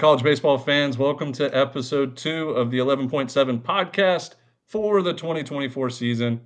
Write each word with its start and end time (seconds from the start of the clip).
college 0.00 0.22
baseball 0.22 0.56
fans? 0.56 0.96
Welcome 0.96 1.30
to 1.34 1.54
episode 1.54 2.16
two 2.16 2.52
of 2.52 2.70
the 2.70 2.78
11.7 2.78 3.60
podcast 3.60 4.36
for 4.64 5.02
the 5.02 5.12
2024 5.12 5.90
season. 5.90 6.40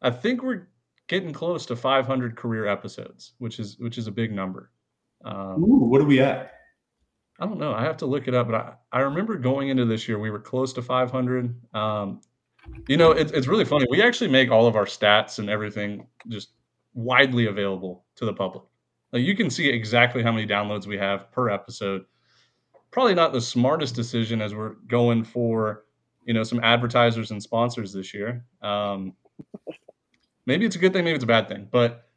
I 0.00 0.08
think 0.08 0.42
we're 0.42 0.68
getting 1.06 1.30
close 1.30 1.66
to 1.66 1.76
500 1.76 2.36
career 2.36 2.66
episodes, 2.66 3.34
which 3.36 3.60
is 3.60 3.78
which 3.78 3.98
is 3.98 4.06
a 4.06 4.10
big 4.10 4.32
number. 4.32 4.70
Um, 5.26 5.62
Ooh, 5.62 5.90
what 5.90 6.00
are 6.00 6.06
we 6.06 6.20
at? 6.20 6.54
I 7.38 7.44
don't 7.44 7.58
know. 7.58 7.74
I 7.74 7.82
have 7.82 7.98
to 7.98 8.06
look 8.06 8.28
it 8.28 8.34
up, 8.34 8.46
but 8.46 8.54
I, 8.54 8.72
I 8.90 9.00
remember 9.00 9.36
going 9.36 9.68
into 9.68 9.84
this 9.84 10.08
year 10.08 10.18
we 10.18 10.30
were 10.30 10.40
close 10.40 10.72
to 10.72 10.80
500. 10.80 11.54
Um, 11.74 12.22
you 12.88 12.96
know, 12.96 13.10
it, 13.10 13.30
it's 13.34 13.46
really 13.46 13.66
funny. 13.66 13.84
We 13.90 14.02
actually 14.02 14.30
make 14.30 14.50
all 14.50 14.66
of 14.66 14.74
our 14.74 14.86
stats 14.86 15.38
and 15.38 15.50
everything 15.50 16.06
just 16.28 16.52
widely 16.94 17.44
available 17.44 18.06
to 18.14 18.24
the 18.24 18.32
public. 18.32 18.64
Like 19.12 19.22
you 19.22 19.36
can 19.36 19.50
see 19.50 19.68
exactly 19.68 20.22
how 20.22 20.32
many 20.32 20.46
downloads 20.46 20.86
we 20.86 20.96
have 20.96 21.30
per 21.30 21.50
episode. 21.50 22.06
Probably 22.96 23.14
not 23.14 23.34
the 23.34 23.42
smartest 23.42 23.94
decision 23.94 24.40
as 24.40 24.54
we're 24.54 24.76
going 24.88 25.22
for, 25.22 25.84
you 26.24 26.32
know, 26.32 26.42
some 26.42 26.60
advertisers 26.64 27.30
and 27.30 27.42
sponsors 27.42 27.92
this 27.92 28.14
year. 28.14 28.46
Um, 28.62 29.12
maybe 30.46 30.64
it's 30.64 30.76
a 30.76 30.78
good 30.78 30.94
thing, 30.94 31.04
maybe 31.04 31.16
it's 31.16 31.22
a 31.22 31.26
bad 31.26 31.46
thing. 31.46 31.68
But, 31.70 32.08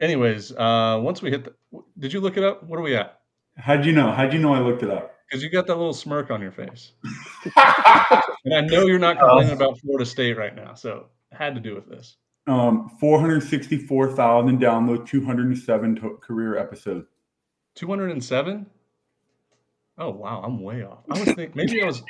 anyways, 0.00 0.52
uh, 0.52 1.00
once 1.02 1.20
we 1.20 1.30
hit, 1.30 1.46
the, 1.46 1.82
did 1.98 2.12
you 2.12 2.20
look 2.20 2.36
it 2.36 2.44
up? 2.44 2.62
What 2.62 2.78
are 2.78 2.82
we 2.82 2.94
at? 2.94 3.22
How'd 3.56 3.84
you 3.84 3.90
know? 3.90 4.12
How'd 4.12 4.32
you 4.32 4.38
know 4.38 4.54
I 4.54 4.60
looked 4.60 4.84
it 4.84 4.90
up? 4.90 5.16
Because 5.28 5.42
you 5.42 5.50
got 5.50 5.66
that 5.66 5.74
little 5.74 5.92
smirk 5.92 6.30
on 6.30 6.40
your 6.40 6.52
face, 6.52 6.92
and 7.56 8.54
I 8.54 8.60
know 8.60 8.86
you're 8.86 9.00
not 9.00 9.18
complaining 9.18 9.52
about 9.52 9.80
Florida 9.80 10.06
State 10.06 10.38
right 10.38 10.54
now, 10.54 10.74
so 10.74 11.06
had 11.32 11.56
to 11.56 11.60
do 11.60 11.74
with 11.74 11.88
this. 11.88 12.18
Um, 12.46 12.88
464,000 13.00 14.60
download, 14.60 15.08
207 15.08 15.96
to- 15.96 16.20
career 16.22 16.56
episodes. 16.56 17.08
207? 17.74 18.66
Oh 20.00 20.10
wow, 20.10 20.42
I'm 20.42 20.62
way 20.62 20.82
off. 20.82 21.04
I 21.10 21.18
was 21.18 21.26
thinking 21.34 21.52
maybe 21.54 21.82
I 21.82 21.86
was 21.86 22.02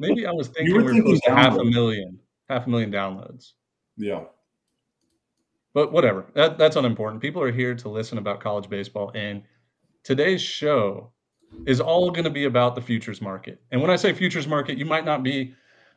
maybe 0.00 0.26
I 0.26 0.32
was 0.32 0.48
thinking 0.54 0.76
we 0.76 0.82
were 0.82 1.00
close 1.00 1.20
to 1.20 1.30
half 1.30 1.56
a 1.56 1.64
million, 1.64 2.18
half 2.48 2.66
a 2.66 2.70
million 2.70 2.90
downloads. 2.90 3.52
Yeah. 3.96 4.24
But 5.72 5.92
whatever. 5.92 6.26
That, 6.34 6.58
that's 6.58 6.74
unimportant. 6.74 7.22
People 7.22 7.42
are 7.42 7.52
here 7.52 7.74
to 7.76 7.88
listen 7.88 8.18
about 8.18 8.40
college 8.40 8.68
baseball 8.68 9.12
and 9.14 9.42
today's 10.02 10.42
show 10.42 11.12
is 11.66 11.80
all 11.80 12.10
going 12.10 12.24
to 12.24 12.30
be 12.30 12.44
about 12.44 12.74
the 12.74 12.80
futures 12.80 13.20
market. 13.20 13.60
And 13.70 13.80
when 13.80 13.90
I 13.90 13.96
say 13.96 14.12
futures 14.12 14.46
market, 14.48 14.78
you 14.78 14.84
might 14.84 15.04
not 15.04 15.22
be 15.22 15.54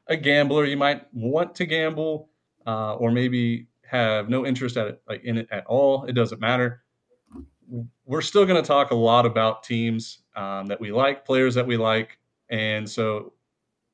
a 0.08 0.18
gambler, 0.18 0.66
you 0.66 0.78
might 0.78 1.06
want 1.14 1.56
to 1.56 1.66
gamble 1.66 2.30
uh, 2.68 2.96
or 2.96 3.12
maybe 3.12 3.68
have 3.86 4.30
no 4.30 4.46
interest 4.46 4.78
at 4.78 4.88
it, 4.88 5.02
like 5.08 5.24
in 5.24 5.38
it 5.38 5.48
at 5.52 5.66
all. 5.66 6.06
It 6.06 6.14
doesn't 6.14 6.42
matter. 6.42 6.84
We're 8.06 8.22
still 8.22 8.46
going 8.46 8.62
to 8.62 8.68
talk 8.68 8.92
a 8.92 8.96
lot 8.96 9.26
about 9.26 9.64
teams 9.64 10.20
um, 10.36 10.68
that 10.68 10.80
we 10.80 10.92
like, 10.92 11.26
players 11.26 11.56
that 11.56 11.68
we 11.68 11.78
like, 11.78 12.18
and 12.50 12.90
so 12.90 13.34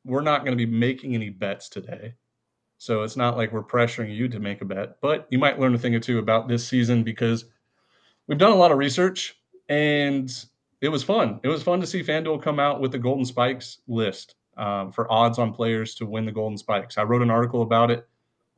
we're 0.06 0.22
not 0.22 0.46
going 0.46 0.58
to 0.58 0.66
be 0.66 0.72
making 0.72 1.16
any 1.16 1.30
bets 1.30 1.68
today. 1.68 2.14
So 2.78 3.04
it's 3.04 3.18
not 3.18 3.38
like 3.38 3.52
we're 3.52 3.64
pressuring 3.64 4.16
you 4.16 4.28
to 4.30 4.40
make 4.40 4.62
a 4.62 4.66
bet, 4.66 4.98
but 5.02 5.28
you 5.30 5.40
might 5.40 5.60
learn 5.60 5.74
a 5.74 5.78
thing 5.78 5.96
or 5.96 6.00
two 6.00 6.20
about 6.20 6.48
this 6.48 6.68
season 6.68 7.04
because 7.04 7.46
we've 8.28 8.38
done 8.38 8.52
a 8.52 8.56
lot 8.56 8.72
of 8.72 8.78
research 8.78 9.36
and 9.70 10.32
it 10.82 10.90
was 10.90 11.04
fun. 11.04 11.40
It 11.44 11.48
was 11.48 11.64
fun 11.64 11.80
to 11.82 11.88
see 11.88 12.04
FanDuel 12.04 12.44
come 12.44 12.60
out 12.60 12.82
with 12.82 12.92
the 12.92 13.00
Golden 13.00 13.26
Spikes 13.26 13.80
list 13.88 14.36
um, 14.58 14.92
for 14.92 15.12
odds 15.12 15.40
on 15.40 15.54
players 15.54 15.96
to 15.96 16.06
win 16.06 16.26
the 16.26 16.32
Golden 16.32 16.58
Spikes. 16.58 16.98
I 16.98 17.04
wrote 17.04 17.22
an 17.22 17.32
article 17.32 17.62
about 17.62 17.92
it 17.92 18.08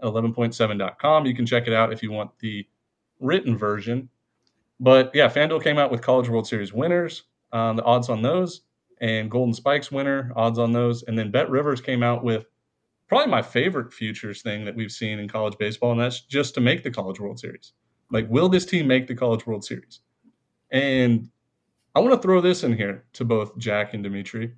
11.7.com. 0.04 1.26
You 1.26 1.36
can 1.36 1.46
check 1.46 1.68
it 1.68 1.74
out 1.74 1.94
if 1.94 2.04
you 2.04 2.12
want 2.12 2.38
the 2.40 2.68
written 3.20 3.58
version. 3.58 4.10
But 4.80 5.12
yeah, 5.14 5.28
FanDuel 5.28 5.64
came 5.64 5.78
out 5.78 5.92
with 5.92 6.02
College 6.02 6.30
World 6.30 6.48
Series 6.48 6.74
winners, 6.74 7.24
um, 7.52 7.76
the 7.76 7.84
odds 7.84 8.10
on 8.10 8.22
those, 8.22 8.62
and 9.02 9.30
Golden 9.32 9.54
Spikes 9.54 9.92
winner, 9.92 10.32
odds 10.36 10.60
on 10.60 10.72
those. 10.72 11.04
And 11.04 11.18
then 11.18 11.32
BetRivers 11.32 11.84
came 11.84 12.04
out 12.04 12.24
with 12.24 12.46
probably 13.08 13.32
my 13.32 13.42
favorite 13.42 13.94
futures 13.94 14.42
thing 14.42 14.66
that 14.66 14.76
we've 14.76 14.92
seen 14.92 15.20
in 15.20 15.28
college 15.28 15.58
baseball, 15.58 15.92
and 15.92 16.02
that's 16.02 16.22
just 16.22 16.54
to 16.56 16.62
make 16.62 16.84
the 16.84 16.92
College 16.92 17.20
World 17.20 17.40
Series. 17.40 17.74
Like, 18.12 18.30
will 18.30 18.50
this 18.50 18.66
team 18.66 18.88
make 18.88 19.08
the 19.08 19.16
College 19.16 19.46
World 19.46 19.64
Series? 19.64 20.02
And 20.72 21.30
I 21.96 22.00
want 22.00 22.14
to 22.14 22.22
throw 22.22 22.42
this 22.42 22.64
in 22.64 22.74
here 22.74 23.06
to 23.14 23.26
both 23.26 23.58
Jack 23.58 23.94
and 23.94 24.04
Dimitri. 24.04 24.54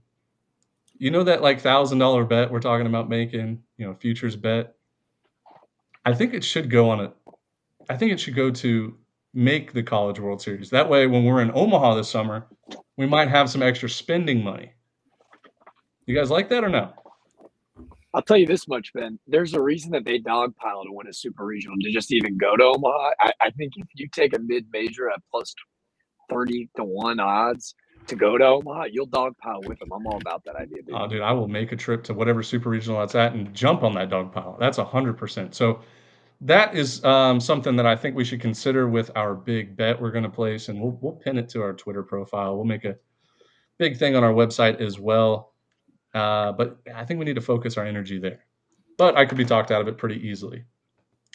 You 0.97 1.11
know 1.11 1.23
that 1.23 1.41
like 1.41 1.61
thousand 1.61 1.99
dollar 1.99 2.25
bet 2.25 2.51
we're 2.51 2.59
talking 2.59 2.87
about 2.87 3.07
making, 3.07 3.63
you 3.77 3.87
know, 3.87 3.93
futures 3.93 4.35
bet. 4.35 4.75
I 6.05 6.13
think 6.13 6.33
it 6.33 6.43
should 6.43 6.69
go 6.69 6.89
on 6.89 6.99
a. 6.99 7.13
I 7.89 7.95
think 7.95 8.11
it 8.11 8.19
should 8.19 8.35
go 8.35 8.51
to 8.51 8.97
make 9.33 9.73
the 9.73 9.83
College 9.83 10.19
World 10.19 10.41
Series. 10.41 10.69
That 10.69 10.89
way, 10.89 11.07
when 11.07 11.23
we're 11.23 11.41
in 11.41 11.51
Omaha 11.53 11.95
this 11.95 12.09
summer, 12.09 12.47
we 12.97 13.05
might 13.05 13.29
have 13.29 13.49
some 13.49 13.61
extra 13.61 13.89
spending 13.89 14.43
money. 14.43 14.71
You 16.05 16.15
guys 16.15 16.31
like 16.31 16.49
that 16.49 16.63
or 16.63 16.69
no? 16.69 16.93
I'll 18.13 18.23
tell 18.23 18.37
you 18.37 18.47
this 18.47 18.67
much, 18.67 18.91
Ben. 18.93 19.19
There's 19.27 19.53
a 19.53 19.61
reason 19.61 19.91
that 19.91 20.03
they 20.03 20.19
dogpile 20.19 20.83
to 20.83 20.91
win 20.91 21.07
a 21.07 21.13
super 21.13 21.45
regional 21.45 21.77
to 21.81 21.91
just 21.91 22.11
even 22.11 22.37
go 22.37 22.57
to 22.57 22.63
Omaha. 22.63 23.11
I, 23.19 23.31
I 23.39 23.49
think 23.51 23.73
if 23.75 23.87
you 23.93 24.07
take 24.11 24.35
a 24.35 24.39
mid 24.39 24.65
major 24.73 25.09
at 25.11 25.21
plus 25.29 25.53
30 26.31 26.69
to 26.77 26.83
1 26.83 27.19
odds 27.19 27.75
to 28.07 28.15
go 28.15 28.37
to 28.37 28.45
Omaha, 28.45 28.85
you'll 28.91 29.07
dogpile 29.07 29.67
with 29.67 29.77
them. 29.77 29.89
I'm 29.93 30.07
all 30.07 30.17
about 30.17 30.43
that 30.45 30.55
idea. 30.55 30.81
Dude. 30.81 30.95
Oh, 30.95 31.07
dude, 31.07 31.21
I 31.21 31.31
will 31.31 31.47
make 31.47 31.71
a 31.71 31.75
trip 31.75 32.03
to 32.05 32.15
whatever 32.15 32.41
super 32.41 32.69
regional 32.69 32.99
that's 32.99 33.13
at 33.13 33.33
and 33.33 33.53
jump 33.53 33.83
on 33.83 33.93
that 33.93 34.09
dogpile. 34.09 34.57
That's 34.59 34.79
100%. 34.79 35.53
So 35.53 35.81
that 36.41 36.75
is 36.75 37.03
um, 37.03 37.39
something 37.39 37.75
that 37.75 37.85
I 37.85 37.95
think 37.95 38.15
we 38.15 38.23
should 38.23 38.39
consider 38.39 38.87
with 38.87 39.11
our 39.15 39.35
big 39.35 39.75
bet 39.75 40.01
we're 40.01 40.11
going 40.11 40.23
to 40.23 40.29
place, 40.29 40.69
and 40.69 40.79
we'll, 40.79 40.97
we'll 41.01 41.13
pin 41.13 41.37
it 41.37 41.49
to 41.49 41.61
our 41.61 41.73
Twitter 41.73 42.03
profile. 42.03 42.55
We'll 42.55 42.65
make 42.65 42.85
a 42.85 42.95
big 43.77 43.97
thing 43.97 44.15
on 44.15 44.23
our 44.23 44.33
website 44.33 44.79
as 44.79 44.99
well. 44.99 45.53
Uh, 46.13 46.51
but 46.53 46.79
I 46.93 47.05
think 47.05 47.19
we 47.19 47.25
need 47.25 47.35
to 47.35 47.41
focus 47.41 47.77
our 47.77 47.85
energy 47.85 48.19
there. 48.19 48.45
But 48.97 49.17
I 49.17 49.25
could 49.25 49.37
be 49.37 49.45
talked 49.45 49.71
out 49.71 49.81
of 49.81 49.87
it 49.87 49.97
pretty 49.97 50.25
easily. 50.27 50.63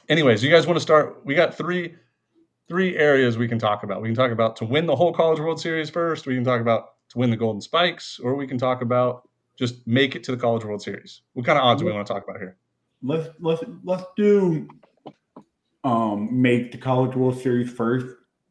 Anyways, 0.09 0.43
you 0.43 0.51
guys 0.51 0.67
want 0.67 0.77
to 0.77 0.83
start? 0.83 1.21
We 1.25 1.35
got 1.35 1.57
three 1.57 1.95
three 2.69 2.97
areas 2.97 3.37
we 3.37 3.47
can 3.47 3.59
talk 3.59 3.83
about. 3.83 4.01
We 4.01 4.09
can 4.09 4.15
talk 4.15 4.31
about 4.31 4.57
to 4.57 4.65
win 4.65 4.87
the 4.87 4.97
whole 4.97 5.13
College 5.13 5.39
World 5.39 5.61
Series 5.61 5.91
first. 5.91 6.27
We 6.27 6.35
can 6.35 6.45
talk 6.45 6.61
about 6.61 6.95
to 7.11 7.19
win 7.19 7.31
the 7.31 7.37
Golden 7.37 7.61
Spikes, 7.61 8.19
or 8.23 8.35
we 8.35 8.47
can 8.47 8.59
talk 8.59 8.83
about 8.83 9.29
just 9.59 9.87
make 9.87 10.17
it 10.17 10.25
to 10.25 10.33
the 10.33 10.39
College 10.39 10.65
World 10.65 10.83
Series. 10.83 11.23
What 11.35 11.47
kind 11.47 11.59
of 11.59 11.65
odds 11.65 11.81
do 11.81 11.87
we 11.87 11.93
want 11.93 12.07
to 12.07 12.13
talk 12.13 12.25
about 12.25 12.39
here? 12.39 12.57
Let's 13.03 13.29
let's 13.39 13.63
let's 13.85 14.05
do 14.17 14.69
um, 15.85 16.29
make 16.43 16.73
the 16.73 16.79
College 16.79 17.15
World 17.15 17.39
Series 17.39 17.71
first, 17.71 18.07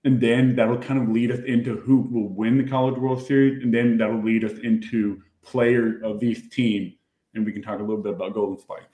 and 0.06 0.22
then 0.22 0.56
that'll 0.56 0.78
kind 0.78 1.02
of 1.02 1.10
lead 1.10 1.32
us 1.32 1.40
into 1.46 1.76
who 1.78 1.98
will 2.12 2.30
win 2.30 2.58
the 2.58 2.70
College 2.70 2.98
World 2.98 3.26
Series, 3.26 3.64
and 3.64 3.74
then 3.74 3.98
that'll 3.98 4.24
lead 4.24 4.46
us 4.46 4.58
into 4.64 5.22
player 5.42 6.00
of 6.04 6.24
each 6.24 6.50
team, 6.52 6.94
and 7.34 7.46
we 7.46 7.52
can 7.52 7.62
talk 7.62 7.80
a 7.80 7.84
little 7.84 8.02
bit 8.02 8.14
about 8.14 8.34
Golden 8.34 8.60
Spike. 8.60 8.88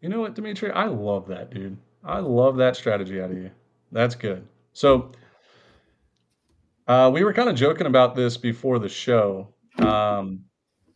You 0.00 0.08
know 0.08 0.20
what, 0.20 0.34
Dimitri? 0.34 0.70
I 0.72 0.86
love 0.86 1.28
that, 1.28 1.52
dude. 1.52 1.76
I 2.02 2.18
love 2.18 2.56
that 2.56 2.74
strategy 2.74 3.20
out 3.20 3.30
of 3.30 3.36
you. 3.36 3.50
That's 3.92 4.14
good. 4.14 4.44
So 4.72 5.12
uh, 6.88 7.10
we 7.12 7.22
were 7.22 7.32
kind 7.32 7.48
of 7.48 7.54
joking 7.54 7.86
about 7.86 8.16
this 8.16 8.36
before 8.36 8.78
the 8.78 8.88
show, 8.88 9.48
um, 9.78 10.44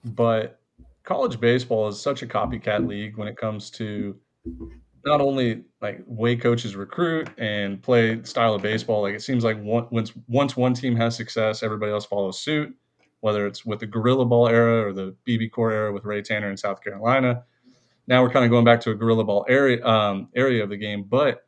but 0.05 0.61
college 1.05 1.39
baseball 1.39 1.87
is 1.89 2.01
such 2.01 2.23
a 2.23 2.27
copycat 2.27 2.89
league 2.89 3.17
when 3.17 3.29
it 3.29 3.37
comes 3.37 3.71
to 3.71 4.17
not 5.07 5.21
only 5.21 5.63
like 5.81 6.03
way 6.07 6.37
coaches 6.37 6.75
recruit 6.75 7.31
and 7.39 7.81
play 7.81 8.23
style 8.25 8.55
of 8.55 8.63
baseball. 8.63 9.03
Like 9.03 9.15
it 9.15 9.23
seems 9.23 9.45
like 9.45 9.59
one, 9.63 9.87
once 9.91 10.13
once 10.27 10.57
one 10.57 10.75
team 10.75 10.97
has 10.97 11.17
success, 11.17 11.63
everybody 11.63 11.93
else 11.93 12.05
follows 12.05 12.41
suit. 12.41 12.75
Whether 13.21 13.47
it's 13.47 13.65
with 13.65 13.81
the 13.81 13.87
Gorilla 13.87 14.27
Ball 14.27 14.49
era 14.49 14.87
or 14.87 14.93
the 14.93 15.17
BBCOR 15.27 15.73
era 15.73 15.93
with 15.93 16.05
Ray 16.05 16.23
Tanner 16.23 16.51
in 16.51 16.57
South 16.57 16.83
Carolina, 16.83 17.45
now 18.07 18.23
we're 18.23 18.31
kind 18.31 18.45
of 18.45 18.51
going 18.51 18.65
back 18.65 18.81
to 18.83 18.91
a 18.91 18.95
Gorilla 18.95 19.25
Ball 19.25 19.47
area 19.49 19.85
um, 19.87 20.29
area 20.35 20.63
of 20.63 20.71
the 20.71 20.77
game, 20.77 21.05
but 21.05 21.47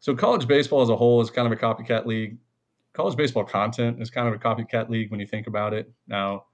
so 0.00 0.14
college 0.14 0.46
baseball 0.46 0.82
as 0.82 0.90
a 0.90 0.96
whole 0.96 1.20
is 1.20 1.30
kind 1.30 1.46
of 1.46 1.52
a 1.52 1.56
copycat 1.56 2.06
league. 2.06 2.36
College 2.92 3.16
baseball 3.16 3.44
content 3.44 4.02
is 4.02 4.10
kind 4.10 4.28
of 4.28 4.34
a 4.34 4.38
copycat 4.38 4.90
league 4.90 5.10
when 5.10 5.18
you 5.18 5.26
think 5.26 5.46
about 5.46 5.72
it. 5.72 5.90
Now, 6.06 6.44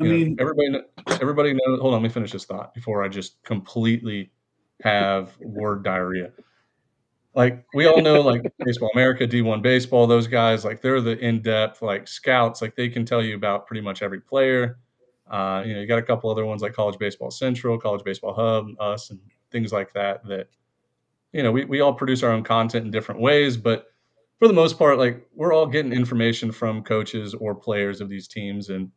I 0.00 0.04
mean, 0.04 0.34
know, 0.34 0.42
everybody, 0.42 1.20
everybody 1.20 1.52
knows. 1.52 1.80
Hold 1.80 1.94
on, 1.94 2.02
let 2.02 2.08
me 2.08 2.08
finish 2.08 2.32
this 2.32 2.46
thought 2.46 2.72
before 2.72 3.04
I 3.04 3.08
just 3.08 3.42
completely 3.42 4.30
have 4.82 5.36
word 5.40 5.84
diarrhea. 5.84 6.30
Like 7.34 7.64
we 7.74 7.86
all 7.86 8.00
know, 8.00 8.20
like 8.20 8.42
Baseball 8.64 8.90
America, 8.94 9.26
D1 9.26 9.60
Baseball, 9.62 10.06
those 10.06 10.26
guys, 10.28 10.64
like 10.64 10.80
they're 10.80 11.00
the 11.00 11.18
in-depth 11.18 11.82
like 11.82 12.06
scouts. 12.06 12.62
Like 12.62 12.76
they 12.76 12.88
can 12.88 13.04
tell 13.04 13.22
you 13.22 13.34
about 13.34 13.66
pretty 13.66 13.80
much 13.80 14.02
every 14.02 14.20
player. 14.20 14.78
Uh, 15.28 15.62
you 15.66 15.74
know, 15.74 15.80
you 15.80 15.86
got 15.86 15.98
a 15.98 16.02
couple 16.02 16.30
other 16.30 16.44
ones 16.44 16.62
like 16.62 16.74
College 16.74 16.98
Baseball 16.98 17.30
Central, 17.30 17.78
College 17.78 18.04
Baseball 18.04 18.34
Hub, 18.34 18.68
us, 18.78 19.10
and 19.10 19.18
things 19.50 19.72
like 19.72 19.92
that 19.94 20.24
that 20.26 20.48
you 21.32 21.42
know, 21.42 21.50
we, 21.50 21.64
we 21.64 21.80
all 21.80 21.92
produce 21.92 22.22
our 22.22 22.30
own 22.30 22.44
content 22.44 22.84
in 22.84 22.92
different 22.92 23.20
ways, 23.20 23.56
but 23.56 23.88
for 24.38 24.46
the 24.46 24.54
most 24.54 24.78
part, 24.78 24.98
like 24.98 25.26
we're 25.34 25.52
all 25.52 25.66
getting 25.66 25.92
information 25.92 26.52
from 26.52 26.82
coaches 26.84 27.34
or 27.34 27.54
players 27.54 28.00
of 28.00 28.08
these 28.08 28.28
teams 28.28 28.70
and 28.70 28.90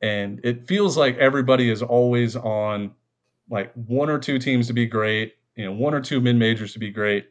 and 0.00 0.40
it 0.44 0.68
feels 0.68 0.96
like 0.96 1.16
everybody 1.16 1.70
is 1.70 1.82
always 1.82 2.36
on 2.36 2.92
like 3.50 3.72
one 3.74 4.10
or 4.10 4.18
two 4.18 4.38
teams 4.38 4.66
to 4.66 4.72
be 4.72 4.86
great, 4.86 5.34
you 5.56 5.64
know, 5.64 5.72
one 5.72 5.94
or 5.94 6.00
two 6.00 6.20
mid 6.20 6.36
majors 6.36 6.72
to 6.72 6.78
be 6.78 6.90
great. 6.90 7.28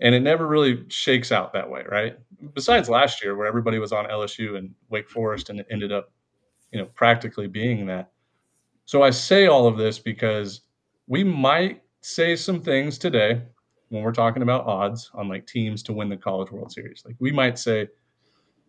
And 0.00 0.14
it 0.14 0.20
never 0.20 0.46
really 0.46 0.84
shakes 0.88 1.30
out 1.30 1.52
that 1.52 1.68
way, 1.68 1.84
right? 1.90 2.18
Besides 2.54 2.88
last 2.88 3.22
year 3.22 3.36
where 3.36 3.46
everybody 3.46 3.78
was 3.78 3.92
on 3.92 4.06
LSU 4.06 4.56
and 4.56 4.74
Wake 4.88 5.10
Forest 5.10 5.50
and 5.50 5.60
it 5.60 5.66
ended 5.70 5.92
up 5.92 6.10
you 6.72 6.78
know, 6.78 6.86
practically 6.94 7.46
being 7.46 7.86
that. 7.86 8.10
So 8.84 9.02
I 9.02 9.10
say 9.10 9.46
all 9.46 9.66
of 9.66 9.76
this 9.76 9.98
because 9.98 10.62
we 11.06 11.24
might 11.24 11.82
say 12.00 12.36
some 12.36 12.60
things 12.60 12.98
today 12.98 13.42
when 13.88 14.02
we're 14.02 14.12
talking 14.12 14.42
about 14.42 14.66
odds 14.66 15.10
on 15.14 15.28
like 15.28 15.46
teams 15.46 15.82
to 15.84 15.92
win 15.92 16.08
the 16.08 16.16
College 16.16 16.50
World 16.50 16.72
Series. 16.72 17.02
Like 17.04 17.16
we 17.18 17.32
might 17.32 17.58
say 17.58 17.88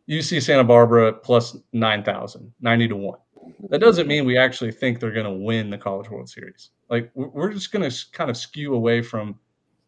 UC 0.10 0.42
Santa 0.42 0.64
Barbara 0.64 1.14
plus 1.14 1.58
9,000, 1.74 2.52
90 2.60 2.88
to 2.88 2.96
1. 2.96 3.20
That 3.70 3.80
doesn't 3.80 4.08
mean 4.08 4.26
we 4.26 4.38
actually 4.38 4.72
think 4.72 5.00
they're 5.00 5.12
going 5.12 5.26
to 5.26 5.46
win 5.46 5.70
the 5.70 5.78
College 5.78 6.10
World 6.10 6.30
Series. 6.30 6.72
Like 6.90 7.12
we're 7.16 7.52
just 7.54 7.72
going 7.72 7.90
to 7.90 8.06
kind 8.12 8.30
of 8.30 8.38
skew 8.38 8.74
away 8.74 9.02
from 9.02 9.40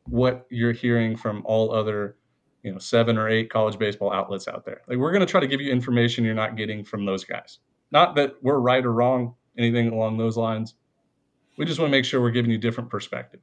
what 0.06 0.46
you're 0.50 0.72
hearing 0.72 1.16
from 1.16 1.42
all 1.46 1.74
other, 1.74 2.18
you 2.64 2.72
know, 2.72 2.78
seven 2.78 3.18
or 3.18 3.30
eight 3.30 3.50
college 3.50 3.78
baseball 3.78 4.12
outlets 4.12 4.48
out 4.48 4.66
there. 4.66 4.82
Like 4.88 4.98
we're 4.98 5.12
going 5.12 5.26
to 5.26 5.32
try 5.32 5.40
to 5.40 5.48
give 5.48 5.62
you 5.62 5.72
information 5.72 6.24
you're 6.24 6.34
not 6.34 6.56
getting 6.56 6.84
from 6.84 7.06
those 7.06 7.24
guys. 7.24 7.60
Not 7.92 8.16
that 8.16 8.36
we're 8.42 8.60
right 8.60 8.84
or 8.84 8.94
wrong, 8.94 9.36
anything 9.58 9.90
along 9.90 10.18
those 10.18 10.38
lines. 10.38 10.76
We 11.58 11.66
just 11.66 11.80
want 11.80 11.90
to 11.90 11.98
make 11.98 12.06
sure 12.06 12.22
we're 12.22 12.32
giving 12.32 12.52
you 12.52 12.58
different 12.58 12.90
perspective. 12.90 13.42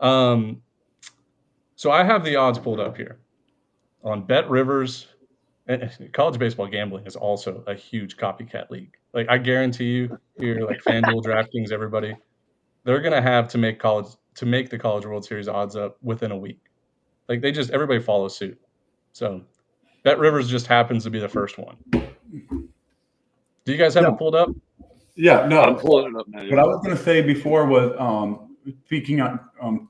Um, 0.00 0.62
so 1.76 1.90
I 1.90 2.02
have 2.02 2.24
the 2.24 2.36
odds 2.36 2.58
pulled 2.58 2.80
up 2.80 2.96
here 2.96 3.20
on 4.02 4.26
BetRivers. 4.26 5.06
College 6.12 6.38
baseball 6.38 6.66
gambling 6.66 7.06
is 7.06 7.14
also 7.16 7.62
a 7.66 7.74
huge 7.74 8.16
copycat 8.16 8.70
league. 8.70 8.96
Like 9.12 9.28
I 9.28 9.36
guarantee 9.38 9.84
you, 9.92 10.18
here, 10.38 10.60
like 10.66 10.82
FanDuel, 10.82 11.22
DraftKings, 11.22 11.72
everybody, 11.72 12.16
they're 12.84 13.00
gonna 13.00 13.20
have 13.20 13.48
to 13.48 13.58
make 13.58 13.78
college 13.78 14.06
to 14.36 14.46
make 14.46 14.70
the 14.70 14.78
College 14.78 15.04
World 15.04 15.24
Series 15.24 15.48
odds 15.48 15.76
up 15.76 15.98
within 16.02 16.30
a 16.30 16.36
week. 16.36 16.60
Like 17.28 17.42
they 17.42 17.52
just 17.52 17.70
everybody 17.70 18.00
follows 18.00 18.36
suit. 18.36 18.58
So 19.12 19.42
BetRivers 20.04 20.48
just 20.48 20.66
happens 20.66 21.04
to 21.04 21.10
be 21.10 21.18
the 21.18 21.28
first 21.28 21.58
one. 21.58 21.76
Do 21.90 23.72
you 23.72 23.76
guys 23.76 23.94
have 23.94 24.04
Yeah. 24.04 24.12
it 24.12 24.18
pulled 24.18 24.34
up? 24.34 24.48
Yeah, 25.16 25.46
no. 25.46 25.60
I'm 25.60 25.76
pulling 25.76 26.14
it 26.14 26.18
up 26.18 26.28
now. 26.28 26.48
What 26.48 26.58
I 26.58 26.64
was 26.64 26.76
going 26.82 26.96
to 26.96 27.02
say 27.02 27.20
before 27.20 27.66
was 27.66 27.92
um, 27.98 28.56
speaking 28.86 29.20
on 29.20 29.40
um, 29.60 29.88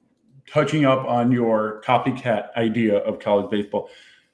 touching 0.50 0.86
up 0.86 1.04
on 1.06 1.30
your 1.30 1.82
copycat 1.84 2.54
idea 2.56 2.96
of 2.98 3.20
college 3.20 3.50
baseball. 3.50 3.90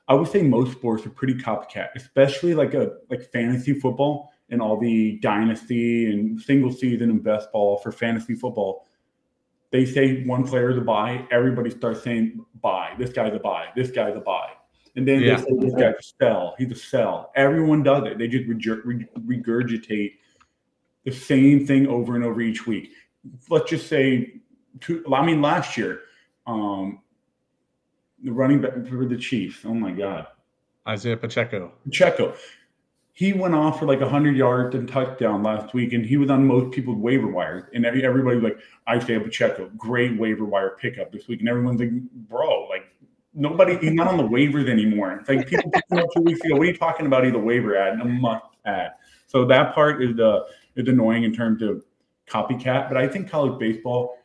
I 0.06 0.14
would 0.14 0.28
say 0.28 0.42
most 0.42 0.72
sports 0.72 1.06
are 1.06 1.10
pretty 1.10 1.34
copycat, 1.34 1.88
especially 1.96 2.54
like 2.54 2.74
a 2.74 2.92
like 3.10 3.30
fantasy 3.32 3.72
football 3.80 4.30
and 4.50 4.60
all 4.60 4.78
the 4.78 5.18
dynasty 5.22 6.10
and 6.10 6.40
single 6.40 6.70
season 6.70 7.10
and 7.10 7.22
best 7.22 7.50
ball 7.52 7.78
for 7.78 7.90
fantasy 7.90 8.34
football. 8.34 8.86
They 9.70 9.86
say 9.86 10.24
one 10.24 10.46
player 10.46 10.70
is 10.70 10.76
a 10.76 10.82
buy, 10.82 11.26
everybody 11.30 11.70
starts 11.70 12.02
saying 12.02 12.44
buy. 12.60 12.92
This 12.98 13.10
guy's 13.10 13.34
a 13.34 13.38
buy. 13.38 13.68
This 13.74 13.90
guy's 13.90 14.16
a 14.16 14.20
buy. 14.20 14.50
And 14.94 15.08
then 15.08 15.22
Yeah. 15.22 15.36
they 15.36 15.42
say 15.42 15.56
this 15.58 15.74
guy's 15.74 15.94
a 15.98 16.02
sell. 16.02 16.54
He's 16.58 16.70
a 16.70 16.76
sell. 16.76 17.32
Everyone 17.34 17.82
does 17.82 18.06
it. 18.06 18.18
They 18.18 18.28
just 18.28 18.46
regurgitate 18.46 20.12
the 21.04 21.10
same 21.10 21.66
thing 21.66 21.86
over 21.88 22.14
and 22.14 22.24
over 22.24 22.40
each 22.40 22.66
week. 22.66 22.92
Let's 23.48 23.68
just 23.70 23.88
say, 23.88 24.40
two, 24.80 25.02
I 25.12 25.24
mean, 25.24 25.42
last 25.42 25.76
year, 25.76 26.02
um, 26.46 27.00
the 28.24 28.32
running 28.32 28.60
back 28.60 28.72
for 28.88 29.06
the 29.06 29.16
Chiefs. 29.16 29.60
Oh 29.64 29.74
my 29.74 29.92
God, 29.92 30.26
Isaiah 30.88 31.16
Pacheco. 31.16 31.72
Pacheco. 31.84 32.34
He 33.16 33.32
went 33.32 33.54
off 33.54 33.78
for 33.78 33.86
like 33.86 34.00
100 34.00 34.36
yards 34.36 34.74
and 34.74 34.88
touchdown 34.88 35.44
last 35.44 35.72
week, 35.72 35.92
and 35.92 36.04
he 36.04 36.16
was 36.16 36.30
on 36.30 36.44
most 36.48 36.74
people's 36.74 36.98
waiver 36.98 37.28
wires. 37.28 37.62
And 37.72 37.86
everybody 37.86 38.40
was 38.40 38.42
like, 38.42 38.58
Isaiah 38.88 39.20
Pacheco, 39.20 39.70
great 39.76 40.18
waiver 40.18 40.44
wire 40.44 40.76
pickup 40.80 41.12
this 41.12 41.28
week. 41.28 41.38
And 41.38 41.48
everyone's 41.48 41.78
like, 41.78 41.92
bro, 42.28 42.66
like 42.66 42.86
nobody, 43.32 43.76
he's 43.78 43.92
not 43.92 44.08
on 44.08 44.16
the 44.16 44.24
waivers 44.24 44.68
anymore. 44.68 45.12
It's 45.12 45.28
like 45.28 45.46
people 45.46 45.70
picked 45.70 45.92
him 45.92 45.98
up 45.98 46.06
two 46.16 46.22
weeks 46.22 46.40
ago. 46.40 46.56
What 46.56 46.62
are 46.62 46.70
you 46.70 46.76
talking 46.76 47.06
about? 47.06 47.24
He's 47.24 47.34
a 47.34 47.38
waiver 47.38 47.76
ad, 47.76 47.92
and 47.92 48.02
a 48.02 48.04
must 48.04 48.46
ad. 48.64 48.94
So 49.28 49.44
that 49.44 49.76
part 49.76 50.02
is 50.02 50.16
the 50.16 50.44
is 50.74 50.88
annoying 50.88 51.22
in 51.22 51.32
terms 51.32 51.62
of 51.62 51.84
copycat. 52.26 52.88
But 52.88 52.96
I 52.96 53.06
think 53.06 53.30
college 53.30 53.60
baseball 53.60 54.16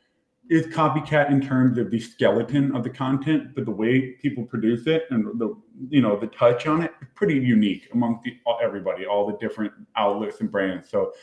is 0.50 0.66
copycat 0.68 1.30
in 1.30 1.40
terms 1.40 1.78
of 1.78 1.92
the 1.92 2.00
skeleton 2.00 2.75
of 2.75 2.84
the 2.84 2.90
content, 2.90 3.54
but 3.54 3.66
the 3.66 3.72
way 3.72 4.13
people 4.13 4.44
produce 4.44 4.88
it 4.88 5.06
and 5.12 5.40
the 5.40 5.56
you 5.90 6.01
know 6.01 6.19
the 6.19 6.28
touch 6.28 6.66
on 6.66 6.81
it 6.81 6.92
is 7.01 7.07
pretty 7.13 7.36
unique 7.36 7.88
among 7.94 8.19
the, 8.24 8.36
everybody, 8.62 9.06
all 9.06 9.28
the 9.28 9.38
different 9.38 9.72
outlets 9.96 10.42
and 10.42 10.51
brands. 10.51 10.90
So 10.90 11.13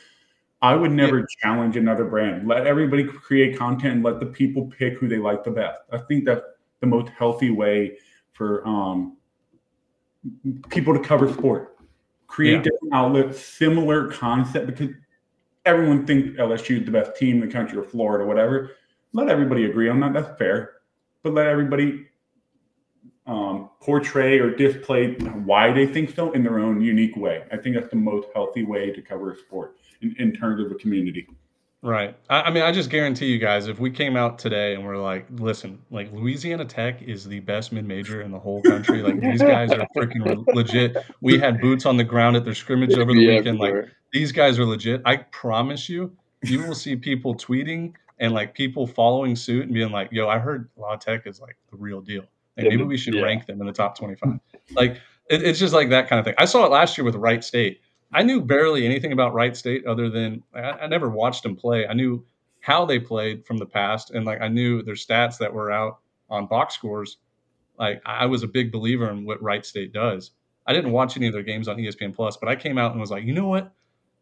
I 0.63 0.75
would 0.75 0.93
never 0.93 1.27
challenge 1.43 1.77
another 1.77 2.05
brand. 2.05 2.47
Let 2.49 2.67
everybody 2.67 3.05
create 3.05 3.59
content 3.59 3.95
and 3.95 4.03
let 4.05 4.21
the 4.21 4.27
people 4.27 4.67
pick 4.67 4.95
who 4.95 5.09
they 5.09 5.19
like 5.19 5.45
the 5.45 5.51
best. 5.51 5.81
I 5.93 5.99
think 5.99 6.25
that's 6.25 6.43
the 6.81 6.87
most 6.87 7.09
healthy 7.11 7.51
way 7.51 7.99
for 8.33 8.67
um, 8.67 9.17
people 10.71 10.95
to 10.95 11.01
cover 11.01 11.31
sport. 11.33 11.77
Create 12.27 12.55
Yeah. 12.55 12.63
different 12.63 12.95
outlets, 12.95 13.41
similar 13.41 14.09
concept 14.09 14.67
because 14.67 14.91
everyone 15.65 16.07
thinks 16.07 16.39
LSU 16.39 16.79
is 16.79 16.85
the 16.85 16.91
best 16.91 17.17
team 17.17 17.43
in 17.43 17.49
the 17.49 17.53
country 17.53 17.79
or 17.79 17.83
Florida, 17.83 18.25
whatever. 18.25 18.71
Let 19.17 19.31
everybody 19.31 19.65
agree 19.65 19.89
on 19.89 19.99
that. 20.01 20.13
That's 20.13 20.39
fair. 20.39 20.73
But 21.23 21.33
let 21.33 21.47
everybody 21.47 22.07
um, 23.27 23.71
portray 23.81 24.39
or 24.39 24.51
display 24.55 25.15
why 25.15 25.73
they 25.73 25.87
think 25.87 26.15
so 26.15 26.33
in 26.33 26.43
their 26.43 26.59
own 26.59 26.83
unique 26.83 27.17
way. 27.17 27.45
I 27.51 27.57
think 27.57 27.77
that's 27.77 27.89
the 27.89 27.97
most 27.97 28.29
healthy 28.35 28.65
way 28.65 28.93
to 28.93 29.01
cover 29.01 29.33
a 29.33 29.37
sport 29.37 29.79
in, 30.03 30.15
in 30.19 30.33
terms 30.33 30.63
of 30.63 30.71
a 30.71 30.75
community. 30.75 31.27
Right. 31.81 32.15
I, 32.29 32.43
I 32.43 32.51
mean, 32.51 32.63
I 32.63 32.73
just 32.73 32.91
guarantee 32.91 33.27
you 33.27 33.39
guys, 33.39 33.69
if 33.69 33.79
we 33.79 33.91
came 33.91 34.19
out 34.19 34.39
today 34.39 34.75
and 34.75 34.85
we're 34.85 34.99
like, 34.99 35.27
listen, 35.31 35.81
like 35.91 36.13
Louisiana 36.13 36.67
Tech 36.67 37.01
is 37.01 37.25
the 37.25 37.41
best 37.41 37.73
mid 37.73 37.87
major 37.87 38.21
in 38.21 38.31
the 38.31 38.39
whole 38.39 38.61
country. 38.61 39.01
Like 39.01 39.19
these 39.19 39.41
guys 39.55 39.73
are 39.73 39.87
freaking 39.97 40.27
re- 40.27 40.55
legit. 40.55 40.95
We 41.23 41.39
had 41.39 41.59
boots 41.63 41.87
on 41.87 41.97
the 41.97 42.05
ground 42.05 42.37
at 42.37 42.45
their 42.45 42.55
scrimmage 42.55 42.99
over 42.99 43.15
the 43.15 43.21
Yeah, 43.21 43.37
weekend. 43.39 43.61
Like 43.61 43.87
these 44.13 44.31
guys 44.31 44.59
are 44.59 44.67
legit. 44.67 45.01
I 45.07 45.17
promise 45.17 45.89
you, 45.89 46.15
you 46.43 46.63
will 46.63 46.75
see 46.75 46.97
people 46.97 47.35
tweeting 47.35 47.95
and 48.19 48.33
like 48.33 48.55
people 48.55 48.87
following 48.87 49.37
suit 49.37 49.65
and 49.65 49.75
being 49.75 49.91
like, 49.91 50.09
yo, 50.11 50.29
I 50.29 50.39
heard 50.39 50.71
La 50.77 50.97
Tech 50.97 51.27
is 51.27 51.41
like 51.41 51.57
the 51.71 51.77
real 51.77 52.01
deal. 52.01 52.25
Like 52.57 52.69
maybe 52.69 52.85
we 52.85 52.97
should 52.97 53.15
yeah. 53.15 53.23
rank 53.23 53.47
them 53.47 53.61
in 53.61 53.67
the 53.67 53.73
top 53.73 53.99
25. 53.99 54.29
Hmm. 54.29 54.37
Like 54.75 55.01
it, 55.29 55.43
it's 55.43 55.59
just 55.59 55.75
like 55.75 55.91
that 55.91 56.09
kind 56.09 56.19
of 56.19 56.25
thing. 56.25 56.35
I 56.39 56.47
saw 56.47 56.65
it 56.65 56.71
last 56.71 56.97
year 56.97 57.05
with 57.05 57.15
Wright 57.15 57.45
State. 57.45 57.81
I 58.13 58.23
knew 58.23 58.41
barely 58.41 58.87
anything 58.87 59.13
about 59.13 59.35
Wright 59.35 59.57
State 59.57 59.85
other 59.87 60.09
than 60.09 60.43
I, 60.55 60.61
I 60.61 60.87
never 60.87 61.11
watched 61.11 61.43
them 61.43 61.57
play. 61.57 61.87
I 61.87 61.93
knew 61.93 62.25
how 62.61 62.85
they 62.85 62.99
played 62.99 63.47
from 63.47 63.59
the 63.59 63.67
past 63.67 64.11
and 64.11 64.25
like 64.25 64.41
I 64.41 64.49
knew 64.49 64.83
their 64.83 64.95
stats 64.95 65.39
that 65.39 65.53
were 65.53 65.71
out 65.71 65.99
on 66.31 66.47
box 66.47 66.75
scores. 66.75 67.19
Like 67.79 68.01
I 68.07 68.27
was 68.27 68.43
a 68.43 68.49
big 68.49 68.73
believer 68.73 69.11
in 69.11 69.25
what 69.25 69.43
Wright 69.43 69.65
State 69.65 69.93
does. 69.93 70.31
I 70.67 70.73
didn't 70.73 70.93
watch 70.93 71.17
any 71.17 71.27
of 71.27 71.33
their 71.33 71.43
games 71.43 71.69
on 71.69 71.77
ESPN 71.77 72.15
Plus, 72.15 72.37
but 72.37 72.49
I 72.49 72.57
came 72.57 72.79
out 72.79 72.93
and 72.93 73.01
was 73.01 73.11
like, 73.11 73.25
you 73.25 73.33
know 73.33 73.47
what? 73.47 73.73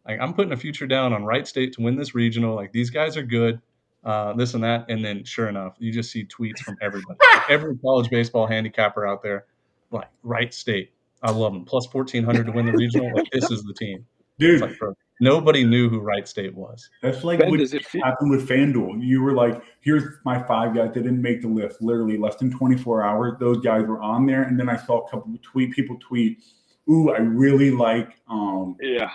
Like 0.07 0.21
I'm 0.21 0.35
putting 0.35 0.53
a 0.53 0.57
future 0.57 0.87
down 0.87 1.13
on 1.13 1.25
Wright 1.25 1.47
State 1.47 1.73
to 1.75 1.83
win 1.83 1.97
this 1.97 2.15
regional. 2.15 2.55
Like 2.55 2.73
these 2.73 2.91
guys 2.91 3.17
are 3.17 3.23
good, 3.23 3.61
uh, 4.05 4.33
this 4.35 4.55
and 4.55 4.63
that. 4.65 4.87
And 4.89 5.05
then 5.05 5.25
sure 5.25 5.49
enough, 5.49 5.75
you 5.79 5.93
just 5.93 6.11
see 6.11 6.25
tweets 6.25 6.59
from 6.59 6.77
everybody, 6.83 7.19
every 7.49 7.77
college 7.79 8.11
baseball 8.11 8.47
handicapper 8.47 9.07
out 9.07 9.23
there, 9.23 9.47
like 9.91 10.09
Wright 10.23 10.53
State. 10.53 10.93
I 11.23 11.31
love 11.31 11.53
them. 11.53 11.65
Plus 11.65 11.87
fourteen 11.87 12.23
hundred 12.25 12.47
to 12.47 12.53
win 12.53 12.67
the 12.67 12.73
regional. 12.73 13.11
Like 13.15 13.31
this 13.31 13.51
is 13.51 13.63
the 13.65 13.75
team. 13.75 14.05
Dude, 14.39 14.61
like, 14.61 14.77
bro, 14.79 14.93
nobody 15.21 15.65
knew 15.65 15.89
who 15.89 16.01
Wright 16.01 16.27
State 16.27 16.55
was. 16.55 16.91
that's 17.01 17.23
like 17.23 17.39
Ben, 17.39 17.51
what 17.51 17.61
does 17.61 17.73
it 17.73 17.87
feel? 17.87 18.03
happened 18.05 18.31
with 18.33 18.49
FanDuel. 18.49 19.01
You 19.01 19.23
were 19.23 19.33
like, 19.33 19.63
here's 19.81 20.03
my 20.25 20.43
five 20.43 20.75
guys 20.75 20.93
that 20.93 21.03
didn't 21.05 21.23
make 21.23 21.41
the 21.41 21.47
list. 21.49 21.81
Literally 21.81 22.19
less 22.19 22.35
than 22.37 22.51
24 22.51 23.05
hours. 23.05 23.35
Those 23.39 23.61
guys 23.61 23.87
were 23.87 24.03
on 24.03 24.27
there. 24.27 24.43
And 24.43 24.59
then 24.59 24.69
I 24.69 24.77
saw 24.77 25.07
a 25.07 25.09
couple 25.11 25.33
of 25.33 25.41
tweet 25.43 25.71
people 25.73 25.97
tweet, 26.01 26.43
ooh, 26.91 27.11
I 27.11 27.19
really 27.19 27.71
like 27.71 28.11
um 28.29 28.77
Yeah. 28.83 29.09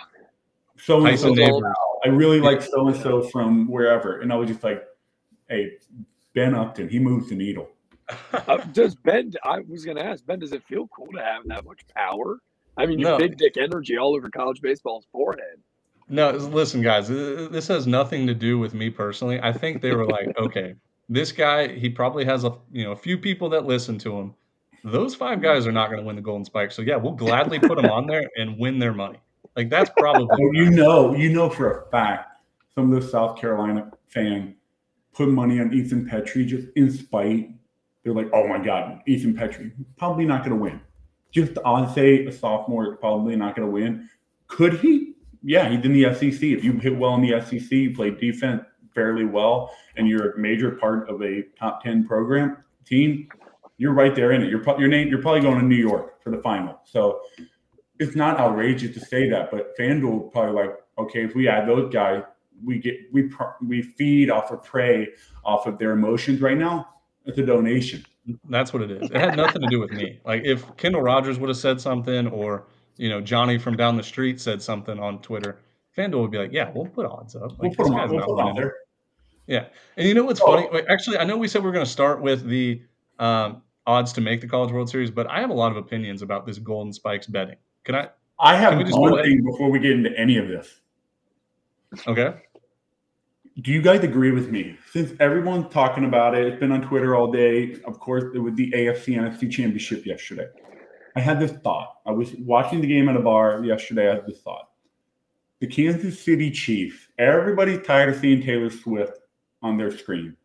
so 0.78 0.96
and 1.04 1.06
Tyson 1.06 1.36
so. 1.36 1.62
Neighbors. 2.04 2.14
I 2.14 2.18
really 2.18 2.40
like 2.40 2.62
so 2.62 2.88
and 2.88 2.96
so 2.96 3.22
from 3.22 3.68
wherever. 3.68 4.20
And 4.20 4.32
I 4.32 4.36
was 4.36 4.48
just 4.48 4.62
like, 4.62 4.84
hey, 5.48 5.72
Ben 6.34 6.54
Upton, 6.54 6.88
he 6.88 6.98
moves 6.98 7.28
the 7.28 7.34
needle. 7.34 7.68
Uh, 8.32 8.56
does 8.72 8.94
Ben? 8.94 9.32
I 9.44 9.60
was 9.60 9.84
going 9.84 9.96
to 9.96 10.04
ask 10.04 10.24
Ben. 10.26 10.38
Does 10.38 10.52
it 10.52 10.62
feel 10.64 10.88
cool 10.88 11.08
to 11.12 11.22
have 11.22 11.46
that 11.46 11.64
much 11.64 11.80
power? 11.94 12.38
I 12.76 12.86
mean, 12.86 13.00
No. 13.00 13.18
big 13.18 13.36
dick 13.36 13.56
energy 13.56 13.96
all 13.98 14.14
over 14.16 14.28
college 14.30 14.60
baseball's 14.60 15.06
forehead. 15.12 15.60
No, 16.08 16.30
listen, 16.32 16.82
guys, 16.82 17.06
this 17.06 17.68
has 17.68 17.86
nothing 17.86 18.26
to 18.26 18.34
do 18.34 18.58
with 18.58 18.74
me 18.74 18.90
personally. 18.90 19.40
I 19.40 19.52
think 19.52 19.80
they 19.80 19.92
were 19.94 20.06
like, 20.06 20.26
okay, 20.38 20.74
this 21.08 21.30
guy, 21.30 21.68
he 21.68 21.88
probably 21.88 22.24
has 22.24 22.44
a 22.44 22.56
you 22.72 22.84
know 22.84 22.92
a 22.92 22.96
few 22.96 23.16
people 23.16 23.48
that 23.50 23.64
listen 23.64 23.96
to 23.98 24.18
him. 24.18 24.34
Those 24.82 25.14
five 25.14 25.40
guys 25.40 25.66
are 25.66 25.72
not 25.72 25.88
going 25.88 26.00
to 26.00 26.06
win 26.06 26.16
the 26.16 26.22
Golden 26.22 26.44
Spike. 26.44 26.72
So 26.72 26.82
yeah, 26.82 26.96
we'll 26.96 27.12
gladly 27.12 27.58
put 27.60 27.76
them 27.76 27.90
on 27.90 28.06
there 28.06 28.28
and 28.36 28.58
win 28.58 28.78
their 28.78 28.94
money. 28.94 29.18
Like 29.56 29.70
that's 29.70 29.90
probably 29.96 30.26
Well, 30.26 30.54
you 30.54 30.70
know, 30.70 31.14
you 31.14 31.32
know 31.32 31.50
for 31.50 31.80
a 31.80 31.90
fact 31.90 32.30
some 32.74 32.92
of 32.92 33.02
the 33.02 33.08
South 33.08 33.38
Carolina 33.38 33.90
fan 34.08 34.54
put 35.12 35.28
money 35.28 35.60
on 35.60 35.72
Ethan 35.72 36.08
Petry 36.08 36.46
just 36.46 36.68
in 36.76 36.90
spite. 36.90 37.50
They're 38.02 38.14
like, 38.14 38.30
oh 38.32 38.46
my 38.46 38.58
God, 38.58 39.00
Ethan 39.06 39.34
Petry, 39.34 39.72
probably 39.98 40.24
not 40.24 40.44
going 40.44 40.56
to 40.56 40.62
win. 40.62 40.80
Just 41.32 41.58
on 41.64 41.92
say 41.92 42.26
a 42.26 42.32
sophomore 42.32 42.92
is 42.92 42.98
probably 43.00 43.36
not 43.36 43.54
going 43.54 43.68
to 43.68 43.72
win. 43.72 44.08
Could 44.46 44.74
he? 44.74 45.14
Yeah, 45.42 45.68
he's 45.68 45.84
in 45.84 45.92
the 45.92 46.12
SEC. 46.14 46.42
If 46.42 46.64
you 46.64 46.72
hit 46.72 46.96
well 46.96 47.14
in 47.14 47.22
the 47.22 47.40
SEC, 47.40 47.70
you 47.70 47.94
play 47.94 48.10
defense 48.10 48.62
fairly 48.94 49.24
well, 49.24 49.72
and 49.96 50.08
you're 50.08 50.32
a 50.32 50.38
major 50.38 50.72
part 50.72 51.08
of 51.08 51.22
a 51.22 51.42
top 51.58 51.82
10 51.82 52.06
program 52.06 52.56
team, 52.84 53.28
you're 53.78 53.92
right 53.92 54.14
there 54.14 54.32
in 54.32 54.42
it. 54.42 54.50
You're, 54.50 54.62
pro- 54.62 54.78
your 54.78 54.88
name, 54.88 55.08
you're 55.08 55.22
probably 55.22 55.40
going 55.40 55.58
to 55.58 55.64
New 55.64 55.76
York 55.76 56.22
for 56.22 56.30
the 56.30 56.42
final. 56.42 56.80
So 56.84 57.20
it's 58.00 58.16
not 58.16 58.40
outrageous 58.40 58.94
to 58.94 59.00
say 59.00 59.28
that, 59.28 59.50
but 59.50 59.76
FanDuel 59.78 60.32
probably 60.32 60.54
like, 60.54 60.74
okay, 60.98 61.22
if 61.22 61.34
we 61.34 61.46
add 61.48 61.68
those 61.68 61.92
guys, 61.92 62.22
we 62.64 62.78
get 62.78 62.94
we 63.12 63.30
we 63.66 63.82
feed 63.82 64.30
off 64.30 64.50
of 64.50 64.64
prey 64.64 65.08
off 65.44 65.66
of 65.66 65.78
their 65.78 65.92
emotions 65.92 66.40
right 66.40 66.56
now. 66.56 66.88
It's 67.26 67.38
a 67.38 67.44
donation. 67.44 68.04
That's 68.48 68.72
what 68.72 68.82
it 68.82 68.90
is. 68.90 69.10
It 69.10 69.16
had 69.16 69.36
nothing 69.36 69.62
to 69.62 69.68
do 69.68 69.80
with 69.80 69.92
me. 69.92 70.20
Like 70.24 70.42
if 70.44 70.76
Kendall 70.76 71.02
Rogers 71.02 71.38
would 71.38 71.48
have 71.48 71.56
said 71.56 71.80
something, 71.80 72.26
or 72.28 72.66
you 72.96 73.10
know 73.10 73.20
Johnny 73.20 73.58
from 73.58 73.76
down 73.76 73.96
the 73.96 74.02
street 74.02 74.40
said 74.40 74.62
something 74.62 74.98
on 74.98 75.20
Twitter, 75.20 75.60
FanDuel 75.96 76.22
would 76.22 76.30
be 76.30 76.38
like, 76.38 76.52
"Yeah, 76.52 76.70
we'll 76.74 76.86
put 76.86 77.06
odds 77.06 77.36
up. 77.36 77.52
Like, 77.52 77.76
we'll 77.78 77.88
put 77.88 77.94
on, 77.94 78.10
we'll 78.10 78.24
put 78.24 78.56
there." 78.56 78.74
Yeah, 79.46 79.66
and 79.96 80.08
you 80.08 80.14
know 80.14 80.24
what's 80.24 80.40
oh. 80.42 80.46
funny? 80.46 80.82
Actually, 80.88 81.18
I 81.18 81.24
know 81.24 81.36
we 81.36 81.48
said 81.48 81.62
we 81.62 81.68
are 81.68 81.72
going 81.72 81.84
to 81.84 81.90
start 81.90 82.22
with 82.22 82.46
the 82.46 82.82
um, 83.18 83.62
odds 83.86 84.12
to 84.14 84.20
make 84.20 84.40
the 84.40 84.48
College 84.48 84.72
World 84.72 84.88
Series, 84.88 85.10
but 85.10 85.28
I 85.28 85.40
have 85.40 85.50
a 85.50 85.54
lot 85.54 85.70
of 85.70 85.76
opinions 85.76 86.22
about 86.22 86.46
this 86.46 86.58
Golden 86.58 86.92
Spikes 86.92 87.26
betting. 87.26 87.56
Can 87.84 87.94
I? 87.94 88.08
I 88.38 88.56
have 88.56 88.78
one 88.90 89.22
thing 89.22 89.44
before 89.44 89.70
we 89.70 89.78
get 89.78 89.92
into 89.92 90.16
any 90.18 90.38
of 90.38 90.48
this. 90.48 90.80
Okay. 92.06 92.34
Do 93.60 93.72
you 93.72 93.82
guys 93.82 94.02
agree 94.02 94.30
with 94.30 94.50
me? 94.50 94.78
Since 94.90 95.12
everyone's 95.20 95.72
talking 95.72 96.04
about 96.04 96.34
it, 96.34 96.46
it's 96.46 96.58
been 96.58 96.72
on 96.72 96.82
Twitter 96.82 97.14
all 97.14 97.30
day. 97.30 97.76
Of 97.86 98.00
course, 98.00 98.24
it 98.34 98.38
was 98.38 98.54
the 98.54 98.70
AFC 98.70 99.18
NFC 99.18 99.50
Championship 99.50 100.06
yesterday. 100.06 100.46
I 101.16 101.20
had 101.20 101.40
this 101.40 101.52
thought. 101.52 101.96
I 102.06 102.12
was 102.12 102.34
watching 102.38 102.80
the 102.80 102.86
game 102.86 103.08
at 103.08 103.16
a 103.16 103.20
bar 103.20 103.62
yesterday. 103.64 104.08
I 104.08 104.14
had 104.14 104.26
this 104.26 104.40
thought. 104.40 104.70
The 105.58 105.66
Kansas 105.66 106.18
City 106.18 106.50
Chiefs, 106.50 107.08
everybody's 107.18 107.84
tired 107.86 108.14
of 108.14 108.20
seeing 108.20 108.42
Taylor 108.42 108.70
Swift 108.70 109.18
on 109.62 109.76
their 109.76 109.90
screen. 109.90 110.36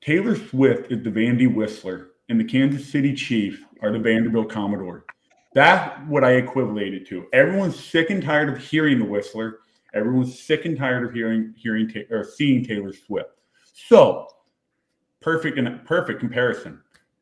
Taylor 0.00 0.36
Swift 0.36 0.90
is 0.90 1.02
the 1.04 1.10
Vandy 1.10 1.52
Whistler, 1.52 2.12
and 2.28 2.40
the 2.40 2.44
Kansas 2.44 2.90
City 2.90 3.14
Chiefs 3.14 3.58
are 3.82 3.92
the 3.92 3.98
Vanderbilt 3.98 4.48
Commodore. 4.48 5.04
That's 5.54 5.98
what 6.08 6.24
I 6.24 6.32
equated 6.32 7.06
to. 7.08 7.26
Everyone's 7.32 7.78
sick 7.78 8.10
and 8.10 8.22
tired 8.22 8.48
of 8.48 8.58
hearing 8.58 8.98
the 8.98 9.04
Whistler. 9.04 9.58
Everyone's 9.94 10.38
sick 10.38 10.64
and 10.64 10.76
tired 10.76 11.06
of 11.06 11.12
hearing 11.12 11.54
hearing 11.56 11.92
or 12.10 12.24
seeing 12.24 12.64
Taylor 12.64 12.92
Swift. 12.92 13.30
So, 13.74 14.28
perfect 15.20 15.58
and 15.58 15.84
perfect 15.84 16.20
comparison. 16.20 16.80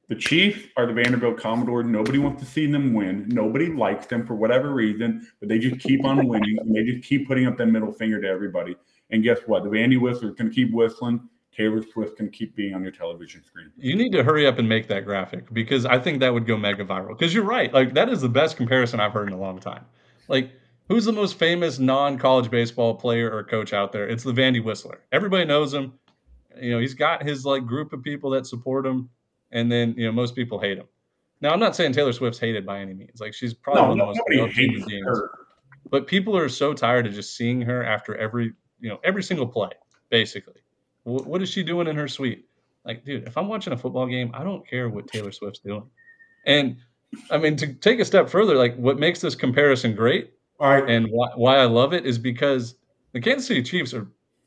The 0.09 0.17
Chiefs 0.17 0.67
are 0.77 0.87
the 0.87 0.93
Vanderbilt 0.93 1.39
Commodore. 1.39 1.85
Nobody 1.85 2.19
wants 2.19 2.43
to 2.43 2.49
see 2.49 2.67
them 2.67 2.95
win. 2.95 3.27
Nobody 3.29 3.67
likes 3.67 4.07
them 4.07 4.27
for 4.27 4.35
whatever 4.35 4.75
reason, 4.75 5.27
but 5.39 5.49
they 5.49 5.61
just 5.61 5.81
keep 5.81 6.05
on 6.05 6.27
winning 6.27 6.59
and 6.59 6.75
they 6.75 6.83
just 6.83 7.09
keep 7.09 7.29
putting 7.29 7.47
up 7.47 7.57
that 7.59 7.67
middle 7.67 7.93
finger 7.93 8.21
to 8.21 8.27
everybody. 8.27 8.77
And 9.11 9.23
guess 9.23 9.39
what? 9.47 9.63
The 9.63 9.71
Vandy 9.71 10.01
Whistler 10.01 10.33
can 10.33 10.51
keep 10.51 10.73
whistling. 10.73 11.29
Taylor 11.57 11.83
Swift 11.83 12.16
can 12.16 12.30
keep 12.30 12.54
being 12.54 12.75
on 12.75 12.83
your 12.83 12.92
television 12.92 13.42
screen. 13.45 13.71
You 13.76 13.97
need 13.97 14.12
to 14.12 14.23
hurry 14.23 14.47
up 14.47 14.59
and 14.59 14.69
make 14.69 14.88
that 14.88 15.04
graphic 15.04 15.52
because 15.52 15.85
I 15.85 15.99
think 15.99 16.21
that 16.21 16.33
would 16.33 16.47
go 16.47 16.57
mega 16.57 16.85
viral. 16.85 17.09
Because 17.09 17.35
you're 17.35 17.45
right. 17.45 17.73
Like, 17.73 17.95
that 17.95 18.09
is 18.09 18.21
the 18.21 18.28
best 18.28 18.57
comparison 18.57 19.00
I've 19.00 19.12
heard 19.12 19.28
in 19.28 19.35
a 19.35 19.40
long 19.40 19.59
time. 19.59 19.85
Like, 20.28 20.50
who's 20.88 21.04
the 21.04 21.12
most 21.12 21.38
famous 21.38 21.78
non 21.78 22.19
college 22.19 22.50
baseball 22.50 22.95
player 22.95 23.30
or 23.30 23.42
coach 23.45 23.73
out 23.73 23.92
there? 23.92 24.09
It's 24.09 24.23
the 24.23 24.33
Vandy 24.33 24.62
Whistler. 24.62 25.00
Everybody 25.12 25.45
knows 25.45 25.75
him. 25.75 25.95
You 26.61 26.73
know, 26.73 26.78
he's 26.78 26.95
got 26.95 27.23
his 27.23 27.45
like 27.45 27.66
group 27.66 27.92
of 27.92 28.02
people 28.02 28.30
that 28.30 28.47
support 28.47 28.87
him 28.87 29.11
and 29.52 29.71
then 29.71 29.95
you 29.97 30.07
know 30.07 30.12
most 30.12 30.35
people 30.35 30.59
hate 30.59 30.78
him. 30.78 30.87
Now 31.40 31.50
I'm 31.50 31.61
not 31.61 31.75
saying 31.75 31.92
Taylor 31.92 32.12
Swift's 32.12 32.38
hated 32.38 32.66
by 32.66 32.80
any 32.80 32.95
means. 32.95 33.21
Like 33.21 33.35
she's 33.35 33.54
probably 33.54 33.97
no, 33.97 34.07
one 34.07 34.11
of 34.11 34.16
the 34.26 34.37
most 34.37 34.52
human 34.57 34.87
beings. 34.87 35.04
Her. 35.04 35.30
But 35.88 36.07
people 36.07 36.37
are 36.37 36.49
so 36.49 36.75
tired 36.75 37.07
of 37.07 37.14
just 37.14 37.37
seeing 37.37 37.62
her 37.62 37.85
after 37.85 38.16
every 38.16 38.52
you 38.78 38.88
know 38.88 38.99
every 39.04 39.23
single 39.23 39.47
play, 39.47 39.71
basically. 40.11 40.60
What 41.04 41.42
is 41.42 41.49
she 41.49 41.62
doing 41.62 41.87
in 41.87 41.97
her 41.97 42.09
suite? 42.09 42.47
Like, 42.85 43.04
dude, 43.04 43.26
if 43.26 43.37
I'm 43.37 43.49
watching 43.49 43.73
a 43.73 43.76
football 43.76 44.07
game, 44.07 44.30
I 44.35 44.42
don't 44.42 44.66
care 44.66 44.88
what 44.88 45.07
Taylor 45.07 45.33
Swift's 45.33 45.61
doing. 45.61 45.85
And 46.47 46.76
I 47.30 47.38
mean, 47.38 47.57
to 47.57 47.73
take 47.75 48.00
a 48.00 48.04
step 48.04 48.28
further, 48.28 48.54
like 48.54 48.76
what 48.76 48.99
makes 48.99 49.21
this 49.21 49.35
comparison 49.35 49.95
great 49.95 50.33
and 50.61 51.07
why, 51.11 51.28
why 51.35 51.57
I 51.57 51.64
love 51.64 51.92
it 51.92 52.07
is 52.07 52.19
because 52.19 52.76
the 53.12 53.21
Kansas 53.21 53.47
City 53.47 53.62
Chiefs 53.62 53.95
are 53.95 54.07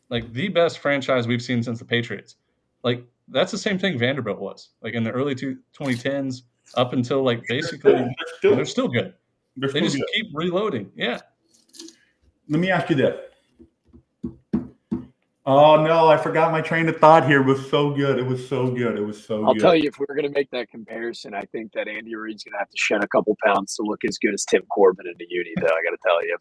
like 0.10 0.32
the 0.34 0.48
best 0.50 0.80
franchise 0.80 1.28
we've 1.28 1.42
seen 1.42 1.64
since 1.64 1.80
the 1.80 1.86
Patriots. 1.86 2.36
Like 2.84 3.06
that's 3.28 3.52
the 3.52 3.58
same 3.58 3.80
thing 3.80 3.98
Vanderbilt 3.98 4.40
was 4.40 4.70
like 4.82 4.94
in 4.94 5.04
the 5.04 5.12
early 5.12 5.36
two, 5.36 5.58
2010s 5.78 6.44
up 6.76 6.94
until 6.94 7.24
like 7.24 7.44
basically 7.48 7.94
they're 7.94 8.16
still, 8.38 8.56
they're 8.56 8.66
still 8.66 8.88
good. 8.88 9.14
They're 9.58 9.72
they 9.72 9.82
just 9.82 9.98
good. 9.98 10.06
keep 10.14 10.28
reloading. 10.34 10.92
Yeah. 10.96 11.20
Let 12.50 12.60
me 12.60 12.72
ask 12.72 12.90
you 12.90 12.96
this. 12.96 13.16
Oh 15.46 15.84
no, 15.84 16.08
I 16.08 16.16
forgot 16.16 16.54
my 16.54 16.62
train 16.62 16.88
of 16.88 16.98
thought 16.98 17.28
here. 17.28 17.42
It 17.42 17.46
was 17.46 17.70
so 17.70 17.92
good. 17.92 18.18
It 18.18 18.26
was 18.26 18.48
so 18.48 18.72
good. 18.72 18.98
It 18.98 19.02
was 19.02 19.22
so 19.22 19.40
good. 19.40 19.46
I'll 19.46 19.54
good. 19.54 19.62
tell 19.62 19.76
you, 19.76 19.90
if 19.90 20.00
we're 20.00 20.16
gonna 20.16 20.30
make 20.30 20.50
that 20.52 20.70
comparison, 20.70 21.34
I 21.34 21.42
think 21.52 21.74
that 21.74 21.90
Andy 21.90 22.16
Reid's 22.16 22.44
gonna 22.46 22.60
have 22.60 22.70
to 22.70 22.78
shed 22.78 23.04
a 23.04 23.08
couple 23.08 23.38
pounds 23.44 23.76
to 23.76 23.84
look 23.84 24.06
as 24.06 24.18
good 24.18 24.34
as 24.34 24.46
Tim 24.46 24.62
Corbin 24.70 25.06
in 25.06 25.16
the 25.20 25.28
uni, 25.30 25.54
though, 25.58 25.68
I 25.68 25.84
gotta 25.84 25.98
tell 26.02 26.24
you. 26.26 26.38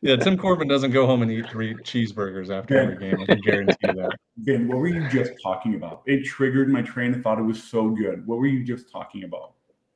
Yeah, 0.00 0.16
Tim 0.16 0.38
Corbin 0.38 0.68
doesn't 0.68 0.92
go 0.92 1.06
home 1.06 1.22
and 1.22 1.30
eat 1.30 1.48
three 1.50 1.74
cheeseburgers 1.74 2.50
after 2.50 2.74
ben, 2.74 2.92
every 2.92 3.10
game. 3.10 3.20
I 3.20 3.26
can 3.26 3.40
guarantee 3.40 3.74
that. 3.82 4.18
Ben, 4.38 4.68
what 4.68 4.78
were 4.78 4.88
you 4.88 5.08
just 5.08 5.32
talking 5.42 5.74
about? 5.74 6.02
It 6.06 6.24
triggered 6.24 6.68
my 6.68 6.82
train 6.82 7.14
of 7.14 7.22
thought. 7.22 7.38
It 7.38 7.42
was 7.42 7.62
so 7.62 7.88
good. 7.90 8.26
What 8.26 8.38
were 8.38 8.46
you 8.46 8.64
just 8.64 8.92
talking 8.92 9.24
about? 9.24 9.54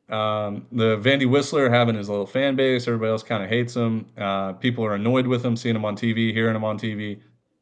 Um, 0.08 0.66
the 0.72 0.98
Vandy 0.98 1.30
Whistler 1.30 1.70
having 1.70 1.94
his 1.94 2.08
little 2.08 2.26
fan 2.26 2.56
base. 2.56 2.88
Everybody 2.88 3.10
else 3.10 3.22
kind 3.22 3.42
of 3.42 3.48
hates 3.48 3.76
him. 3.76 4.06
Uh, 4.18 4.54
people 4.54 4.84
are 4.84 4.94
annoyed 4.94 5.26
with 5.26 5.44
him, 5.44 5.56
seeing 5.56 5.76
him 5.76 5.84
on 5.84 5.96
TV, 5.96 6.32
hearing 6.32 6.56
him 6.56 6.64
on 6.64 6.78
TV. 6.78 7.20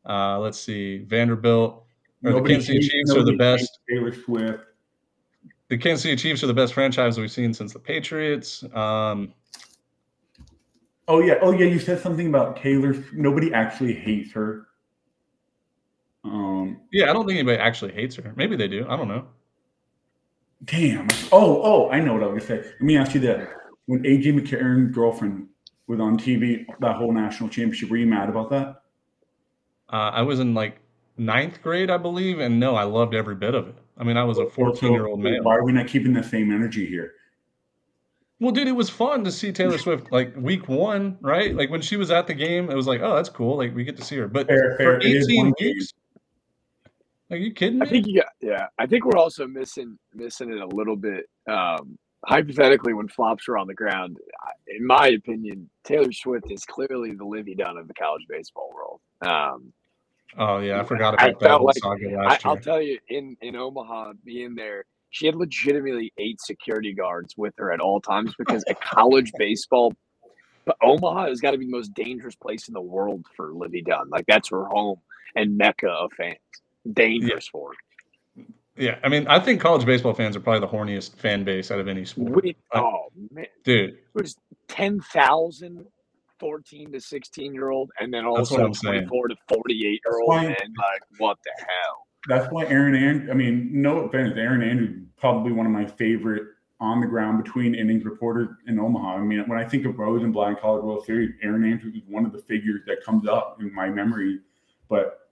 Uh, 0.09 0.39
let's 0.39 0.59
see, 0.59 1.05
Vanderbilt 1.05 1.85
or 2.25 2.31
nobody 2.31 2.55
the 2.55 2.61
Kansas 2.61 2.67
City 2.67 2.89
Chiefs 2.89 3.15
are 3.15 3.23
the 3.23 3.37
best. 3.37 3.79
Taylor 3.89 4.15
Swift. 4.15 4.65
The 5.69 5.79
Kansas 5.79 6.03
City 6.03 6.17
Chiefs 6.17 6.43
are 6.43 6.49
the 6.49 6.55
best 6.55 6.75
franchise 6.75 7.19
we've 7.19 7.31
seen 7.31 7.55
since 7.55 7.73
the 7.73 7.79
Patriots. 7.79 8.65
Um, 8.75 9.35
Oh 11.11 11.19
yeah, 11.21 11.35
oh 11.43 11.51
yeah. 11.51 11.67
You 11.67 11.81
said 11.81 11.99
something 11.99 12.29
about 12.29 12.57
Taylor. 12.57 12.95
Nobody 13.13 13.53
actually 13.53 13.95
hates 13.95 14.33
her. 14.33 14.69
Um. 16.23 16.83
Yeah, 16.93 17.11
I 17.11 17.13
don't 17.13 17.27
think 17.27 17.37
anybody 17.41 17.59
actually 17.59 17.93
hates 17.93 18.15
her. 18.15 18.33
Maybe 18.37 18.55
they 18.55 18.69
do. 18.69 18.87
I 18.89 18.97
don't 18.97 19.09
know. 19.09 19.27
Damn. 20.65 21.09
Oh, 21.33 21.61
oh, 21.65 21.91
I 21.91 21.99
know 21.99 22.15
what 22.15 22.23
I 22.23 22.27
was 22.27 22.45
gonna 22.47 22.63
say. 22.63 22.69
Let 22.69 22.81
me 22.81 22.97
ask 22.97 23.13
you 23.15 23.21
this: 23.21 23.49
When 23.87 24.05
AJ 24.05 24.41
McCarron's 24.41 24.95
girlfriend 24.95 25.49
was 25.89 25.99
on 25.99 26.17
TV, 26.17 26.65
that 26.79 26.95
whole 26.95 27.13
national 27.13 27.49
championship, 27.49 27.91
were 27.91 27.97
you 27.97 28.07
mad 28.07 28.29
about 28.29 28.49
that? 28.51 28.83
Uh, 29.93 30.11
I 30.15 30.23
was 30.23 30.41
in 30.41 30.55
like 30.55 30.79
ninth 31.19 31.63
grade, 31.63 31.91
I 31.91 31.97
believe, 31.97 32.39
and 32.39 32.61
no, 32.61 32.77
I 32.77 32.85
loved 32.85 33.15
every 33.15 33.35
bit 33.35 33.55
of 33.55 33.69
it. 33.69 33.77
I 33.99 34.05
mean, 34.05 34.17
I 34.17 34.25
was 34.25 34.39
a 34.39 34.47
14 34.47 34.93
year 34.93 35.07
old 35.07 35.21
man. 35.21 35.43
Why 35.43 35.57
are 35.57 35.65
we 35.65 35.73
not 35.73 35.89
keeping 35.89 36.13
the 36.13 36.23
same 36.23 36.53
energy 36.53 36.87
here? 36.87 37.15
Well, 38.39 38.53
dude, 38.53 38.69
it 38.69 38.73
was 38.73 38.89
fun 38.89 39.23
to 39.25 39.31
see 39.31 39.53
Taylor 39.53 39.77
Swift 39.77 40.11
like 40.11 40.35
week 40.35 40.67
one, 40.67 41.19
right? 41.21 41.55
Like 41.55 41.69
when 41.69 41.83
she 41.83 41.97
was 41.97 42.11
at 42.11 42.27
the 42.27 42.33
game, 42.33 42.71
it 42.71 42.75
was 42.75 42.87
like, 42.87 43.03
oh, 43.03 43.15
that's 43.15 43.29
cool. 43.29 43.59
Like 43.59 43.75
we 43.75 43.85
get 43.85 43.99
to 43.99 44.05
see 44.05 44.17
her. 44.17 44.29
But 44.29 44.47
fair, 44.47 44.77
fair. 44.79 44.99
for 44.99 45.07
18 45.07 45.53
weeks, 45.61 45.93
are 47.31 47.37
you 47.37 47.53
kidding 47.53 47.79
me? 47.79 47.87
I 47.87 47.89
think 47.89 48.07
yeah, 48.09 48.23
yeah. 48.41 48.67
I 48.79 48.87
think 48.87 49.05
we're 49.05 49.19
also 49.19 49.47
missing 49.47 49.99
missing 50.15 50.51
it 50.51 50.59
a 50.59 50.67
little 50.67 50.97
bit. 50.97 51.29
Um, 51.47 51.99
hypothetically, 52.25 52.95
when 52.95 53.09
flops 53.09 53.49
are 53.49 53.59
on 53.59 53.67
the 53.67 53.75
ground, 53.75 54.17
in 54.67 54.87
my 54.87 55.09
opinion, 55.09 55.69
Taylor 55.85 56.13
Swift 56.13 56.51
is 56.51 56.65
clearly 56.65 57.13
the 57.13 57.25
Livvy 57.25 57.55
Dunne 57.55 57.77
of 57.77 57.89
the 57.89 57.95
college 57.95 58.25
baseball 58.29 58.73
world. 58.75 59.01
Um, 59.23 59.73
oh 60.39 60.59
yeah, 60.59 60.81
I 60.81 60.85
forgot 60.85 61.15
about 61.15 61.29
I 61.29 61.49
that 61.49 61.63
like, 61.63 61.77
saga 61.79 62.09
last 62.11 62.47
I, 62.47 62.49
year. 62.49 62.57
I'll 62.57 62.63
tell 62.63 62.83
you, 62.83 62.99
in 63.09 63.37
in 63.41 63.57
Omaha, 63.57 64.15
being 64.25 64.55
there 64.55 64.85
she 65.11 65.27
had 65.27 65.35
legitimately 65.35 66.13
eight 66.19 66.41
security 66.41 66.95
guards 66.95 67.35
with 67.37 67.53
her 67.59 67.73
at 67.73 67.81
all 67.81 68.01
times 68.01 68.33
because 68.39 68.65
a 68.69 68.75
college 68.77 69.33
baseball 69.37 69.93
but 70.65 70.77
Omaha 70.83 71.27
has 71.27 71.41
got 71.41 71.53
to 71.53 71.59
be 71.59 71.65
the 71.65 71.73
most 71.73 71.95
dangerous 71.95 72.37
place 72.37 72.69
in 72.69 72.75
the 72.75 72.81
world 72.81 73.27
for 73.35 73.53
Livvy 73.53 73.83
Dunne. 73.83 74.09
Like 74.11 74.27
that's 74.27 74.51
her 74.51 74.67
home 74.67 75.01
and 75.35 75.57
mecca 75.57 75.89
of 75.89 76.13
fans. 76.13 76.37
Dangerous 76.93 77.47
yeah. 77.47 77.51
for 77.51 77.71
her. 77.71 78.45
Yeah, 78.77 78.99
I 79.03 79.09
mean, 79.09 79.27
I 79.27 79.41
think 79.41 79.61
college 79.61 79.85
baseball 79.85 80.15
fans 80.15 80.37
are 80.37 80.41
probably 80.41 80.61
the 80.61 80.73
horniest 80.73 81.17
fan 81.17 81.45
base 81.45 81.71
out 81.71 81.81
of 81.81 81.89
any 81.89 82.05
sport. 82.05 82.45
Oh 82.73 83.09
man, 83.31 83.47
dude, 83.65 83.91
it 83.91 83.99
was 84.15 84.37
10,000 84.69 85.85
14 86.41 86.93
to 86.93 87.01
16 87.01 87.55
year 87.55 87.71
old, 87.71 87.91
and 88.01 88.13
then 88.13 88.25
also 88.25 88.57
24 88.73 89.29
to 89.29 89.37
48 89.49 89.79
year 89.79 90.21
old, 90.21 90.35
and 90.35 90.49
like, 90.49 91.03
what 91.19 91.39
the 91.45 91.53
hell? 91.59 92.07
that's 92.29 92.51
why 92.53 92.67
erin 92.67 92.95
and 92.95 93.31
I 93.31 93.35
mean, 93.35 93.71
no 93.73 94.01
offense, 94.01 94.35
Erin 94.37 94.63
Andrews 94.63 95.07
probably 95.17 95.53
one 95.53 95.67
of 95.67 95.73
my 95.73 95.87
favorite 95.87 96.43
on 96.81 97.01
the 97.01 97.07
ground 97.07 97.43
between 97.43 97.75
innings 97.75 98.05
reporters 98.05 98.49
in 98.67 98.79
Omaha. 98.79 99.17
I 99.17 99.21
mean, 99.21 99.41
when 99.47 99.59
I 99.59 99.65
think 99.65 99.85
of 99.85 99.99
Rosenblatt 99.99 100.25
and 100.25 100.33
Blind 100.33 100.59
College 100.61 100.83
World 100.83 101.05
Series, 101.05 101.35
Erin 101.43 101.65
Andrews 101.71 101.95
is 101.95 102.03
one 102.09 102.25
of 102.25 102.33
the 102.33 102.39
figures 102.39 102.81
that 102.87 103.05
comes 103.05 103.29
up 103.29 103.59
in 103.61 103.73
my 103.75 103.91
memory. 103.91 104.41
But 104.89 105.29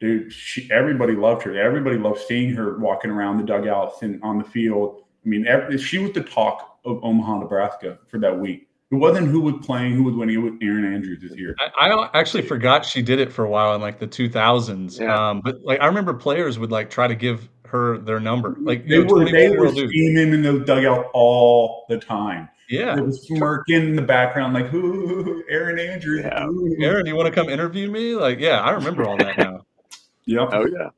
dude, 0.00 0.32
she, 0.32 0.68
everybody 0.72 1.14
loved 1.14 1.42
her. 1.44 1.56
Everybody 1.56 1.98
loved 1.98 2.20
seeing 2.20 2.52
her 2.54 2.78
walking 2.78 3.12
around 3.12 3.38
the 3.38 3.44
dugouts 3.44 4.02
and 4.02 4.20
on 4.24 4.38
the 4.38 4.44
field. 4.44 5.02
I 5.24 5.28
mean, 5.28 5.46
every, 5.46 5.78
she 5.78 5.98
was 5.98 6.12
the 6.12 6.22
talk 6.22 6.78
of 6.84 7.02
Omaha, 7.04 7.38
Nebraska 7.38 7.98
for 8.08 8.18
that 8.18 8.36
week. 8.36 8.67
It 8.90 8.94
wasn't 8.94 9.28
who 9.28 9.40
was 9.40 9.54
playing, 9.66 9.94
who 9.94 10.02
was 10.02 10.14
winning. 10.14 10.36
It 10.36 10.38
was 10.38 10.54
Erin 10.62 10.94
Andrews 10.94 11.20
this 11.20 11.36
year. 11.38 11.54
I, 11.58 11.90
I, 11.90 12.18
actually 12.18 12.42
forgot 12.42 12.86
she 12.86 13.02
did 13.02 13.18
it 13.18 13.30
for 13.30 13.44
a 13.44 13.48
while 13.48 13.74
in 13.74 13.82
like 13.82 13.98
the 13.98 14.08
2000s. 14.08 14.98
Yeah. 14.98 15.28
Um, 15.28 15.42
but 15.42 15.62
like 15.62 15.80
I 15.80 15.86
remember 15.86 16.14
players 16.14 16.58
would 16.58 16.70
like 16.70 16.88
try 16.88 17.06
to 17.06 17.14
give 17.14 17.50
her 17.66 17.98
their 17.98 18.18
number. 18.18 18.56
Like 18.58 18.88
they 18.88 19.00
were, 19.00 19.30
they 19.30 19.50
were 19.50 19.68
steaming 19.68 20.32
in 20.32 20.42
the 20.42 20.60
dugout 20.60 21.10
all 21.12 21.84
the 21.90 21.98
time. 21.98 22.48
Yeah. 22.70 22.94
They 22.94 23.02
was 23.02 23.26
smirking 23.26 23.76
in 23.76 23.96
the 23.96 24.02
background, 24.02 24.54
like, 24.54 24.72
"Ooh, 24.74 25.42
Erin 25.50 25.78
Andrews." 25.78 26.24
Yeah. 26.24 26.46
ooh." 26.46 26.76
Erin, 26.80 27.06
you 27.06 27.16
want 27.16 27.26
to 27.26 27.32
come 27.32 27.48
interview 27.48 27.90
me? 27.90 28.14
Like, 28.14 28.40
yeah, 28.40 28.60
I 28.60 28.70
remember 28.70 29.04
all 29.04 29.16
that 29.18 29.38
now. 29.38 29.64
Yep. 30.28 30.48
Oh 30.52 30.66
yeah. 30.66 30.88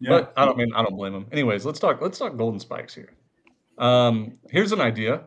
Yeah. 0.00 0.08
But 0.08 0.32
I 0.38 0.46
don't 0.46 0.56
mean 0.56 0.72
I 0.74 0.82
don't 0.82 0.96
blame 0.96 1.14
him. 1.14 1.26
Anyways, 1.32 1.66
let's 1.66 1.78
talk 1.78 2.00
let's 2.00 2.18
talk 2.18 2.34
golden 2.34 2.58
spikes 2.58 2.94
here. 2.94 3.12
Um, 3.76 4.38
here's 4.48 4.72
an 4.72 4.80
idea. 4.80 5.24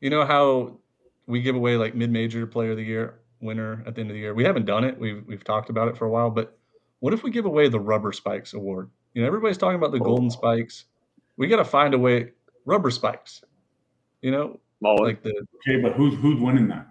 You 0.00 0.10
know 0.10 0.24
how 0.24 0.78
we 1.26 1.42
give 1.42 1.56
away 1.56 1.76
like 1.76 1.94
mid-major 1.94 2.46
player 2.46 2.72
of 2.72 2.76
the 2.76 2.84
year 2.84 3.20
winner 3.40 3.82
at 3.86 3.94
the 3.94 4.00
end 4.00 4.10
of 4.10 4.14
the 4.14 4.20
year? 4.20 4.34
We 4.34 4.44
haven't 4.44 4.66
done 4.66 4.84
it. 4.84 4.98
We've 4.98 5.24
we've 5.26 5.44
talked 5.44 5.70
about 5.70 5.88
it 5.88 5.96
for 5.96 6.06
a 6.06 6.10
while, 6.10 6.30
but 6.30 6.58
what 7.00 7.12
if 7.12 7.22
we 7.22 7.30
give 7.30 7.44
away 7.44 7.68
the 7.68 7.80
rubber 7.80 8.12
spikes 8.12 8.54
award? 8.54 8.90
You 9.14 9.22
know, 9.22 9.28
everybody's 9.28 9.58
talking 9.58 9.76
about 9.76 9.92
the 9.92 10.00
golden 10.00 10.26
oh. 10.26 10.30
spikes. 10.30 10.84
We 11.36 11.46
got 11.46 11.56
to 11.56 11.64
find 11.64 11.94
a 11.94 11.98
way 11.98 12.32
rubber 12.64 12.90
spikes. 12.90 13.42
You 14.22 14.32
know, 14.32 14.60
Mullen. 14.80 15.04
like 15.04 15.22
the 15.22 15.30
okay, 15.30 15.80
but 15.80 15.92
who's 15.92 16.14
who's 16.20 16.40
winning 16.40 16.68
that? 16.68 16.86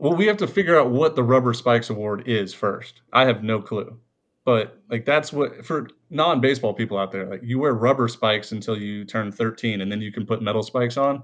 well, 0.00 0.16
we 0.16 0.26
have 0.26 0.38
to 0.38 0.46
figure 0.46 0.80
out 0.80 0.90
what 0.90 1.14
the 1.14 1.22
Rubber 1.22 1.52
Spikes 1.52 1.90
Award 1.90 2.26
is 2.26 2.54
first. 2.54 3.02
I 3.12 3.26
have 3.26 3.42
no 3.44 3.60
clue. 3.60 3.98
But 4.46 4.80
like 4.88 5.04
that's 5.04 5.32
what 5.32 5.64
for 5.66 5.88
non-baseball 6.08 6.72
people 6.72 6.96
out 6.96 7.12
there, 7.12 7.26
like 7.26 7.42
you 7.44 7.58
wear 7.58 7.74
rubber 7.74 8.08
spikes 8.08 8.52
until 8.52 8.78
you 8.78 9.04
turn 9.04 9.30
13 9.30 9.82
and 9.82 9.92
then 9.92 10.00
you 10.00 10.10
can 10.10 10.24
put 10.24 10.40
metal 10.40 10.62
spikes 10.62 10.96
on. 10.96 11.22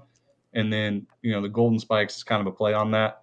And 0.57 0.73
then, 0.73 1.05
you 1.21 1.31
know, 1.31 1.39
the 1.41 1.49
golden 1.49 1.77
spikes 1.77 2.17
is 2.17 2.23
kind 2.23 2.41
of 2.41 2.47
a 2.47 2.51
play 2.51 2.73
on 2.73 2.89
that. 2.91 3.21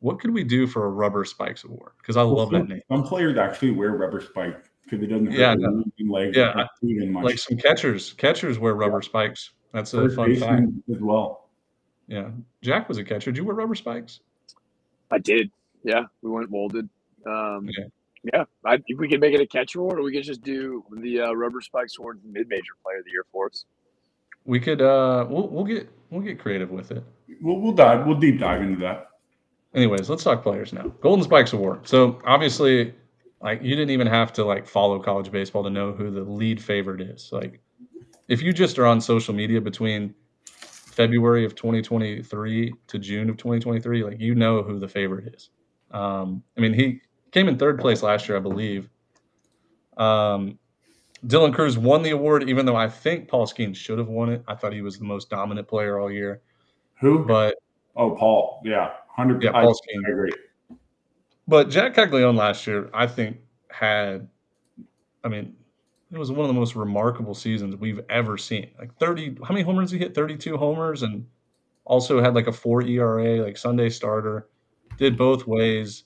What 0.00 0.20
could 0.20 0.30
we 0.30 0.44
do 0.44 0.66
for 0.66 0.84
a 0.84 0.90
rubber 0.90 1.24
spikes 1.24 1.64
award? 1.64 1.92
Because 1.96 2.18
I 2.18 2.22
love 2.22 2.50
some, 2.50 2.60
that 2.60 2.68
name. 2.68 2.82
Some 2.90 3.02
players 3.02 3.38
actually 3.38 3.70
wear 3.70 3.92
rubber 3.92 4.20
spikes 4.20 4.68
because 4.84 5.02
it 5.02 5.06
doesn't 5.06 5.28
hurt 5.28 5.38
Yeah, 5.38 5.52
I 5.52 5.56
their 5.56 5.70
know. 5.70 5.84
legs 6.12 6.36
Yeah, 6.36 6.66
or 6.82 7.06
much. 7.06 7.24
Like 7.24 7.38
some 7.38 7.56
catchers. 7.56 8.12
Catchers 8.12 8.58
wear 8.58 8.74
rubber 8.74 9.00
spikes. 9.00 9.52
That's 9.72 9.94
a 9.94 10.02
First 10.02 10.16
fun 10.16 10.36
fact. 10.36 10.66
as 10.94 11.00
well. 11.00 11.48
Yeah. 12.08 12.28
Jack 12.60 12.90
was 12.90 12.98
a 12.98 13.04
catcher. 13.04 13.30
Did 13.32 13.38
you 13.38 13.46
wear 13.46 13.54
rubber 13.56 13.74
spikes? 13.74 14.20
I 15.10 15.16
did. 15.18 15.50
Yeah, 15.82 16.02
we 16.20 16.30
went 16.30 16.50
molded. 16.50 16.90
Um, 17.26 17.70
Yeah. 17.72 17.84
yeah, 18.34 18.44
I, 18.66 18.74
if 18.86 18.98
we 18.98 19.08
could 19.08 19.20
make 19.20 19.32
it 19.34 19.40
a 19.40 19.46
catch 19.46 19.74
award, 19.74 19.98
or 19.98 20.02
we 20.02 20.12
could 20.12 20.24
just 20.24 20.42
do 20.42 20.84
the 20.98 21.22
uh, 21.22 21.32
rubber 21.32 21.62
spikes 21.62 21.96
award 21.98 22.20
mid 22.22 22.48
major 22.48 22.74
player 22.82 22.98
of 22.98 23.06
the 23.06 23.10
year 23.12 23.24
for 23.32 23.46
us. 23.46 23.64
We 24.44 24.60
could 24.60 24.80
uh 24.82 25.26
we'll 25.28 25.48
we'll 25.48 25.64
get 25.64 25.88
we'll 26.10 26.22
get 26.22 26.38
creative 26.38 26.70
with 26.70 26.90
it. 26.90 27.02
We'll, 27.40 27.60
we'll 27.60 27.72
dive. 27.72 28.06
We'll 28.06 28.18
deep 28.18 28.38
dive 28.40 28.62
into 28.62 28.78
that. 28.80 29.08
anyways 29.74 30.08
let's 30.08 30.22
talk 30.22 30.42
players 30.42 30.72
now 30.72 30.82
golden 31.00 31.24
spikes 31.24 31.52
award 31.52 31.86
so 31.86 32.20
obviously 32.26 32.94
like 33.40 33.60
you 33.62 33.70
didn't 33.74 33.90
even 33.90 34.06
have 34.06 34.32
to 34.32 34.44
like 34.44 34.66
follow 34.66 35.00
college 35.00 35.30
baseball 35.32 35.64
to 35.64 35.70
know 35.70 35.92
who 35.92 36.10
the 36.10 36.22
lead 36.22 36.62
favorite 36.62 37.00
is 37.00 37.30
like 37.32 37.60
if 38.28 38.40
you 38.40 38.52
just 38.52 38.78
are 38.78 38.86
on 38.86 39.00
social 39.00 39.34
media 39.34 39.60
between 39.60 40.14
february 40.46 41.44
of 41.44 41.54
2023 41.56 42.72
to 42.86 42.98
june 42.98 43.28
of 43.28 43.36
2023 43.36 44.04
like 44.04 44.20
you 44.20 44.34
know 44.34 44.62
who 44.62 44.78
the 44.78 44.88
favorite 44.88 45.34
is 45.34 45.50
um 45.90 46.40
i 46.56 46.60
mean 46.60 46.72
he 46.72 47.00
came 47.32 47.48
in 47.48 47.58
third 47.58 47.78
place 47.80 48.02
last 48.02 48.28
year 48.28 48.38
i 48.38 48.40
believe 48.40 48.88
um 49.96 50.56
dylan 51.26 51.54
crews 51.54 51.78
won 51.78 52.02
the 52.02 52.10
award 52.10 52.48
even 52.48 52.66
though 52.66 52.76
i 52.76 52.88
think 52.88 53.28
paul 53.28 53.46
skeen 53.46 53.74
should 53.74 53.98
have 53.98 54.08
won 54.08 54.28
it 54.28 54.42
i 54.48 54.54
thought 54.54 54.72
he 54.72 54.82
was 54.82 54.98
the 54.98 55.04
most 55.04 55.30
dominant 55.30 55.66
player 55.66 55.98
all 55.98 56.10
year 56.10 56.40
Who? 57.00 57.24
but 57.24 57.56
oh, 57.96 58.14
Paul. 58.16 58.60
Yeah, 58.64 58.92
hundred. 59.08 59.42
Yeah, 59.42 59.50
I, 59.50 59.62
Paul 59.62 59.74
Skeen. 59.74 60.06
I 60.06 60.10
agree. 60.10 60.32
But 61.46 61.70
Jack 61.70 61.94
Caglione 61.94 62.36
last 62.36 62.66
year, 62.66 62.88
I 62.94 63.06
think, 63.06 63.38
had, 63.70 64.28
I 65.22 65.28
mean, 65.28 65.54
it 66.10 66.18
was 66.18 66.30
one 66.30 66.40
of 66.40 66.48
the 66.48 66.58
most 66.58 66.74
remarkable 66.74 67.34
seasons 67.34 67.76
we've 67.76 68.00
ever 68.08 68.38
seen. 68.38 68.70
Like 68.78 68.96
30, 68.96 69.38
how 69.46 69.52
many 69.52 69.62
homers 69.62 69.90
did 69.90 69.98
he 69.98 70.04
hit? 70.04 70.14
32 70.14 70.56
homers 70.56 71.02
and 71.02 71.26
also 71.84 72.22
had 72.22 72.34
like 72.34 72.46
a 72.46 72.52
four 72.52 72.82
ERA, 72.82 73.42
like 73.42 73.58
Sunday 73.58 73.90
starter, 73.90 74.48
did 74.96 75.18
both 75.18 75.46
ways. 75.46 76.04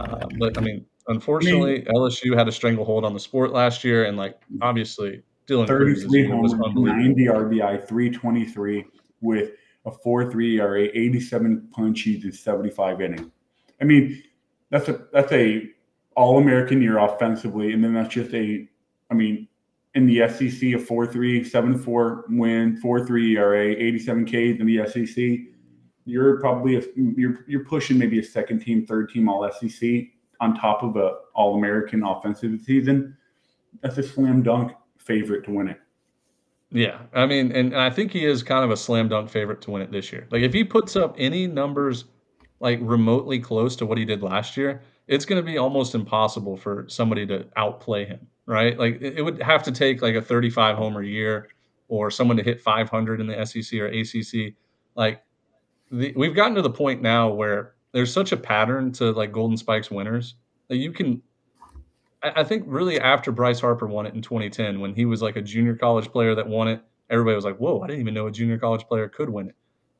Uh, 0.00 0.26
but 0.38 0.58
I 0.58 0.60
mean, 0.60 0.84
unfortunately, 1.08 1.82
LSU 1.94 2.36
had 2.36 2.48
a 2.48 2.52
stranglehold 2.52 3.04
on 3.04 3.14
the 3.14 3.20
sport 3.20 3.52
last 3.52 3.84
year. 3.84 4.04
And 4.04 4.16
like, 4.16 4.38
obviously, 4.60 5.22
Dylan 5.46 5.66
Crews 5.66 6.02
Thirty-three 6.02 6.28
was 6.28 6.52
homers, 6.52 6.66
unbelievable. 6.66 7.02
ninety 7.02 7.24
RBI, 7.26 7.86
three 7.86 8.10
twenty-three 8.10 8.84
with 9.20 9.52
a 9.84 9.90
four-three 9.90 10.60
ERA, 10.60 10.88
eighty-seven 10.94 11.68
punchies 11.76 12.24
in 12.24 12.32
seventy-five 12.32 13.00
innings. 13.00 13.30
I 13.80 13.84
mean, 13.84 14.22
that's 14.70 14.88
a 14.88 15.06
that's 15.12 15.32
a 15.32 15.68
All-American 16.16 16.82
year 16.82 16.98
offensively, 16.98 17.72
and 17.72 17.82
then 17.82 17.94
that's 17.94 18.12
just 18.12 18.34
a. 18.34 18.68
I 19.10 19.14
mean, 19.14 19.46
in 19.94 20.06
the 20.06 20.28
SEC, 20.28 20.62
a 20.74 20.78
4 20.78 21.06
3, 21.06 21.44
7 21.44 21.78
4 21.78 22.24
win, 22.28 22.76
four-three 22.78 23.36
ERA, 23.36 23.70
eighty-seven 23.70 24.26
Ks 24.26 24.60
in 24.60 24.66
the 24.66 24.86
SEC. 24.86 25.46
You're 26.04 26.40
probably 26.40 26.76
a, 26.76 26.82
you're 26.96 27.44
you're 27.46 27.64
pushing 27.64 27.98
maybe 27.98 28.18
a 28.18 28.24
second 28.24 28.60
team, 28.60 28.84
third 28.86 29.10
team 29.10 29.28
All 29.28 29.48
SEC 29.52 30.08
on 30.40 30.54
top 30.58 30.82
of 30.82 30.96
a 30.96 31.16
All 31.34 31.56
American 31.56 32.02
offensive 32.02 32.60
season. 32.60 33.16
That's 33.82 33.98
a 33.98 34.02
slam 34.02 34.42
dunk 34.42 34.72
favorite 34.98 35.44
to 35.44 35.52
win 35.52 35.68
it. 35.68 35.78
Yeah, 36.70 36.98
I 37.14 37.26
mean, 37.26 37.52
and, 37.52 37.72
and 37.72 37.76
I 37.76 37.90
think 37.90 38.12
he 38.12 38.24
is 38.24 38.42
kind 38.42 38.64
of 38.64 38.70
a 38.70 38.76
slam 38.76 39.08
dunk 39.08 39.30
favorite 39.30 39.60
to 39.62 39.70
win 39.70 39.82
it 39.82 39.92
this 39.92 40.10
year. 40.12 40.26
Like, 40.30 40.42
if 40.42 40.52
he 40.52 40.64
puts 40.64 40.96
up 40.96 41.14
any 41.18 41.46
numbers 41.46 42.06
like 42.58 42.78
remotely 42.82 43.38
close 43.38 43.76
to 43.76 43.86
what 43.86 43.98
he 43.98 44.04
did 44.04 44.22
last 44.22 44.56
year, 44.56 44.82
it's 45.06 45.24
going 45.24 45.42
to 45.42 45.46
be 45.46 45.58
almost 45.58 45.94
impossible 45.94 46.56
for 46.56 46.84
somebody 46.88 47.26
to 47.26 47.46
outplay 47.56 48.04
him, 48.04 48.26
right? 48.46 48.76
Like, 48.78 49.00
it, 49.00 49.18
it 49.18 49.22
would 49.22 49.40
have 49.40 49.62
to 49.64 49.72
take 49.72 50.02
like 50.02 50.16
a 50.16 50.22
35 50.22 50.76
homer 50.76 51.02
year 51.02 51.48
or 51.88 52.10
someone 52.10 52.36
to 52.36 52.42
hit 52.42 52.60
500 52.60 53.20
in 53.20 53.28
the 53.28 53.46
SEC 53.46 53.78
or 53.78 53.86
ACC. 53.86 54.54
Like, 54.96 55.22
the, 55.92 56.12
we've 56.16 56.34
gotten 56.34 56.56
to 56.56 56.62
the 56.62 56.70
point 56.70 57.00
now 57.00 57.28
where 57.30 57.75
there's 57.96 58.12
such 58.12 58.30
a 58.30 58.36
pattern 58.36 58.92
to 58.92 59.10
like 59.12 59.32
Golden 59.32 59.56
Spikes 59.56 59.90
winners 59.90 60.34
that 60.68 60.76
you 60.76 60.92
can 60.92 61.22
I 62.22 62.42
I 62.42 62.44
think 62.44 62.64
really 62.66 63.00
after 63.00 63.32
Bryce 63.32 63.58
Harper 63.58 63.86
won 63.86 64.04
it 64.04 64.14
in 64.14 64.20
2010, 64.20 64.80
when 64.80 64.94
he 64.94 65.06
was 65.06 65.22
like 65.22 65.36
a 65.36 65.42
junior 65.42 65.74
college 65.74 66.12
player 66.12 66.34
that 66.34 66.46
won 66.46 66.68
it, 66.68 66.82
everybody 67.08 67.34
was 67.34 67.46
like, 67.46 67.56
"Whoa, 67.56 67.80
I 67.80 67.86
didn't 67.86 68.02
even 68.02 68.12
know 68.12 68.26
a 68.26 68.30
junior 68.30 68.58
college 68.58 68.84
player 68.86 69.08
could 69.08 69.30
win 69.30 69.48
it." 69.48 69.54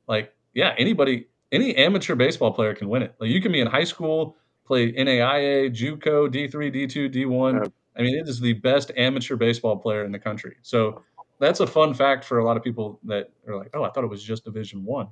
Like, 0.09 0.35
yeah, 0.53 0.75
anybody, 0.77 1.29
any 1.53 1.75
amateur 1.77 2.15
baseball 2.15 2.53
player 2.53 2.75
can 2.75 2.91
win 2.91 3.03
it. 3.03 3.15
Like, 3.19 3.31
you 3.31 3.41
can 3.41 3.51
be 3.51 3.61
in 3.61 3.67
high 3.67 3.85
school, 3.85 4.37
play 4.67 4.93
NAIA, 4.93 5.71
JUCO, 5.71 6.29
D3, 6.29 6.71
D2, 6.71 7.09
D1. 7.09 7.63
Yeah. 7.63 7.69
I 7.99 8.03
mean, 8.03 8.15
it 8.15 8.29
is 8.29 8.41
the 8.41 8.53
best 8.53 8.93
amateur 8.99 9.37
baseball 9.37 9.79
player 9.79 10.05
in 10.05 10.13
the 10.13 10.19
country. 10.19 10.57
So 10.61 11.03
that's 11.39 11.61
a 11.61 11.67
fun 11.67 11.95
fact 11.95 12.27
for 12.27 12.41
a 12.41 12.45
lot 12.45 12.59
of 12.59 12.63
people 12.63 13.01
that 13.05 13.31
are 13.49 13.57
like, 13.57 13.71
"Oh, 13.73 13.85
I 13.85 13.91
thought 13.91 14.05
it 14.05 14.11
was 14.11 14.23
just 14.23 14.45
Division 14.45 14.85
One." 14.85 15.09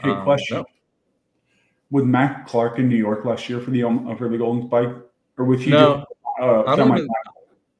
Okay, 0.00 0.10
Um, 0.10 0.24
question: 0.24 0.56
no. 0.56 0.64
Was 1.90 2.04
Matt 2.04 2.46
Clark 2.46 2.78
in 2.78 2.88
New 2.88 2.96
York 2.96 3.24
last 3.24 3.48
year 3.48 3.60
for 3.60 3.70
the 3.70 3.84
um, 3.84 4.16
for 4.16 4.28
the 4.28 4.38
Golden 4.38 4.66
Spike, 4.66 4.94
or 5.38 5.44
was 5.44 5.62
he 5.62 5.70
No, 5.70 5.98
just 5.98 6.06
uh, 6.40 6.64
I 6.64 6.76
don't 6.76 6.96
even. 6.96 7.08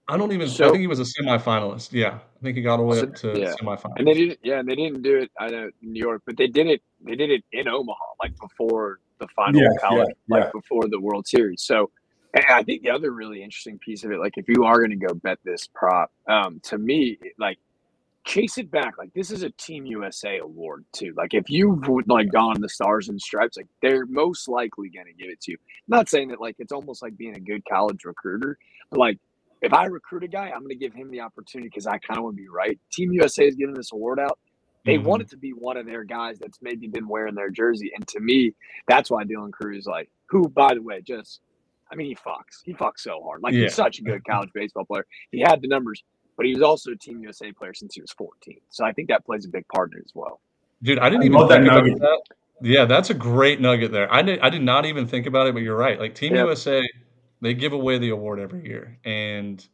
I 0.09 0.17
don't 0.17 0.33
even. 0.33 0.49
I 0.49 0.53
think 0.53 0.79
he 0.79 0.87
was 0.87 1.01
a 1.01 1.23
semifinalist. 1.23 1.93
Yeah, 1.93 2.19
I 2.39 2.43
think 2.43 2.57
he 2.57 2.63
got 2.63 2.79
all 2.79 2.89
the 2.89 2.95
way 2.95 3.01
up 3.01 3.15
to 3.17 3.39
yeah. 3.39 3.55
semifinals. 3.61 3.95
And 3.97 4.07
they 4.07 4.15
didn't, 4.15 4.39
yeah, 4.43 4.61
and 4.61 4.69
they 4.69 4.77
didn't 4.77 5.03
do 5.03 5.17
it. 5.17 5.31
I 5.39 5.49
know 5.49 5.71
in 5.83 5.93
New 5.93 6.01
York, 6.01 6.23
but 6.25 6.37
they 6.37 6.47
did 6.47 6.69
it. 6.69 6.83
They 7.05 7.17
did 7.17 7.31
it 7.31 7.43
in 7.51 7.67
Omaha, 7.67 8.05
like 8.23 8.39
before 8.39 9.01
the 9.19 9.27
final 9.35 9.61
Yeah, 9.61 9.69
college, 9.81 10.09
yeah, 10.29 10.37
like 10.37 10.45
yeah. 10.45 10.51
before 10.53 10.89
the 10.89 11.01
World 11.01 11.27
Series. 11.27 11.63
So, 11.63 11.91
and 12.35 12.45
I 12.49 12.63
think 12.63 12.83
the 12.83 12.91
other 12.91 13.11
really 13.11 13.43
interesting 13.43 13.79
piece 13.81 14.05
of 14.05 14.13
it, 14.13 14.21
like 14.21 14.35
if 14.37 14.49
you 14.49 14.65
are 14.65 14.79
going 14.79 14.91
to 14.91 15.07
go 15.07 15.15
bet 15.15 15.39
this 15.45 15.69
prop, 15.75 16.13
um, 16.29 16.61
to 16.65 16.79
me, 16.79 17.19
like 17.39 17.59
chase 18.27 18.59
it 18.59 18.71
back. 18.71 18.99
Like 18.99 19.15
this 19.15 19.31
is 19.31 19.43
a 19.43 19.51
Team 19.51 19.87
USA 19.87 20.39
award 20.39 20.85
too. 20.93 21.15
Like 21.17 21.33
if 21.33 21.49
you've 21.49 21.83
like 22.09 22.31
gone 22.31 22.61
the 22.61 22.69
Stars 22.69 23.09
and 23.09 23.21
Stripes, 23.21 23.57
like 23.57 23.69
they're 23.81 24.05
most 24.07 24.49
likely 24.49 24.91
going 24.91 25.07
to 25.07 25.13
give 25.15 25.31
it 25.31 25.41
to 25.43 25.53
you. 25.53 25.59
not 25.89 26.09
saying 26.09 26.29
that 26.29 26.41
like 26.41 26.57
it's 26.59 26.73
almost 26.73 27.03
like 27.03 27.17
being 27.17 27.37
a 27.37 27.41
good 27.41 27.63
college 27.71 28.05
recruiter, 28.05 28.59
but 28.91 28.99
like 28.99 29.19
if 29.63 29.73
I 29.73 29.87
recruit 29.87 30.25
a 30.25 30.29
guy, 30.29 30.51
I'm 30.51 30.61
going 30.61 30.69
to 30.71 30.75
give 30.77 30.93
him 30.93 31.11
the 31.11 31.21
opportunity 31.21 31.69
because 31.69 31.87
I 31.87 31.99
kind 31.99 32.19
of 32.19 32.25
want 32.25 32.37
to 32.37 32.43
be 32.43 32.49
right. 32.49 32.79
Team 32.93 33.13
USA 33.13 33.47
is 33.47 33.55
giving 33.55 33.75
this 33.75 33.91
award 33.93 34.21
out. 34.21 34.39
They 34.85 34.99
Mhm. 34.99 35.05
want 35.05 35.23
it 35.23 35.31
to 35.31 35.37
be 35.37 35.51
one 35.53 35.77
of 35.77 35.87
their 35.87 36.05
guys 36.05 36.39
that's 36.39 36.59
maybe 36.61 36.87
been 36.89 37.09
wearing 37.09 37.35
their 37.35 37.51
jersey, 37.51 37.91
and 37.95 38.07
to 38.09 38.21
me, 38.21 38.55
that's 38.87 39.11
why 39.11 39.25
Dylan 39.25 39.51
Crews, 39.53 39.87
like, 39.87 40.11
who 40.29 40.49
by 40.49 40.75
the 40.75 40.83
way, 40.83 41.01
just, 41.01 41.41
I 41.91 41.95
mean, 41.97 42.07
he 42.09 42.15
fucks, 42.15 42.63
he 42.65 42.75
fucks 42.75 42.99
so 43.01 43.21
hard. 43.25 43.43
Like 43.43 43.55
Yeah. 43.55 43.63
he's 43.63 43.75
such 43.75 43.99
a 43.99 44.03
good 44.03 44.23
college 44.25 44.51
baseball 44.55 44.85
player. 44.85 45.07
He 45.33 45.41
had 45.41 45.61
the 45.63 45.69
numbers, 45.69 46.05
but 46.37 46.47
he 46.47 46.53
was 46.55 46.63
also 46.63 46.93
a 46.93 46.97
Team 46.97 47.21
USA 47.23 47.53
player 47.53 47.75
since 47.75 47.95
he 47.95 48.01
was 48.01 48.13
14. 48.13 48.59
So 48.71 48.85
I 48.85 48.93
think 48.93 49.09
that 49.09 49.25
plays 49.25 49.45
a 49.45 49.49
big 49.49 49.67
part 49.69 49.93
in 49.93 49.99
it 49.99 50.05
as 50.05 50.13
well. 50.15 50.41
Dude, 50.83 50.99
I 50.99 51.09
didn't 51.09 51.23
I 51.23 51.27
even 51.27 51.39
love 51.39 51.49
that 51.49 51.61
think 51.61 51.67
about 51.73 51.85
nugget. 51.85 51.99
that. 52.01 52.21
Yeah, 52.63 52.85
that's 52.87 53.11
a 53.11 53.15
great 53.15 53.61
nugget 53.61 53.93
there. 53.93 54.13
I 54.13 54.23
did, 54.23 54.41
I 54.41 54.51
did 54.51 54.63
not 54.63 54.87
even 54.87 55.07
think 55.07 55.27
about 55.27 55.47
it, 55.47 55.55
but 55.55 55.63
you're 55.63 55.77
right. 55.77 55.99
Like 56.01 56.15
Team 56.15 56.35
Yep. 56.35 56.47
USA, 56.47 56.89
they 57.41 57.55
give 57.55 57.73
away 57.73 57.99
the 57.99 58.11
award 58.11 58.41
every 58.41 58.67
year, 58.67 58.99
and 59.05 59.67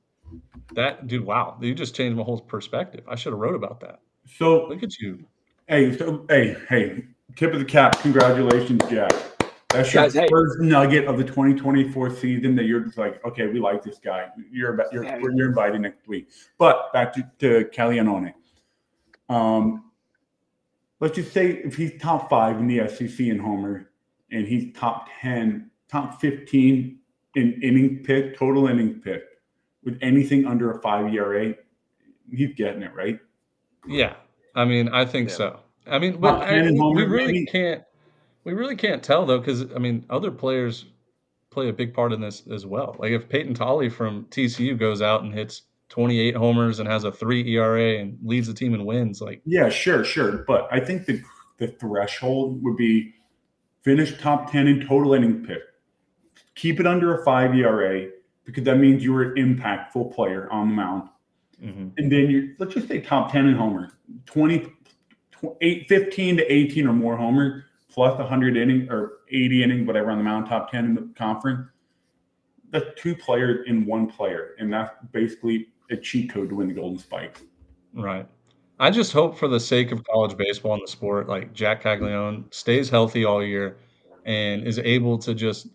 that 0.74 1.06
dude, 1.06 1.24
wow, 1.24 1.58
you 1.60 1.74
just 1.74 1.94
changed 1.94 2.16
my 2.16 2.24
whole 2.24 2.40
perspective. 2.40 3.04
I 3.08 3.14
should 3.14 3.32
have 3.32 3.40
wrote 3.40 3.54
about 3.54 3.80
that. 3.80 4.00
So 4.36 4.66
Look 4.66 4.82
at 4.82 4.98
you. 4.98 5.24
hey, 5.68 5.96
so 5.96 6.24
hey, 6.28 6.56
hey, 6.68 7.04
tip 7.36 7.52
of 7.52 7.58
the 7.60 7.64
cap. 7.64 7.98
Congratulations, 8.00 8.80
Jack. 8.90 9.12
That's 9.72 9.92
your 9.94 10.02
Guys, 10.04 10.14
hey. 10.14 10.26
first 10.30 10.60
nugget 10.60 11.06
of 11.06 11.16
the 11.18 11.24
2024 11.24 12.10
season 12.16 12.54
that 12.56 12.64
you're 12.64 12.80
just 12.80 12.98
like, 12.98 13.24
okay, 13.24 13.46
we 13.46 13.58
like 13.60 13.82
this 13.82 13.98
guy. 13.98 14.28
You're 14.50 14.78
you're, 14.92 15.04
Yeah. 15.04 15.18
you're 15.18 15.48
invited 15.48 15.80
next 15.80 16.06
week. 16.06 16.28
But 16.58 16.92
back 16.92 17.12
to, 17.14 17.30
to 17.40 17.68
Caglianone. 17.70 18.32
Um, 19.28 19.90
let's 21.00 21.14
just 21.16 21.32
say 21.32 21.52
if 21.64 21.76
he's 21.76 22.00
top 22.00 22.28
five 22.28 22.58
in 22.58 22.66
the 22.66 22.86
SEC 22.88 23.20
in 23.20 23.38
homer, 23.38 23.88
and 24.30 24.46
he's 24.46 24.74
top 24.74 25.08
ten, 25.20 25.70
top 25.88 26.20
fifteen 26.20 26.98
in 27.34 27.58
inning 27.62 28.02
pick, 28.04 28.36
total 28.36 28.66
inning 28.68 29.00
pick, 29.00 29.24
with 29.84 29.98
anything 30.02 30.46
under 30.46 30.70
a 30.72 30.80
five 30.80 31.12
ERA, 31.14 31.54
he's 32.30 32.54
getting 32.54 32.82
it 32.82 32.94
right. 32.94 33.18
Yeah, 33.86 34.14
I 34.54 34.64
mean, 34.64 34.88
I 34.88 35.04
think 35.04 35.28
Yeah. 35.30 35.34
so. 35.36 35.60
I 35.86 35.98
mean, 35.98 36.12
Top 36.12 36.20
but 36.20 36.42
I, 36.42 36.62
we 36.62 37.04
really 37.04 37.26
maybe. 37.32 37.46
can't. 37.46 37.82
We 38.44 38.52
really 38.52 38.76
can't 38.76 39.02
tell 39.02 39.26
though, 39.26 39.38
because 39.38 39.64
I 39.74 39.78
mean, 39.78 40.04
other 40.10 40.30
players 40.30 40.86
play 41.50 41.68
a 41.68 41.72
big 41.72 41.94
part 41.94 42.12
in 42.12 42.20
this 42.20 42.42
as 42.50 42.66
well. 42.66 42.96
Like 42.98 43.12
if 43.12 43.28
Peyton 43.28 43.54
Tolle 43.54 43.90
from 43.90 44.24
TCU 44.26 44.78
goes 44.78 45.02
out 45.02 45.22
and 45.22 45.32
hits 45.32 45.62
28 45.90 46.34
homers 46.34 46.78
and 46.80 46.88
has 46.88 47.04
a 47.04 47.12
three 47.12 47.46
ERA 47.54 47.98
and 47.98 48.18
leads 48.24 48.46
the 48.46 48.54
team 48.54 48.74
and 48.74 48.86
wins, 48.86 49.20
like 49.20 49.42
Yeah, 49.44 49.68
sure, 49.68 50.04
sure. 50.04 50.44
But 50.46 50.68
I 50.70 50.80
think 50.80 51.06
the 51.06 51.22
the 51.58 51.68
threshold 51.68 52.62
would 52.64 52.76
be 52.76 53.14
finish 53.82 54.18
top 54.18 54.50
ten 54.50 54.66
in 54.66 54.86
total 54.86 55.14
inning 55.14 55.44
pick. 55.44 55.62
Keep 56.54 56.80
it 56.80 56.86
under 56.86 57.20
a 57.20 57.24
five 57.24 57.54
ERA 57.54 58.08
because 58.44 58.64
that 58.64 58.76
means 58.76 59.04
you 59.04 59.12
were 59.12 59.34
an 59.34 59.34
impactful 59.34 60.14
player 60.14 60.50
on 60.50 60.68
the 60.68 60.74
mound. 60.74 61.08
mhm. 61.62 61.92
And 61.96 62.10
then 62.10 62.30
you 62.30 62.54
let's 62.58 62.74
just 62.74 62.88
say 62.88 63.00
top 63.00 63.30
10 63.30 63.46
in 63.46 63.54
homer, 63.54 63.90
20, 64.26 64.66
eight, 65.60 65.88
15 65.88 66.38
to 66.38 66.52
18 66.52 66.86
or 66.86 66.92
more 66.92 67.16
homer, 67.16 67.64
plus 67.92 68.18
100 68.18 68.56
inning 68.56 68.88
or 68.90 69.18
80 69.30 69.62
inning, 69.62 69.86
whatever 69.86 70.10
on 70.10 70.18
the 70.18 70.24
mound, 70.24 70.46
top 70.46 70.70
10 70.70 70.84
in 70.84 70.94
the 70.94 71.10
conference. 71.16 71.68
That's 72.70 72.86
two 72.96 73.14
players 73.14 73.66
in 73.68 73.84
one 73.84 74.06
player. 74.06 74.54
And 74.58 74.72
that's 74.72 74.90
basically 75.12 75.68
a 75.90 75.96
cheat 75.96 76.30
code 76.30 76.48
to 76.48 76.54
win 76.54 76.68
the 76.68 76.74
Golden 76.74 76.98
Spike. 76.98 77.40
right. 77.94 78.26
I 78.80 78.90
just 78.90 79.12
hope 79.12 79.38
for 79.38 79.46
the 79.46 79.60
sake 79.60 79.92
of 79.92 80.02
college 80.04 80.36
baseball 80.36 80.72
and 80.72 80.82
the 80.82 80.90
sport, 80.90 81.28
like 81.28 81.52
Jack 81.52 81.82
Caglione 81.82 82.44
stays 82.50 82.88
healthy 82.88 83.24
all 83.24 83.44
year 83.44 83.76
and 84.24 84.66
is 84.66 84.78
able 84.78 85.18
to 85.18 85.34
just 85.34 85.68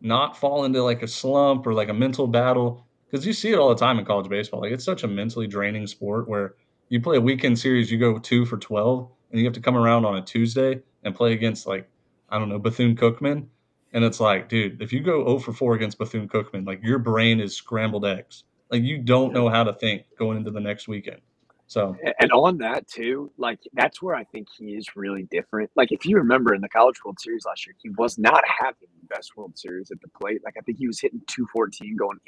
not 0.00 0.36
fall 0.36 0.64
into 0.64 0.82
like 0.82 1.02
a 1.02 1.08
slump 1.08 1.66
or 1.66 1.74
like 1.74 1.88
a 1.88 1.94
mental 1.94 2.26
battle 2.26 2.86
because 3.10 3.26
you 3.26 3.32
see 3.32 3.50
it 3.50 3.58
all 3.58 3.70
the 3.70 3.74
time 3.74 3.98
in 3.98 4.04
college 4.04 4.28
baseball. 4.28 4.60
Like 4.60 4.72
it's 4.72 4.84
such 4.84 5.02
a 5.02 5.08
mentally 5.08 5.46
draining 5.46 5.86
sport 5.86 6.28
where 6.28 6.54
you 6.88 7.00
play 7.00 7.16
a 7.16 7.20
weekend 7.20 7.58
series, 7.58 7.90
you 7.90 7.98
go 7.98 8.18
two 8.18 8.44
for 8.44 8.58
twelve, 8.58 9.10
and 9.32 9.40
you 9.40 9.46
have 9.46 9.54
to 9.54 9.60
come 9.60 9.76
around 9.76 10.04
on 10.04 10.16
a 10.16 10.22
Tuesday 10.22 10.80
and 11.02 11.14
play 11.14 11.32
against 11.32 11.66
like 11.66 11.88
I 12.28 12.38
don't 12.38 12.48
know 12.48 12.58
Bethune 12.58 12.96
Cookman, 12.96 13.46
and 13.92 14.04
it's 14.04 14.20
like, 14.20 14.48
dude, 14.48 14.80
if 14.80 14.92
you 14.92 15.00
go 15.00 15.24
zero 15.24 15.38
for 15.38 15.52
four 15.52 15.74
against 15.74 15.98
Bethune 15.98 16.28
Cookman, 16.28 16.66
like 16.66 16.80
your 16.82 16.98
brain 16.98 17.40
is 17.40 17.56
scrambled 17.56 18.06
eggs. 18.06 18.44
Like 18.70 18.82
you 18.82 18.98
don't 18.98 19.34
know 19.34 19.48
how 19.48 19.64
to 19.64 19.72
think 19.74 20.04
going 20.18 20.38
into 20.38 20.50
the 20.50 20.60
next 20.60 20.88
weekend. 20.88 21.20
So 21.66 21.96
And 22.20 22.30
on 22.32 22.58
that 22.58 22.86
too, 22.86 23.32
like 23.38 23.58
that's 23.72 24.02
where 24.02 24.14
I 24.14 24.24
think 24.24 24.48
he 24.58 24.72
is 24.72 24.94
really 24.94 25.26
different. 25.30 25.70
Like 25.74 25.90
if 25.90 26.04
you 26.04 26.18
remember 26.18 26.54
in 26.54 26.60
the 26.60 26.68
College 26.68 26.96
World 27.04 27.18
Series 27.18 27.44
last 27.46 27.66
year, 27.66 27.74
he 27.82 27.88
was 27.96 28.18
not 28.18 28.42
having 28.60 28.88
the 29.00 29.06
best 29.14 29.36
World 29.36 29.56
Series 29.56 29.90
at 29.90 30.00
the 30.02 30.08
plate. 30.08 30.42
Like 30.44 30.54
I 30.58 30.60
think 30.60 30.78
he 30.78 30.86
was 30.86 31.00
hitting 31.00 31.22
214 31.28 31.96
going 31.96 32.18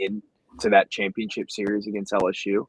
into 0.55 0.71
that 0.71 0.91
championship 0.91 1.51
series 1.51 1.87
against 1.87 2.13
LSU. 2.13 2.67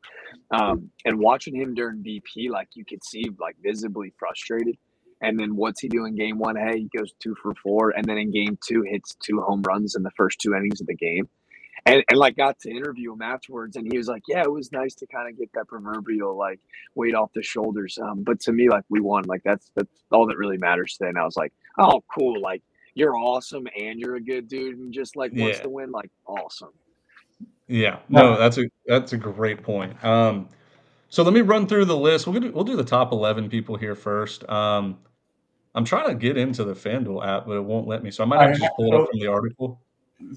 Um, 0.52 0.90
and 1.06 1.20
watching 1.20 1.56
him 1.56 1.74
during 1.74 2.04
BP, 2.04 2.50
like 2.50 2.70
you 2.74 2.86
could 2.86 3.04
see 3.04 3.26
like 3.40 3.56
visibly 3.64 4.14
frustrated. 4.18 4.78
And 5.22 5.40
then 5.40 5.56
what's 5.56 5.80
he 5.82 5.88
do 5.88 6.06
in 6.06 6.16
game 6.16 6.38
one? 6.38 6.56
Hey, 6.56 6.80
he 6.80 6.90
goes 6.98 7.14
two 7.20 7.36
for 7.42 7.54
four, 7.64 7.92
and 7.92 8.06
then 8.06 8.18
in 8.18 8.32
game 8.32 8.58
two 8.68 8.84
hits 8.84 9.16
two 9.24 9.42
home 9.42 9.62
runs 9.62 9.96
in 9.96 10.04
the 10.04 10.12
first 10.18 10.40
two 10.40 10.54
innings 10.54 10.82
of 10.82 10.88
the 10.88 10.96
game. 10.96 11.30
And, 11.88 12.04
and 12.10 12.18
like 12.18 12.36
got 12.36 12.58
to 12.62 12.72
interview 12.72 13.14
him 13.14 13.22
afterwards 13.22 13.76
and 13.76 13.86
he 13.92 13.96
was 13.98 14.08
like 14.08 14.24
yeah 14.28 14.42
it 14.42 14.52
was 14.52 14.72
nice 14.72 14.96
to 14.96 15.06
kind 15.06 15.30
of 15.30 15.38
get 15.38 15.52
that 15.54 15.68
proverbial 15.68 16.36
like 16.36 16.60
weight 16.96 17.14
off 17.14 17.30
the 17.36 17.44
shoulders 17.44 18.00
um, 18.02 18.24
but 18.24 18.40
to 18.40 18.54
me 18.54 18.70
like 18.70 18.86
we 18.90 19.02
won 19.02 19.24
like 19.26 19.44
that's 19.44 19.70
that's 19.76 19.92
all 20.12 20.26
that 20.26 20.38
really 20.38 20.58
matters 20.58 20.96
today 20.98 21.10
and 21.10 21.18
i 21.20 21.24
was 21.24 21.36
like 21.38 21.54
oh 21.78 22.02
cool 22.12 22.42
like 22.42 22.64
you're 22.96 23.16
awesome 23.16 23.68
and 23.80 24.00
you're 24.00 24.16
a 24.16 24.22
good 24.22 24.48
dude 24.48 24.80
and 24.80 24.94
just 24.94 25.16
like 25.16 25.32
wants 25.36 25.58
Yeah. 25.60 25.64
to 25.64 25.70
win 25.70 25.92
like 25.92 26.10
awesome 26.26 26.72
Yeah, 27.68 28.00
no, 28.10 28.38
that's 28.38 28.58
a 28.58 28.66
that's 28.86 29.14
a 29.14 29.18
great 29.18 29.64
point. 29.64 30.04
Um, 30.04 30.50
so 31.10 31.24
let 31.24 31.34
me 31.34 31.42
run 31.42 31.66
through 31.68 31.86
the 31.86 31.98
list. 31.98 32.28
We'll 32.28 32.40
do, 32.40 32.52
we'll 32.52 32.64
do 32.64 32.76
the 32.76 32.84
top 32.84 33.12
eleven 33.12 33.50
people 33.50 33.76
here 33.76 33.96
first. 33.96 34.48
Um, 34.50 35.00
I'm 35.76 35.84
trying 35.84 36.08
to 36.08 36.16
get 36.16 36.38
into 36.38 36.64
the 36.64 36.74
FanDuel 36.74 37.26
app, 37.26 37.46
but 37.46 37.58
it 37.58 37.64
won't 37.64 37.88
let 37.88 38.02
me. 38.02 38.10
So 38.10 38.24
I 38.24 38.28
might 38.28 38.42
have 38.42 38.54
to 38.56 38.60
just 38.60 38.72
pull 38.76 38.94
it 38.94 38.94
up 38.94 39.10
from 39.10 39.20
the 39.20 39.28
article. 39.28 39.82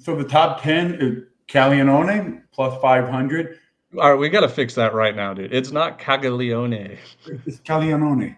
So 0.03 0.17
the 0.17 0.25
top 0.25 0.61
10 0.63 0.95
is 0.95 1.23
Caglianone 1.47 2.43
plus 2.53 2.81
500. 2.83 3.59
All 3.97 4.11
right, 4.11 4.19
we 4.19 4.29
got 4.29 4.41
to 4.41 4.49
fix 4.49 4.75
that 4.75 4.93
right 4.95 5.15
now, 5.15 5.33
dude. 5.33 5.55
It's 5.55 5.71
not 5.71 5.99
Caglione, 5.99 6.99
It's 7.47 7.61
Caglianone. 7.61 8.37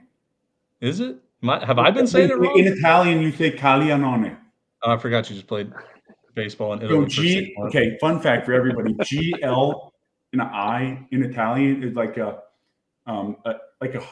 is 0.82 1.00
it? 1.00 1.16
My, 1.40 1.64
have 1.64 1.78
I 1.78 1.90
been 1.90 2.06
saying 2.06 2.28
it 2.28 2.38
wrong? 2.38 2.58
In? 2.58 2.66
Italian, 2.66 3.22
you 3.22 3.32
say 3.32 3.50
Caglianone. 3.50 4.36
Oh, 4.82 4.92
I 4.92 4.98
forgot 4.98 5.28
you 5.30 5.36
just 5.36 5.46
played 5.48 5.72
baseball 6.34 6.72
in 6.74 6.80
So 6.80 6.84
Italy. 6.86 7.04
for 7.04 7.10
six 7.10 7.22
G, 7.22 7.54
months. 7.58 7.74
okay, 7.76 7.98
fun 8.00 8.20
fact 8.20 8.46
for 8.46 8.52
everybody: 8.52 8.94
G 9.04 9.34
L 9.42 9.92
and 10.32 10.40
an 10.42 10.48
I 10.48 11.06
in 11.10 11.22
Italian 11.24 11.82
is 11.82 11.94
like 11.94 12.16
a, 12.16 12.42
um, 13.06 13.36
a, 13.44 13.54
like 13.80 13.94
a 13.94 14.02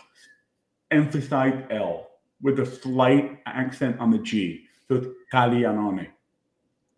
emphasized 0.91 1.71
L 1.71 2.09
with 2.43 2.61
a 2.61 2.67
slight 2.67 3.41
accent 3.47 3.99
on 4.01 4.11
the 4.11 4.19
G. 4.19 4.65
So 4.89 4.97
it's 4.97 5.07
Caglianone. 5.33 6.09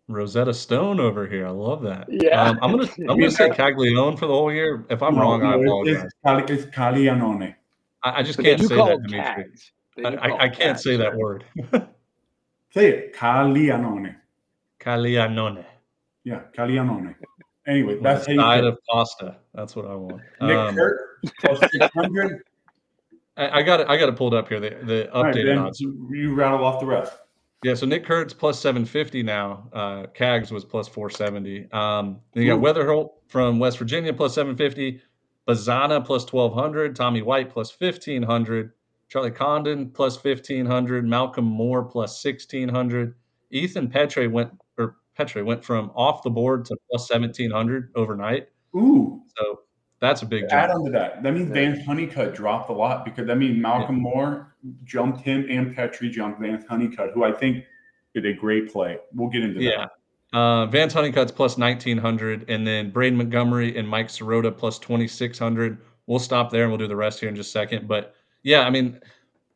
Rosetta 0.07 0.53
Stone 0.53 0.99
over 0.99 1.25
here. 1.27 1.47
I 1.47 1.51
love 1.51 1.81
that. 1.83 2.05
Yeah. 2.09 2.41
Um, 2.41 2.59
I'm 2.61 2.71
gonna 2.71 2.89
I'm 3.09 3.17
gonna 3.19 3.31
say 3.31 3.49
Caglione 3.55 4.17
for 4.17 4.25
the 4.27 4.33
whole 4.33 4.51
year. 4.51 4.85
If 4.89 5.01
I'm 5.01 5.15
No, 5.15 5.21
wrong, 5.21 5.43
I 5.43 5.55
no, 5.55 5.55
it's- 5.55 5.65
apologize. 5.67 6.03
It's, 6.03 6.13
Cali, 6.25 6.43
it's 6.53 6.65
Caglianone. 6.75 7.55
I, 8.03 8.19
I 8.19 8.23
just 8.23 8.37
but 8.37 8.45
can't 8.45 8.59
say 8.61 8.75
that, 8.75 8.85
them 8.87 9.03
Dimitri. 9.03 9.43
cags 9.43 9.71
I, 10.03 10.09
I, 10.15 10.43
I 10.45 10.49
can't 10.49 10.77
cags, 10.77 10.81
say 10.81 10.97
that 10.97 11.15
word. 11.15 11.45
Say 12.73 12.87
it, 12.87 13.13
Caglianone. 13.15 14.15
Caglianone. 14.81 15.65
Yeah, 16.23 16.41
Caglianone. 16.57 17.15
Anyway, 17.67 17.93
With 17.95 18.03
that's 18.03 18.27
a 18.27 18.31
how 18.31 18.33
you 18.33 18.39
side 18.39 18.63
of 18.63 18.77
pasta. 18.89 19.37
That's 19.53 19.75
what 19.75 19.85
I 19.85 19.95
want. 19.95 20.21
Nick 20.41 20.57
Um, 20.57 20.75
Kurt 20.75 20.99
plus 21.39 21.59
six 21.71 21.87
hundred. 21.93 22.43
I, 23.37 23.59
I 23.59 23.61
got 23.63 23.79
it. 23.81 23.87
I 23.87 23.97
got 23.97 24.09
it 24.09 24.15
pulled 24.15 24.33
up 24.33 24.49
here. 24.49 24.59
The 24.59 24.69
the 24.83 25.09
right, 25.13 25.33
updated 25.33 25.45
then 25.45 25.57
odds. 25.59 25.79
you 25.79 26.33
rattle 26.33 26.65
off 26.65 26.79
the 26.79 26.85
rest. 26.87 27.13
Yeah, 27.63 27.75
so 27.75 27.85
Nick 27.85 28.03
Kurtz 28.05 28.33
plus 28.33 28.59
750 28.59 29.21
now. 29.21 29.69
Uh, 29.71 30.07
Cags 30.17 30.51
was 30.51 30.65
plus 30.65 30.87
470. 30.87 31.71
Um, 31.71 32.19
then 32.33 32.41
you 32.43 32.49
got 32.49 32.57
Ooh. 32.57 32.61
Wetherholt 32.61 33.11
from 33.27 33.59
West 33.59 33.77
Virginia 33.77 34.11
plus 34.11 34.33
750. 34.33 34.99
Bazzana 35.47 36.03
plus 36.03 36.23
1200. 36.31 36.95
Tommy 36.95 37.21
White 37.21 37.51
plus 37.51 37.69
1500. 37.79 38.71
Charlie 39.09 39.29
Condon 39.29 39.91
plus 39.91 40.15
1500. 40.23 41.05
Malcolm 41.05 41.45
Moore 41.45 41.83
plus 41.83 42.23
1600. 42.25 43.13
Ethan 43.51 43.91
Petry 43.91 44.31
went 44.31 44.51
or 45.35 45.43
went 45.45 45.63
from 45.63 45.91
off 45.95 46.23
the 46.23 46.29
board 46.29 46.65
to 46.65 46.75
plus 46.89 47.09
1700 47.09 47.91
overnight. 47.95 48.47
Ooh, 48.75 49.21
So 49.37 49.61
that's 49.99 50.21
a 50.21 50.25
big 50.25 50.45
add 50.45 50.69
on 50.71 50.83
to 50.85 50.91
that. 50.91 51.21
That 51.23 51.33
means 51.33 51.47
Yeah. 51.49 51.53
Vance 51.53 51.85
Honeycutt 51.85 52.33
dropped 52.35 52.69
a 52.69 52.73
lot 52.73 53.05
because 53.05 53.27
that 53.27 53.37
means 53.37 53.61
Malcolm 53.61 53.95
Moore 54.01 54.55
jumped 54.83 55.21
him 55.21 55.45
and 55.49 55.75
Petry 55.75 56.09
jumped 56.11 56.39
Vance 56.39 56.65
Honeycutt, 56.67 57.11
who 57.13 57.23
I 57.23 57.31
think 57.31 57.63
did 58.13 58.25
a 58.25 58.33
great 58.33 58.71
play. 58.71 58.97
We'll 59.13 59.29
get 59.29 59.43
into 59.43 59.61
Yeah. 59.61 59.87
that. 60.31 60.37
Uh, 60.37 60.65
Vance 60.67 60.93
Honeycutt's 60.93 61.31
plus 61.31 61.57
1900, 61.57 62.49
and 62.49 62.65
then 62.65 62.89
Braden 62.89 63.17
Montgomery 63.17 63.77
and 63.77 63.87
Mike 63.87 64.07
Sirota 64.07 64.55
plus 64.55 64.79
2600. 64.79 65.77
We'll 66.07 66.19
stop 66.19 66.49
there 66.51 66.63
and 66.63 66.71
we'll 66.71 66.77
do 66.79 66.87
the 66.87 66.95
rest 66.95 67.19
here 67.19 67.27
in 67.29 67.35
just 67.35 67.49
a 67.49 67.51
second. 67.51 67.87
But 67.87 68.15
yeah, 68.43 68.61
I 68.61 68.69
mean, 68.69 68.99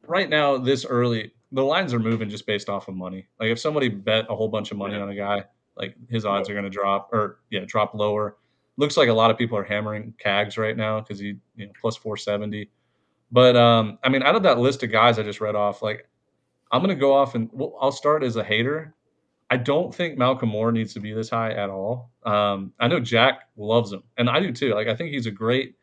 right 0.05 0.29
now, 0.29 0.57
this 0.57 0.85
early, 0.85 1.31
the 1.51 1.63
lines 1.63 1.93
are 1.93 1.99
moving 1.99 2.29
just 2.29 2.45
based 2.45 2.67
off 2.69 2.87
of 2.89 2.95
money. 2.95 3.25
Like 3.39 3.49
if 3.51 3.59
somebody 3.59 3.87
bet 3.89 4.25
a 4.29 4.35
whole 4.35 4.49
bunch 4.49 4.71
of 4.71 4.77
money 4.77 4.95
Yeah. 4.95 5.01
on 5.01 5.09
a 5.09 5.15
guy, 5.15 5.45
like 5.77 5.95
his 6.09 6.25
odds 6.25 6.49
are 6.49 6.53
going 6.53 6.65
to 6.65 6.69
drop 6.69 7.09
or, 7.11 7.39
yeah, 7.49 7.61
drop 7.65 7.93
lower. 7.93 8.37
Looks 8.77 8.97
like 8.97 9.09
a 9.09 9.13
lot 9.13 9.31
of 9.31 9.37
people 9.37 9.57
are 9.57 9.63
hammering 9.63 10.13
Cags 10.23 10.57
right 10.57 10.75
now 10.75 10.99
because 10.99 11.19
he, 11.19 11.37
you 11.55 11.65
know, 11.67 11.71
plus 11.79 11.95
470. 11.95 12.69
But 13.31 13.55
um, 13.55 13.97
I 14.03 14.09
mean, 14.09 14.23
out 14.23 14.35
of 14.35 14.43
that 14.43 14.59
list 14.59 14.83
of 14.83 14.91
guys 14.91 15.17
I 15.17 15.23
just 15.23 15.41
read 15.41 15.55
off, 15.55 15.81
like 15.81 16.07
I'm 16.71 16.81
going 16.81 16.95
to 16.95 16.99
go 16.99 17.13
off 17.13 17.35
and 17.35 17.49
well, 17.53 17.77
I'll 17.79 17.91
start 17.91 18.23
as 18.23 18.35
a 18.35 18.43
hater. 18.43 18.93
I 19.49 19.57
don't 19.57 19.93
think 19.93 20.17
Malcolm 20.17 20.49
Moore 20.49 20.71
needs 20.71 20.93
to 20.95 20.99
be 20.99 21.13
this 21.13 21.29
high 21.29 21.51
at 21.51 21.69
all. 21.69 22.11
Um, 22.25 22.73
I 22.79 22.87
know 22.87 22.99
Jack 22.99 23.41
loves 23.57 23.93
him, 23.93 24.03
and 24.17 24.29
I 24.29 24.39
do 24.39 24.51
too. 24.51 24.73
Like 24.73 24.87
I 24.87 24.95
think 24.95 25.11
he's 25.11 25.27
a 25.27 25.31
great, 25.31 25.75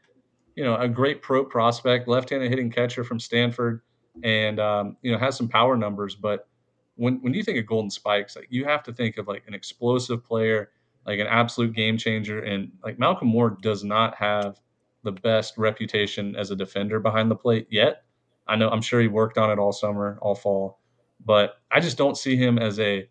you 0.56 0.64
know, 0.64 0.76
a 0.76 0.88
great 0.88 1.22
pro 1.22 1.44
prospect, 1.44 2.08
left-handed 2.08 2.50
hitting 2.50 2.70
catcher 2.70 3.04
from 3.04 3.20
Stanford, 3.20 3.82
and 4.24 4.58
um, 4.58 4.96
you 5.02 5.12
know 5.12 5.18
has 5.18 5.36
some 5.36 5.48
power 5.48 5.76
numbers. 5.76 6.16
But 6.16 6.48
when 6.96 7.20
when 7.22 7.34
you 7.34 7.42
think 7.42 7.58
of 7.58 7.66
Golden 7.66 7.90
Spikes, 7.90 8.36
like 8.36 8.48
you 8.50 8.64
have 8.64 8.82
to 8.84 8.92
think 8.92 9.18
of 9.18 9.28
like 9.28 9.44
an 9.46 9.54
explosive 9.54 10.24
player, 10.24 10.70
like 11.06 11.18
an 11.20 11.26
absolute 11.26 11.74
game 11.74 11.96
changer, 11.98 12.40
and 12.40 12.72
like 12.84 12.98
Malcolm 12.98 13.28
Moore 13.28 13.56
does 13.62 13.84
not 13.84 14.14
have 14.16 14.60
the 15.04 15.12
best 15.12 15.58
reputation 15.58 16.36
as 16.36 16.50
a 16.50 16.56
defender 16.56 17.00
behind 17.00 17.30
the 17.30 17.36
plate 17.36 17.66
yet. 17.70 18.04
I 18.46 18.56
know 18.56 18.68
I'm 18.70 18.82
sure 18.82 19.00
he 19.00 19.08
worked 19.08 19.38
on 19.38 19.50
it 19.50 19.58
all 19.58 19.72
summer, 19.72 20.18
all 20.22 20.34
fall, 20.34 20.80
but 21.24 21.56
I 21.70 21.80
just 21.80 21.98
don't 21.98 22.16
see 22.16 22.36
him 22.36 22.58
as 22.58 22.78
a 22.80 23.08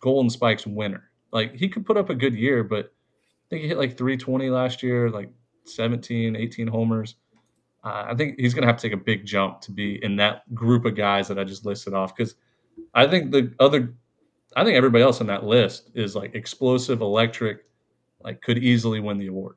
Golden 0.00 0.30
Spikes 0.30 0.66
winner. 0.66 1.10
Like 1.32 1.54
he 1.54 1.68
could 1.68 1.86
put 1.86 1.96
up 1.96 2.10
a 2.10 2.14
good 2.14 2.34
year, 2.34 2.62
but 2.64 2.86
I 2.86 3.48
think 3.50 3.62
he 3.62 3.68
hit 3.68 3.78
like 3.78 3.96
320 3.96 4.50
last 4.50 4.82
year, 4.82 5.10
like 5.10 5.30
17, 5.64 6.36
18 6.36 6.66
homers. 6.68 7.16
uh, 7.84 8.06
I 8.08 8.14
think 8.14 8.38
he's 8.38 8.54
going 8.54 8.62
to 8.62 8.68
have 8.68 8.76
to 8.76 8.82
take 8.88 8.92
a 8.92 9.02
big 9.02 9.24
jump 9.26 9.60
to 9.62 9.72
be 9.72 10.02
in 10.04 10.16
that 10.16 10.52
group 10.54 10.84
of 10.84 10.94
guys 10.96 11.28
that 11.28 11.38
I 11.38 11.44
just 11.44 11.64
listed 11.66 11.94
off 11.94 12.14
because 12.16 12.34
I 12.94 13.06
think 13.06 13.30
the 13.32 13.52
other, 13.58 13.94
I 14.54 14.64
think 14.64 14.76
everybody 14.76 15.02
else 15.02 15.20
on 15.20 15.26
that 15.28 15.44
list 15.44 15.90
is 15.94 16.14
like 16.14 16.34
explosive, 16.34 17.00
electric, 17.00 17.64
like 18.22 18.40
could 18.42 18.58
easily 18.58 19.00
win 19.00 19.18
the 19.18 19.28
award. 19.28 19.56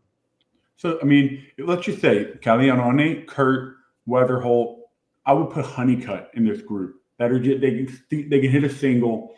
So 0.77 0.99
I 1.01 1.05
mean, 1.05 1.45
let's 1.57 1.85
just 1.85 2.01
say 2.01 2.33
Caglianone, 2.41 3.27
Kurt, 3.27 3.75
Wetherholt. 4.07 4.79
I 5.25 5.33
would 5.33 5.49
put 5.49 5.65
Honeycutt 5.65 6.31
in 6.35 6.45
this 6.45 6.61
group. 6.61 7.01
That 7.17 7.31
are 7.31 7.39
they 7.39 7.85
can 8.09 8.29
they 8.29 8.41
can 8.41 8.51
hit 8.51 8.63
a 8.63 8.69
single, 8.69 9.35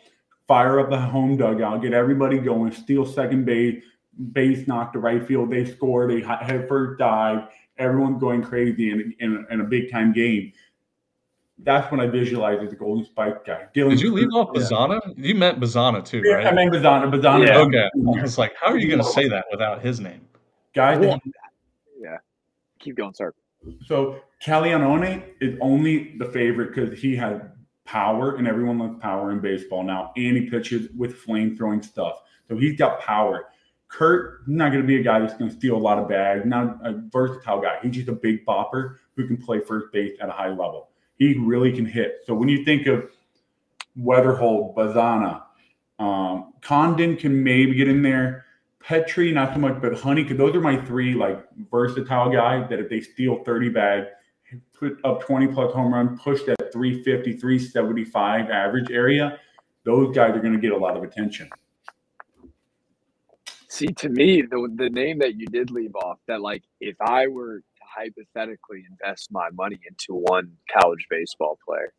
fire 0.48 0.80
up 0.80 0.90
the 0.90 0.98
home 0.98 1.36
dugout, 1.36 1.82
get 1.82 1.92
everybody 1.92 2.38
going, 2.38 2.72
steal 2.72 3.06
second 3.06 3.44
base, 3.44 3.82
base 4.32 4.66
knock 4.66 4.92
to 4.92 4.98
right 4.98 5.26
field. 5.26 5.50
They 5.50 5.64
score. 5.64 6.08
They 6.08 6.20
head 6.20 6.68
first 6.68 6.98
dive. 6.98 7.48
Everyone's 7.78 8.20
going 8.20 8.42
crazy 8.42 8.90
in, 8.90 9.14
in, 9.20 9.46
in 9.50 9.60
a 9.60 9.64
big 9.64 9.90
time 9.92 10.12
game. 10.12 10.52
That's 11.60 11.90
when 11.90 12.00
I 12.00 12.06
visualize 12.06 12.60
as 12.62 12.70
the 12.70 12.76
Golden 12.76 13.04
Spike 13.04 13.44
guy. 13.44 13.66
Dylan 13.74 13.90
Did 13.90 14.00
you 14.00 14.12
leave 14.12 14.28
off 14.32 14.54
Bazzana? 14.54 15.00
Yeah. 15.04 15.12
You 15.16 15.34
meant 15.34 15.60
Bazzana 15.60 16.04
too, 16.04 16.22
right? 16.22 16.46
I 16.46 16.52
meant 16.52 16.72
Bazzana. 16.72 17.12
Bazzana. 17.12 17.46
Yeah. 17.46 17.58
Okay. 17.58 17.90
It's 18.22 18.38
like, 18.38 18.54
how 18.60 18.70
are 18.70 18.78
you 18.78 18.86
going 18.88 19.02
to 19.02 19.10
say 19.10 19.28
that 19.28 19.46
without 19.50 19.82
his 19.82 19.98
name? 19.98 20.20
Guys. 20.74 20.98
Well, 20.98 21.20
yeah. 22.00 22.18
Keep 22.78 22.96
going, 22.96 23.12
sir. 23.12 23.34
So 23.84 24.20
Caglianone 24.44 25.24
is 25.40 25.58
only 25.60 26.16
the 26.18 26.26
favorite 26.26 26.74
because 26.74 26.98
he 26.98 27.16
has 27.16 27.40
power, 27.84 28.36
and 28.36 28.46
everyone 28.46 28.78
loves 28.78 29.00
power 29.00 29.32
in 29.32 29.40
baseball 29.40 29.82
now, 29.82 30.12
and 30.16 30.36
he 30.36 30.48
pitches 30.48 30.88
with 30.96 31.16
flame 31.16 31.56
throwing 31.56 31.82
stuff. 31.82 32.20
So 32.48 32.56
he's 32.56 32.78
got 32.78 33.00
power. 33.00 33.46
Kurt, 33.88 34.46
not 34.46 34.70
going 34.70 34.82
to 34.82 34.86
be 34.86 35.00
a 35.00 35.02
guy 35.02 35.18
that's 35.18 35.34
going 35.34 35.50
to 35.50 35.56
steal 35.56 35.74
a 35.74 35.78
lot 35.78 35.98
of 35.98 36.08
bags, 36.08 36.44
not 36.44 36.78
a 36.84 37.02
versatile 37.10 37.60
guy. 37.60 37.78
He's 37.82 37.94
just 37.94 38.08
a 38.08 38.12
big 38.12 38.44
bopper 38.44 38.96
who 39.16 39.26
can 39.26 39.38
play 39.38 39.60
first 39.60 39.90
base 39.92 40.16
at 40.20 40.28
a 40.28 40.32
high 40.32 40.50
level. 40.50 40.87
He 41.18 41.34
really 41.34 41.72
can 41.72 41.84
hit. 41.84 42.22
So 42.26 42.34
when 42.34 42.48
you 42.48 42.64
think 42.64 42.86
of 42.86 43.10
Wetherholt, 43.98 44.74
Bazzana, 44.74 45.42
um, 45.98 46.52
Condon 46.62 47.16
can 47.16 47.42
maybe 47.42 47.74
get 47.74 47.88
in 47.88 48.02
there. 48.02 48.44
Petry, 48.82 49.32
not 49.32 49.52
so 49.52 49.58
much, 49.58 49.80
but 49.82 49.98
Honey, 49.98 50.22
because 50.22 50.38
those 50.38 50.54
are 50.54 50.60
my 50.60 50.76
three 50.86 51.14
like 51.14 51.44
versatile 51.70 52.30
guys 52.30 52.68
that 52.70 52.78
if 52.78 52.88
they 52.88 53.00
steal 53.00 53.42
30 53.44 53.68
bag, 53.70 54.04
put 54.72 54.98
up 55.04 55.22
20 55.26 55.48
plus 55.48 55.74
home 55.74 55.92
run, 55.92 56.16
push 56.16 56.42
that 56.44 56.72
350, 56.72 57.36
375 57.36 58.50
average 58.50 58.90
area, 58.90 59.38
those 59.84 60.14
guys 60.14 60.34
are 60.36 60.40
going 60.40 60.54
to 60.54 60.60
get 60.60 60.72
a 60.72 60.76
lot 60.76 60.96
of 60.96 61.02
attention. 61.02 61.48
See, 63.68 63.88
to 63.88 64.08
me, 64.08 64.42
the 64.42 64.72
the 64.76 64.88
name 64.88 65.18
that 65.18 65.36
you 65.36 65.46
did 65.46 65.70
leave 65.70 65.94
off, 65.94 66.18
that 66.26 66.40
like 66.40 66.62
if 66.80 66.96
I 67.00 67.26
were 67.26 67.62
hypothetically 67.96 68.84
invest 68.90 69.28
my 69.30 69.48
money 69.52 69.78
into 69.88 70.14
one 70.14 70.52
college 70.72 71.06
baseball 71.10 71.58
player, 71.66 71.92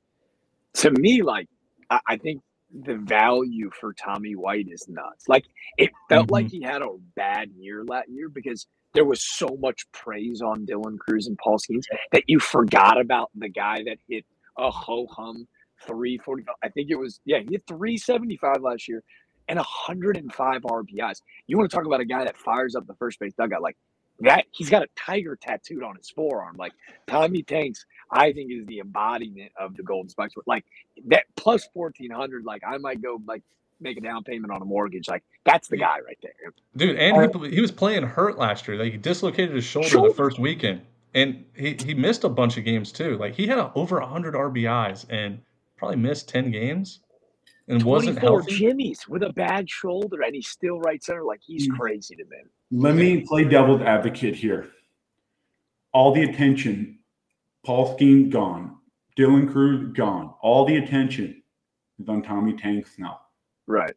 to 0.76 0.92
me, 0.92 1.22
like 1.22 1.48
I, 1.90 2.00
I 2.08 2.18
think 2.18 2.42
the 2.72 2.96
value 2.96 3.70
for 3.80 3.94
Tommy 3.94 4.36
White 4.36 4.68
is 4.70 4.88
nuts. 4.88 5.28
Like 5.28 5.46
it 5.78 5.90
felt 6.08 6.28
mm-hmm. 6.28 6.34
like 6.34 6.48
he 6.50 6.62
had 6.62 6.82
a 6.82 6.96
bad 7.16 7.50
year 7.58 7.84
that 7.88 8.10
year 8.10 8.30
because 8.30 8.68
there 8.94 9.06
was 9.06 9.24
so 9.24 9.58
much 9.60 9.84
praise 9.92 10.42
on 10.42 10.66
Dylan 10.66 10.98
Crews 10.98 11.28
and 11.28 11.38
Paul 11.38 11.58
Skenes 11.58 11.84
that 12.12 12.24
you 12.28 12.40
forgot 12.40 13.00
about 13.00 13.30
the 13.36 13.50
guy 13.50 13.84
that 13.86 13.98
hit 14.08 14.26
a 14.58 14.72
ho 14.72 15.08
hum 15.08 15.48
345. 15.86 16.54
I 16.64 16.70
think 16.70 16.90
it 16.90 16.96
was, 16.96 17.20
yeah, 17.26 17.40
he 17.40 17.50
hit 17.52 17.64
375 17.68 18.62
last 18.62 18.88
year 18.88 19.04
and 19.48 19.58
105 19.58 20.62
RBIs. 20.62 21.22
You 21.48 21.58
want 21.58 21.70
to 21.70 21.76
talk 21.76 21.86
about 21.86 22.02
a 22.02 22.06
guy 22.06 22.24
that 22.26 22.38
fires 22.38 22.76
up 22.76 22.88
the 22.88 22.96
first 22.96 23.20
base 23.20 23.34
dugout 23.34 23.62
like 23.62 23.78
that? 24.22 24.46
He's 24.52 24.70
got 24.70 24.84
a 24.84 24.88
tiger 24.96 25.36
tattooed 25.36 25.84
on 25.84 25.96
his 25.96 26.10
forearm. 26.10 26.56
Like 26.58 26.74
Tommy 27.08 27.44
Tanks, 27.44 27.86
I 28.12 28.34
think 28.34 28.52
is 28.52 28.66
the 28.66 28.80
embodiment 28.80 29.52
of 29.60 29.76
the 29.76 29.84
Golden 29.84 30.10
Spikes. 30.10 30.36
Like 30.46 30.66
that 31.08 31.26
plus 31.36 31.68
1400. 31.74 32.44
Like 32.44 32.64
I 32.66 32.78
might 32.78 33.02
go 33.02 33.20
like 33.26 33.44
make 33.80 33.98
a 33.98 34.02
down 34.02 34.24
payment 34.24 34.52
on 34.52 34.62
a 34.62 34.66
mortgage. 34.66 35.08
Like 35.08 35.24
that's 35.46 35.68
the 35.68 35.78
guy 35.78 36.00
right 36.06 36.18
there, 36.22 36.54
dude. 36.76 36.98
And 36.98 37.36
uh, 37.36 37.40
he, 37.40 37.56
he 37.56 37.62
was 37.62 37.72
playing 37.72 38.04
hurt 38.04 38.38
last 38.38 38.68
year. 38.68 38.78
Like 38.78 38.92
he 38.92 38.98
dislocated 38.98 39.56
his 39.56 39.66
shoulder, 39.66 39.90
shoulder. 39.90 40.10
the 40.10 40.16
first 40.16 40.40
weekend, 40.40 40.82
and 41.14 41.46
he 41.56 41.78
he 41.84 41.94
missed 41.94 42.24
a 42.24 42.30
bunch 42.30 42.58
of 42.58 42.66
games 42.66 42.92
too. 42.92 43.18
Like 43.18 43.36
he 43.36 43.48
had 43.48 43.58
a, 43.58 43.72
over 43.76 44.00
100 44.00 44.34
RBIs 44.34 45.06
and 45.10 45.40
probably 45.78 45.98
missed 45.98 46.28
10 46.28 46.52
games 46.52 47.00
and 47.70 47.84
wasn't 47.84 48.20
healthy. 48.20 48.56
Jimmy's 48.56 49.08
with 49.08 49.24
a 49.24 49.32
bad 49.34 49.70
shoulder, 49.70 50.22
and 50.24 50.36
he's 50.36 50.48
still 50.48 50.80
right 50.80 51.02
center. 51.04 51.24
Like 51.24 51.42
he's 51.42 51.70
mm. 51.70 51.78
crazy 51.78 52.16
to 52.16 52.26
me. 52.26 52.38
Let 52.72 52.96
me 52.96 53.22
play 53.22 53.44
devil's 53.46 53.82
advocate 53.82 54.36
here. 54.36 54.70
All 55.94 56.14
the 56.14 56.24
attention, 56.24 57.00
Paul 57.66 57.98
Skeen 57.98 58.30
gone, 58.30 58.78
Dylan 59.18 59.52
Crews 59.52 59.94
gone. 59.96 60.34
All 60.42 60.66
the 60.66 60.78
attention 60.78 61.42
is 62.00 62.10
on 62.10 62.22
Tommy 62.22 62.54
Tanks 62.54 62.92
now. 62.98 63.22
Right. 63.68 63.94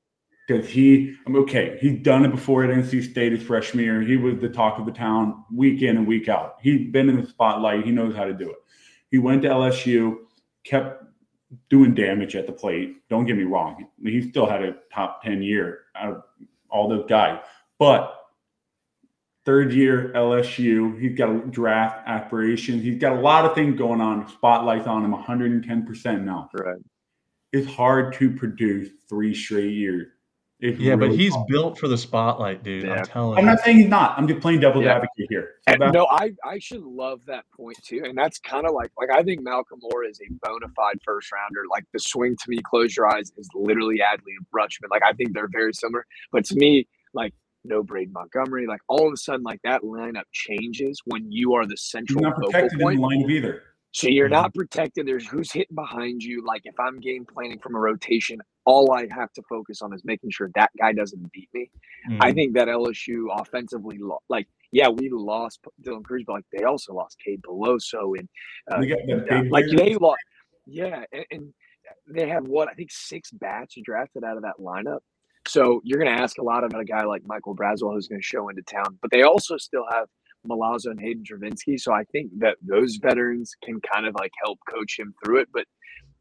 Because 0.46 0.68
he, 0.68 1.14
I'm 1.26 1.36
okay, 1.36 1.78
he's 1.80 2.02
done 2.02 2.24
it 2.24 2.30
before 2.30 2.64
at 2.64 2.70
NC 2.70 3.10
State 3.10 3.32
his 3.32 3.42
freshman 3.42 3.84
year. 3.84 4.02
He 4.02 4.16
was 4.16 4.40
the 4.40 4.48
talk 4.48 4.78
of 4.78 4.86
the 4.86 4.92
town 4.92 5.44
week 5.54 5.82
in 5.82 5.96
and 5.96 6.06
week 6.06 6.28
out. 6.28 6.56
He's 6.60 6.90
been 6.90 7.08
in 7.08 7.20
the 7.20 7.26
spotlight. 7.26 7.84
He 7.84 7.92
knows 7.92 8.16
how 8.16 8.24
to 8.24 8.34
do 8.34 8.50
it. 8.50 8.56
He 9.10 9.18
went 9.18 9.42
to 9.42 9.48
LSU, 9.48 10.16
kept 10.64 11.04
doing 11.70 11.94
damage 11.94 12.36
at 12.36 12.46
the 12.46 12.52
plate. 12.52 12.96
Don't 13.08 13.26
get 13.26 13.36
me 13.36 13.44
wrong; 13.44 13.86
he 14.02 14.28
still 14.30 14.46
had 14.46 14.62
a 14.62 14.76
top 14.92 15.22
ten 15.22 15.42
year 15.42 15.80
out 15.96 16.12
of 16.12 16.22
all 16.70 16.88
those 16.88 17.06
guys. 17.08 17.40
But 17.78 18.14
third 19.44 19.72
year 19.72 20.12
LSU, 20.14 21.00
he's 21.00 21.16
got 21.16 21.30
a 21.30 21.38
draft 21.50 22.06
aspirations. 22.06 22.82
He's 22.82 23.00
got 23.00 23.12
a 23.16 23.20
lot 23.20 23.44
of 23.44 23.54
things 23.54 23.76
going 23.76 24.00
on. 24.00 24.28
Spotlights 24.28 24.86
on 24.86 25.04
him, 25.04 25.12
110 25.12 25.86
percent 25.86 26.24
now. 26.24 26.48
Right. 26.54 26.76
It's 27.52 27.70
hard 27.70 28.14
to 28.14 28.30
produce 28.30 28.90
three 29.08 29.34
straight 29.34 29.72
years 29.72 30.08
yeah, 30.62 30.94
really 30.94 31.08
but 31.08 31.18
he's 31.18 31.32
fun. 31.32 31.44
built 31.48 31.78
for 31.78 31.88
the 31.88 31.98
spotlight, 31.98 32.62
dude. 32.62 32.84
Yeah. 32.84 32.94
I'm 32.94 33.04
telling 33.04 33.38
I'm 33.38 33.44
you. 33.44 33.50
not 33.50 33.60
saying 33.60 33.78
he's 33.78 33.88
not. 33.88 34.16
I'm 34.16 34.28
just 34.28 34.40
playing 34.40 34.60
devil's 34.60 34.84
yeah. 34.84 34.94
advocate 34.94 35.26
here. 35.28 35.56
So 35.68 35.76
no, 35.90 36.06
I, 36.10 36.32
I 36.44 36.60
should 36.60 36.82
love 36.82 37.24
that 37.26 37.44
point 37.56 37.78
too. 37.82 38.02
And 38.04 38.16
that's 38.16 38.38
kind 38.38 38.64
of 38.66 38.72
like 38.72 38.92
like 38.96 39.10
I 39.10 39.22
think 39.24 39.42
Malcolm 39.42 39.80
Moore 39.82 40.04
is 40.04 40.20
a 40.20 40.32
bona 40.40 40.72
fide 40.76 40.98
first 41.04 41.32
rounder. 41.32 41.62
Like 41.68 41.84
the 41.92 41.98
swing 41.98 42.36
to 42.36 42.44
me, 42.48 42.58
close 42.62 42.96
your 42.96 43.12
eyes 43.12 43.32
is 43.36 43.48
literally 43.54 43.98
Adley 43.98 44.34
and 44.38 44.46
Rutschman. 44.54 44.90
Like 44.90 45.02
I 45.04 45.12
think 45.12 45.34
they're 45.34 45.48
very 45.50 45.72
similar. 45.72 46.06
But 46.30 46.44
to 46.46 46.54
me, 46.54 46.86
like 47.12 47.34
no 47.64 47.82
Braden 47.82 48.12
Montgomery, 48.12 48.66
like 48.68 48.80
all 48.88 49.08
of 49.08 49.12
a 49.12 49.16
sudden, 49.16 49.42
like 49.42 49.60
that 49.64 49.82
lineup 49.82 50.24
changes 50.32 51.00
when 51.06 51.30
you 51.30 51.54
are 51.54 51.66
the 51.66 51.76
central 51.76 52.18
He's 52.18 52.22
not 52.22 52.36
protected 52.36 52.80
point. 52.80 52.96
in 52.96 53.00
the 53.00 53.08
lineup 53.08 53.30
either. 53.30 53.62
So 53.92 54.08
you're 54.08 54.26
mm-hmm. 54.26 54.34
not 54.34 54.54
protected. 54.54 55.06
There's 55.06 55.26
who's 55.26 55.52
hitting 55.52 55.74
behind 55.74 56.22
you. 56.22 56.44
Like 56.46 56.62
if 56.64 56.78
I'm 56.78 57.00
game 57.00 57.26
planning 57.26 57.58
from 57.58 57.74
a 57.74 57.78
rotation, 57.78 58.40
all 58.64 58.92
I 58.92 59.06
have 59.10 59.32
to 59.32 59.42
focus 59.48 59.82
on 59.82 59.92
is 59.92 60.02
making 60.04 60.30
sure 60.30 60.50
that 60.54 60.70
guy 60.78 60.92
doesn't 60.92 61.32
beat 61.32 61.48
me. 61.52 61.70
Mm-hmm. 62.08 62.22
I 62.22 62.32
think 62.32 62.54
that 62.54 62.68
LSU 62.68 63.26
offensively, 63.30 63.98
like 64.28 64.46
yeah, 64.70 64.88
we 64.88 65.10
lost 65.10 65.60
Dylan 65.84 66.04
Crews, 66.04 66.24
but 66.26 66.34
like 66.34 66.44
they 66.52 66.64
also 66.64 66.94
lost 66.94 67.16
Cade 67.24 67.42
Beloso 67.42 68.14
and 68.18 68.28
uh, 68.70 69.42
like 69.50 69.66
they 69.74 69.94
lost. 69.94 70.18
Yeah, 70.66 71.04
and, 71.12 71.24
and 71.30 71.54
they 72.08 72.28
have 72.28 72.46
what 72.46 72.68
I 72.68 72.74
think 72.74 72.90
six 72.90 73.30
bats 73.32 73.74
drafted 73.84 74.24
out 74.24 74.36
of 74.36 74.42
that 74.42 74.58
lineup. 74.60 75.00
So 75.48 75.80
you're 75.84 75.98
going 75.98 76.14
to 76.14 76.22
ask 76.22 76.38
a 76.38 76.42
lot 76.42 76.64
about 76.64 76.80
a 76.80 76.84
guy 76.84 77.04
like 77.04 77.22
Michael 77.26 77.56
Braswell 77.56 77.94
who's 77.94 78.06
going 78.06 78.20
to 78.20 78.26
show 78.26 78.48
into 78.48 78.62
town, 78.62 78.98
but 79.02 79.10
they 79.10 79.22
also 79.22 79.56
still 79.56 79.84
have 79.90 80.06
Milazzo 80.46 80.86
and 80.86 81.00
Hayden 81.00 81.24
Travinski. 81.24 81.78
So 81.78 81.92
I 81.92 82.04
think 82.12 82.30
that 82.38 82.56
those 82.62 82.96
veterans 82.96 83.52
can 83.64 83.80
kind 83.92 84.06
of 84.06 84.14
like 84.18 84.32
help 84.44 84.58
coach 84.70 84.98
him 84.98 85.14
through 85.24 85.40
it. 85.40 85.48
But 85.52 85.66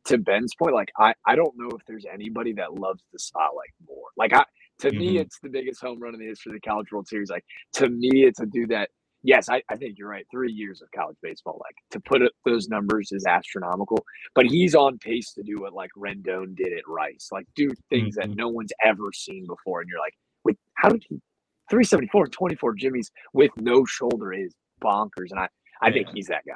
to 0.06 0.18
Ben's 0.18 0.54
point, 0.56 0.74
like 0.74 0.92
I, 0.98 1.14
I 1.26 1.36
don't 1.36 1.54
know 1.58 1.70
if 1.70 1.86
there's 1.86 2.06
anybody 2.12 2.54
that 2.54 2.74
loves 2.74 3.04
the 3.12 3.20
spotlight 3.20 3.70
more. 3.88 4.08
Like 4.18 4.34
I 4.34 4.44
to 4.80 4.90
mm-hmm. 4.90 4.98
me, 4.98 5.18
it's 5.18 5.40
the 5.42 5.50
biggest 5.50 5.82
home 5.82 6.00
run 6.00 6.14
in 6.14 6.20
the 6.20 6.28
history 6.28 6.52
of 6.52 6.62
the 6.62 6.68
College 6.68 6.88
World 6.92 7.08
Series. 7.08 7.30
Like 7.30 7.46
to 7.74 7.90
me, 7.90 8.24
it's 8.26 8.40
a 8.40 8.46
dude 8.46 8.70
that 8.70 8.90
yes, 9.24 9.50
I, 9.50 9.62
I 9.70 9.76
think 9.76 9.98
you're 9.98 10.10
right. 10.10 10.26
Three 10.32 10.52
years 10.52 10.82
of 10.82 10.90
college 10.92 11.18
baseball, 11.22 11.62
like 11.64 11.76
to 11.92 12.00
put 12.00 12.22
it, 12.22 12.32
those 12.46 12.68
numbers 12.68 13.12
is 13.12 13.26
astronomical. 13.26 14.04
But 14.34 14.46
he's 14.46 14.76
on 14.76 14.98
pace 14.98 15.34
to 15.34 15.44
do 15.44 15.58
what 15.60 15.74
like 15.74 15.92
Rendon 15.98 16.56
did 16.56 16.74
at 16.74 16.88
Rice, 16.88 17.30
like 17.32 17.46
do 17.56 17.70
things 17.90 18.18
mm-hmm. 18.18 18.32
that 18.32 18.36
no 18.36 18.48
one's 18.50 18.72
ever 18.84 19.12
seen 19.14 19.46
before. 19.48 19.82
And 19.82 19.90
you're 19.90 20.00
like, 20.00 20.16
wait, 20.44 20.58
how 20.76 20.90
did 20.90 21.04
he 21.08 21.22
374 21.70 22.28
24 22.28 22.74
Jimmy's 22.76 23.12
with 23.34 23.52
no 23.58 23.86
shoulder 23.86 24.34
is 24.34 24.54
bonkers. 24.84 25.32
And 25.32 25.40
I, 25.40 25.48
I 25.82 25.88
yeah. 25.88 25.94
think 25.94 26.08
he's 26.14 26.28
that 26.28 26.44
guy. 26.46 26.54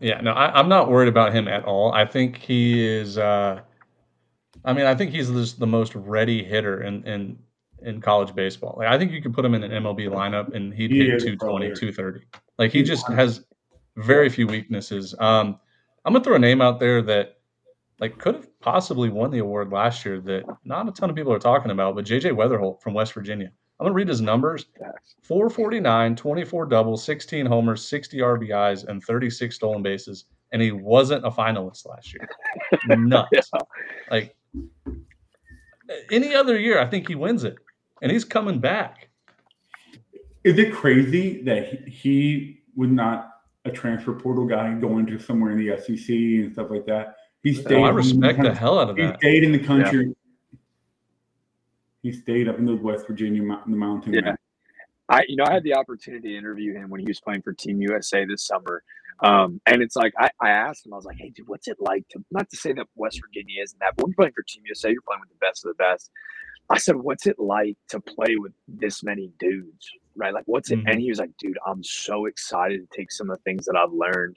Yeah, 0.00 0.20
no, 0.22 0.32
I, 0.32 0.58
am 0.58 0.68
not 0.68 0.90
worried 0.90 1.08
about 1.08 1.34
him 1.34 1.46
at 1.46 1.64
all. 1.64 1.92
I 1.92 2.06
think 2.06 2.38
he 2.38 2.86
is. 2.86 3.18
Uh, 3.18 3.60
I 4.64 4.72
mean, 4.72 4.86
I 4.86 4.94
think 4.94 5.10
he's 5.10 5.56
the 5.56 5.66
most 5.66 5.94
ready 5.94 6.42
hitter 6.42 6.82
in 6.82 7.04
in 7.06 7.38
in 7.82 8.00
college 8.00 8.34
baseball. 8.34 8.76
Like, 8.78 8.88
I 8.88 8.98
think 8.98 9.12
you 9.12 9.22
could 9.22 9.34
put 9.34 9.44
him 9.44 9.54
in 9.54 9.62
an 9.62 9.70
MLB 9.70 10.08
lineup 10.08 10.54
and 10.54 10.72
he'd 10.72 10.90
he 10.90 10.98
hit 10.98 11.20
220, 11.20 11.66
230. 11.68 12.26
Like, 12.58 12.72
he 12.72 12.82
just 12.82 13.06
has 13.08 13.44
very 13.96 14.28
few 14.28 14.46
weaknesses. 14.46 15.14
Um, 15.18 15.58
I'm 16.04 16.12
gonna 16.12 16.24
throw 16.24 16.36
a 16.36 16.38
name 16.38 16.60
out 16.60 16.80
there 16.80 17.02
that 17.02 17.38
like 18.00 18.18
could 18.18 18.34
have 18.34 18.60
possibly 18.60 19.10
won 19.10 19.30
the 19.30 19.38
award 19.38 19.70
last 19.70 20.04
year 20.04 20.20
that 20.20 20.44
not 20.64 20.88
a 20.88 20.92
ton 20.92 21.10
of 21.10 21.16
people 21.16 21.32
are 21.32 21.38
talking 21.38 21.70
about, 21.70 21.94
but 21.94 22.06
JJ 22.06 22.32
Wetherholt 22.32 22.80
from 22.80 22.94
West 22.94 23.12
Virginia. 23.12 23.52
I'm 23.80 23.84
going 23.84 23.92
to 23.92 23.96
read 23.96 24.08
his 24.08 24.20
numbers 24.20 24.66
449, 25.22 26.14
24 26.14 26.66
doubles, 26.66 27.02
16 27.02 27.46
homers, 27.46 27.82
60 27.88 28.18
RBIs, 28.18 28.86
and 28.86 29.02
36 29.02 29.56
stolen 29.56 29.82
bases. 29.82 30.26
And 30.52 30.60
he 30.60 30.70
wasn't 30.70 31.24
a 31.24 31.30
finalist 31.30 31.86
last 31.88 32.12
year. 32.12 32.28
Nuts. 32.98 33.30
yeah. 33.32 33.60
Like 34.10 34.36
any 36.12 36.34
other 36.34 36.58
year, 36.58 36.78
I 36.78 36.84
think 36.84 37.08
he 37.08 37.14
wins 37.14 37.42
it. 37.42 37.56
And 38.02 38.12
he's 38.12 38.24
coming 38.24 38.58
back. 38.58 39.08
Is 40.44 40.58
it 40.58 40.74
crazy 40.74 41.42
that 41.44 41.88
he 41.88 42.60
was 42.76 42.90
not 42.90 43.30
a 43.64 43.70
transfer 43.70 44.12
portal 44.12 44.44
guy 44.44 44.74
going 44.74 45.06
to 45.06 45.18
somewhere 45.18 45.52
in 45.52 45.58
the 45.58 45.78
SEC 45.78 46.10
and 46.10 46.52
stuff 46.52 46.66
like 46.68 46.84
that? 46.84 47.16
He 47.42 47.54
stayed. 47.54 47.78
Oh, 47.78 47.84
I 47.84 47.90
respect 47.90 48.42
the, 48.42 48.50
the, 48.50 48.54
hell 48.54 48.78
out 48.78 48.90
of 48.90 48.96
he 48.96 49.04
that. 49.04 49.16
He 49.22 49.28
stayed 49.28 49.44
in 49.44 49.52
the 49.52 49.58
country. 49.58 50.06
Yeah. 50.08 50.12
He 52.02 52.12
stayed 52.12 52.48
up 52.48 52.58
in 52.58 52.64
the 52.64 52.76
West 52.76 53.06
Virginia 53.06 53.42
in 53.42 53.70
the 53.70 53.76
mountain. 53.76 54.14
Yeah. 54.14 54.34
I, 55.08 55.24
you 55.28 55.36
know, 55.36 55.44
I 55.46 55.52
had 55.52 55.64
the 55.64 55.74
opportunity 55.74 56.30
to 56.30 56.38
interview 56.38 56.74
him 56.74 56.88
when 56.88 57.00
he 57.00 57.06
was 57.06 57.20
playing 57.20 57.42
for 57.42 57.52
Team 57.52 57.82
USA 57.82 58.24
this 58.24 58.46
summer. 58.46 58.82
Um, 59.22 59.60
and 59.66 59.82
it's 59.82 59.96
like 59.96 60.14
I, 60.18 60.30
I 60.40 60.50
asked 60.50 60.86
him, 60.86 60.94
I 60.94 60.96
was 60.96 61.04
like, 61.04 61.18
"Hey, 61.18 61.30
dude, 61.30 61.48
what's 61.48 61.68
it 61.68 61.76
like 61.78 62.08
to 62.10 62.24
not 62.30 62.48
to 62.50 62.56
say 62.56 62.72
that 62.72 62.86
West 62.94 63.20
Virginia 63.20 63.62
isn't 63.62 63.78
that, 63.80 63.94
but 63.96 64.04
when 64.04 64.10
you're 64.10 64.16
playing 64.16 64.32
for 64.32 64.42
Team 64.42 64.62
USA, 64.66 64.90
you're 64.90 65.02
playing 65.02 65.20
with 65.20 65.28
the 65.28 65.46
best 65.46 65.64
of 65.64 65.70
the 65.70 65.74
best." 65.74 66.10
I 66.70 66.78
said, 66.78 66.96
"What's 66.96 67.26
it 67.26 67.38
like 67.38 67.76
to 67.88 68.00
play 68.00 68.36
with 68.36 68.52
this 68.66 69.02
many 69.02 69.30
dudes?" 69.38 69.90
Right? 70.16 70.32
Like, 70.32 70.44
what's 70.46 70.70
it? 70.70 70.78
Mm-hmm. 70.78 70.88
And 70.88 71.00
he 71.00 71.10
was 71.10 71.18
like, 71.18 71.36
"Dude, 71.38 71.58
I'm 71.66 71.84
so 71.84 72.26
excited 72.26 72.80
to 72.80 72.96
take 72.96 73.12
some 73.12 73.30
of 73.30 73.38
the 73.38 73.42
things 73.42 73.66
that 73.66 73.76
I've 73.76 73.92
learned 73.92 74.36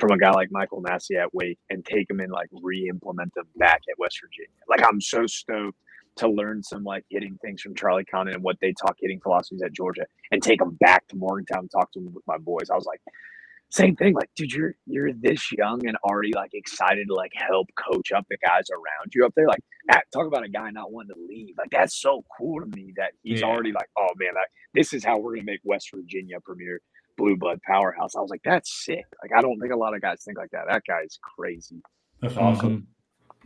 from 0.00 0.10
a 0.10 0.18
guy 0.18 0.32
like 0.32 0.50
Michael 0.50 0.80
Massey 0.80 1.16
at 1.16 1.32
Wake 1.32 1.58
and 1.70 1.84
take 1.84 2.08
them 2.08 2.18
and 2.18 2.32
like 2.32 2.48
re-implement 2.50 3.32
them 3.34 3.46
back 3.56 3.82
at 3.88 3.98
West 3.98 4.18
Virginia. 4.20 4.58
Like, 4.68 4.82
I'm 4.84 5.00
so 5.00 5.26
stoked." 5.26 5.78
To 6.16 6.28
learn 6.28 6.62
some 6.62 6.84
like 6.84 7.04
hitting 7.10 7.38
things 7.42 7.60
from 7.60 7.74
Charlie 7.74 8.04
Condon 8.04 8.34
and 8.34 8.42
what 8.42 8.56
they 8.60 8.72
talk 8.72 8.96
hitting 9.00 9.20
philosophies 9.20 9.62
at 9.62 9.72
Georgia 9.72 10.04
and 10.30 10.42
take 10.42 10.60
them 10.60 10.76
back 10.80 11.06
to 11.08 11.16
Morgantown 11.16 11.60
and 11.60 11.70
talk 11.70 11.92
to 11.92 12.00
them 12.00 12.14
with 12.14 12.24
my 12.26 12.38
boys. 12.38 12.70
I 12.70 12.74
was 12.74 12.86
like, 12.86 13.00
same 13.70 13.96
thing. 13.96 14.14
Like, 14.14 14.30
dude, 14.36 14.52
you're 14.52 14.74
you're 14.86 15.12
this 15.12 15.50
young 15.50 15.84
and 15.86 15.96
already 16.04 16.32
like 16.32 16.50
excited 16.54 17.08
to 17.08 17.14
like 17.14 17.32
help 17.34 17.68
coach 17.74 18.12
up 18.12 18.24
the 18.30 18.36
guys 18.44 18.68
around 18.70 19.12
you 19.14 19.26
up 19.26 19.32
there. 19.34 19.48
Like, 19.48 19.62
that, 19.88 20.04
talk 20.12 20.26
about 20.26 20.44
a 20.44 20.48
guy 20.48 20.70
not 20.70 20.92
wanting 20.92 21.14
to 21.14 21.20
leave. 21.28 21.56
Like, 21.58 21.70
that's 21.70 22.00
so 22.00 22.24
cool 22.38 22.60
to 22.60 22.66
me 22.66 22.92
that 22.96 23.12
he's 23.22 23.40
yeah. 23.40 23.46
already 23.46 23.72
like, 23.72 23.88
oh 23.98 24.08
man, 24.16 24.34
that, 24.34 24.46
this 24.74 24.92
is 24.92 25.04
how 25.04 25.18
we're 25.18 25.34
gonna 25.34 25.44
make 25.44 25.60
West 25.64 25.90
Virginia 25.92 26.36
premier 26.44 26.80
blue 27.16 27.36
blood 27.36 27.58
powerhouse. 27.66 28.14
I 28.16 28.20
was 28.20 28.30
like, 28.30 28.42
that's 28.44 28.84
sick. 28.84 29.04
Like, 29.22 29.36
I 29.36 29.42
don't 29.42 29.58
think 29.58 29.72
a 29.72 29.76
lot 29.76 29.94
of 29.94 30.00
guys 30.00 30.22
think 30.24 30.38
like 30.38 30.50
that. 30.50 30.66
That 30.68 30.82
guy's 30.86 31.18
crazy. 31.36 31.82
That's 32.20 32.36
awesome. 32.36 32.70
Mm-hmm. 32.70 32.84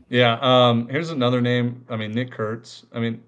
Yeah. 0.08 0.38
Um, 0.40 0.88
here's 0.88 1.10
another 1.10 1.40
name. 1.40 1.84
I 1.88 1.96
mean, 1.96 2.12
Nick 2.12 2.30
Kurtz. 2.30 2.84
I 2.92 3.00
mean, 3.00 3.22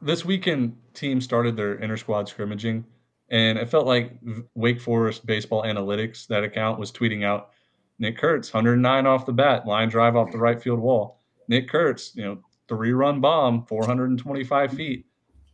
this 0.00 0.24
weekend 0.24 0.76
team 0.92 1.20
started 1.20 1.56
their 1.56 1.74
inter 1.74 1.96
squad 1.96 2.28
scrimmaging, 2.28 2.84
and 3.30 3.58
it 3.58 3.68
felt 3.68 3.86
like 3.86 4.12
Wake 4.54 4.80
Forest 4.80 5.26
Baseball 5.26 5.62
Analytics, 5.62 6.26
that 6.28 6.44
account, 6.44 6.78
was 6.78 6.92
tweeting 6.92 7.24
out 7.24 7.50
Nick 7.98 8.18
Kurtz, 8.18 8.52
109 8.52 9.06
off 9.06 9.26
the 9.26 9.32
bat, 9.32 9.66
line 9.66 9.88
drive 9.88 10.16
off 10.16 10.30
the 10.30 10.38
right 10.38 10.60
field 10.60 10.78
wall. 10.78 11.20
Nick 11.48 11.68
Kurtz, 11.68 12.14
you 12.14 12.24
know, 12.24 12.38
three 12.68 12.92
run 12.92 13.20
bomb, 13.20 13.64
425 13.66 14.72
feet. 14.72 15.06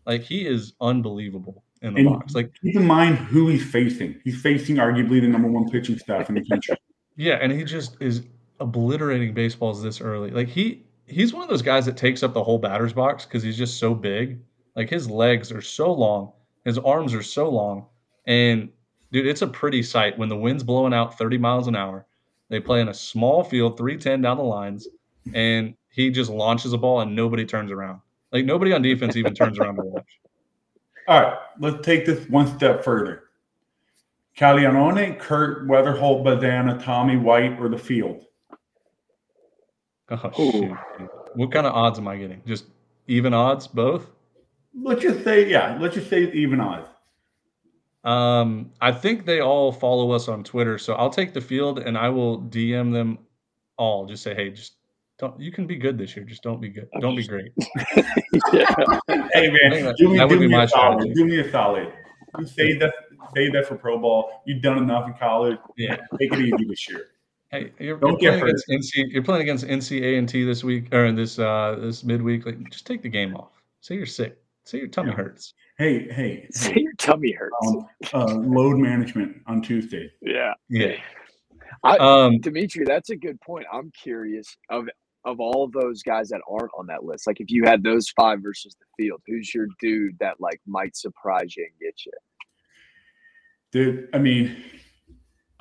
Like, 0.06 0.22
he 0.22 0.46
is 0.46 0.72
unbelievable 0.80 1.64
in 1.82 1.94
the 1.94 2.00
and 2.00 2.08
box. 2.10 2.34
Like, 2.34 2.52
keep 2.62 2.76
in 2.76 2.86
mind 2.86 3.18
who 3.18 3.48
he's 3.48 3.68
facing. 3.68 4.20
He's 4.24 4.40
facing 4.40 4.76
arguably 4.76 5.20
the 5.20 5.28
number 5.28 5.48
one 5.48 5.68
pitching 5.68 5.98
staff 5.98 6.28
in 6.28 6.36
the 6.36 6.44
country. 6.44 6.76
yeah, 7.16 7.38
and 7.40 7.52
he 7.52 7.64
just 7.64 7.96
is 8.00 8.22
obliterating 8.60 9.34
baseballs 9.34 9.82
this 9.82 10.00
early. 10.00 10.30
Like 10.30 10.48
he 10.48 10.84
he's 11.06 11.32
one 11.32 11.42
of 11.42 11.48
those 11.48 11.62
guys 11.62 11.86
that 11.86 11.96
takes 11.96 12.22
up 12.22 12.34
the 12.34 12.44
whole 12.44 12.58
batter's 12.58 12.92
box 12.92 13.24
because 13.24 13.42
he's 13.42 13.58
just 13.58 13.78
so 13.78 13.94
big. 13.94 14.38
Like 14.76 14.88
his 14.88 15.10
legs 15.10 15.50
are 15.50 15.62
so 15.62 15.92
long, 15.92 16.32
his 16.64 16.78
arms 16.78 17.12
are 17.14 17.22
so 17.22 17.48
long, 17.48 17.86
and 18.26 18.68
dude, 19.10 19.26
it's 19.26 19.42
a 19.42 19.46
pretty 19.46 19.82
sight 19.82 20.16
when 20.16 20.28
the 20.28 20.36
wind's 20.36 20.62
blowing 20.62 20.94
out 20.94 21.18
30 21.18 21.38
miles 21.38 21.66
an 21.66 21.74
hour. 21.74 22.06
They 22.48 22.60
play 22.60 22.80
in 22.80 22.88
a 22.88 22.94
small 22.94 23.42
field, 23.42 23.76
310 23.76 24.22
down 24.22 24.36
the 24.36 24.42
lines, 24.42 24.88
and 25.34 25.74
he 25.90 26.10
just 26.10 26.30
launches 26.30 26.72
a 26.72 26.78
ball 26.78 27.00
and 27.00 27.14
nobody 27.14 27.44
turns 27.44 27.70
around. 27.70 28.00
Like 28.32 28.44
nobody 28.44 28.72
on 28.72 28.82
defense 28.82 29.16
even 29.16 29.34
turns 29.34 29.58
around 29.58 29.76
to 29.76 29.82
watch. 29.82 30.20
All 31.08 31.20
right, 31.20 31.38
let's 31.58 31.84
take 31.84 32.06
this 32.06 32.28
one 32.28 32.46
step 32.56 32.84
further. 32.84 33.24
Caglianone, 34.36 35.18
Kurtz, 35.18 35.68
Wetherholt, 35.68 36.22
Bazzana, 36.22 36.82
Tommy 36.82 37.16
White, 37.16 37.58
or 37.60 37.68
the 37.68 37.78
field? 37.78 38.26
Oh 40.10 40.50
shoot! 40.50 40.76
What 41.34 41.52
kind 41.52 41.66
of 41.66 41.74
odds 41.74 41.98
am 41.98 42.08
I 42.08 42.16
getting? 42.16 42.42
Just 42.46 42.64
even 43.06 43.34
odds, 43.34 43.66
both? 43.66 44.10
Let's 44.74 45.02
just 45.02 45.24
say, 45.24 45.48
yeah. 45.48 45.76
Let's 45.80 45.94
just 45.94 46.08
say 46.08 46.30
even 46.32 46.60
odds. 46.60 46.88
Um, 48.04 48.70
I 48.80 48.92
think 48.92 49.26
they 49.26 49.40
all 49.40 49.72
follow 49.72 50.12
us 50.12 50.28
on 50.28 50.42
Twitter, 50.42 50.78
so 50.78 50.94
I'll 50.94 51.10
take 51.10 51.34
the 51.34 51.40
field 51.40 51.80
and 51.80 51.98
I 51.98 52.08
will 52.08 52.40
DM 52.40 52.92
them 52.92 53.18
all. 53.76 54.06
Just 54.06 54.22
say, 54.22 54.34
hey, 54.34 54.50
just 54.50 54.74
don't. 55.18 55.38
You 55.38 55.52
can 55.52 55.66
be 55.66 55.76
good 55.76 55.98
this 55.98 56.16
year. 56.16 56.24
Just 56.24 56.42
don't 56.42 56.60
be 56.60 56.70
good. 56.70 56.88
Don't 57.00 57.16
be 57.16 57.26
great. 57.26 57.52
hey 57.86 58.04
man, 59.50 59.84
that, 59.84 59.94
do 59.98 60.08
me, 60.08 60.18
that 60.18 60.28
would 60.28 60.40
be 60.40 60.48
my 60.48 60.66
solid. 60.66 61.12
Do 61.14 61.24
me 61.24 61.40
a 61.40 61.50
solid. 61.50 61.92
You 62.38 62.46
save 62.46 62.80
that. 62.80 62.94
Save 63.36 63.52
that 63.52 63.66
for 63.66 63.76
pro 63.76 63.98
ball. 63.98 64.42
You've 64.46 64.62
done 64.62 64.78
enough 64.78 65.06
in 65.06 65.14
college. 65.14 65.58
Yeah, 65.76 65.96
take 66.18 66.32
it 66.32 66.40
easy 66.40 66.64
this 66.64 66.88
year. 66.88 67.06
Hey, 67.50 67.72
you're, 67.80 67.98
you're 67.98 68.16
playing 68.18 68.42
against 68.42 68.68
NC. 68.68 69.10
You're 69.10 69.24
playing 69.24 69.42
against 69.42 69.66
NC 69.66 70.02
A 70.02 70.18
and 70.18 70.28
T 70.28 70.44
this 70.44 70.62
week 70.62 70.94
or 70.94 71.10
this 71.10 71.38
uh 71.38 71.78
this 71.80 72.04
midweek. 72.04 72.46
Like, 72.46 72.70
just 72.70 72.86
take 72.86 73.02
the 73.02 73.08
game 73.08 73.34
off. 73.34 73.60
Say 73.80 73.96
you're 73.96 74.06
sick. 74.06 74.38
Say 74.64 74.78
your 74.78 74.88
tummy 74.88 75.10
yeah. 75.10 75.16
hurts. 75.16 75.54
Hey, 75.76 76.06
hey. 76.12 76.46
Say 76.52 76.74
hey. 76.74 76.80
your 76.82 76.92
tummy 76.98 77.32
hurts. 77.32 77.54
Um, 77.66 77.86
uh, 78.14 78.34
load 78.34 78.78
management 78.78 79.42
on 79.46 79.62
Tuesday. 79.62 80.10
Yeah. 80.22 80.54
Yeah. 80.68 80.94
I, 81.82 81.96
um, 81.96 82.38
Dimitri, 82.40 82.84
that's 82.84 83.10
a 83.10 83.16
good 83.16 83.40
point. 83.40 83.66
I'm 83.72 83.90
curious 83.90 84.56
of 84.68 84.88
of 85.24 85.40
all 85.40 85.64
of 85.64 85.72
those 85.72 86.02
guys 86.02 86.28
that 86.28 86.40
aren't 86.48 86.70
on 86.78 86.86
that 86.86 87.04
list. 87.04 87.26
Like, 87.26 87.40
if 87.40 87.50
you 87.50 87.64
had 87.64 87.82
those 87.82 88.08
five 88.10 88.42
versus 88.42 88.76
the 88.78 88.86
field, 88.96 89.22
who's 89.26 89.52
your 89.52 89.66
dude 89.80 90.16
that 90.20 90.40
like 90.40 90.60
might 90.66 90.96
surprise 90.96 91.56
you 91.56 91.64
and 91.64 91.78
get 91.80 92.06
you? 92.06 92.12
Dude, 93.72 94.08
I 94.14 94.18
mean, 94.18 94.56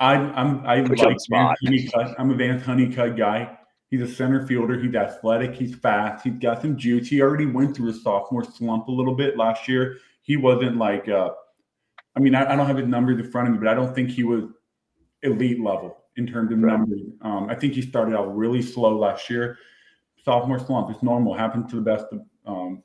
I'm 0.00 0.32
I'm 0.34 0.66
I 0.66 0.80
like 0.80 0.98
Vance 0.98 1.28
Honeycutt. 1.30 2.14
I'm 2.18 2.30
a 2.30 2.34
Vance 2.34 2.64
Honeycutt 2.64 3.16
guy. 3.16 3.58
He's 3.90 4.00
a 4.02 4.08
center 4.08 4.46
fielder. 4.46 4.80
He's 4.80 4.94
athletic. 4.94 5.54
He's 5.54 5.74
fast. 5.74 6.24
He's 6.24 6.38
got 6.38 6.62
some 6.62 6.76
juice. 6.76 7.08
He 7.08 7.20
already 7.20 7.46
went 7.46 7.76
through 7.76 7.90
a 7.90 7.92
sophomore 7.92 8.44
slump 8.44 8.88
a 8.88 8.90
little 8.90 9.14
bit 9.14 9.36
last 9.36 9.68
year. 9.68 9.98
He 10.22 10.36
wasn't 10.36 10.76
like, 10.76 11.08
uh, 11.08 11.30
I 12.16 12.20
mean, 12.20 12.34
I, 12.34 12.52
I 12.52 12.56
don't 12.56 12.66
have 12.66 12.76
his 12.76 12.86
numbers 12.86 13.18
in 13.18 13.30
front 13.30 13.48
of 13.48 13.54
me, 13.54 13.58
but 13.58 13.68
I 13.68 13.74
don't 13.74 13.94
think 13.94 14.10
he 14.10 14.22
was 14.22 14.44
elite 15.22 15.60
level 15.60 15.96
in 16.16 16.26
terms 16.26 16.52
of 16.52 16.58
right. 16.60 16.78
numbers. 16.78 17.00
Um, 17.22 17.48
I 17.50 17.54
think 17.56 17.74
he 17.74 17.82
started 17.82 18.16
out 18.16 18.34
really 18.36 18.62
slow 18.62 18.96
last 18.96 19.28
year. 19.28 19.58
Sophomore 20.24 20.60
slump. 20.60 20.90
It's 20.90 21.02
normal. 21.02 21.34
Happens 21.34 21.68
to 21.70 21.76
the 21.76 21.82
best 21.82 22.06
of, 22.12 22.20
um, 22.46 22.82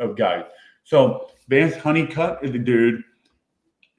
of 0.00 0.16
guys. 0.16 0.44
So 0.82 1.30
Vance 1.48 1.76
Honeycutt 1.76 2.40
is 2.42 2.54
a 2.54 2.58
dude 2.58 3.04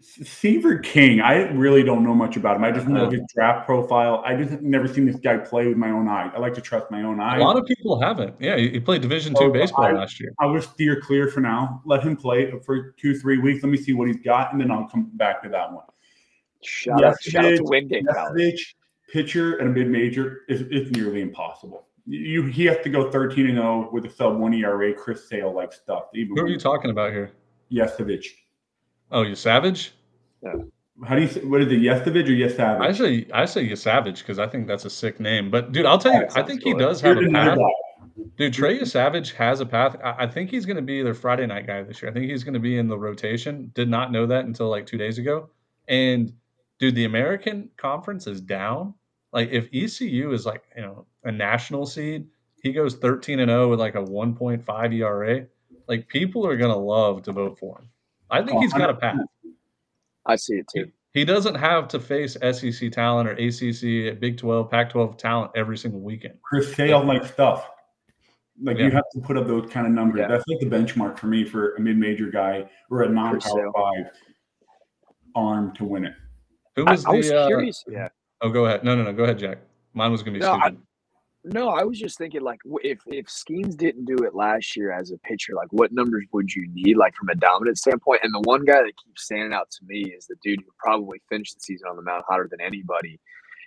Seaver 0.02 0.80
King, 0.80 1.20
I 1.20 1.50
really 1.50 1.84
don't 1.84 2.04
know 2.04 2.16
much 2.16 2.38
about 2.38 2.56
him. 2.56 2.64
I 2.64 2.72
just 2.72 2.88
know 2.88 3.04
uh-huh. 3.04 3.12
his 3.12 3.22
draft 3.34 3.66
profile. 3.66 4.24
I 4.26 4.34
just 4.34 4.62
never 4.62 4.88
seen 4.88 5.06
this 5.06 5.18
guy 5.18 5.38
play 5.38 5.68
with 5.68 5.76
my 5.76 5.90
own 5.90 6.08
eye. 6.08 6.32
I 6.34 6.40
like 6.40 6.54
to 6.54 6.62
trust 6.62 6.90
my 6.90 7.04
own 7.04 7.20
eye. 7.20 7.38
A 7.38 7.44
lot 7.44 7.58
of 7.58 7.66
people 7.66 8.00
haven't. 8.00 8.36
Yeah, 8.40 8.56
he 8.56 8.80
played 8.80 9.02
Division 9.02 9.36
two 9.36 9.52
baseball 9.52 9.86
I, 9.86 9.92
last 9.92 10.20
year. 10.20 10.34
I 10.40 10.46
would 10.46 10.64
steer 10.64 11.02
clear 11.02 11.28
for 11.28 11.42
now. 11.42 11.82
Let 11.86 12.02
him 12.02 12.16
play 12.16 12.52
for 12.66 12.92
two, 12.92 13.20
three 13.20 13.40
weeks. 13.40 13.62
Let 13.62 13.70
me 13.70 13.78
see 13.78 13.92
what 13.92 14.08
he's 14.08 14.22
got, 14.22 14.54
and 14.54 14.62
then 14.62 14.72
I'll 14.72 14.88
come 14.88 15.12
back 15.16 15.44
to 15.44 15.50
that 15.50 15.72
one. 15.72 15.84
Shout, 16.64 17.04
out, 17.04 17.22
shout 17.22 17.46
out 17.46 17.58
to 17.58 17.64
Wingate 17.64 18.08
College. 18.08 18.78
Pitcher 19.12 19.58
and 19.58 19.70
a 19.70 19.72
mid 19.72 19.90
major 19.90 20.42
is, 20.48 20.62
is 20.62 20.92
nearly 20.92 21.22
impossible. 21.22 21.88
You 22.06 22.46
he 22.46 22.66
has 22.66 22.78
to 22.84 22.90
go 22.90 23.12
13 23.12 23.48
and 23.48 23.56
0 23.56 23.90
with 23.92 24.06
a 24.06 24.10
sub 24.10 24.38
one 24.38 24.54
ERA, 24.54 24.94
Chris 24.94 25.28
Sale 25.28 25.54
like 25.54 25.74
stuff. 25.74 26.04
Even 26.16 26.38
Who 26.38 26.44
are 26.44 26.48
you 26.48 26.60
talking 26.60 26.90
about 26.90 27.12
here? 27.12 27.32
Yesavage. 27.72 28.28
Oh, 29.12 29.24
you 29.24 29.36
Savage? 29.36 29.94
Yeah. 30.44 30.54
How 31.06 31.16
do 31.16 31.22
you 31.22 31.28
say, 31.28 31.42
what 31.42 31.62
is 31.62 31.72
it, 31.72 31.80
Yesavage 31.80 32.28
or 32.28 32.34
Yesavage? 32.34 32.82
I 32.82 32.92
say 32.92 33.28
I 33.34 33.46
say 33.46 33.68
Yesavage 33.68 34.20
because 34.20 34.38
I 34.38 34.48
think 34.48 34.68
that's 34.68 34.86
a 34.86 34.90
sick 34.90 35.20
name. 35.20 35.50
But 35.50 35.72
dude, 35.72 35.86
I'll 35.86 35.98
tell 35.98 36.14
you, 36.14 36.28
I 36.36 36.44
think 36.44 36.62
he 36.62 36.74
does 36.74 37.00
have 37.02 37.18
a 37.18 37.30
path. 37.30 37.58
Dude, 38.38 38.54
Trey 38.54 38.84
Savage 38.84 39.34
has 39.34 39.62
a 39.62 39.66
path. 39.66 39.96
I 40.04 40.28
think 40.28 40.50
he's 40.50 40.66
going 40.66 40.76
to 40.76 40.82
be 40.82 41.02
their 41.02 41.14
Friday 41.14 41.46
night 41.46 41.68
guy 41.68 41.84
this 41.84 42.02
year. 42.02 42.12
I 42.12 42.14
think 42.14 42.30
he's 42.30 42.44
going 42.44 42.54
to 42.54 42.60
be 42.60 42.78
in 42.78 42.88
the 42.88 42.98
rotation. 42.98 43.72
Did 43.74 43.90
not 43.90 44.12
know 44.12 44.26
that 44.26 44.46
until 44.46 44.70
like 44.70 44.86
two 44.86 44.98
days 44.98 45.18
ago. 45.18 45.50
And 45.88 46.34
dude, 46.80 46.96
the 46.96 47.06
American 47.06 47.70
Conference 47.78 48.28
is 48.28 48.42
down. 48.42 48.94
Like 49.32 49.50
if 49.52 49.70
ECU 49.74 50.34
is 50.34 50.46
like 50.46 50.64
you 50.76 50.82
know 50.82 51.06
a 51.24 51.32
national 51.32 51.86
seed, 51.86 52.28
he 52.62 52.74
goes 52.74 52.96
13 52.96 53.40
and 53.40 53.50
0 53.50 53.70
with 53.70 53.80
like 53.80 53.96
a 53.96 54.04
1.5 54.04 54.94
ERA. 54.94 55.46
Like 55.88 56.08
people 56.10 56.46
are 56.46 56.58
going 56.58 56.72
to 56.72 56.78
love 56.78 57.24
to 57.24 57.32
vote 57.32 57.58
for 57.58 57.80
him. 57.80 57.90
I 58.32 58.42
think 58.44 58.62
he's 58.62 58.74
got 58.74 58.90
a 58.90 58.94
path. 58.94 59.18
I 60.26 60.36
see 60.36 60.56
it 60.56 60.66
too. 60.74 60.92
He 61.14 61.26
doesn't 61.26 61.56
have 61.56 61.88
to 61.90 62.00
face 62.00 62.38
SEC 62.52 62.92
talent 62.92 63.28
or 63.28 63.32
ACC, 63.32 64.12
at 64.14 64.20
Big 64.20 64.38
12, 64.38 64.70
Pac 64.70 64.92
12 64.92 65.18
talent 65.18 65.52
every 65.56 65.78
single 65.78 66.02
weekend. 66.02 66.36
Chris 66.44 66.74
Sale 66.76 67.04
like 67.04 67.26
stuff. 67.26 67.68
Like 68.62 68.78
Yeah. 68.78 68.86
you 68.86 68.92
have 68.92 69.06
to 69.14 69.20
put 69.22 69.36
up 69.38 69.48
those 69.48 69.70
kind 69.72 69.88
of 69.88 69.94
numbers. 69.94 70.20
Yeah. 70.20 70.28
That's 70.28 70.44
like 70.48 70.60
the 70.60 70.68
benchmark 70.68 71.18
for 71.18 71.26
me 71.28 71.44
for 71.46 71.74
a 71.76 71.80
mid-major 71.80 72.30
guy 72.30 72.70
or 72.92 73.04
a 73.04 73.10
non-power 73.10 73.72
five 73.74 74.12
arm 75.36 75.74
to 75.76 75.86
win 75.86 76.06
it. 76.06 76.14
Who 76.76 76.86
I, 76.86 76.92
was 76.92 77.06
I 77.06 77.10
was 77.12 77.30
the? 77.30 77.40
Uh, 77.42 77.48
curious. 77.48 77.84
Yeah. 77.88 78.10
oh, 78.42 78.50
go 78.50 78.66
ahead. 78.66 78.84
No, 78.84 78.96
no, 78.96 79.04
no. 79.04 79.14
Go 79.14 79.24
ahead, 79.24 79.40
Jack. 79.40 79.60
Mine 79.94 80.12
was 80.12 80.22
gonna 80.22 80.34
be 80.34 80.40
No, 80.40 80.54
I- 80.54 80.68
stupid. 80.70 80.82
No, 81.46 81.70
I 81.70 81.84
was 81.84 82.00
just 82.00 82.18
thinking 82.18 82.42
like 82.42 82.60
if 82.84 83.00
if 83.08 83.28
Skenes 83.28 83.78
didn't 83.78 84.06
do 84.06 84.18
it 84.26 84.36
last 84.36 84.76
year 84.76 84.92
as 84.92 85.12
a 85.12 85.18
pitcher, 85.20 85.54
like 85.56 85.72
what 85.72 85.92
numbers 85.92 86.26
would 86.34 86.54
you 86.54 86.68
need, 86.74 86.98
like 86.98 87.16
from 87.16 87.30
a 87.30 87.36
dominant 87.36 87.78
standpoint? 87.78 88.22
And 88.24 88.34
the 88.34 88.42
one 88.42 88.66
guy 88.66 88.82
that 88.84 88.94
keeps 89.04 89.24
standing 89.24 89.54
out 89.54 89.72
to 89.72 89.80
me 89.88 90.12
is 90.12 90.28
the 90.28 90.36
dude 90.44 90.60
who 90.60 90.72
probably 90.78 91.22
finished 91.30 91.56
the 91.56 91.62
season 91.62 91.88
on 91.90 91.96
the 91.96 92.04
mound 92.04 92.24
hotter 92.28 92.48
than 92.52 92.62
anybody 92.62 93.20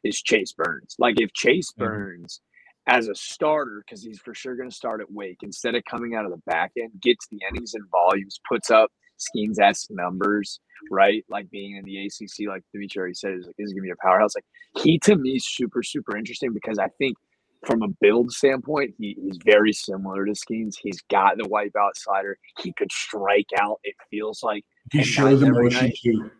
is 0.04 0.20
Chase 0.22 0.52
Burns. 0.52 0.96
Like 0.98 1.20
if 1.20 1.32
Chase 1.32 1.72
Mhm. 1.78 1.78
Burns 1.78 2.42
as 2.86 3.08
a 3.08 3.14
starter, 3.14 3.82
because 3.86 4.02
he's 4.02 4.20
for 4.20 4.34
sure 4.34 4.54
going 4.56 4.68
to 4.68 4.74
start 4.76 5.00
at 5.00 5.10
Wake, 5.10 5.38
instead 5.42 5.74
of 5.74 5.82
coming 5.84 6.14
out 6.14 6.26
of 6.26 6.30
the 6.32 6.42
back 6.46 6.72
end, 6.78 6.92
gets 7.02 7.26
the 7.28 7.40
innings 7.50 7.74
and 7.74 7.84
volumes, 7.90 8.38
puts 8.48 8.70
up 8.70 8.92
Skenes 9.18 9.58
esque 9.60 9.90
numbers, 9.90 10.60
right? 10.90 11.24
Like 11.30 11.48
being 11.50 11.76
in 11.76 11.84
the 11.84 12.06
ACC, 12.06 12.48
like 12.48 12.64
Dimitri 12.72 13.00
already 13.00 13.14
said, 13.14 13.32
is, 13.34 13.46
like 13.46 13.54
is 13.58 13.72
going 13.72 13.82
to 13.82 13.86
be 13.86 13.90
a 13.90 13.96
powerhouse. 14.04 14.34
Like 14.34 14.44
he 14.84 14.98
to 15.00 15.16
me 15.16 15.36
is 15.36 15.46
super 15.48 15.82
super 15.82 16.16
interesting 16.18 16.52
because 16.52 16.78
I 16.78 16.88
think 16.98 17.16
from 17.64 17.82
a 17.82 17.88
build 18.00 18.32
standpoint, 18.32 18.94
he, 18.98 19.16
he's 19.22 19.38
very 19.44 19.72
similar 19.72 20.24
to 20.26 20.32
Skenes. 20.32 20.74
He's 20.82 21.00
got 21.10 21.36
the 21.36 21.44
wipeout 21.44 21.92
slider. 21.94 22.38
He 22.60 22.72
could 22.72 22.90
strike 22.90 23.48
out. 23.58 23.78
It 23.84 23.94
feels 24.10 24.42
like 24.42 24.64
He 24.92 25.02
shows 25.02 25.42
emotion 25.42 25.80
night. 25.86 25.98
too. 26.02 26.30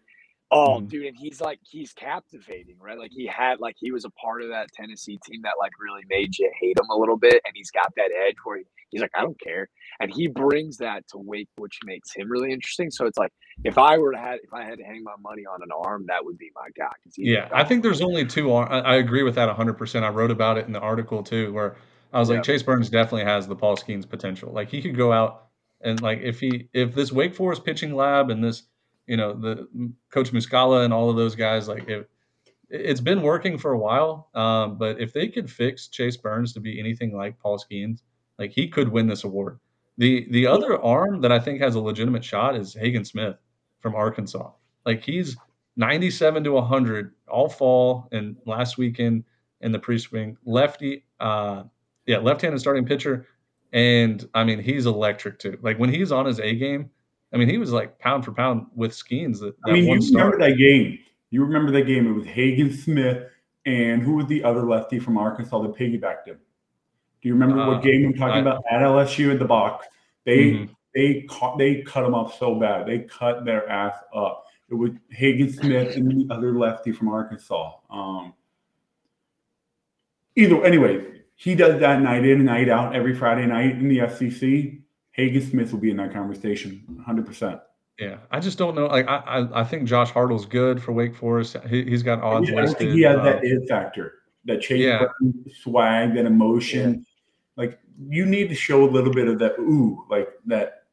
Oh, 0.55 0.81
Mhm. 0.81 0.89
dude, 0.89 1.07
and 1.07 1.17
he's 1.17 1.41
like 1.41 1.59
he's 1.63 1.93
captivating, 1.95 2.77
right? 2.79 2.99
Like 2.99 3.11
he 3.11 3.27
had 3.27 3.59
like 3.59 3.75
he 3.79 3.91
was 3.91 4.05
a 4.05 4.11
part 4.11 4.43
of 4.43 4.51
that 4.51 4.69
Tennessee 4.75 5.19
team 5.25 5.41
that 5.45 5.55
like 5.59 5.73
really 5.81 6.03
made 6.11 6.37
you 6.39 6.51
hate 6.61 6.79
him 6.79 6.87
a 6.91 6.97
little 6.97 7.17
bit, 7.17 7.41
and 7.47 7.53
he's 7.55 7.71
got 7.71 7.93
that 7.97 8.11
edge 8.27 8.37
where 8.45 8.59
he, 8.59 8.65
he's 8.91 9.01
like, 9.01 9.11
I 9.17 9.23
don't 9.23 9.41
care, 9.41 9.69
and 9.99 10.13
he 10.13 10.29
brings 10.29 10.77
that 10.79 11.09
to 11.09 11.19
Wake, 11.19 11.49
which 11.57 11.79
makes 11.85 12.15
him 12.15 12.31
really 12.31 12.53
interesting. 12.53 12.91
So 12.91 13.07
it's 13.07 13.17
like 13.19 13.33
if 13.65 13.79
I 13.79 13.97
were 13.99 14.13
to 14.13 14.19
have 14.19 14.41
if 14.43 14.53
I 14.53 14.65
had 14.65 14.79
to 14.79 14.85
hang 14.85 15.03
my 15.05 15.15
money 15.23 15.43
on 15.47 15.63
an 15.63 15.71
arm, 15.75 16.05
that 16.09 16.25
would 16.25 16.37
be 16.39 16.51
my 16.55 16.69
guy. 16.77 16.93
Yeah, 17.17 17.49
I 17.53 17.65
think 17.65 17.83
there's 17.83 18.03
only 18.03 18.27
two. 18.27 18.53
ar- 18.53 18.71
I, 18.71 18.81
I 18.81 18.95
agree 18.97 19.23
with 19.23 19.35
that 19.37 19.47
100. 19.49 19.75
percent 19.75 20.05
I 20.05 20.11
wrote 20.11 20.31
about 20.31 20.59
it 20.59 20.67
in 20.67 20.73
the 20.73 20.81
article 20.81 21.23
too, 21.23 21.53
where 21.55 21.77
I 22.13 22.19
was 22.21 22.29
Yeah. 22.29 22.37
like, 22.37 22.45
Chase 22.45 22.63
Burns 22.63 22.91
definitely 22.91 23.25
has 23.25 23.47
the 23.49 23.57
Paul 23.57 23.77
Skenes 23.77 24.07
potential. 24.07 24.53
Like 24.53 24.69
he 24.69 24.83
could 24.83 24.97
go 24.97 25.13
out 25.15 25.47
and 25.81 26.01
like 26.03 26.21
if 26.21 26.41
he 26.41 26.69
if 26.75 26.95
this 26.95 27.11
Wake 27.11 27.35
Forest 27.35 27.65
pitching 27.65 27.95
lab 27.95 28.29
and 28.31 28.45
this 28.45 28.65
you 29.07 29.17
know 29.17 29.33
the 29.33 29.69
Coach 30.11 30.33
Muscara 30.33 30.85
and 30.85 30.93
all 30.93 31.11
of 31.11 31.17
those 31.17 31.35
guys 31.35 31.69
like 31.69 31.89
it, 31.89 32.09
it's 32.69 33.01
been 33.01 33.23
working 33.23 33.59
for 33.59 33.73
a 33.73 33.79
while. 33.79 34.31
Um, 34.35 34.79
but 34.79 35.01
if 35.01 35.13
they 35.13 35.29
could 35.29 35.51
fix 35.51 35.89
Chase 35.89 36.17
Burns 36.17 36.53
to 36.55 36.61
be 36.61 36.81
anything 36.81 37.15
like 37.15 37.39
Paul 37.39 37.59
Skenes, 37.59 38.03
like 38.39 38.51
he 38.51 38.69
could 38.69 38.89
win 38.89 39.07
this 39.07 39.25
award. 39.25 39.59
The 39.99 40.27
the 40.31 40.47
other 40.47 40.83
arm 40.83 41.21
that 41.21 41.33
I 41.33 41.39
think 41.39 41.61
has 41.61 41.75
a 41.75 41.81
legitimate 41.81 42.25
shot 42.25 42.57
is 42.57 42.75
Hagen 42.75 43.05
Smith 43.05 43.37
from 43.81 43.95
Arkansas. 43.95 44.51
Like 44.87 45.03
he's 45.03 45.37
97 45.77 46.45
to 46.45 46.53
100 46.53 47.15
all 47.29 47.49
fall 47.49 48.09
and 48.13 48.37
last 48.47 48.79
weekend 48.79 49.25
in 49.61 49.73
the 49.73 49.79
pre-swing 49.79 50.37
lefty 50.45 51.05
uh 51.21 51.63
yeah 52.07 52.19
left-handed 52.19 52.59
starting 52.59 52.85
pitcher 52.85 53.27
and 53.73 54.29
i 54.35 54.45
mean 54.45 54.59
he's 54.59 54.85
electric 54.85 55.39
too 55.39 55.59
like 55.63 55.79
when 55.79 55.89
he's 55.89 56.13
on 56.13 56.27
his 56.27 56.41
a 56.41 56.55
game 56.55 56.91
i 57.33 57.37
mean 57.37 57.49
he 57.49 57.59
was 57.59 57.73
like 57.73 57.99
pound 57.99 58.25
for 58.25 58.33
pound 58.33 58.67
with 58.75 58.93
skenes 58.93 59.41
that, 59.41 59.55
that 59.65 59.71
I 59.71 59.73
mean, 59.73 59.87
one 59.89 60.01
you 60.01 60.07
start 60.07 60.35
remember 60.35 60.49
that 60.51 60.57
game. 60.59 60.99
You 61.31 61.43
remember 61.45 61.73
that 61.73 61.87
game. 61.87 62.07
It 62.07 62.13
was 62.13 62.27
Hagen 62.27 62.71
Smith 62.73 63.25
and 63.65 64.03
who 64.03 64.17
was 64.17 64.27
the 64.27 64.45
other 64.45 64.65
lefty 64.65 64.99
from 64.99 65.17
Arkansas 65.17 65.63
that 65.63 65.75
piggybacked 65.75 66.27
him? 66.27 66.37
Do 67.23 67.29
you 67.29 67.33
remember 67.33 67.59
Uh, 67.59 67.69
what 67.69 67.83
game 67.83 68.05
I'm 68.05 68.13
talking 68.13 68.35
I- 68.37 68.41
about? 68.41 68.63
At 68.71 68.83
LSU 68.83 69.31
in 69.31 69.39
the 69.39 69.47
box. 69.47 69.87
They 70.25 70.51
Mhm. 70.53 70.69
they 70.95 71.23
caught 71.23 71.57
they 71.57 71.81
cut 71.83 72.03
them 72.03 72.15
up 72.15 72.33
so 72.35 72.55
bad. 72.61 72.87
They 72.87 72.99
cut 73.01 73.47
their 73.47 73.67
ass 73.69 73.97
up. 74.15 74.45
It 74.69 74.75
was 74.75 74.91
Hagen 75.11 75.49
Smith 75.49 75.97
and 75.97 76.11
the 76.29 76.35
other 76.35 76.53
lefty 76.59 76.93
from 76.93 77.09
Arkansas. 77.09 77.77
Um, 77.91 78.35
either 80.37 80.63
anyway, 80.65 81.23
he 81.35 81.55
does 81.55 81.81
that 81.81 82.03
night 82.03 82.25
in 82.25 82.33
and 82.39 82.45
night 82.45 82.69
out 82.69 82.95
every 82.95 83.15
Friday 83.15 83.47
night 83.47 83.73
in 83.73 83.89
the 83.89 84.01
SEC. 84.01 84.82
Hagen 85.13 85.43
Smith 85.43 85.73
will 85.73 85.79
be 85.81 85.91
in 85.91 85.97
that 85.99 86.13
conversation, 86.13 86.83
100. 86.87 87.27
percent 87.27 87.61
yeah 87.99 88.17
i 88.31 88.41
just 88.41 88.57
don't 88.57 88.75
know 88.75 88.87
like 88.87 89.07
i 89.07 89.17
i, 89.17 89.61
I 89.61 89.65
think 89.65 89.85
josh 89.87 90.11
hartle's 90.11 90.47
good 90.47 90.83
for 90.83 90.93
wake 90.93 91.15
forest 91.15 91.57
he, 91.69 91.85
he's 91.85 92.03
got 92.03 92.23
odds 92.23 92.49
don't 92.49 92.57
listed 92.57 92.79
think 92.79 92.93
he 92.93 93.03
has 93.03 93.19
uh, 93.19 93.23
that 93.25 93.45
it 93.45 93.69
factor, 93.69 94.15
that 94.47 94.63
chase 94.63 94.81
Yeah. 94.81 95.05
swag, 95.63 96.15
that 96.15 96.25
emotion. 96.25 97.05
Like 97.59 97.79
you 98.09 98.25
need 98.25 98.49
to 98.49 98.55
show 98.55 98.83
a 98.89 98.91
little 98.91 99.13
bit 99.13 99.29
of 99.29 99.39
that 99.41 99.59
ooh, 99.59 100.05
like 100.09 100.29
that. 100.47 100.85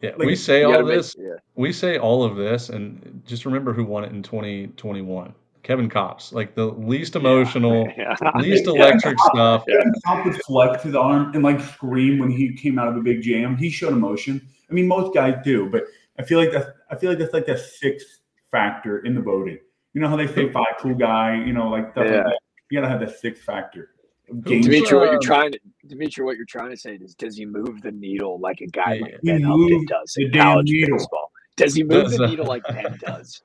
yeah 0.00 0.10
like, 0.10 0.20
we 0.20 0.36
say 0.36 0.62
all 0.62 0.70
gotta 0.70 0.82
of 0.84 0.88
make- 0.88 0.96
this 0.98 1.16
yeah. 1.18 1.34
we 1.56 1.72
say 1.72 1.98
all 1.98 2.22
of 2.22 2.36
this 2.36 2.68
and 2.68 3.20
just 3.26 3.44
remember 3.44 3.72
who 3.72 3.84
won 3.84 4.04
it 4.04 4.12
in 4.12 4.22
2021 4.22 5.34
kevin 5.64 5.88
kopp 5.88 6.20
like 6.32 6.54
the 6.54 6.66
least 6.66 7.16
emotional 7.16 7.88
Yeah. 7.98 8.14
least 8.36 8.64
Yeah. 8.66 8.72
electric 8.72 9.18
stuff 9.18 9.64
Yeah. 9.66 9.78
Top 10.06 10.24
would 10.24 10.36
flex 10.42 10.82
his 10.84 10.94
arm 10.94 11.32
and 11.34 11.42
like 11.42 11.60
scream 11.60 12.18
when 12.18 12.30
he 12.30 12.52
came 12.54 12.78
out 12.78 12.86
of 12.88 12.96
a 12.96 13.00
big 13.00 13.22
jam. 13.22 13.56
He 13.56 13.70
showed 13.70 13.92
emotion. 13.92 14.40
I 14.70 14.72
mean, 14.74 14.86
most 14.86 15.12
guys 15.14 15.34
do, 15.44 15.68
but 15.68 15.84
I 16.18 16.22
feel 16.22 16.38
like 16.38 16.52
that's 16.52 16.68
I 16.90 16.96
feel 16.96 17.10
like 17.10 17.18
that's 17.18 17.32
like 17.34 17.46
that 17.46 17.58
sixth 17.58 18.20
factor 18.52 18.98
in 19.00 19.14
the 19.16 19.20
voting. 19.22 19.58
You 19.94 20.00
know 20.00 20.08
how 20.08 20.16
they 20.16 20.26
say 20.28 20.50
five 20.52 20.74
cool 20.78 20.94
guy, 20.94 21.42
you 21.44 21.52
know, 21.52 21.68
like 21.70 21.90
stuff 21.92 22.06
Yeah. 22.06 22.16
like 22.18 22.24
that. 22.26 22.38
You 22.70 22.80
gotta 22.80 22.88
have 22.90 23.00
that 23.00 23.18
sixth 23.18 23.42
factor. 23.42 23.90
of 24.30 24.36
Who's, 24.36 24.44
game- 24.44 24.62
Dimitri, 24.62 24.98
what 24.98 25.10
you're 25.12 25.20
trying 25.20 25.52
to 25.52 25.58
Dimitri, 25.86 26.24
what 26.24 26.36
you're 26.36 26.46
trying 26.46 26.70
to 26.70 26.76
say 26.76 26.94
is, 26.96 27.14
does 27.14 27.36
he 27.36 27.44
move 27.46 27.80
the 27.82 27.90
needle 27.92 28.38
like 28.38 28.60
a 28.60 28.66
guy 28.66 28.94
Yeah. 28.94 29.02
like 29.02 29.14
He 29.22 29.28
Ben 29.32 29.44
Upton 29.44 29.86
does 29.86 30.12
the 30.16 30.24
in 30.26 30.32
college 30.32 30.66
needle. 30.70 30.96
baseball? 30.98 31.32
Does 31.56 31.74
he 31.74 31.82
move 31.84 32.04
Does, 32.04 32.16
the 32.18 32.26
needle 32.26 32.46
like 32.46 32.62
Ben 32.68 32.98
does? 33.00 33.42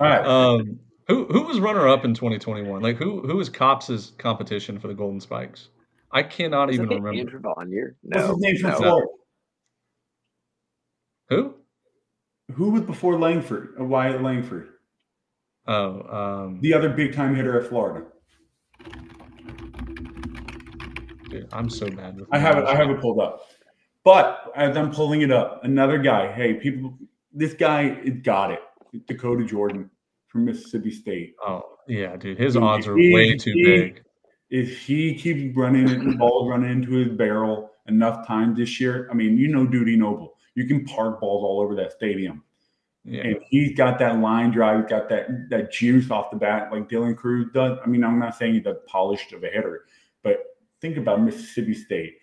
All 0.00 0.06
right. 0.06 0.24
Um, 0.26 0.78
who 1.08 1.26
who 1.26 1.42
was 1.42 1.60
runner 1.60 1.88
up 1.88 2.04
in 2.04 2.14
2021? 2.14 2.80
Like 2.82 2.96
who 2.96 3.20
who 3.26 3.36
was 3.36 3.48
Kopp's 3.48 4.12
competition 4.18 4.78
for 4.78 4.88
the 4.88 4.94
Golden 4.94 5.20
Spikes? 5.20 5.68
I 6.10 6.22
cannot 6.22 6.68
Is 6.70 6.74
even 6.74 6.88
that 6.88 6.96
remember. 6.96 7.18
Andrew 7.20 7.40
Vonnier? 7.40 7.94
What's 8.02 8.26
No, 8.26 8.34
his 8.34 8.40
name 8.42 8.56
from 8.58 8.70
no. 8.70 8.76
Florida? 8.78 9.06
Who? 11.30 11.54
Who 12.54 12.70
was 12.70 12.82
before 12.82 13.18
Langford? 13.18 13.74
Uh, 13.80 13.84
Wyatt 13.84 14.22
Langford, 14.22 14.68
Oh, 15.66 16.02
um, 16.44 16.58
the 16.60 16.74
other 16.74 16.90
big 16.90 17.14
time 17.14 17.34
hitter 17.34 17.58
at 17.58 17.68
Florida. 17.68 18.04
dude, 21.30 21.48
I'm 21.52 21.70
so 21.70 21.88
bad 21.88 22.16
with. 22.16 22.28
I 22.32 22.38
have 22.38 22.58
it. 22.58 22.64
I 22.64 22.74
have 22.74 22.90
it 22.90 23.00
pulled 23.00 23.20
up. 23.20 23.40
But 24.04 24.52
as 24.56 24.76
I'm 24.76 24.90
pulling 24.90 25.22
it 25.22 25.30
up, 25.30 25.64
another 25.64 25.98
guy. 25.98 26.32
Hey, 26.32 26.54
people, 26.54 26.98
this 27.32 27.54
guy 27.54 27.82
it 28.04 28.22
got 28.22 28.50
it. 28.50 28.60
Dakota 29.06 29.44
Jordan 29.44 29.88
from 30.32 30.46
Mississippi 30.46 30.90
State. 30.90 31.34
Oh 31.46 31.62
yeah, 31.86 32.16
dude, 32.16 32.38
his 32.38 32.54
Dude, 32.54 32.62
odds 32.62 32.86
are 32.88 32.96
he- 32.96 33.12
way 33.12 33.36
too 33.36 33.52
he- 33.54 33.62
big. 33.64 34.02
If 34.50 34.78
he 34.80 35.14
keeps 35.14 35.56
running 35.56 35.86
the 35.86 36.16
ball 36.18 36.48
running 36.48 36.70
into 36.70 36.92
his 36.92 37.08
barrel 37.16 37.70
enough 37.88 38.26
times 38.26 38.58
this 38.58 38.78
year, 38.80 39.08
I 39.10 39.14
mean, 39.14 39.36
you 39.38 39.48
know, 39.48 39.66
Dudy 39.66 39.96
Noble, 39.96 40.34
you 40.54 40.66
can 40.66 40.84
park 40.84 41.20
balls 41.20 41.42
all 41.44 41.60
over 41.62 41.74
that 41.76 41.92
stadium. 41.92 42.42
Yeah, 43.04 43.22
And 43.22 43.36
he's 43.48 43.74
got 43.76 43.98
that 43.98 44.18
line 44.20 44.50
drive, 44.52 44.82
he's 44.82 44.90
got 44.90 45.08
that 45.08 45.48
that 45.50 45.72
juice 45.72 46.10
off 46.10 46.30
the 46.30 46.36
bat, 46.36 46.68
like 46.70 46.88
Dylan 46.88 47.16
Crews 47.16 47.48
does. 47.54 47.78
I 47.84 47.88
mean, 47.88 48.04
I'm 48.04 48.18
not 48.18 48.36
saying 48.36 48.54
he's 48.54 48.64
the 48.64 48.74
polished 48.86 49.32
of 49.32 49.42
a 49.42 49.48
hitter, 49.48 49.86
but 50.22 50.36
think 50.80 50.96
about 50.98 51.22
Mississippi 51.22 51.74
State, 51.74 52.18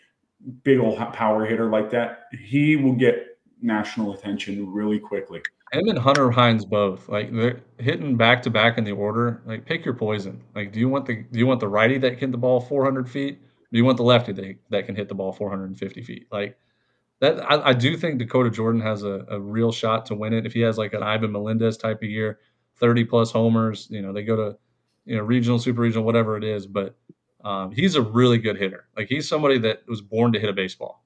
big 0.64 0.80
old 0.80 0.98
power 1.14 1.46
hitter 1.46 1.70
like 1.70 1.90
that. 1.92 2.26
He 2.40 2.76
will 2.78 2.94
get 2.94 3.40
national 3.62 4.14
attention 4.14 4.72
really 4.72 5.00
quickly. 5.00 5.42
Him 5.72 5.88
and 5.88 5.98
Hunter 6.00 6.32
Hines 6.32 6.66
both 6.66 7.08
like 7.10 7.32
they're 7.34 7.62
hitting 7.78 8.18
back 8.18 8.42
to 8.44 8.50
back 8.50 8.78
in 8.78 8.84
the 8.84 8.92
order. 8.92 9.42
Like 9.46 9.66
pick 9.66 9.86
your 9.86 9.94
poison. 9.94 10.42
Like, 10.56 10.72
do 10.72 10.80
you 10.80 10.90
want 10.90 11.06
the 11.06 11.24
do 11.32 11.40
you 11.40 11.48
want 11.48 11.60
the 11.60 11.68
righty 11.68 11.98
that 12.00 12.12
can 12.12 12.20
hit 12.20 12.32
the 12.32 12.38
ball 12.38 12.60
400 12.62 13.10
feet? 13.10 13.40
Do 13.72 13.78
you 13.78 13.86
want 13.86 13.98
the 13.98 14.04
lefty 14.04 14.32
that, 14.34 14.56
that 14.72 14.86
can 14.88 14.96
hit 14.96 15.10
the 15.10 15.16
ball 15.16 15.32
450 15.32 16.02
feet? 16.02 16.28
Like 16.32 16.58
that, 17.22 17.40
I, 17.52 17.70
I 17.70 17.74
do 17.74 17.98
think 17.98 18.20
Dakota 18.20 18.50
Jordan 18.50 18.82
has 18.82 19.04
a, 19.04 19.26
a 19.30 19.40
real 19.40 19.72
shot 19.72 20.06
to 20.08 20.16
win 20.16 20.34
it 20.34 20.46
if 20.46 20.54
he 20.54 20.62
has 20.62 20.78
like 20.78 20.94
an 20.94 21.04
Ivan 21.04 21.32
Melendez 21.32 21.78
type 21.78 22.04
of 22.04 22.10
year, 22.10 22.40
30 22.78 23.06
plus 23.06 23.32
homers. 23.32 23.88
You 23.92 24.02
know, 24.02 24.14
they 24.14 24.24
go 24.24 24.36
to 24.36 24.58
you 25.06 25.18
know 25.18 25.24
regional, 25.24 25.60
super 25.60 25.82
regional, 25.82 26.06
whatever 26.06 26.38
it 26.38 26.44
is. 26.44 26.68
But 26.68 26.96
um, 27.44 27.72
he's 27.72 27.96
a 27.96 28.02
really 28.02 28.38
good 28.38 28.58
hitter. 28.58 28.86
Like 28.98 29.08
he's 29.10 29.28
somebody 29.30 29.58
that 29.60 29.84
was 29.88 30.02
born 30.02 30.34
to 30.34 30.40
hit 30.40 30.50
a 30.50 30.54
baseball. 30.54 31.04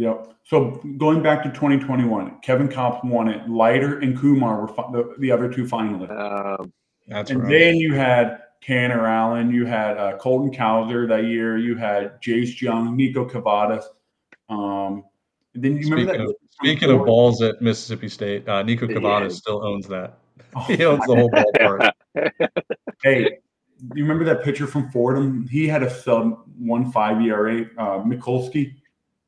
Yep. 0.00 0.34
So 0.44 0.80
going 0.96 1.22
back 1.22 1.42
to 1.42 1.50
2021, 1.50 2.38
Kevin 2.42 2.68
Kopp 2.68 3.04
won 3.04 3.28
it. 3.28 3.46
Leiter 3.50 3.98
and 3.98 4.18
Kumar 4.18 4.62
were 4.62 4.68
fi- 4.68 4.90
the, 4.92 5.14
the 5.18 5.30
other 5.30 5.52
two 5.52 5.64
finalists. 5.64 6.58
Um, 6.58 6.72
That's 7.06 7.30
and 7.30 7.42
right. 7.42 7.50
then 7.50 7.76
you 7.76 7.92
had 7.92 8.38
Tanner 8.62 9.06
Allen, 9.06 9.52
you 9.52 9.66
had 9.66 9.98
uh, 9.98 10.16
Colton 10.16 10.50
Cowser 10.50 11.06
that 11.06 11.24
year, 11.24 11.58
you 11.58 11.76
had 11.76 12.20
Jace 12.22 12.58
Jung, 12.62 12.96
Niko 12.96 13.30
Kavadas. 13.30 13.84
Um, 14.48 15.04
and 15.54 15.62
then 15.62 15.76
you 15.76 15.90
remember 15.90 16.12
Speaking 16.14 16.24
that? 16.24 16.30
of, 16.30 16.36
speaking 16.50 16.90
of 16.90 17.04
balls 17.04 17.42
at 17.42 17.60
Mississippi 17.60 18.08
State, 18.08 18.48
uh, 18.48 18.62
Niko 18.62 18.88
Yeah. 18.88 18.96
Kavadas 18.96 19.32
still 19.32 19.62
owns 19.64 19.86
that. 19.88 20.16
Oh, 20.56 20.60
He 20.66 20.84
owns 20.84 21.04
the 21.06 21.14
whole 21.14 21.30
ballpark. 21.30 21.92
hey, 23.04 23.38
you 23.94 24.02
remember 24.02 24.24
that 24.24 24.42
pitcher 24.42 24.66
from 24.66 24.90
Fordham? 24.90 25.46
He 25.48 25.68
had 25.68 25.82
a 25.84 25.90
sub 25.90 26.42
one 26.58 26.90
five 26.90 27.20
ERA, 27.22 27.66
uh, 27.78 28.02
Mikulski. 28.02 28.74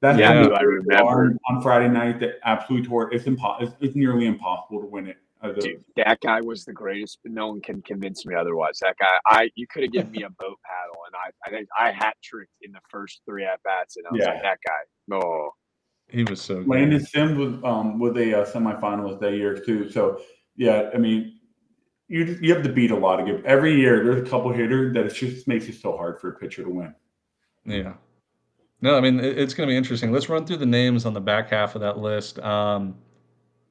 That's 0.02 0.18
yeah, 0.18 0.30
I 0.32 0.62
remember 0.62 0.94
on, 0.96 1.38
on, 1.48 1.62
Friday 1.62 1.88
night 1.88 2.18
that 2.18 2.40
absolutely 2.42 2.88
tore. 2.88 3.14
It's 3.14 3.26
impossible. 3.26 3.68
It's, 3.68 3.76
it's, 3.80 3.96
nearly 3.96 4.26
impossible 4.26 4.80
to 4.80 4.86
win 4.86 5.06
it. 5.06 5.16
Dude, 5.60 5.84
that 5.94 6.20
guy 6.20 6.40
was 6.40 6.64
the 6.64 6.72
greatest, 6.72 7.18
but 7.22 7.30
no 7.30 7.46
one 7.48 7.60
can 7.60 7.82
convince 7.82 8.26
me 8.26 8.34
otherwise. 8.34 8.80
That 8.80 8.96
guy, 8.98 9.16
I 9.26 9.50
you 9.54 9.68
could 9.68 9.84
have 9.84 9.92
given 9.92 10.10
me 10.10 10.24
a 10.24 10.30
boat 10.40 10.58
paddle, 10.64 11.02
and 11.06 11.14
I 11.14 11.30
I 11.46 11.50
think 11.56 11.68
I 11.78 11.92
hat 11.92 12.16
tricked 12.20 12.50
in 12.62 12.72
the 12.72 12.80
first 12.90 13.22
three 13.24 13.44
at 13.44 13.62
bats, 13.62 13.96
and 13.96 14.04
I 14.08 14.12
was 14.12 14.20
yeah. 14.22 14.34
like, 14.34 14.42
that 14.42 14.58
guy, 14.66 15.16
oh, 15.16 15.50
he 16.08 16.24
was 16.24 16.40
so. 16.40 16.58
Good. 16.58 16.68
Landon 16.68 17.00
Sims 17.00 17.38
was 17.38 17.54
um 17.62 18.00
was 18.00 18.16
a 18.16 18.42
uh, 18.42 18.44
semifinalist 18.44 19.20
that 19.20 19.34
year 19.34 19.56
too. 19.56 19.88
So 19.88 20.20
yeah, 20.56 20.90
I 20.92 20.98
mean, 20.98 21.38
you 22.08 22.38
you 22.40 22.52
have 22.54 22.64
to 22.64 22.72
beat 22.72 22.90
a 22.90 22.96
lot 22.96 23.20
of 23.20 23.26
good. 23.26 23.44
Every 23.44 23.76
year, 23.76 24.02
there's 24.02 24.26
a 24.26 24.30
couple 24.30 24.52
hitter 24.52 24.92
that 24.94 25.06
it 25.06 25.14
just 25.14 25.46
makes 25.46 25.68
it 25.68 25.76
so 25.76 25.96
hard 25.96 26.20
for 26.20 26.30
a 26.30 26.34
pitcher 26.34 26.64
to 26.64 26.70
win. 26.70 26.94
Yeah. 27.64 27.94
No, 28.82 28.96
I 28.96 29.00
mean 29.00 29.20
it, 29.20 29.38
it's 29.38 29.54
going 29.54 29.68
to 29.68 29.72
be 29.72 29.76
interesting. 29.76 30.12
Let's 30.12 30.28
run 30.28 30.44
through 30.44 30.58
the 30.58 30.66
names 30.66 31.06
on 31.06 31.14
the 31.14 31.20
back 31.20 31.48
half 31.50 31.74
of 31.74 31.80
that 31.80 31.98
list. 31.98 32.38
Um, 32.40 32.96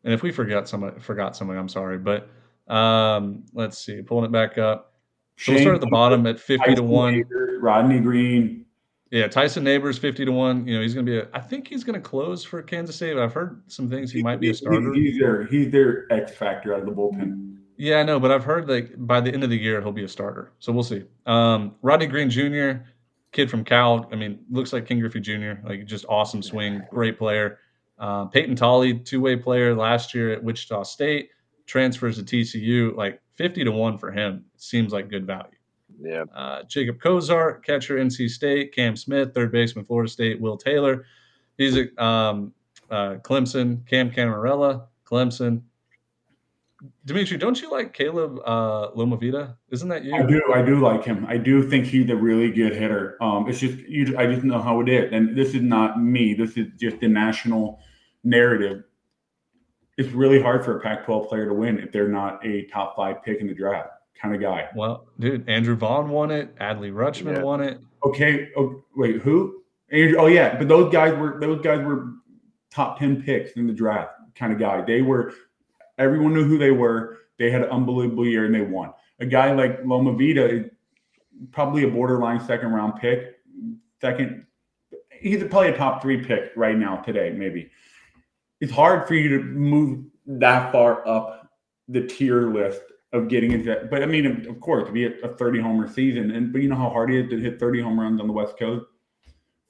and 0.03 0.14
if 0.14 0.24
we 0.24 0.32
forgot 0.32 0.68
somebody, 0.68 0.99
forgot 0.99 1.36
somebody, 1.36 1.59
I'm 1.59 1.70
sorry. 1.70 1.99
But 1.99 2.30
um, 2.74 3.43
let's 3.53 3.78
see, 3.78 4.01
pulling 4.01 4.26
it 4.26 4.32
back 4.32 4.57
up. 4.57 4.93
So 5.38 5.53
we'll 5.53 5.62
start 5.62 5.76
at 5.76 5.82
the 5.82 5.88
bottom 5.88 6.26
at 6.28 6.39
50 6.39 6.76
to 6.76 6.84
one. 6.84 7.24
Rodney 7.59 7.99
Green. 7.99 8.66
Yeah, 9.12 9.28
Tyson 9.28 9.64
Neighbors 9.64 9.97
50 9.97 10.26
to 10.26 10.32
one. 10.32 10.66
You 10.66 10.76
know, 10.76 10.82
he's 10.82 10.93
going 10.93 11.05
to 11.05 11.12
be. 11.12 11.18
A, 11.18 11.28
I 11.34 11.39
think 11.39 11.68
he's 11.68 11.84
going 11.84 12.01
to 12.01 12.09
close 12.09 12.43
for 12.43 12.62
Kansas 12.62 12.95
State. 12.95 13.18
I've 13.18 13.34
heard 13.34 13.62
some 13.68 13.89
things 13.89 14.12
he 14.12 14.24
might 14.24 14.39
be 14.39 14.49
a 14.49 14.53
starter. 14.53 14.93
He's 14.93 15.20
their 15.20 15.45
he's 15.45 15.72
their 15.72 16.12
X 16.12 16.34
factor 16.34 16.74
out 16.74 16.80
of 16.80 16.86
the 16.86 16.93
bullpen. 16.93 17.57
Yeah, 17.76 17.97
I 17.97 18.03
know, 18.03 18.20
but 18.20 18.32
I've 18.32 18.43
heard 18.43 18.70
like 18.70 18.93
by 18.95 19.20
the 19.20 19.34
end 19.34 19.43
of 19.43 19.49
the 19.49 19.57
year 19.57 19.82
he'll 19.82 19.91
be 19.91 20.03
a 20.03 20.07
starter. 20.07 20.53
So 20.59 20.72
we'll 20.72 20.84
see. 20.84 21.03
Um, 21.26 21.76
Rodney 21.82 22.05
Green 22.05 22.30
Jr., 22.30 22.84
kid 23.32 23.50
from 23.50 23.64
Cal. 23.64 24.08
I 24.12 24.16
mean, 24.16 24.40
looks 24.50 24.74
like 24.74 24.86
Ken 24.86 25.00
Griffey 25.00 25.20
Jr. 25.20 25.54
Like 25.64 25.86
just 25.86 26.06
awesome 26.10 26.42
swing, 26.42 26.82
great 26.90 27.18
player. 27.18 27.60
Uh, 27.98 28.26
Peyton 28.26 28.56
Tolle, 28.56 29.00
two 29.00 29.22
way 29.22 29.36
player 29.36 29.76
last 29.76 30.14
year 30.14 30.32
at 30.32 30.44
Wichita 30.44 30.84
State, 30.84 31.30
transfers 31.68 32.18
to 32.18 32.24
TCU. 32.24 32.96
Like 32.96 33.22
50 33.36 33.64
to 33.66 33.72
1 33.72 33.98
for 33.98 34.12
him 34.12 34.46
seems 34.58 34.92
like 34.92 35.10
good 35.10 35.26
value. 35.26 35.52
Yeah. 36.02 36.24
Uh, 36.34 36.64
Jacob 36.64 37.00
Cozart, 37.00 37.64
catcher, 37.66 37.98
NC 37.98 38.30
State. 38.30 38.74
Cam 38.74 38.96
Smith, 38.96 39.34
third 39.34 39.52
baseman, 39.52 39.86
Florida 39.86 40.10
State. 40.10 40.42
Will 40.42 40.58
Taylor, 40.58 41.06
he's 41.58 41.78
a 41.78 42.04
um, 42.04 42.54
uh, 42.90 43.16
Clemson. 43.24 43.86
Cam 43.88 44.10
Cannarella, 44.10 44.88
Clemson. 45.06 45.62
Dimitri, 47.06 47.38
don't 47.38 47.62
you 47.62 47.72
like 47.72 47.94
Caleb 47.94 48.40
uh, 48.46 48.92
Lomavita? 48.92 49.56
Isn't 49.70 49.90
that 49.90 50.04
you? 50.04 50.16
I 50.16 50.24
do. 50.24 50.42
I 50.54 50.62
do 50.62 50.80
like 50.80 51.04
him. 51.04 51.26
I 51.28 51.38
do 51.38 51.68
think 51.68 51.86
he's 51.86 52.10
a 52.10 52.16
really 52.16 52.52
good 52.52 52.76
hitter. 52.76 53.18
Um, 53.22 53.48
it's 53.48 53.60
just 53.60 53.78
you, 53.80 54.16
I 54.18 54.26
just 54.26 54.44
know 54.44 54.62
how 54.62 54.82
it 54.82 54.90
is, 54.90 55.12
and 55.12 55.38
this 55.38 55.54
is 55.54 55.62
not 55.62 56.02
me. 56.02 56.34
This 56.34 56.58
is 56.58 56.68
just 56.80 57.00
the 57.00 57.08
national 57.08 57.80
narrative, 58.24 58.84
it's 59.98 60.10
really 60.10 60.42
hard 60.42 60.64
for 60.64 60.78
a 60.78 60.82
Pac 60.82 61.06
12 61.06 61.30
player 61.30 61.48
to 61.48 61.54
win 61.54 61.80
if 61.80 61.92
they're 61.92 62.08
not 62.08 62.46
a 62.46 62.66
top 62.68 62.96
five 62.96 63.24
pick 63.24 63.40
in 63.40 63.48
the 63.48 63.54
draft 63.54 63.90
kind 64.20 64.34
of 64.36 64.42
guy. 64.42 64.70
Well, 64.76 65.08
dude, 65.20 65.48
Andrew 65.50 65.76
Vaughn 65.76 66.10
won 66.10 66.32
it. 66.32 66.56
Adley 66.58 66.92
Rutschman 66.92 67.38
yeah. 67.38 67.44
won 67.44 67.62
it. 67.62 67.80
Okay. 68.06 68.50
Oh, 68.58 68.84
wait, 68.96 69.18
who? 69.22 69.64
Andrew, 69.92 70.18
oh, 70.20 70.28
yeah. 70.28 70.58
But 70.58 70.68
those 70.68 70.92
guys 70.92 71.14
were, 71.18 71.40
those 71.40 71.62
guys 71.62 71.86
were 71.86 72.14
top 72.72 73.00
10 73.00 73.24
picks 73.24 73.52
in 73.52 73.68
the 73.68 73.74
draft 73.74 74.12
kind 74.36 74.54
of 74.54 74.60
guy. 74.60 74.82
They 74.82 75.02
were, 75.02 75.34
everyone 76.02 76.34
knew 76.34 76.43
who 76.43 76.58
they 76.58 76.72
were. 76.72 77.20
They 77.39 77.49
had 77.49 77.64
an 77.64 77.70
unbelievable 77.70 78.26
year 78.26 78.45
and 78.45 78.54
they 78.54 78.62
won. 78.62 78.93
A 79.20 79.26
guy 79.26 79.54
like 79.54 79.84
Lomavita, 79.84 80.70
probably 81.52 81.84
a 81.84 81.88
borderline 81.88 82.39
second 82.39 82.72
round 82.72 82.99
pick, 82.99 83.38
second, 83.99 84.45
he's 85.10 85.43
probably 85.45 85.70
a 85.70 85.78
top 85.78 86.02
three 86.02 86.24
pick 86.24 86.52
right 86.56 86.78
now 86.78 86.97
today, 86.97 87.32
maybe 87.32 87.72
it's 88.62 88.72
hard 88.72 89.08
for 89.08 89.16
you 89.16 89.38
to 89.38 89.43
move 89.43 90.06
that 90.26 90.72
far 90.72 91.06
up 91.08 91.49
the 91.89 92.06
tier 92.06 92.54
list 92.54 92.82
of 93.12 93.28
getting 93.28 93.52
into 93.52 93.66
that. 93.66 93.89
But 93.89 94.04
I 94.04 94.06
mean, 94.06 94.47
of 94.47 94.60
course, 94.62 94.86
to 94.86 94.93
be 94.93 95.06
a 95.06 95.28
30 95.28 95.60
homer 95.60 95.91
season, 95.91 96.32
and 96.32 96.54
but 96.54 96.62
you 96.62 96.70
know 96.70 96.76
how 96.76 96.89
hard 96.89 97.12
it 97.12 97.26
is 97.26 97.30
to 97.32 97.39
hit 97.39 97.60
30 97.60 97.82
home 97.82 97.99
runs 97.99 98.22
on 98.22 98.28
the 98.28 98.34
West 98.34 98.58
Coast. 98.58 98.86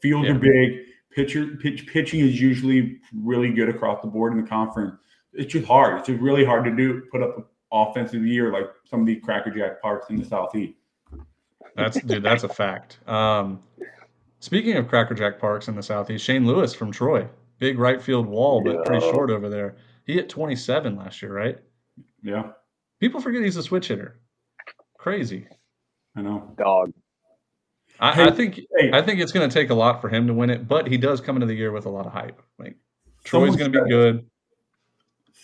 Fields 0.01 0.27
yeah. 0.27 0.35
are 0.35 0.39
big. 0.39 0.85
Pitcher 1.11 1.57
pitch 1.59 1.87
pitching 1.87 2.19
is 2.19 2.39
usually 2.39 2.99
really 3.15 3.51
good 3.51 3.69
across 3.69 4.01
the 4.01 4.07
board 4.07 4.33
in 4.33 4.41
the 4.41 4.47
conference. 4.47 4.95
It's 5.33 5.51
just 5.51 5.65
hard. 5.65 5.99
It's 5.99 6.07
just 6.07 6.21
really 6.21 6.45
hard 6.45 6.65
to 6.65 6.75
do. 6.75 7.01
Put 7.11 7.23
up 7.23 7.37
an 7.37 7.43
offensive 7.71 8.25
year 8.25 8.51
like 8.51 8.65
some 8.85 9.01
of 9.01 9.05
these 9.05 9.21
crackerjack 9.23 9.81
parks 9.81 10.09
in 10.09 10.17
the 10.17 10.25
southeast. 10.25 10.73
That's 11.75 12.01
dude. 12.01 12.23
That's 12.23 12.43
a 12.43 12.49
fact. 12.49 12.99
Um, 13.07 13.61
speaking 14.39 14.75
of 14.75 14.87
crackerjack 14.87 15.39
parks 15.39 15.67
in 15.67 15.75
the 15.75 15.83
southeast, 15.83 16.25
Shane 16.25 16.45
Lewis 16.45 16.73
from 16.73 16.91
Troy 16.91 17.27
big 17.61 17.77
right 17.77 18.01
field 18.01 18.25
wall, 18.25 18.61
but 18.61 18.73
yeah. 18.73 18.81
pretty 18.83 19.09
short 19.11 19.29
over 19.29 19.47
there. 19.47 19.77
He 20.05 20.13
hit 20.15 20.27
27 20.27 20.97
last 20.97 21.21
year, 21.21 21.31
right? 21.31 21.57
Yeah. 22.21 22.51
People 22.99 23.21
forget 23.21 23.43
he's 23.43 23.55
a 23.55 23.63
switch 23.63 23.87
hitter. 23.87 24.19
Crazy. 24.97 25.47
I 26.15 26.21
know. 26.21 26.53
Dog. 26.57 26.91
I, 27.99 28.13
hey, 28.13 28.23
I 28.23 28.31
think 28.31 28.55
hey. 28.77 28.91
I 28.91 29.01
think 29.01 29.19
it's 29.21 29.31
going 29.31 29.47
to 29.47 29.53
take 29.53 29.69
a 29.69 29.75
lot 29.75 30.01
for 30.01 30.09
him 30.09 30.25
to 30.25 30.33
win 30.33 30.49
it, 30.49 30.67
but 30.67 30.87
he 30.87 30.97
does 30.97 31.21
come 31.21 31.35
into 31.35 31.45
the 31.45 31.53
year 31.53 31.71
with 31.71 31.85
a 31.85 31.89
lot 31.89 32.07
of 32.07 32.11
hype. 32.11 32.41
Like 32.57 32.75
Troy's 33.23 33.55
going 33.55 33.71
to 33.71 33.83
be 33.83 33.89
good. 33.89 34.25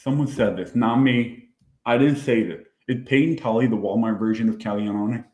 Someone 0.08 0.28
said 0.28 0.55
this, 0.55 0.76
not 0.76 0.97
me. 0.97 1.49
I 1.86 1.97
didn't 1.97 2.18
say 2.18 2.43
this. 2.43 2.66
Is 2.88 3.03
Peyton 3.05 3.36
Tolle 3.36 3.62
the 3.62 3.76
Walmart 3.76 4.18
version 4.18 4.47
of 4.47 4.58
Caglianone? 4.58 5.26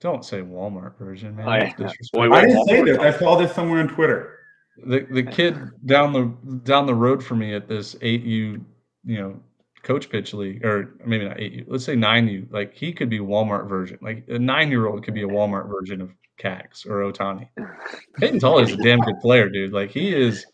Don't 0.00 0.24
say 0.24 0.40
Walmart 0.40 0.98
version, 0.98 1.36
man. 1.36 1.48
I, 1.48 1.58
I 1.58 2.46
didn't 2.46 2.68
say 2.68 2.82
this. 2.82 2.98
I 2.98 3.10
saw 3.12 3.36
this 3.36 3.54
somewhere 3.54 3.80
on 3.80 3.88
Twitter 3.88 4.38
the 4.78 5.06
the 5.10 5.22
kid 5.22 5.56
down 5.84 6.12
the 6.12 6.58
down 6.64 6.86
the 6.86 6.94
road 6.94 7.22
for 7.22 7.34
me 7.34 7.54
at 7.54 7.68
this 7.68 7.96
eight 8.00 8.22
U, 8.22 8.64
you 9.04 9.18
know, 9.18 9.40
coach 9.82 10.08
pitch 10.10 10.32
league, 10.34 10.64
or 10.64 10.94
maybe 11.04 11.26
not 11.26 11.40
eight 11.40 11.52
U, 11.52 11.64
let's 11.68 11.84
say 11.84 11.94
nine 11.94 12.28
U. 12.28 12.46
Like 12.50 12.74
he 12.74 12.92
could 12.92 13.10
be 13.10 13.18
Walmart 13.18 13.68
version. 13.68 13.98
Like 14.00 14.24
a 14.28 14.38
nine 14.38 14.70
year 14.70 14.86
old 14.86 15.04
could 15.04 15.14
be 15.14 15.22
a 15.22 15.28
Walmart 15.28 15.68
version 15.68 16.00
of 16.00 16.10
Cax 16.38 16.86
or 16.86 17.12
Ohtani. 17.12 17.48
Peyton 18.16 18.40
Tolle 18.40 18.60
is 18.60 18.72
a 18.72 18.76
damn 18.76 19.00
good 19.00 19.20
player, 19.20 19.48
dude. 19.48 19.72
Like 19.72 19.90
he 19.90 20.14
is, 20.14 20.46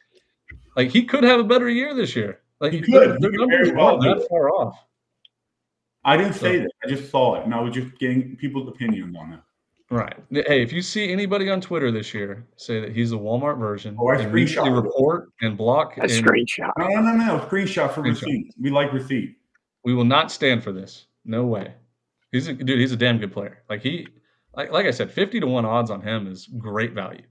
like 0.77 0.91
he 0.91 1.05
could 1.05 1.25
have 1.25 1.41
a 1.41 1.45
better 1.45 1.69
year 1.69 1.95
this 1.95 2.17
year. 2.17 2.41
Like 2.61 2.73
he 2.73 2.81
could. 2.81 3.21
Their 3.21 3.31
numbers 3.31 3.73
well, 3.73 3.99
that 4.01 4.27
far 4.29 4.51
off. 4.51 4.79
I 6.05 6.17
didn't 6.17 6.35
so, 6.35 6.41
say 6.41 6.59
that. 6.59 6.71
I 6.85 6.89
just 6.89 7.11
saw 7.11 7.37
it, 7.37 7.45
and 7.45 7.55
I 7.55 7.61
was 7.61 7.75
just 7.75 7.99
getting 7.99 8.37
people's 8.37 8.69
opinions 8.69 9.15
on 9.19 9.35
it. 9.35 9.41
Right. 9.91 10.17
Hey, 10.31 10.63
if 10.63 10.71
you 10.73 10.83
see 10.83 11.11
anybody 11.11 11.49
on 11.49 11.63
Twitter 11.63 11.91
this 11.91 12.13
year 12.13 12.47
say 12.57 12.79
that 12.81 12.95
he's 12.95 13.13
a 13.13 13.17
Walmart 13.17 13.59
version, 13.59 13.97
oh, 13.99 14.09
I 14.09 14.17
screenshot 14.17 14.83
report 14.83 15.31
and 15.41 15.57
block 15.57 15.97
a 15.97 16.03
and, 16.03 16.11
screenshot. 16.11 16.73
No, 16.77 16.89
no, 16.89 17.01
no, 17.01 17.13
no. 17.13 17.39
Screenshot 17.47 17.95
for 17.95 18.03
screenshot. 18.03 18.23
receipt. 18.23 18.55
We 18.61 18.71
like 18.71 18.93
receipt. 18.93 19.37
We 19.85 19.95
will 19.95 20.05
not 20.05 20.31
stand 20.31 20.63
for 20.63 20.73
this. 20.73 21.07
No 21.25 21.47
way. 21.47 21.73
He's 22.33 22.49
a 22.49 22.53
dude. 22.53 22.79
He's 22.79 22.93
a 22.93 22.97
damn 22.97 23.19
good 23.19 23.33
player. 23.33 23.63
Like 23.71 23.81
he, 23.81 24.07
like 24.55 24.71
like 24.71 24.85
I 24.85 24.91
said, 24.91 25.11
fifty 25.11 25.41
to 25.41 25.47
one 25.47 25.65
odds 25.65 25.91
on 25.91 26.03
him 26.03 26.27
is 26.27 26.47
great 26.59 26.93
value. 26.93 27.23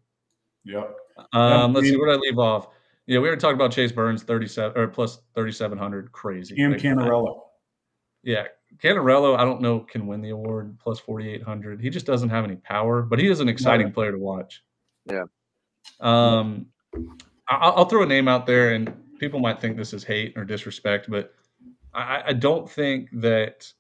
Yep. 0.66 0.96
Um, 1.34 1.74
let's 1.74 1.88
see 1.88 1.96
where 1.96 2.12
I 2.12 2.16
leave 2.16 2.40
off. 2.40 2.70
Yeah, 3.08 3.20
we 3.20 3.28
already 3.28 3.40
talked 3.40 3.56
about 3.56 3.72
Chase 3.72 3.92
Burns, 3.92 4.24
thirty-seven 4.24 4.78
or 4.78 4.88
plus 4.88 5.20
thirty-seven 5.34 5.78
hundred. 5.78 6.12
Crazy. 6.12 6.62
And 6.62 6.74
like, 6.74 6.82
Cannarella. 6.82 7.40
Yeah, 8.24 8.48
Cannarella, 8.78 9.38
I 9.38 9.46
don't 9.46 9.62
know, 9.62 9.80
can 9.80 10.06
win 10.08 10.22
the 10.22 10.30
award 10.30 10.78
plus 10.80 11.00
4,800. 11.00 11.82
He 11.82 11.90
just 11.90 12.06
doesn't 12.06 12.30
have 12.30 12.44
any 12.44 12.58
power, 12.58 13.02
but 13.02 13.20
he 13.20 13.30
is 13.30 13.40
an 13.40 13.50
exciting 13.50 13.92
player 13.92 14.12
to 14.12 14.18
watch. 14.18 14.64
Yeah. 15.06 15.24
Um, 16.00 16.68
I'll, 17.48 17.74
I'll, 17.78 17.86
throw 17.86 18.04
a 18.04 18.06
name 18.06 18.28
out 18.28 18.46
there, 18.46 18.74
and 18.74 18.94
people 19.20 19.40
might 19.40 19.62
think 19.62 19.78
this 19.78 19.94
is 19.94 20.04
hate 20.04 20.38
or 20.38 20.44
disrespect, 20.44 21.10
but 21.10 21.34
I, 21.94 22.24
I 22.28 22.34
don't 22.34 22.70
think 22.70 23.10
that 23.14 23.72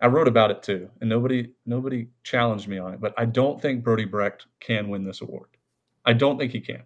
I 0.00 0.06
wrote 0.06 0.28
about 0.28 0.50
it 0.50 0.62
too, 0.62 0.90
and 1.00 1.10
nobody 1.10 1.52
nobody 1.66 2.08
challenged 2.22 2.68
me 2.68 2.78
on 2.78 2.94
it. 2.94 3.00
But 3.00 3.14
I 3.18 3.26
don't 3.26 3.60
think 3.60 3.84
Brody 3.84 4.06
Brecht 4.06 4.46
can 4.60 4.88
win 4.88 5.04
this 5.04 5.20
award. 5.20 5.50
I 6.04 6.14
don't 6.14 6.38
think 6.38 6.52
he 6.52 6.60
can. 6.60 6.82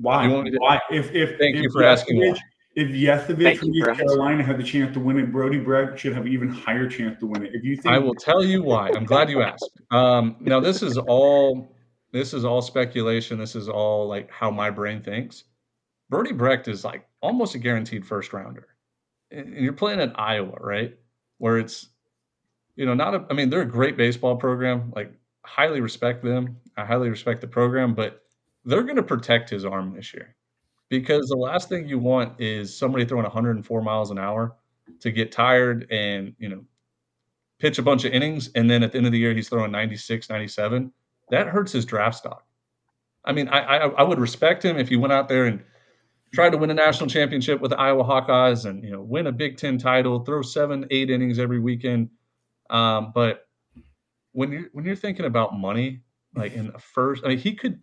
Why? 0.00 0.26
Why? 0.28 0.80
If 0.90 1.12
if 1.14 1.38
thank 1.38 1.56
if 1.56 1.62
you 1.62 1.70
for 1.70 1.84
asking. 1.84 2.18
Why. 2.18 2.38
If 2.76 2.88
Yesavage 2.88 3.58
from 3.58 3.74
East 3.74 3.98
Carolina 3.98 4.44
had 4.44 4.56
the 4.56 4.62
chance 4.62 4.94
to 4.94 5.00
win 5.00 5.18
it, 5.18 5.32
Brody 5.32 5.58
Brecht 5.58 5.98
should 5.98 6.14
have 6.14 6.28
even 6.28 6.48
higher 6.48 6.88
chance 6.88 7.18
to 7.18 7.26
win 7.26 7.44
it. 7.44 7.50
If 7.52 7.64
you 7.64 7.76
think 7.76 7.92
I 7.92 7.98
will 7.98 8.14
tell 8.14 8.44
you 8.44 8.62
why. 8.62 8.90
I'm 8.94 9.04
glad 9.04 9.28
you 9.28 9.42
asked. 9.42 9.80
Um, 9.90 10.36
now 10.40 10.60
this 10.60 10.82
is 10.82 10.96
all 10.96 11.74
this 12.12 12.32
is 12.32 12.44
all 12.44 12.62
speculation. 12.62 13.38
This 13.38 13.56
is 13.56 13.68
all 13.68 14.06
like 14.06 14.30
how 14.30 14.50
my 14.50 14.70
brain 14.70 15.02
thinks. 15.02 15.44
Brody 16.08 16.32
Brecht 16.32 16.68
is 16.68 16.84
like 16.84 17.06
almost 17.20 17.54
a 17.54 17.58
guaranteed 17.58 18.06
first 18.06 18.32
rounder. 18.32 18.68
And 19.32 19.54
you're 19.54 19.72
playing 19.72 20.00
at 20.00 20.18
Iowa, 20.18 20.56
right? 20.60 20.96
Where 21.38 21.58
it's 21.58 21.88
you 22.76 22.86
know, 22.86 22.94
not 22.94 23.14
a 23.14 23.26
I 23.30 23.34
mean, 23.34 23.50
they're 23.50 23.62
a 23.62 23.66
great 23.66 23.96
baseball 23.96 24.36
program. 24.36 24.92
Like 24.94 25.12
highly 25.44 25.80
respect 25.80 26.22
them. 26.22 26.56
I 26.76 26.84
highly 26.84 27.10
respect 27.10 27.40
the 27.40 27.48
program, 27.48 27.94
but 27.94 28.22
they're 28.64 28.82
going 28.82 28.96
to 28.96 29.02
protect 29.02 29.50
his 29.50 29.64
arm 29.64 29.94
this 29.94 30.12
year 30.12 30.34
because 30.88 31.28
the 31.28 31.36
last 31.36 31.68
thing 31.68 31.88
you 31.88 31.98
want 31.98 32.38
is 32.40 32.76
somebody 32.76 33.04
throwing 33.04 33.24
104 33.24 33.82
miles 33.82 34.10
an 34.10 34.18
hour 34.18 34.56
to 35.00 35.10
get 35.10 35.32
tired 35.32 35.86
and 35.90 36.34
you 36.38 36.48
know 36.48 36.64
pitch 37.58 37.78
a 37.78 37.82
bunch 37.82 38.04
of 38.04 38.12
innings 38.12 38.50
and 38.54 38.70
then 38.70 38.82
at 38.82 38.92
the 38.92 38.98
end 38.98 39.06
of 39.06 39.12
the 39.12 39.18
year 39.18 39.34
he's 39.34 39.48
throwing 39.48 39.70
96, 39.70 40.28
97, 40.28 40.92
that 41.30 41.46
hurts 41.46 41.72
his 41.72 41.84
draft 41.84 42.16
stock. 42.16 42.44
I 43.24 43.32
mean, 43.32 43.48
I, 43.48 43.60
I, 43.60 43.76
I 43.88 44.02
would 44.02 44.18
respect 44.18 44.64
him 44.64 44.78
if 44.78 44.88
he 44.88 44.96
went 44.96 45.12
out 45.12 45.28
there 45.28 45.44
and 45.44 45.62
tried 46.32 46.50
to 46.50 46.58
win 46.58 46.70
a 46.70 46.74
national 46.74 47.08
championship 47.08 47.60
with 47.60 47.70
the 47.70 47.78
Iowa 47.78 48.04
Hawkeyes 48.04 48.64
and 48.64 48.82
you 48.82 48.90
know 48.90 49.02
win 49.02 49.26
a 49.26 49.32
Big 49.32 49.56
Ten 49.56 49.78
title, 49.78 50.20
throw 50.20 50.42
seven, 50.42 50.86
eight 50.90 51.10
innings 51.10 51.38
every 51.38 51.60
weekend. 51.60 52.08
Um, 52.70 53.12
but 53.14 53.46
when 54.32 54.52
you're 54.52 54.68
when 54.72 54.84
you're 54.84 54.96
thinking 54.96 55.26
about 55.26 55.58
money, 55.58 56.00
like 56.34 56.54
in 56.54 56.68
the 56.68 56.78
first, 56.78 57.24
I 57.24 57.28
mean, 57.28 57.38
he 57.38 57.54
could 57.54 57.80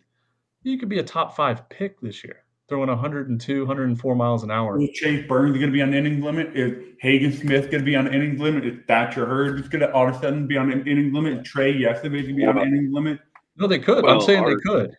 he 0.62 0.76
could 0.76 0.88
be 0.88 0.98
a 0.98 1.02
top 1.02 1.36
five 1.36 1.68
pick 1.68 2.00
this 2.00 2.24
year, 2.24 2.44
throwing 2.68 2.88
102, 2.88 3.60
104 3.60 4.14
miles 4.14 4.42
an 4.42 4.50
hour. 4.50 4.80
Is 4.80 4.90
Chase 4.90 5.26
Burns 5.26 5.52
going 5.56 5.66
to 5.68 5.72
be 5.72 5.82
on 5.82 5.90
the 5.90 5.96
innings 5.96 6.22
limit? 6.22 6.56
Is 6.56 6.84
Hagen 7.00 7.32
Smith 7.32 7.70
going 7.70 7.80
to 7.80 7.84
be 7.84 7.96
on 7.96 8.06
the 8.06 8.12
innings 8.12 8.40
limit? 8.40 8.66
Is 8.66 8.78
Thatcher 8.86 9.26
Hurd 9.26 9.70
going 9.70 9.80
to 9.80 9.92
all 9.92 10.08
of 10.08 10.16
a 10.16 10.20
sudden 10.20 10.46
be 10.46 10.56
on 10.56 10.72
an 10.72 10.86
innings 10.86 11.14
limit? 11.14 11.44
Trey 11.44 11.74
Yesavage 11.74 12.02
going 12.02 12.26
to 12.26 12.34
be 12.34 12.44
on 12.44 12.56
the 12.56 12.62
innings 12.62 12.92
limit? 12.92 13.20
No, 13.56 13.66
they 13.66 13.78
could. 13.78 14.04
Well, 14.04 14.14
I'm 14.14 14.20
saying 14.20 14.44
our, 14.44 14.50
they 14.50 14.60
could. 14.60 14.96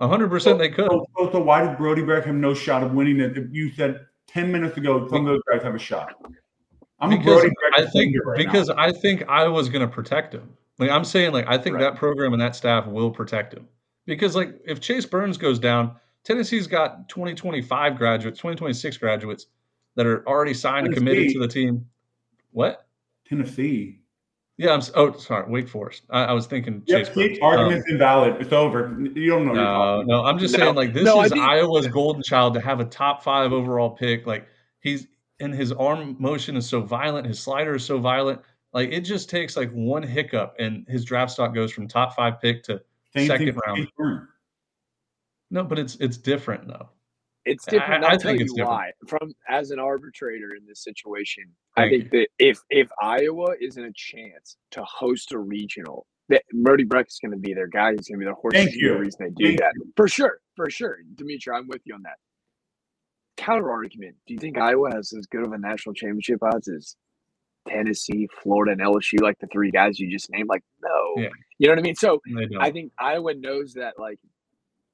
100% 0.00 0.42
so, 0.42 0.56
they 0.56 0.68
could. 0.68 0.90
So, 0.90 1.06
so, 1.32 1.40
why 1.40 1.64
does 1.64 1.76
Brody 1.76 2.02
Brecht 2.02 2.26
have 2.26 2.34
no 2.34 2.54
shot 2.54 2.82
of 2.82 2.92
winning 2.92 3.20
it? 3.20 3.36
If 3.36 3.46
you 3.50 3.72
said 3.72 4.06
10 4.28 4.52
minutes 4.52 4.76
ago, 4.76 5.08
some 5.08 5.20
of 5.20 5.26
those 5.26 5.40
guys 5.50 5.62
have 5.62 5.74
a 5.74 5.78
shot. 5.78 6.14
I'm 7.00 7.10
because 7.10 7.44
I 7.74 7.84
think 7.84 8.16
right 8.24 8.38
because 8.38 8.68
now. 8.68 8.76
I 8.78 8.90
think 8.90 9.22
I 9.28 9.46
was 9.48 9.68
going 9.68 9.86
to 9.86 9.92
protect 9.92 10.34
him. 10.34 10.56
Like 10.78 10.90
I'm 10.90 11.04
saying, 11.04 11.32
like 11.32 11.46
I 11.46 11.58
think 11.58 11.76
right. 11.76 11.82
that 11.82 11.96
program 11.96 12.32
and 12.32 12.40
that 12.40 12.56
staff 12.56 12.86
will 12.86 13.10
protect 13.10 13.52
him 13.52 13.68
because 14.06 14.34
like 14.34 14.60
if 14.64 14.80
Chase 14.80 15.06
Burns 15.06 15.36
goes 15.36 15.58
down, 15.58 15.96
Tennessee's 16.24 16.66
got 16.66 17.08
2025 17.08 17.96
graduates, 17.96 18.38
2026 18.38 18.96
graduates 18.96 19.46
that 19.96 20.06
are 20.06 20.26
already 20.26 20.54
signed 20.54 20.86
Tennessee. 20.86 20.98
and 20.98 21.08
committed 21.08 21.32
to 21.32 21.38
the 21.40 21.48
team. 21.48 21.86
What? 22.52 22.86
Tennessee. 23.28 24.00
Yeah, 24.58 24.72
I'm. 24.72 24.80
Oh, 24.94 25.12
sorry, 25.12 25.50
Wake 25.50 25.68
Forest. 25.68 26.04
I, 26.08 26.24
I 26.24 26.32
was 26.32 26.46
thinking. 26.46 26.82
Chase 26.88 27.10
Burns. 27.10 27.38
argument's 27.42 27.86
um, 27.88 27.92
invalid. 27.92 28.40
It's 28.40 28.52
over. 28.52 28.96
You 29.14 29.30
don't 29.30 29.46
know. 29.46 29.52
No, 29.52 30.02
no. 30.02 30.24
I'm 30.24 30.38
just 30.38 30.54
no, 30.54 30.64
saying, 30.64 30.74
like 30.74 30.94
this 30.94 31.04
no, 31.04 31.22
is 31.22 31.32
think- 31.32 31.44
Iowa's 31.44 31.88
golden 31.88 32.22
child 32.22 32.54
to 32.54 32.60
have 32.60 32.80
a 32.80 32.86
top 32.86 33.22
five 33.22 33.52
overall 33.52 33.90
pick. 33.90 34.26
Like 34.26 34.48
he's 34.80 35.08
and 35.40 35.54
his 35.54 35.72
arm 35.72 36.16
motion 36.18 36.56
is 36.56 36.66
so 36.66 36.80
violent, 36.80 37.26
his 37.26 37.38
slider 37.38 37.74
is 37.74 37.84
so 37.84 37.98
violent. 37.98 38.40
Like 38.72 38.90
it 38.92 39.02
just 39.02 39.28
takes 39.28 39.56
like 39.56 39.70
one 39.72 40.02
hiccup, 40.02 40.56
and 40.58 40.86
his 40.88 41.04
draft 41.04 41.32
stock 41.32 41.54
goes 41.54 41.70
from 41.70 41.86
top 41.86 42.16
five 42.16 42.40
pick 42.40 42.62
to 42.64 42.80
Same 43.16 43.26
second 43.28 43.60
round. 43.66 43.88
No, 45.50 45.64
but 45.64 45.78
it's 45.78 45.96
it's 45.96 46.16
different 46.16 46.66
though. 46.68 46.88
It's 47.44 47.64
different. 47.64 48.04
I, 48.04 48.14
I 48.14 48.16
think 48.16 48.40
it's 48.40 48.52
different. 48.52 48.70
why. 48.70 48.90
From 49.06 49.32
as 49.48 49.70
an 49.70 49.78
arbitrator 49.78 50.56
in 50.58 50.66
this 50.66 50.82
situation, 50.82 51.44
Thank 51.76 51.86
I 51.86 51.90
think 51.90 52.12
you. 52.12 52.20
that 52.20 52.28
if 52.38 52.60
if 52.70 52.88
Iowa 53.00 53.54
isn't 53.60 53.84
a 53.84 53.92
chance 53.94 54.56
to 54.72 54.82
host 54.82 55.32
a 55.32 55.38
regional, 55.38 56.06
that 56.28 56.42
Brody 56.52 56.82
Brecht 56.84 57.10
is 57.12 57.18
going 57.22 57.30
to 57.32 57.38
be 57.38 57.54
their 57.54 57.68
guy. 57.68 57.92
He's 57.92 58.08
going 58.08 58.18
to 58.18 58.18
be 58.18 58.24
their 58.24 58.34
horse. 58.34 58.54
Thank 58.54 58.74
you. 58.74 58.94
The 58.94 58.98
reason 58.98 59.18
they 59.20 59.30
do 59.30 59.48
Thank 59.50 59.60
that 59.60 59.72
you. 59.76 59.92
for 59.96 60.08
sure, 60.08 60.40
for 60.56 60.68
sure. 60.70 60.98
Dimitri, 61.14 61.54
I'm 61.54 61.68
with 61.68 61.82
you 61.84 61.94
on 61.94 62.02
that. 62.02 62.16
Counter 63.36 63.70
argument: 63.70 64.16
Do 64.26 64.34
you 64.34 64.40
think 64.40 64.58
Iowa 64.58 64.90
has 64.92 65.12
as 65.16 65.26
good 65.26 65.46
of 65.46 65.52
a 65.52 65.58
national 65.58 65.94
championship 65.94 66.42
odds 66.42 66.68
as 66.68 66.96
Tennessee, 67.68 68.28
Florida, 68.42 68.72
and 68.72 68.80
LSU? 68.80 69.20
Like 69.20 69.38
the 69.38 69.46
three 69.48 69.70
guys 69.70 69.98
you 69.98 70.10
just 70.10 70.30
named? 70.30 70.48
Like 70.48 70.64
no, 70.82 71.22
yeah. 71.22 71.28
you 71.58 71.68
know 71.68 71.72
what 71.72 71.78
I 71.78 71.82
mean. 71.82 71.96
So 71.96 72.20
I 72.60 72.70
think 72.70 72.92
Iowa 72.98 73.34
knows 73.34 73.74
that 73.74 73.98
like 73.98 74.18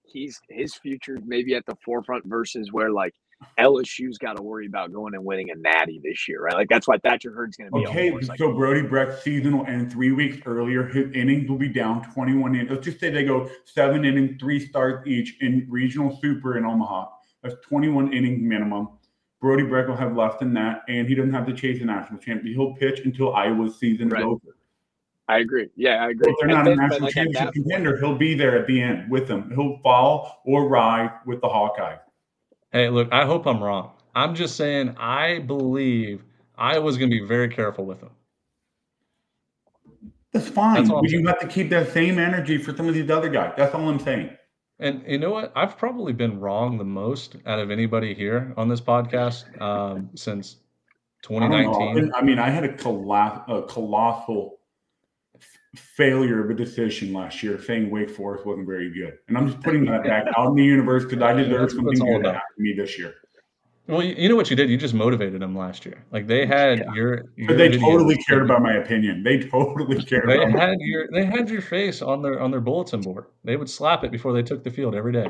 he's 0.05 0.41
his 0.49 0.75
future 0.75 1.19
maybe 1.25 1.55
at 1.55 1.65
the 1.67 1.77
forefront 1.85 2.25
versus 2.27 2.71
where 2.73 2.91
like 2.91 3.15
LSU's 3.59 4.19
got 4.19 4.37
to 4.37 4.43
worry 4.43 4.67
about 4.67 4.93
going 4.93 5.15
and 5.15 5.25
winning 5.25 5.51
a 5.51 5.55
natty 5.57 6.01
this 6.03 6.29
year, 6.29 6.43
right? 6.43 6.55
Like 6.55 6.69
that's 6.69 6.87
why 6.87 6.99
Thatcher 6.99 7.33
Hurd's 7.33 7.57
going 7.57 7.71
to 7.71 7.79
be 7.79 7.87
okay. 7.87 8.11
so 8.37 8.47
like, 8.47 8.57
Brody 8.57 8.83
Brecht's 8.83 9.23
season 9.25 9.59
will 9.59 9.67
end 9.67 9.91
three 9.91 10.13
weeks 10.13 10.39
earlier. 10.47 10.87
His 10.87 11.13
innings 11.13 11.49
will 11.49 11.59
be 11.59 11.69
down 11.69 12.03
21 12.13 12.55
innings. 12.55 12.71
Let's 12.71 12.85
just 12.85 13.01
say 13.01 13.11
they 13.11 13.25
go 13.25 13.51
seven 13.65 14.05
innings, 14.05 14.41
three 14.41 14.65
starts 14.65 15.07
each 15.07 15.39
in 15.41 15.67
regional 15.69 16.19
super 16.21 16.57
in 16.57 16.65
Omaha. 16.65 17.07
That's 17.43 17.57
21 17.67 18.13
innings 18.13 18.41
minimum. 18.41 18.91
Brody 19.43 19.65
Brecht 19.65 19.89
will 19.89 19.97
have 19.97 20.17
less 20.17 20.39
than 20.39 20.55
that, 20.55 20.85
and 20.89 21.09
he 21.09 21.17
doesn't 21.17 21.33
have 21.33 21.47
to 21.47 21.53
chase 21.53 21.83
a 21.83 21.85
national 21.85 22.21
champion. 22.21 22.55
He'll 22.55 22.75
pitch 22.75 23.01
until 23.05 23.35
Iowa's 23.35 23.77
season 23.77 24.09
right. 24.09 24.21
is 24.21 24.27
over. 24.27 24.57
I 25.29 25.39
agree. 25.39 25.69
Yeah, 25.75 26.05
I 26.05 26.11
agree. 26.11 26.31
if 26.31 26.37
they're 26.39 26.49
not 26.49 26.69
a 26.69 26.77
national 26.77 27.03
like 27.03 27.15
championship 27.15 27.53
contender, 27.53 27.99
he'll 27.99 28.17
be 28.17 28.35
there 28.35 28.57
at 28.57 28.69
the 28.69 28.81
end 28.81 29.11
with 29.11 29.27
them. 29.27 29.51
He'll 29.55 29.79
fall 29.83 30.43
or 30.45 30.69
ride 30.69 31.11
with 31.27 31.41
the 31.41 31.49
Hawkeye. 31.49 31.97
Hey, 32.71 32.89
look, 32.89 33.13
I 33.13 33.27
hope 33.27 33.47
I'm 33.47 33.63
wrong. 33.63 33.91
I'm 34.15 34.35
just 34.37 34.57
saying 34.57 34.95
I 34.97 35.41
believe 35.41 36.23
Iowa's 36.57 36.97
going 36.97 37.11
to 37.11 37.21
be 37.21 37.27
very 37.27 37.49
careful 37.49 37.85
with 37.85 38.01
him. 38.01 38.11
That's 40.33 40.49
fine. 40.49 40.75
That's 40.77 40.89
but 40.89 41.11
you 41.11 41.27
have 41.27 41.41
to 41.41 41.49
keep 41.49 41.69
that 41.71 41.93
same 41.93 42.19
energy 42.19 42.59
for 42.59 42.77
some 42.77 42.87
of 42.87 42.95
these 42.95 43.11
other 43.11 43.29
guys. 43.29 43.55
That's 43.57 43.75
all 43.75 43.89
I'm 43.89 43.99
saying. 43.99 44.37
And 44.83 45.05
you 45.07 45.19
know 45.19 45.31
what? 45.31 45.53
I've 45.55 45.79
probably 45.79 46.13
been 46.13 46.41
wrong 46.41 46.77
the 46.77 46.85
most 46.85 47.37
out 47.47 47.61
of 47.61 47.71
anybody 47.71 48.15
here 48.15 48.53
on 48.57 48.69
this 48.69 48.81
podcast 48.81 49.61
um, 49.63 50.11
since 50.17 50.57
2019. 51.23 52.11
I, 52.13 52.19
I, 52.19 52.23
mean, 52.23 52.41
I 52.41 52.51
had 52.51 52.65
a, 52.65 52.75
a 52.75 53.63
colossal 53.69 54.59
failure 55.77 56.45
of 56.45 56.51
a 56.51 56.55
decision 56.55 57.13
last 57.13 57.45
year 57.45 57.63
saying 57.63 57.91
Wake 57.91 58.11
Forest 58.11 58.45
wasn't 58.45 58.67
very 58.67 58.93
good. 58.93 59.19
And 59.29 59.39
I'm 59.39 59.47
just 59.47 59.61
putting 59.61 59.85
that 59.85 60.03
back 60.03 60.27
out 60.37 60.49
in 60.49 60.57
the 60.57 60.65
universe 60.65 61.05
because 61.05 61.23
I 61.23 61.33
deserve 61.33 61.71
something 61.71 61.99
good 61.99 62.25
to 62.25 62.33
happen 62.33 62.57
to 62.57 62.63
me 62.63 62.75
this 62.77 62.99
year. 62.99 63.15
Well, 63.89 64.03
you 64.03 64.29
know 64.29 64.37
what 64.37 64.49
you 64.49 64.55
did? 64.55 64.71
You 64.71 64.77
just 64.77 64.95
motivated 64.95 65.43
them 65.43 65.57
last 65.57 65.85
year. 65.85 66.05
Like 66.13 66.29
they 66.29 66.47
had 66.47 66.79
yeah. 66.79 66.95
your, 66.95 67.25
your 67.37 67.49
but 67.49 67.59
they 67.59 67.77
totally 67.77 68.17
cared 68.17 68.43
about 68.43 68.63
my 68.63 68.75
opinion. 68.75 69.25
They 69.25 69.41
totally 69.41 70.03
cared. 70.05 70.29
They 70.29 70.51
had 70.51 70.77
your 70.79 71.09
they 71.13 71.25
had 71.25 71.51
your 71.51 71.63
face 71.63 72.01
on 72.01 72.23
their 72.23 72.41
on 72.41 72.51
their 72.53 72.61
bulletin 72.61 73.01
board. 73.01 73.27
They 73.45 73.57
would 73.57 73.69
slap 73.69 74.05
it 74.05 74.13
before 74.13 74.33
they 74.33 74.43
took 74.43 74.63
the 74.63 74.71
field 74.71 74.95
every 74.95 75.13
day. 75.13 75.27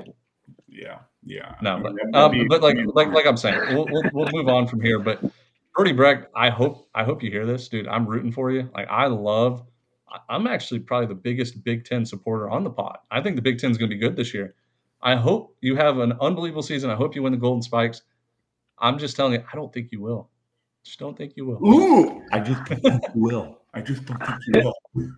Yeah, 0.69 0.99
yeah. 1.25 1.55
No, 1.63 1.81
but, 1.83 1.93
um, 2.15 2.47
but 2.49 2.63
like 2.63 2.77
like 2.95 3.09
like 3.09 3.27
I'm 3.27 3.39
saying, 3.39 3.75
we'll, 3.75 3.87
we'll, 3.91 4.03
we'll 4.13 4.29
move 4.33 4.49
on 4.49 4.67
from 4.67 4.83
here. 4.83 4.99
But 4.99 5.25
Brody 5.75 5.93
Brecht, 5.93 6.27
I 6.37 6.51
hope 6.51 6.89
I 6.95 7.05
hope 7.05 7.23
you 7.23 7.31
hear 7.31 7.47
this, 7.47 7.69
dude. 7.69 7.89
I'm 7.89 8.07
rooting 8.07 8.33
for 8.33 8.51
you. 8.51 8.69
Like 8.75 8.89
I 8.91 9.07
love 9.07 9.65
I'm 10.29 10.47
actually 10.47 10.81
probably 10.81 11.07
the 11.07 11.15
biggest 11.15 11.65
Big 11.65 11.85
Ten 11.85 12.05
supporter 12.05 12.51
on 12.51 12.65
the 12.65 12.71
pod. 12.71 12.99
I 13.11 13.21
think 13.21 13.37
the 13.37 13.43
Big 13.43 13.59
Ten 13.59 13.71
is 13.71 13.79
going 13.79 13.91
to 13.91 13.97
be 13.97 14.01
good 14.01 14.17
this 14.17 14.35
year. 14.35 14.55
I 15.03 15.17
hope 15.17 15.57
you 15.61 15.77
have 15.77 15.99
an 15.99 16.13
unbelievable 16.21 16.63
season. 16.63 16.91
I 16.91 16.95
hope 16.95 17.15
you 17.17 17.23
win 17.23 17.33
the 17.33 17.39
Golden 17.39 17.63
Spikes. 17.63 18.03
I'm 18.79 18.99
just 18.99 19.17
telling 19.17 19.35
you, 19.35 19.45
I 19.53 19.57
don't 19.57 19.73
think 19.73 19.89
you 19.93 20.01
will. 20.01 20.29
Just 20.85 20.99
don't 20.99 21.17
think 21.17 21.35
you 21.37 21.47
will. 21.47 21.67
Ooh, 21.67 22.23
I 22.33 22.41
just 22.41 22.65
don't 22.65 22.81
think 22.81 23.03
you 23.15 23.23
will. 23.23 23.59
I 23.75 23.81
just 23.81 24.05
don't 24.05 24.19
think 24.19 24.39
you 24.49 24.73
will. 24.95 25.13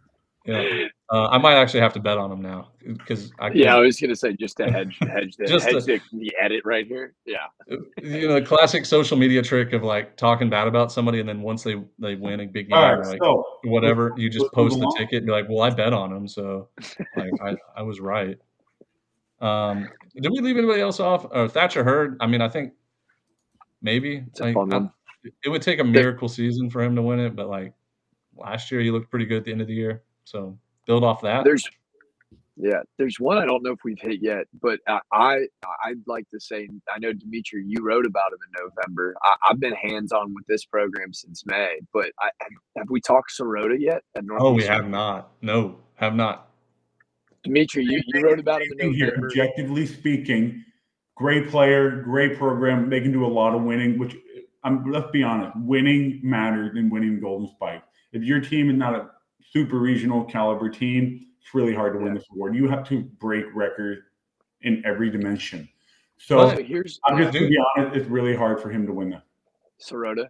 Yeah, 0.47 0.89
uh, 1.11 1.29
I 1.29 1.39
might 1.39 1.55
actually 1.55 1.81
have 1.81 1.95
to 1.95 2.01
bet 2.01 2.19
on 2.19 2.31
him 2.31 2.43
now 2.43 2.73
because 2.87 3.33
I. 3.39 3.51
Yeah, 3.55 3.77
I 3.77 3.79
was 3.79 3.99
gonna 3.99 4.15
say 4.15 4.35
just 4.35 4.59
to 4.59 4.71
hedge, 4.71 4.99
hedge 5.01 5.37
the, 5.37 5.45
just 5.47 5.65
hedge 5.65 5.85
the, 5.85 6.01
the 6.13 6.35
edit 6.39 6.63
right 6.67 6.87
here. 6.87 7.15
Yeah. 7.25 7.47
Uh, 7.71 7.77
you 8.03 8.29
know, 8.29 8.35
the 8.35 8.43
classic 8.43 8.85
social 8.85 9.17
media 9.17 9.41
trick 9.41 9.73
of 9.73 9.83
like 9.83 10.19
talking 10.19 10.51
bad 10.51 10.69
about 10.69 10.93
somebody, 10.93 11.21
and 11.21 11.29
then 11.29 11.41
once 11.41 11.63
they 11.63 11.83
they 11.99 12.15
win 12.17 12.41
a 12.41 12.47
big 12.47 12.69
game, 12.69 12.79
right, 12.79 12.99
like 12.99 13.21
so, 13.23 13.43
whatever, 13.65 14.13
you 14.19 14.29
just 14.29 14.53
post 14.53 14.79
the 14.79 14.95
ticket 14.99 15.19
and 15.19 15.27
be 15.27 15.33
like, 15.33 15.49
"Well, 15.49 15.63
I 15.63 15.71
bet 15.71 15.95
on 15.95 16.13
him, 16.13 16.29
so 16.29 16.69
like 17.17 17.33
I, 17.43 17.57
I 17.77 17.83
was 17.83 18.01
right." 18.01 18.37
Um, 19.41 19.89
did 20.15 20.31
we 20.31 20.41
leave 20.41 20.59
anybody 20.59 20.83
else 20.83 21.01
off? 21.01 21.27
Uh, 21.33 21.49
Thatcher 21.49 21.85
Hurd? 21.85 22.19
I 22.21 22.27
mean, 22.27 22.43
I 22.43 22.49
think 22.51 22.73
maybe 23.85 24.25
like, 24.41 24.57
I, 24.57 24.89
it 25.45 25.49
would 25.49 25.63
take 25.63 25.79
a 25.79 25.85
miracle 25.85 26.29
season 26.29 26.71
for 26.71 26.83
him 26.83 26.97
to 26.97 27.03
win 27.03 27.21
it, 27.21 27.37
but 27.37 27.49
like 27.49 27.75
last 28.37 28.73
year, 28.73 28.81
he 28.81 28.91
looked 28.91 29.11
pretty 29.11 29.27
good 29.27 29.39
at 29.39 29.45
the 29.45 29.53
end 29.53 29.61
of 29.61 29.69
the 29.69 29.75
year. 29.75 30.03
So 30.25 30.59
build 30.87 31.05
off 31.05 31.21
that. 31.21 31.45
There's 31.45 31.69
yeah, 32.57 32.83
there's 32.99 33.19
one 33.19 33.39
I 33.39 33.47
don't 33.47 33.63
know 33.63 33.73
if 33.73 33.81
we've 33.85 34.01
hit 34.01 34.21
yet, 34.23 34.47
but 34.61 34.79
I, 34.89 35.01
I 35.13 35.39
I'd 35.85 36.07
like 36.07 36.29
to 36.31 36.41
say 36.41 36.69
I 36.93 36.99
know 36.99 37.13
Dimitri, 37.13 37.65
you 37.67 37.85
wrote 37.85 38.07
about 38.07 38.33
him 38.33 38.39
in 38.47 38.65
November. 38.65 39.15
I, 39.23 39.35
have 39.43 39.61
been 39.61 39.75
hands 39.75 40.13
on 40.13 40.33
with 40.35 40.47
this 40.47 40.65
program 40.65 41.13
since 41.13 41.45
May, 41.47 41.81
but 41.93 42.13
I, 42.21 42.31
have 42.77 42.87
we 42.89 43.01
talked 43.01 43.33
Sirota 43.39 43.77
yet? 43.79 44.03
oh, 44.39 44.53
we 44.53 44.65
have 44.65 44.89
not. 44.89 45.31
No, 45.43 45.79
have 45.97 46.15
not. 46.15 46.49
Dimitri, 47.43 47.85
you, 47.85 48.01
you 48.07 48.23
wrote 48.23 48.39
about 48.39 48.63
him 48.63 48.69
in 48.79 48.93
November. 48.93 48.97
Here, 48.97 49.27
objectively 49.27 49.87
speaking, 49.87 50.65
great 51.15 51.49
player, 51.49 52.03
great 52.03 52.39
program. 52.39 52.89
They 52.91 53.01
can 53.01 53.13
do 53.13 53.25
a 53.25 53.29
lot 53.29 53.55
of 53.55 53.63
winning. 53.63 53.99
Which 53.99 54.17
I'm 54.63 54.91
let's 54.91 55.11
be 55.11 55.23
honest, 55.23 55.57
winning 55.57 56.21
matters 56.23 56.77
in 56.77 56.91
winning 56.91 57.17
the 57.17 57.21
Golden 57.21 57.49
Spike. 57.49 57.83
If 58.13 58.23
your 58.23 58.41
team 58.41 58.71
is 58.71 58.77
not 58.77 58.95
a 58.95 59.11
super 59.53 59.79
regional 59.79 60.25
caliber 60.25 60.69
team, 60.69 61.27
it's 61.41 61.55
really 61.55 61.75
hard 61.75 61.95
to 61.95 61.99
win 61.99 62.15
this 62.15 62.25
award. 62.33 62.57
You 62.57 62.69
have 62.69 62.87
to 62.89 63.03
break 63.03 63.45
records 63.55 64.03
in 64.63 64.83
every 64.85 65.11
dimension. 65.11 65.69
So 66.17 66.39
well, 66.39 66.57
here's 66.57 67.01
I'm 67.07 67.19
just 67.19 67.33
to 67.35 67.49
be 67.49 67.59
honest, 67.77 67.97
it's 67.97 68.09
really 68.09 68.35
hard 68.35 68.61
for 68.61 68.71
him 68.71 68.87
to 68.87 68.93
win 68.93 69.11
that. 69.11 69.25
Sirota. 69.81 70.29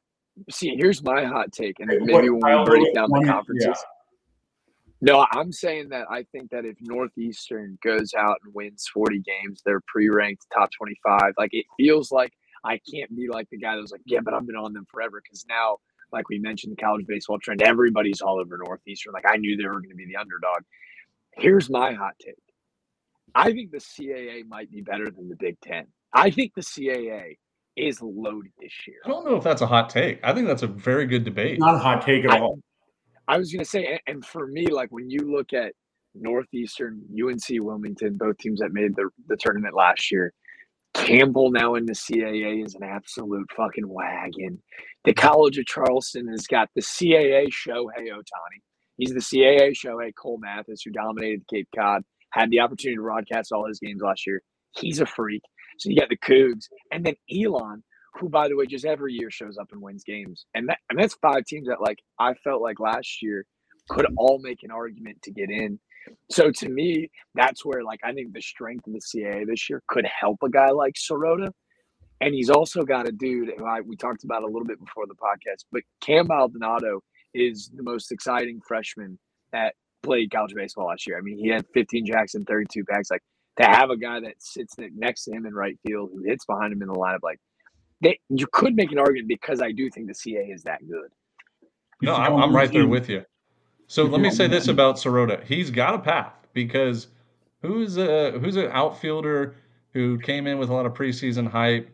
See, 0.50 0.74
here's 0.76 1.02
my 1.02 1.24
hot 1.24 1.52
take, 1.52 1.78
and 1.78 1.88
maybe 1.88 2.30
when 2.30 2.58
we 2.58 2.64
break 2.64 2.94
down 2.94 3.08
the 3.10 3.24
conferences. 3.24 3.66
Yeah. 3.66 3.74
No, 5.00 5.26
I'm 5.32 5.52
saying 5.52 5.90
that 5.90 6.06
I 6.10 6.24
think 6.32 6.50
that 6.50 6.64
if 6.64 6.76
Northeastern 6.80 7.78
goes 7.84 8.14
out 8.14 8.38
and 8.44 8.54
wins 8.54 8.86
40 8.92 9.20
games, 9.20 9.60
they're 9.64 9.82
pre-ranked 9.86 10.46
top 10.52 10.70
25. 10.76 11.34
Like 11.38 11.50
it 11.52 11.66
feels 11.76 12.10
like 12.10 12.32
I 12.64 12.80
can't 12.92 13.14
be 13.14 13.28
like 13.28 13.48
the 13.50 13.58
guy 13.58 13.74
that 13.74 13.82
was 13.82 13.92
like, 13.92 14.00
yeah, 14.06 14.20
but 14.24 14.32
I've 14.34 14.46
been 14.46 14.56
on 14.56 14.72
them 14.72 14.86
forever 14.90 15.20
because 15.22 15.44
now 15.48 15.78
like 16.14 16.28
we 16.28 16.38
mentioned, 16.38 16.72
the 16.72 16.82
college 16.82 17.06
baseball 17.06 17.38
trend. 17.38 17.60
Everybody's 17.60 18.22
all 18.22 18.40
over 18.40 18.56
Northeastern. 18.56 19.12
Like 19.12 19.26
I 19.28 19.36
knew 19.36 19.56
they 19.56 19.66
were 19.66 19.80
going 19.80 19.90
to 19.90 19.96
be 19.96 20.06
the 20.06 20.16
underdog. 20.16 20.62
Here's 21.32 21.68
my 21.68 21.92
hot 21.92 22.14
take. 22.24 22.36
I 23.34 23.52
think 23.52 23.72
the 23.72 23.78
CAA 23.78 24.46
might 24.46 24.70
be 24.70 24.80
better 24.80 25.10
than 25.10 25.28
the 25.28 25.36
Big 25.36 25.56
Ten. 25.60 25.86
I 26.12 26.30
think 26.30 26.52
the 26.54 26.62
CAA 26.62 27.36
is 27.76 28.00
loaded 28.00 28.52
this 28.60 28.72
year. 28.86 28.98
I 29.04 29.08
don't 29.08 29.26
know 29.26 29.34
if 29.36 29.42
that's 29.42 29.62
a 29.62 29.66
hot 29.66 29.90
take. 29.90 30.20
I 30.22 30.32
think 30.32 30.46
that's 30.46 30.62
a 30.62 30.68
very 30.68 31.06
good 31.06 31.24
debate. 31.24 31.58
Not 31.58 31.74
a 31.74 31.78
hot 31.78 32.02
take 32.02 32.24
at 32.24 32.30
I- 32.30 32.40
all. 32.40 32.60
I 33.28 33.38
was 33.38 33.52
going 33.52 33.64
to 33.64 33.70
say, 33.70 34.00
and 34.06 34.24
for 34.24 34.46
me, 34.46 34.66
like 34.66 34.90
when 34.90 35.10
you 35.10 35.20
look 35.20 35.52
at 35.52 35.72
Northeastern, 36.14 37.02
UNC, 37.12 37.44
Wilmington, 37.50 38.16
both 38.16 38.38
teams 38.38 38.60
that 38.60 38.72
made 38.72 38.94
the, 38.96 39.08
the 39.28 39.36
tournament 39.36 39.74
last 39.74 40.10
year, 40.10 40.32
Campbell 40.94 41.50
now 41.50 41.74
in 41.74 41.86
the 41.86 41.92
CAA 41.92 42.64
is 42.64 42.74
an 42.74 42.84
absolute 42.84 43.46
fucking 43.56 43.88
wagon. 43.88 44.62
The 45.04 45.14
College 45.14 45.58
of 45.58 45.66
Charleston 45.66 46.28
has 46.28 46.46
got 46.46 46.68
the 46.74 46.82
CAA 46.82 47.48
Shohei 47.48 48.10
Ohtani. 48.10 48.60
He's 48.96 49.12
the 49.12 49.20
CAA 49.20 49.72
Shohei 49.72 50.12
Cole 50.14 50.38
Mathis, 50.38 50.82
who 50.84 50.92
dominated 50.92 51.42
Cape 51.52 51.68
Cod, 51.74 52.02
had 52.30 52.50
the 52.50 52.60
opportunity 52.60 52.96
to 52.96 53.02
broadcast 53.02 53.50
all 53.52 53.66
his 53.66 53.80
games 53.80 54.02
last 54.02 54.26
year. 54.26 54.40
He's 54.76 55.00
a 55.00 55.06
freak. 55.06 55.42
So 55.78 55.90
you 55.90 55.96
got 55.98 56.08
the 56.08 56.16
Cougs, 56.16 56.66
and 56.92 57.04
then 57.04 57.14
Elon, 57.30 57.82
who, 58.18 58.28
by 58.28 58.48
the 58.48 58.56
way, 58.56 58.66
just 58.66 58.84
every 58.84 59.12
year 59.12 59.30
shows 59.30 59.58
up 59.58 59.68
and 59.72 59.80
wins 59.80 60.04
games. 60.04 60.46
And 60.54 60.68
that 60.68 60.78
and 60.90 60.98
that's 60.98 61.14
five 61.14 61.44
teams 61.44 61.68
that 61.68 61.80
like 61.80 61.98
I 62.18 62.34
felt 62.34 62.62
like 62.62 62.80
last 62.80 63.22
year 63.22 63.44
could 63.88 64.06
all 64.16 64.38
make 64.40 64.62
an 64.62 64.70
argument 64.70 65.22
to 65.22 65.30
get 65.30 65.50
in. 65.50 65.78
So 66.30 66.50
to 66.50 66.68
me, 66.68 67.10
that's 67.34 67.64
where 67.64 67.82
like 67.82 68.00
I 68.04 68.12
think 68.12 68.32
the 68.32 68.42
strength 68.42 68.86
of 68.86 68.92
the 68.92 69.00
CAA 69.00 69.46
this 69.46 69.68
year 69.68 69.82
could 69.88 70.06
help 70.06 70.38
a 70.42 70.50
guy 70.50 70.70
like 70.70 70.94
Sirota. 70.94 71.50
And 72.20 72.34
he's 72.34 72.50
also 72.50 72.82
got 72.82 73.08
a 73.08 73.12
dude 73.12 73.50
who 73.58 73.66
I, 73.66 73.80
we 73.80 73.96
talked 73.96 74.24
about 74.24 74.42
a 74.42 74.46
little 74.46 74.64
bit 74.64 74.78
before 74.78 75.06
the 75.06 75.14
podcast, 75.14 75.64
but 75.72 75.82
Cam 76.00 76.28
Maldonado 76.28 77.00
is 77.34 77.70
the 77.74 77.82
most 77.82 78.12
exciting 78.12 78.60
freshman 78.66 79.18
that 79.52 79.74
played 80.02 80.30
college 80.30 80.54
baseball 80.54 80.86
last 80.86 81.06
year. 81.06 81.18
I 81.18 81.22
mean, 81.22 81.38
he 81.38 81.48
had 81.48 81.66
15 81.74 82.06
jacks 82.06 82.34
and 82.34 82.46
32 82.46 82.84
packs. 82.84 83.10
Like 83.10 83.22
to 83.58 83.64
have 83.64 83.90
a 83.90 83.96
guy 83.96 84.20
that 84.20 84.34
sits 84.38 84.74
next 84.94 85.24
to 85.24 85.32
him 85.32 85.44
in 85.46 85.54
right 85.54 85.78
field 85.86 86.10
who 86.12 86.22
hits 86.24 86.44
behind 86.44 86.72
him 86.72 86.82
in 86.82 86.88
the 86.88 86.94
lineup, 86.94 87.20
like 87.22 87.40
they, 88.04 88.20
you 88.28 88.46
could 88.52 88.76
make 88.76 88.92
an 88.92 88.98
argument 88.98 89.28
because 89.28 89.62
I 89.62 89.72
do 89.72 89.90
think 89.90 90.06
the 90.06 90.14
CA 90.14 90.42
is 90.42 90.62
that 90.64 90.86
good. 90.86 91.10
No, 92.02 92.14
I'm, 92.14 92.34
I'm 92.34 92.54
right 92.54 92.70
there 92.70 92.86
with 92.86 93.08
you. 93.08 93.24
So 93.86 94.04
let 94.04 94.20
me 94.20 94.30
say 94.30 94.46
this 94.46 94.68
about 94.68 94.96
Sirota. 94.96 95.42
He's 95.44 95.70
got 95.70 95.94
a 95.94 95.98
path 95.98 96.34
because 96.52 97.08
who's 97.62 97.96
a 97.96 98.32
who's 98.38 98.56
an 98.56 98.70
outfielder 98.72 99.56
who 99.92 100.18
came 100.18 100.46
in 100.46 100.58
with 100.58 100.68
a 100.68 100.72
lot 100.72 100.86
of 100.86 100.92
preseason 100.92 101.48
hype 101.48 101.88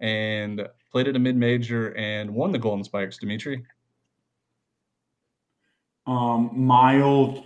and 0.00 0.68
played 0.92 1.08
at 1.08 1.16
a 1.16 1.18
mid 1.18 1.36
major 1.36 1.96
and 1.96 2.32
won 2.32 2.52
the 2.52 2.58
Golden 2.58 2.84
Spikes, 2.84 3.18
Dimitri? 3.18 3.64
Um, 6.06 6.50
mild, 6.54 7.44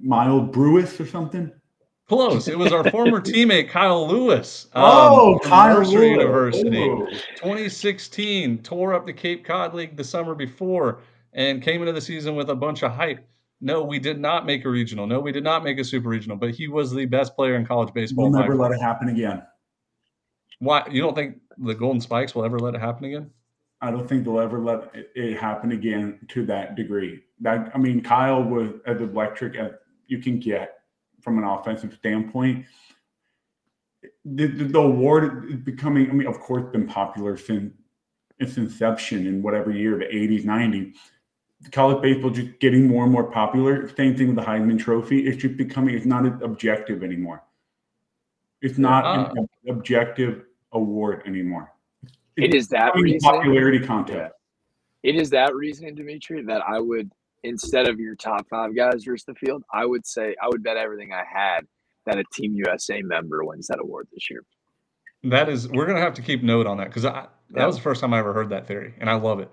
mild 0.00 0.52
Brewis 0.52 1.00
or 1.00 1.06
something. 1.06 1.50
Close. 2.10 2.48
It 2.48 2.58
was 2.58 2.72
our 2.72 2.90
former 2.90 3.20
teammate 3.20 3.68
Kyle 3.68 4.04
Lewis. 4.08 4.66
um, 4.72 4.82
Oh, 4.84 5.38
Kyle 5.44 5.78
Mercer 5.78 5.92
Lewis. 6.00 6.10
University. 6.10 6.78
Ooh. 6.82 7.06
2016 7.36 8.58
tore 8.64 8.94
up 8.94 9.06
the 9.06 9.12
Cape 9.12 9.44
Cod 9.44 9.74
League 9.74 9.96
the 9.96 10.02
summer 10.02 10.34
before 10.34 11.02
and 11.34 11.62
came 11.62 11.80
into 11.82 11.92
the 11.92 12.00
season 12.00 12.34
with 12.34 12.50
a 12.50 12.54
bunch 12.56 12.82
of 12.82 12.90
hype. 12.90 13.24
No, 13.60 13.84
we 13.84 14.00
did 14.00 14.18
not 14.18 14.44
make 14.44 14.64
a 14.64 14.68
regional. 14.68 15.06
No, 15.06 15.20
we 15.20 15.30
did 15.30 15.44
not 15.44 15.62
make 15.62 15.78
a 15.78 15.84
super 15.84 16.08
regional, 16.08 16.36
but 16.36 16.50
he 16.50 16.66
was 16.66 16.92
the 16.92 17.04
best 17.06 17.36
player 17.36 17.54
in 17.54 17.64
college 17.64 17.94
baseball. 17.94 18.28
We'll 18.28 18.40
never 18.40 18.56
let 18.56 18.72
it 18.72 18.80
happen 18.80 19.08
again. 19.08 19.42
Why 20.58 20.84
you 20.90 21.00
don't 21.00 21.14
think 21.14 21.36
the 21.58 21.74
Golden 21.76 22.00
Spikes 22.00 22.34
will 22.34 22.44
ever 22.44 22.58
let 22.58 22.74
it 22.74 22.80
happen 22.80 23.04
again? 23.04 23.30
I 23.80 23.92
don't 23.92 24.08
think 24.08 24.24
they'll 24.24 24.40
ever 24.40 24.58
let 24.58 24.90
it- 24.94 25.10
it 25.14 25.36
happen 25.38 25.70
again 25.72 26.18
to 26.30 26.44
that 26.46 26.74
degree. 26.74 27.22
That 27.40 27.70
I 27.72 27.78
mean, 27.78 28.00
Kyle 28.02 28.42
was 28.42 28.72
as 28.86 29.00
electric 29.00 29.54
as 29.54 29.70
you 30.08 30.18
can 30.18 30.40
get 30.40 30.79
from 31.22 31.38
an 31.38 31.44
offensive 31.44 31.94
standpoint. 31.94 32.66
The, 34.24 34.46
the, 34.46 34.64
the 34.64 34.78
award 34.78 35.50
is 35.50 35.56
becoming, 35.56 36.10
I 36.10 36.12
mean, 36.12 36.28
of 36.28 36.40
course, 36.40 36.70
been 36.72 36.86
popular 36.86 37.36
since 37.36 37.72
its 38.38 38.56
inception 38.56 39.26
in 39.26 39.42
whatever 39.42 39.70
year, 39.70 39.98
the 39.98 40.06
80s, 40.06 40.44
90s. 40.44 40.94
College 41.72 42.00
baseball 42.00 42.30
just 42.30 42.58
getting 42.58 42.86
more 42.86 43.04
and 43.04 43.12
more 43.12 43.30
popular. 43.30 43.86
Same 43.94 44.16
thing 44.16 44.28
with 44.28 44.36
the 44.36 44.42
Heisman 44.42 44.78
Trophy. 44.78 45.26
It's 45.26 45.36
just 45.36 45.58
becoming, 45.58 45.94
it's 45.94 46.06
not 46.06 46.24
an 46.24 46.40
objective 46.42 47.02
anymore. 47.02 47.44
It's 48.62 48.78
not 48.78 49.04
uh. 49.04 49.34
an 49.34 49.48
objective 49.68 50.44
award 50.72 51.22
anymore. 51.26 51.72
It 52.36 52.54
is 52.54 52.68
that 52.68 52.94
reason. 52.94 53.20
popularity 53.20 53.84
contest. 53.84 54.34
It 55.02 55.16
is 55.16 55.30
that 55.30 55.54
reason, 55.54 55.94
Dimitri, 55.94 56.42
that 56.42 56.62
I 56.66 56.78
would 56.78 57.10
instead 57.42 57.88
of 57.88 57.98
your 57.98 58.14
top 58.14 58.48
five 58.48 58.74
guys 58.74 59.04
versus 59.04 59.24
the 59.24 59.34
field, 59.34 59.62
I 59.72 59.86
would 59.86 60.06
say 60.06 60.34
I 60.42 60.48
would 60.48 60.62
bet 60.62 60.76
everything 60.76 61.12
I 61.12 61.24
had 61.30 61.60
that 62.06 62.18
a 62.18 62.24
Team 62.32 62.54
USA 62.54 63.02
member 63.02 63.44
wins 63.44 63.66
that 63.68 63.78
award 63.80 64.08
this 64.12 64.30
year. 64.30 64.42
That 65.24 65.48
is, 65.48 65.68
we're 65.68 65.86
gonna 65.86 66.00
have 66.00 66.14
to 66.14 66.22
keep 66.22 66.42
note 66.42 66.66
on 66.66 66.78
that 66.78 66.88
because 66.88 67.04
I 67.04 67.26
that 67.50 67.60
Yeah. 67.60 67.66
was 67.66 67.76
the 67.76 67.82
first 67.82 68.00
time 68.00 68.14
I 68.14 68.18
ever 68.20 68.32
heard 68.32 68.48
that 68.50 68.66
theory, 68.66 68.94
and 68.98 69.10
I 69.10 69.14
love 69.14 69.40
it. 69.40 69.50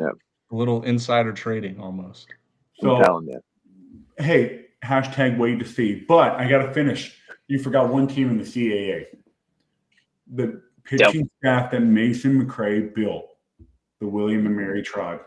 Yeah. 0.00 0.10
a 0.50 0.54
little 0.56 0.82
insider 0.82 1.32
trading 1.32 1.80
almost. 1.80 2.28
So 2.74 2.98
telling 2.98 3.30
hey, 4.18 4.66
hashtag 4.84 5.38
wait 5.38 5.58
to 5.60 5.64
see. 5.64 6.04
But 6.06 6.32
I 6.34 6.48
got 6.48 6.58
to 6.66 6.72
finish. 6.74 7.18
You 7.48 7.58
forgot 7.58 7.88
one 7.92 8.06
team 8.06 8.28
in 8.30 8.36
the 8.38 8.44
CAA. 8.44 9.06
The 10.34 10.62
pitching 10.84 11.30
staff 11.38 11.70
that 11.70 11.80
Mason 11.80 12.44
McCray 12.44 12.94
built, 12.94 13.30
the 14.00 14.06
William 14.06 14.46
and 14.46 14.56
Mary 14.56 14.82
Tribe. 14.82 15.20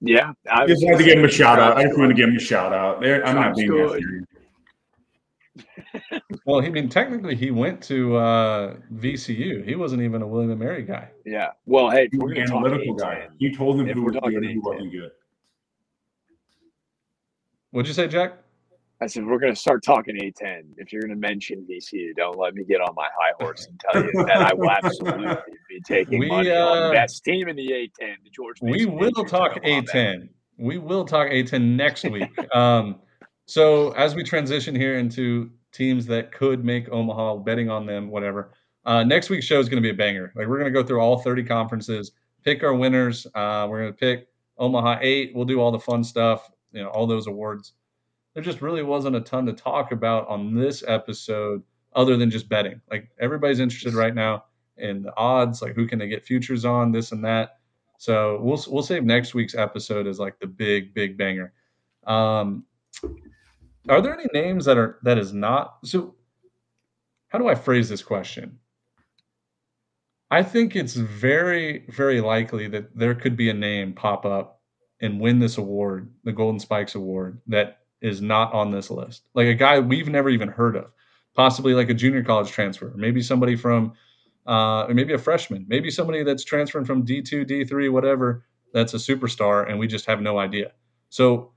Yeah. 0.00 0.32
I 0.50 0.66
just 0.66 0.84
wanted 0.84 0.98
to 0.98 1.04
give 1.04 1.18
him 1.18 1.24
a 1.24 1.28
shout 1.30 1.58
out. 1.58 1.76
I 1.76 1.84
just 1.84 1.98
want 1.98 2.10
to 2.10 2.14
give 2.14 2.28
him 2.28 2.36
a 2.36 2.40
shout 2.40 2.72
out. 2.72 3.00
There, 3.00 3.24
I'm 3.26 3.34
not 3.34 3.56
being 3.56 3.70
that 3.70 3.90
serious. 3.90 4.24
Well, 6.46 6.62
I 6.62 6.68
mean, 6.70 6.88
technically, 6.88 7.34
he 7.34 7.50
went 7.50 7.82
to 7.84 8.16
uh, 8.16 8.76
VCU. 8.94 9.64
He 9.64 9.74
wasn't 9.74 10.02
even 10.02 10.22
a 10.22 10.26
William 10.26 10.50
and 10.50 10.60
Mary 10.60 10.82
guy. 10.82 11.10
Yeah. 11.26 11.48
Well, 11.66 11.90
hey, 11.90 12.04
if 12.04 12.12
He 12.12 12.18
we're 12.18 12.28
was 12.28 12.38
an 12.38 12.46
talk 12.46 12.64
analytical 12.64 12.94
guy. 12.94 13.26
A10, 13.28 13.30
He 13.38 13.54
told 13.54 13.80
him 13.80 13.88
If 13.88 13.94
who 13.94 14.02
we're 14.02 14.12
was 14.12 14.14
talking 14.16 14.32
good 14.34 14.44
and 14.44 14.52
who 14.54 14.60
wasn't 14.70 14.92
good. 14.92 15.10
What'd 17.70 17.88
you 17.88 17.94
say, 17.94 18.08
Jack? 18.08 18.38
I 19.00 19.06
said 19.06 19.26
we're 19.26 19.38
going 19.38 19.54
to 19.54 19.60
start 19.60 19.82
talking 19.82 20.16
A10. 20.16 20.62
If 20.76 20.92
you're 20.92 21.02
going 21.02 21.10
to 21.14 21.16
mention 21.28 21.66
VCU, 21.70 22.14
don't 22.16 22.38
let 22.38 22.54
me 22.54 22.64
get 22.64 22.80
on 22.80 22.94
my 22.94 23.08
high 23.16 23.32
horse 23.38 23.66
and 23.66 23.80
tell 23.80 24.04
you 24.04 24.12
that 24.24 24.42
I 24.42 24.54
will 24.54 24.70
absolutely 24.82 25.36
be 25.78 25.94
taking 25.94 26.18
We, 26.18 26.26
money 26.26 26.50
on 26.50 26.78
uh, 26.78 26.88
the 26.88 26.94
best 26.94 27.24
team 27.24 27.48
in 27.48 27.56
the 27.56 27.68
A10, 27.68 28.16
the 28.24 28.30
George. 28.30 28.58
We 28.60 28.86
will 28.86 29.10
Patriots 29.10 29.30
talk. 29.30 29.62
A10. 29.62 30.28
We 30.58 30.78
will 30.78 31.04
talk 31.04 31.28
A10 31.28 31.76
next 31.76 32.04
week. 32.04 32.30
um, 32.54 32.96
so 33.46 33.92
as 33.92 34.14
we 34.14 34.22
transition 34.22 34.74
here 34.74 34.98
into 34.98 35.50
teams 35.72 36.06
that 36.06 36.32
could 36.32 36.64
make 36.64 36.90
Omaha, 36.90 37.36
betting 37.36 37.70
on 37.70 37.86
them, 37.86 38.10
whatever. 38.10 38.52
Uh, 38.84 39.04
next 39.04 39.30
week's 39.30 39.44
show 39.44 39.60
is 39.60 39.68
going 39.68 39.82
to 39.82 39.86
be 39.86 39.90
a 39.90 39.96
banger. 39.96 40.32
Like 40.34 40.46
we're 40.46 40.58
going 40.58 40.72
to 40.72 40.82
go 40.82 40.86
through 40.86 41.00
all 41.00 41.18
30 41.18 41.44
conferences, 41.44 42.12
pick 42.42 42.62
our 42.62 42.74
winners. 42.74 43.26
Uh, 43.34 43.66
we're 43.68 43.80
going 43.80 43.92
to 43.92 43.98
pick 43.98 44.28
Omaha 44.56 44.98
eight. 45.02 45.32
We'll 45.34 45.44
do 45.44 45.60
all 45.60 45.70
the 45.70 45.78
fun 45.78 46.02
stuff, 46.02 46.50
you 46.72 46.82
know, 46.82 46.88
all 46.88 47.06
those 47.06 47.26
awards. 47.26 47.74
There 48.34 48.42
just 48.42 48.62
really 48.62 48.82
wasn't 48.82 49.16
a 49.16 49.20
ton 49.20 49.46
to 49.46 49.52
talk 49.52 49.92
about 49.92 50.26
on 50.28 50.54
this 50.54 50.82
episode 50.86 51.62
other 51.94 52.16
than 52.16 52.30
just 52.30 52.48
betting. 52.48 52.80
Like 52.90 53.10
everybody's 53.20 53.60
interested 53.60 53.94
right 53.94 54.14
now 54.14 54.44
in 54.78 55.02
the 55.02 55.16
odds, 55.16 55.62
like 55.62 55.74
who 55.74 55.86
can 55.86 55.98
they 55.98 56.08
get 56.08 56.24
futures 56.24 56.64
on, 56.64 56.92
this 56.92 57.12
and 57.12 57.24
that. 57.24 57.58
So 57.98 58.38
we'll 58.40 58.62
we'll 58.68 58.82
save 58.82 59.04
next 59.04 59.34
week's 59.34 59.54
episode 59.54 60.06
as 60.06 60.18
like 60.18 60.38
the 60.38 60.46
big 60.46 60.94
big 60.94 61.18
banger. 61.18 61.52
Um, 62.06 62.64
are 63.88 64.00
there 64.00 64.14
any 64.14 64.28
names 64.32 64.64
that 64.64 64.78
are 64.78 64.98
that 65.02 65.18
is 65.18 65.32
not 65.32 65.78
so? 65.84 66.14
How 67.28 67.38
do 67.38 67.48
I 67.48 67.54
phrase 67.54 67.88
this 67.88 68.02
question? 68.02 68.58
I 70.30 70.42
think 70.42 70.76
it's 70.76 70.94
very 70.94 71.86
very 71.88 72.20
likely 72.20 72.68
that 72.68 72.96
there 72.96 73.14
could 73.14 73.36
be 73.36 73.50
a 73.50 73.54
name 73.54 73.94
pop 73.94 74.24
up 74.24 74.60
and 75.00 75.20
win 75.20 75.38
this 75.38 75.58
award, 75.58 76.10
the 76.24 76.32
Golden 76.32 76.58
Spikes 76.58 76.94
Award, 76.94 77.40
that 77.46 77.80
is 78.00 78.20
not 78.20 78.52
on 78.52 78.70
this 78.70 78.90
list. 78.90 79.28
Like 79.34 79.46
a 79.46 79.54
guy 79.54 79.78
we've 79.80 80.08
never 80.08 80.28
even 80.30 80.48
heard 80.48 80.76
of, 80.76 80.90
possibly 81.34 81.74
like 81.74 81.90
a 81.90 81.94
junior 81.94 82.22
college 82.22 82.50
transfer, 82.50 82.92
maybe 82.96 83.22
somebody 83.22 83.56
from 83.56 83.92
uh, 84.48 84.86
or 84.88 84.94
maybe 84.94 85.12
a 85.12 85.18
freshman, 85.18 85.66
maybe 85.68 85.90
somebody 85.90 86.22
that's 86.22 86.44
transferring 86.44 86.86
from 86.86 87.04
D2, 87.06 87.48
D3, 87.48 87.92
whatever, 87.92 88.44
that's 88.72 88.94
a 88.94 88.96
superstar, 88.96 89.68
and 89.68 89.78
we 89.78 89.86
just 89.86 90.06
have 90.06 90.20
no 90.20 90.38
idea. 90.38 90.72
So, 91.10 91.52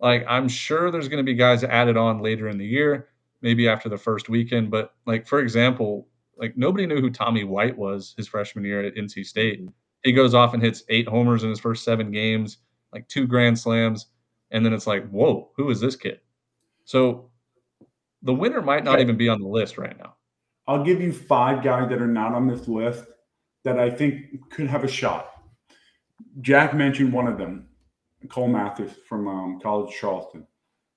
like, 0.00 0.24
I'm 0.26 0.48
sure 0.48 0.90
there's 0.90 1.08
going 1.08 1.24
to 1.24 1.30
be 1.30 1.34
guys 1.34 1.62
added 1.62 1.96
on 1.96 2.20
later 2.20 2.48
in 2.48 2.58
the 2.58 2.66
year, 2.66 3.08
maybe 3.42 3.68
after 3.68 3.88
the 3.88 3.98
first 3.98 4.28
weekend. 4.28 4.70
But, 4.70 4.94
like, 5.06 5.26
for 5.26 5.40
example, 5.40 6.08
like 6.40 6.56
nobody 6.56 6.86
knew 6.86 7.00
who 7.00 7.10
Tommy 7.10 7.44
White 7.44 7.76
was 7.76 8.14
his 8.16 8.26
freshman 8.26 8.64
year 8.64 8.82
at 8.82 8.94
NC 8.94 9.26
State. 9.26 9.60
He 10.02 10.12
goes 10.12 10.34
off 10.34 10.54
and 10.54 10.62
hits 10.62 10.82
eight 10.88 11.06
homers 11.06 11.44
in 11.44 11.50
his 11.50 11.60
first 11.60 11.84
seven 11.84 12.10
games, 12.10 12.58
like 12.92 13.06
two 13.08 13.26
grand 13.26 13.58
slams, 13.58 14.06
and 14.50 14.64
then 14.64 14.72
it's 14.72 14.86
like, 14.86 15.08
whoa, 15.10 15.50
who 15.56 15.70
is 15.70 15.80
this 15.80 15.94
kid? 15.94 16.20
So, 16.86 17.30
the 18.22 18.34
winner 18.34 18.62
might 18.62 18.84
not 18.84 19.00
even 19.00 19.16
be 19.16 19.28
on 19.28 19.40
the 19.40 19.46
list 19.46 19.78
right 19.78 19.96
now. 19.98 20.14
I'll 20.70 20.84
give 20.84 21.00
you 21.00 21.12
five 21.12 21.64
guys 21.64 21.88
that 21.88 22.00
are 22.00 22.06
not 22.06 22.32
on 22.32 22.46
this 22.46 22.68
list 22.68 23.02
that 23.64 23.80
I 23.80 23.90
think 23.90 24.48
could 24.50 24.68
have 24.68 24.84
a 24.84 24.88
shot. 24.88 25.32
Jack 26.42 26.74
mentioned 26.74 27.12
one 27.12 27.26
of 27.26 27.38
them, 27.38 27.66
Cole 28.28 28.46
Mathis 28.46 28.92
from 29.08 29.26
um, 29.26 29.60
College 29.60 29.92
Charleston. 30.00 30.46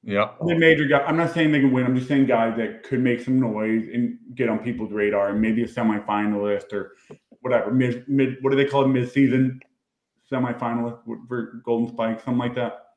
Yeah. 0.03 0.29
The 0.45 0.55
major 0.55 0.85
guy. 0.85 0.99
I'm 0.99 1.17
not 1.17 1.33
saying 1.33 1.51
they 1.51 1.59
can 1.59 1.71
win. 1.71 1.87
I'm 1.87 1.95
just 1.95 2.07
saying 2.07 2.27
guys 2.27 2.55
that 2.57 2.83
could 2.83 2.99
make 2.99 3.19
some 3.19 3.39
noise 3.39 3.87
and 3.91 4.19
get 4.35 4.47
on 4.47 4.59
people's 4.59 4.91
radar 4.91 5.29
and 5.29 5.41
maybe 5.41 5.63
a 5.63 5.67
semifinalist 5.67 6.71
or 6.71 6.91
whatever. 7.41 7.71
Mid, 7.71 8.07
mid 8.07 8.37
what 8.41 8.51
do 8.51 8.55
they 8.55 8.65
call 8.65 8.85
it? 8.85 8.89
Mid 8.89 9.11
season 9.11 9.59
semifinalist 10.31 10.99
for 11.27 11.61
Golden 11.65 11.91
Spike, 11.91 12.21
something 12.21 12.37
like 12.37 12.53
that. 12.53 12.89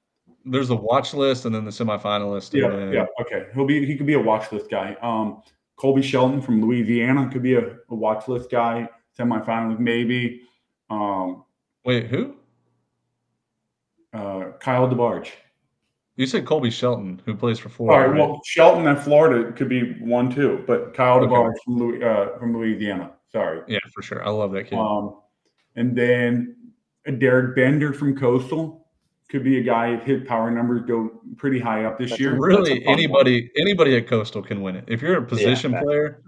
There's 0.44 0.68
the 0.68 0.76
watch 0.76 1.14
list 1.14 1.46
and 1.46 1.54
then 1.54 1.64
the 1.64 1.70
semifinalist. 1.70 2.52
Yeah, 2.52 2.68
then, 2.68 2.92
yeah. 2.92 3.06
Okay. 3.22 3.46
He'll 3.54 3.64
be 3.64 3.86
he 3.86 3.96
could 3.96 4.06
be 4.06 4.12
a 4.14 4.20
watch 4.20 4.52
list 4.52 4.68
guy. 4.70 4.94
Um 5.00 5.40
Colby 5.76 6.02
Shelton 6.02 6.40
from 6.40 6.62
Louisiana 6.62 7.28
could 7.30 7.42
be 7.42 7.54
a, 7.54 7.76
a 7.90 7.94
watch 7.94 8.28
list 8.28 8.50
guy, 8.50 8.88
semifinalist 9.18 9.78
maybe. 9.78 10.42
Um 10.90 11.44
Wait, 11.84 12.06
who? 12.06 12.36
uh 14.12 14.52
Kyle 14.60 14.88
DeBarge. 14.88 15.30
You 16.16 16.26
said 16.26 16.46
Colby 16.46 16.70
Shelton, 16.70 17.20
who 17.26 17.34
plays 17.34 17.58
for 17.58 17.68
Florida. 17.68 17.94
All 17.94 18.08
right, 18.10 18.18
right? 18.18 18.28
well, 18.30 18.40
Shelton 18.46 18.86
and 18.86 18.98
Florida 18.98 19.52
could 19.52 19.68
be 19.68 19.92
one 20.00 20.34
too, 20.34 20.64
but 20.66 20.94
Kyle 20.94 21.16
Okay. 21.18 21.26
DeBarge 21.26 21.54
from 21.64 21.76
Louis, 21.76 22.02
uh, 22.02 22.38
from 22.38 22.56
Louisiana. 22.56 23.12
Sorry. 23.30 23.60
yeah, 23.68 23.80
for 23.92 24.02
sure. 24.02 24.24
I 24.26 24.30
love 24.30 24.52
that 24.52 24.64
kid. 24.64 24.78
Um, 24.78 25.16
and 25.74 25.94
then 25.94 26.56
Derek 27.18 27.54
Bender 27.54 27.92
from 27.92 28.16
Coastal 28.16 28.85
could 29.28 29.42
be 29.42 29.58
a 29.58 29.62
guy 29.62 29.88
if 29.94 30.04
his 30.04 30.26
power 30.26 30.50
numbers 30.50 30.82
go 30.86 31.10
pretty 31.36 31.58
high 31.58 31.84
up 31.84 31.98
this 31.98 32.10
That's 32.10 32.20
year. 32.20 32.36
really, 32.38 32.84
fun 32.84 32.92
anybody 32.92 33.50
anybody 33.58 33.96
at 33.96 34.06
Coastal 34.06 34.42
can 34.42 34.62
win 34.62 34.76
it. 34.76 34.84
If 34.86 35.02
you're 35.02 35.18
a 35.18 35.22
position 35.26 35.72
that- 35.72 35.82
player, 35.82 36.22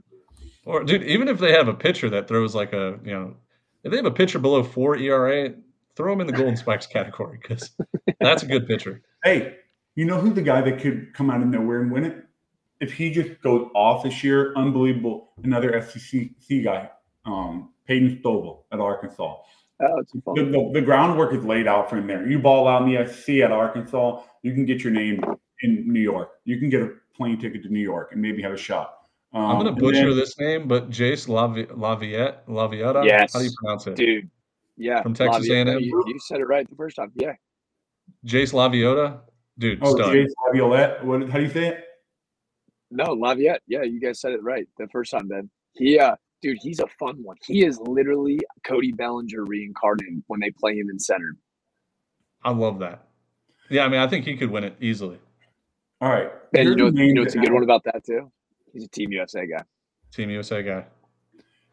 or 0.64 0.84
dude, 0.84 1.04
even 1.04 1.28
if 1.28 1.38
they 1.38 1.52
have 1.52 1.68
a 1.68 1.74
pitcher 1.74 2.10
that 2.10 2.28
throws 2.28 2.54
like 2.54 2.72
a 2.72 2.98
you 3.04 3.12
know, 3.12 3.36
if 3.84 3.90
they 3.90 3.96
have 3.96 4.06
a 4.06 4.10
pitcher 4.10 4.38
below 4.38 4.62
four 4.62 4.96
ERA, 4.96 5.54
throw 5.96 6.12
him 6.12 6.20
in 6.20 6.26
the 6.26 6.32
Golden 6.32 6.56
Spikes 6.64 6.86
category 6.86 7.38
because 7.40 7.70
that's 8.20 8.42
a 8.42 8.46
good 8.46 8.66
pitcher. 8.66 9.02
Hey, 9.22 9.56
you 9.94 10.04
know 10.04 10.18
who 10.20 10.32
the 10.32 10.42
guy 10.42 10.60
that 10.60 10.80
could 10.80 11.14
come 11.14 11.30
out 11.30 11.40
of 11.40 11.48
nowhere 11.48 11.80
and 11.80 11.90
win 11.92 12.04
it? 12.04 12.24
If 12.80 12.92
he 12.92 13.10
just 13.10 13.40
goes 13.42 13.68
off 13.74 14.04
this 14.04 14.22
year, 14.22 14.52
unbelievable. 14.54 15.30
Another 15.42 15.80
SEC 15.82 16.30
guy, 16.62 16.88
um, 17.24 17.70
Peyton 17.86 18.20
Stovall 18.22 18.62
at 18.70 18.78
Arkansas. 18.78 19.36
Oh, 19.80 19.98
it's 20.00 20.12
The, 20.12 20.20
fun. 20.22 20.34
the, 20.52 20.70
the 20.74 20.80
groundwork 20.82 21.32
is 21.34 21.44
laid 21.44 21.66
out 21.68 21.88
for 21.88 21.96
him 21.98 22.06
there. 22.06 22.28
You 22.28 22.38
ball 22.40 22.66
out 22.66 22.82
in 22.82 22.92
the 22.92 23.06
SEC 23.06 23.36
at 23.36 23.52
Arkansas, 23.52 24.22
you 24.42 24.52
can 24.52 24.64
get 24.64 24.82
your 24.82 24.92
name 24.92 25.22
in 25.62 25.92
New 25.92 26.00
York. 26.00 26.30
You 26.44 26.58
can 26.58 26.68
get 26.68 26.82
a 26.82 26.90
plane 27.16 27.38
ticket 27.38 27.62
to 27.64 27.68
New 27.68 27.80
York 27.80 28.10
and 28.12 28.20
maybe 28.20 28.42
have 28.42 28.52
a 28.52 28.56
shot. 28.56 28.94
Um, 29.34 29.42
I'm 29.44 29.56
gonna 29.58 29.72
butcher 29.72 30.08
then- 30.08 30.16
this 30.16 30.38
name, 30.38 30.66
but 30.68 30.90
Jace 30.90 31.28
Lavi- 31.28 31.68
Laviette, 31.76 32.46
Lavietta. 32.48 33.04
Yes. 33.04 33.32
How 33.32 33.38
do 33.40 33.44
you 33.44 33.50
pronounce 33.62 33.86
it? 33.86 33.94
Dude. 33.96 34.30
Yeah. 34.76 35.02
From 35.02 35.14
Texas 35.14 35.48
Laviette, 35.48 35.68
A&M? 35.68 35.80
You, 35.80 36.02
you 36.06 36.18
said 36.20 36.40
it 36.40 36.46
right 36.46 36.68
the 36.68 36.76
first 36.76 36.96
time. 36.96 37.12
Yeah. 37.16 37.34
Jace 38.26 38.52
Laviota, 38.54 39.20
dude, 39.58 39.78
Oh, 39.82 39.94
stud. 39.94 40.14
Jace 40.14 40.30
Laviolette. 40.46 41.04
What? 41.04 41.28
How 41.28 41.38
do 41.38 41.44
you 41.44 41.50
say 41.50 41.68
it? 41.68 41.84
No, 42.90 43.12
Laviette. 43.12 43.60
Yeah, 43.66 43.82
you 43.82 44.00
guys 44.00 44.18
said 44.20 44.32
it 44.32 44.42
right 44.42 44.66
the 44.78 44.88
first 44.88 45.10
time, 45.10 45.28
Ben. 45.28 45.50
He, 45.74 45.98
uh, 45.98 46.14
dude, 46.42 46.58
he's 46.60 46.80
a 46.80 46.86
fun 46.98 47.22
one. 47.22 47.36
He 47.44 47.64
is 47.64 47.78
literally 47.80 48.38
Cody 48.64 48.92
Bellinger 48.92 49.44
reincarnated 49.44 50.22
when 50.26 50.40
they 50.40 50.50
play 50.50 50.76
him 50.76 50.88
in 50.90 50.98
center. 50.98 51.36
I 52.44 52.50
love 52.50 52.78
that. 52.80 53.04
Yeah, 53.70 53.84
I 53.84 53.88
mean, 53.88 54.00
I 54.00 54.06
think 54.06 54.24
he 54.24 54.36
could 54.36 54.50
win 54.50 54.64
it 54.64 54.76
easily. 54.80 55.18
All 56.00 56.08
right. 56.08 56.30
Ben, 56.52 56.62
you 56.62 56.68
Here's 56.70 56.76
know, 56.76 56.90
the 56.90 57.04
you 57.04 57.14
know 57.14 57.22
what's 57.22 57.34
a 57.34 57.38
good 57.38 57.52
one 57.52 57.64
about 57.64 57.84
that 57.84 58.04
too? 58.04 58.30
He's 58.72 58.84
a 58.84 58.88
Team 58.88 59.12
USA 59.12 59.46
guy. 59.46 59.62
Team 60.12 60.30
USA 60.30 60.62
guy. 60.62 60.86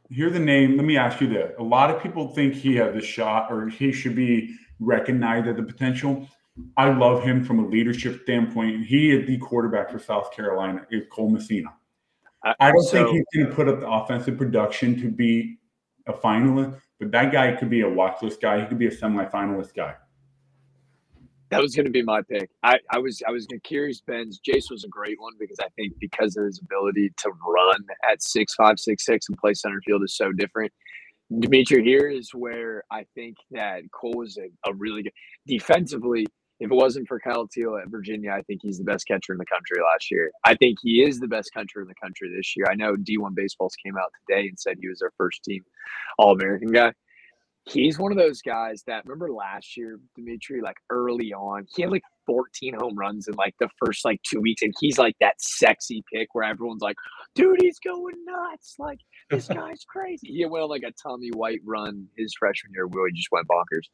Hear 0.10 0.30
the 0.30 0.40
name. 0.40 0.76
Let 0.76 0.86
me 0.86 0.98
ask 0.98 1.22
you 1.22 1.28
this. 1.28 1.54
A 1.58 1.64
lot 1.64 1.90
of 1.90 2.02
people 2.02 2.28
think 2.30 2.54
he 2.54 2.76
has 2.76 2.94
the 2.94 3.02
shot 3.02 3.52
or 3.52 3.70
he 3.70 3.92
should 3.92 4.16
be 4.16 4.56
recognized 4.80 5.48
as 5.48 5.56
the 5.56 5.64
potential. 5.64 6.28
I 6.78 6.90
love 6.90 7.24
him 7.24 7.44
from 7.44 7.60
a 7.60 7.68
leadership 7.68 8.22
standpoint. 8.24 8.86
He 8.86 9.12
is 9.12 9.28
the 9.28 9.38
quarterback 9.38 9.90
for 9.90 10.00
South 10.00 10.32
Carolina, 10.34 10.86
is 10.90 11.04
Cole 11.12 11.30
Messina. 11.30 11.74
I 12.60 12.72
don't 12.72 12.84
so, 12.84 12.92
think 12.92 13.10
he's 13.10 13.26
going 13.42 13.50
to 13.50 13.56
put 13.56 13.68
up 13.68 13.80
the 13.80 13.90
offensive 13.90 14.38
production 14.38 15.00
to 15.02 15.10
be 15.10 15.58
a 16.08 16.14
finalist, 16.14 16.80
but 17.00 17.12
that 17.12 17.32
guy 17.32 17.52
could 17.54 17.70
be 17.72 17.82
a 17.82 17.90
watch 17.90 18.22
list 18.22 18.40
guy. 18.40 18.62
He 18.62 18.68
could 18.68 18.78
be 18.78 18.86
a 18.86 18.92
semifinalist 18.92 19.74
guy. 19.76 19.96
that 21.50 21.62
was 21.62 21.76
going 21.76 21.86
to 21.86 21.92
be 21.92 22.02
my 22.04 22.22
pick. 22.22 22.50
I, 22.64 22.80
I 22.92 23.00
was 23.00 23.22
I 23.28 23.32
was 23.32 23.48
curious. 23.64 24.02
Ben's 24.02 24.40
Jace 24.40 24.70
was 24.70 24.84
a 24.84 24.88
great 24.88 25.20
one 25.20 25.34
because 25.40 25.58
I 25.60 25.70
think 25.76 25.94
because 26.00 26.38
of 26.38 26.46
his 26.46 26.60
ability 26.60 27.12
to 27.18 27.32
run 27.48 27.84
at 28.10 28.22
six 28.22 28.54
five 28.56 28.80
six 28.80 29.06
six 29.06 29.28
and 29.30 29.38
play 29.38 29.54
center 29.54 29.82
field 29.86 30.04
is 30.04 30.16
so 30.16 30.32
different. 30.32 30.72
Dimitri 31.40 31.84
here 31.84 32.08
is 32.08 32.30
where 32.34 32.84
I 32.92 33.06
think 33.16 33.38
that 33.52 33.82
Cole 33.92 34.22
is 34.24 34.38
a, 34.38 34.70
a 34.70 34.74
really 34.76 35.04
good 35.04 35.14
defensively. 35.48 36.28
If 36.60 36.72
it 36.72 36.76
wasn't 36.76 37.08
for 37.08 37.20
Kyle 37.20 37.48
Teel 37.48 37.78
at 37.78 37.90
Virginia, 37.90 38.32
I 38.32 38.42
think 38.44 38.62
he's 38.62 38.78
the 38.78 38.84
best 38.84 39.08
catcher 39.08 39.34
in 39.34 39.38
the 39.38 39.46
country 39.46 39.78
last 39.84 40.10
year. 40.10 40.32
I 40.46 40.56
think 40.56 40.78
he 40.82 41.04
is 41.04 41.20
the 41.20 41.28
best 41.28 41.52
catcher 41.54 41.82
in 41.82 41.88
the 41.88 41.96
country 42.02 42.34
this 42.36 42.56
year. 42.56 42.68
I 42.70 42.76
know 42.76 42.96
D1 42.96 43.36
Baseballs 43.36 43.76
came 43.76 43.98
out 43.98 44.12
today 44.28 44.48
and 44.48 44.58
said 44.58 44.78
he 44.80 44.88
was 44.88 45.00
their 45.00 45.12
first 45.18 45.44
team 45.44 45.64
All 46.18 46.32
American 46.32 46.70
guy 46.70 46.94
he's 47.66 47.98
one 47.98 48.12
of 48.12 48.18
those 48.18 48.42
guys 48.42 48.84
that 48.88 49.04
remember 49.06 49.32
last 49.32 49.76
year, 49.76 50.00
Dimitri, 50.16 50.62
like 50.62 50.78
early 50.90 51.34
on, 51.34 51.66
he 51.76 51.82
had 51.82 51.92
like 51.92 52.04
14 52.26 52.76
home 52.76 52.96
runs 52.96 53.28
in 53.28 53.36
like 53.36 53.56
the 53.60 53.70
first 53.84 54.06
like 54.06 54.22
two 54.24 54.40
weeks, 54.40 54.62
and 54.62 54.74
he's 54.80 54.98
like 54.98 55.16
that 55.20 55.42
sexy 55.42 56.04
pick 56.12 56.30
where 56.34 56.44
everyone's 56.44 56.82
like, 56.82 56.98
dude, 57.34 57.62
he's 57.62 57.80
going 57.80 58.16
nuts. 58.26 58.76
Like 58.78 59.00
this 59.30 59.48
guy's 59.54 59.84
crazy. 59.84 60.28
He 60.28 60.46
went 60.46 60.64
on 60.64 60.70
like 60.70 60.84
a 60.84 60.92
Tommy 60.92 61.30
White 61.32 61.62
run 61.66 62.08
his 62.16 62.34
freshman 62.38 62.74
year 62.74 62.88
where 62.88 63.08
he 63.08 63.14
just 63.14 63.32
went 63.32 63.48
bonkers. 63.48 63.88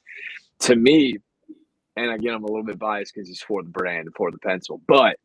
To 0.67 0.75
me, 0.75 1.17
and 1.95 2.11
again, 2.11 2.33
I'm 2.33 2.43
a 2.43 2.47
little 2.47 2.63
bit 2.63 2.79
biased 2.79 3.13
because 3.13 3.27
he's 3.27 3.41
for 3.41 3.63
the 3.63 3.69
brand 3.69 4.07
and 4.07 4.15
for 4.15 4.31
the 4.31 4.37
pencil, 4.37 4.81
but 4.87 5.17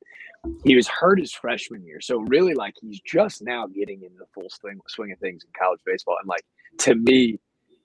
he 0.64 0.76
was 0.76 0.88
hurt 0.88 1.18
his 1.18 1.32
freshman 1.32 1.84
year. 1.84 2.00
So 2.00 2.18
really 2.18 2.54
like 2.54 2.74
he's 2.80 3.00
just 3.00 3.42
now 3.42 3.66
getting 3.66 4.02
into 4.02 4.18
the 4.18 4.26
full 4.34 4.48
swing 4.50 4.80
swing 4.88 5.12
of 5.12 5.18
things 5.18 5.44
in 5.44 5.50
college 5.58 5.80
baseball. 5.84 6.16
And 6.20 6.28
like 6.28 6.44
to 6.80 6.94
me, 6.94 7.38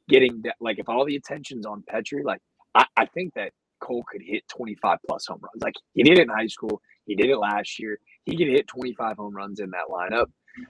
getting 0.10 0.42
that 0.44 0.56
like 0.60 0.80
if 0.80 0.90
all 0.90 1.06
the 1.06 1.16
attention's 1.16 1.66
on 1.66 1.84
Petry, 1.92 2.24
like 2.24 2.42
I, 2.76 2.86
I 2.98 3.06
think 3.06 3.34
that 3.36 3.52
Cole 3.80 4.04
could 4.10 4.22
hit 4.22 4.48
25 4.48 5.00
plus 5.08 5.26
home 5.28 5.40
runs. 5.42 5.62
Like 5.62 5.76
he 5.94 6.04
did 6.04 6.20
it 6.20 6.24
in 6.24 6.30
high 6.30 6.48
school, 6.48 6.82
he 7.06 7.16
did 7.16 7.30
it 7.30 7.38
last 7.38 7.80
year. 7.80 8.00
He 8.26 8.38
could 8.38 8.48
hit 8.48 8.68
25 8.68 9.18
home 9.18 9.36
runs 9.36 9.60
in 9.60 9.72
that 9.72 9.88
lineup. 9.90 10.28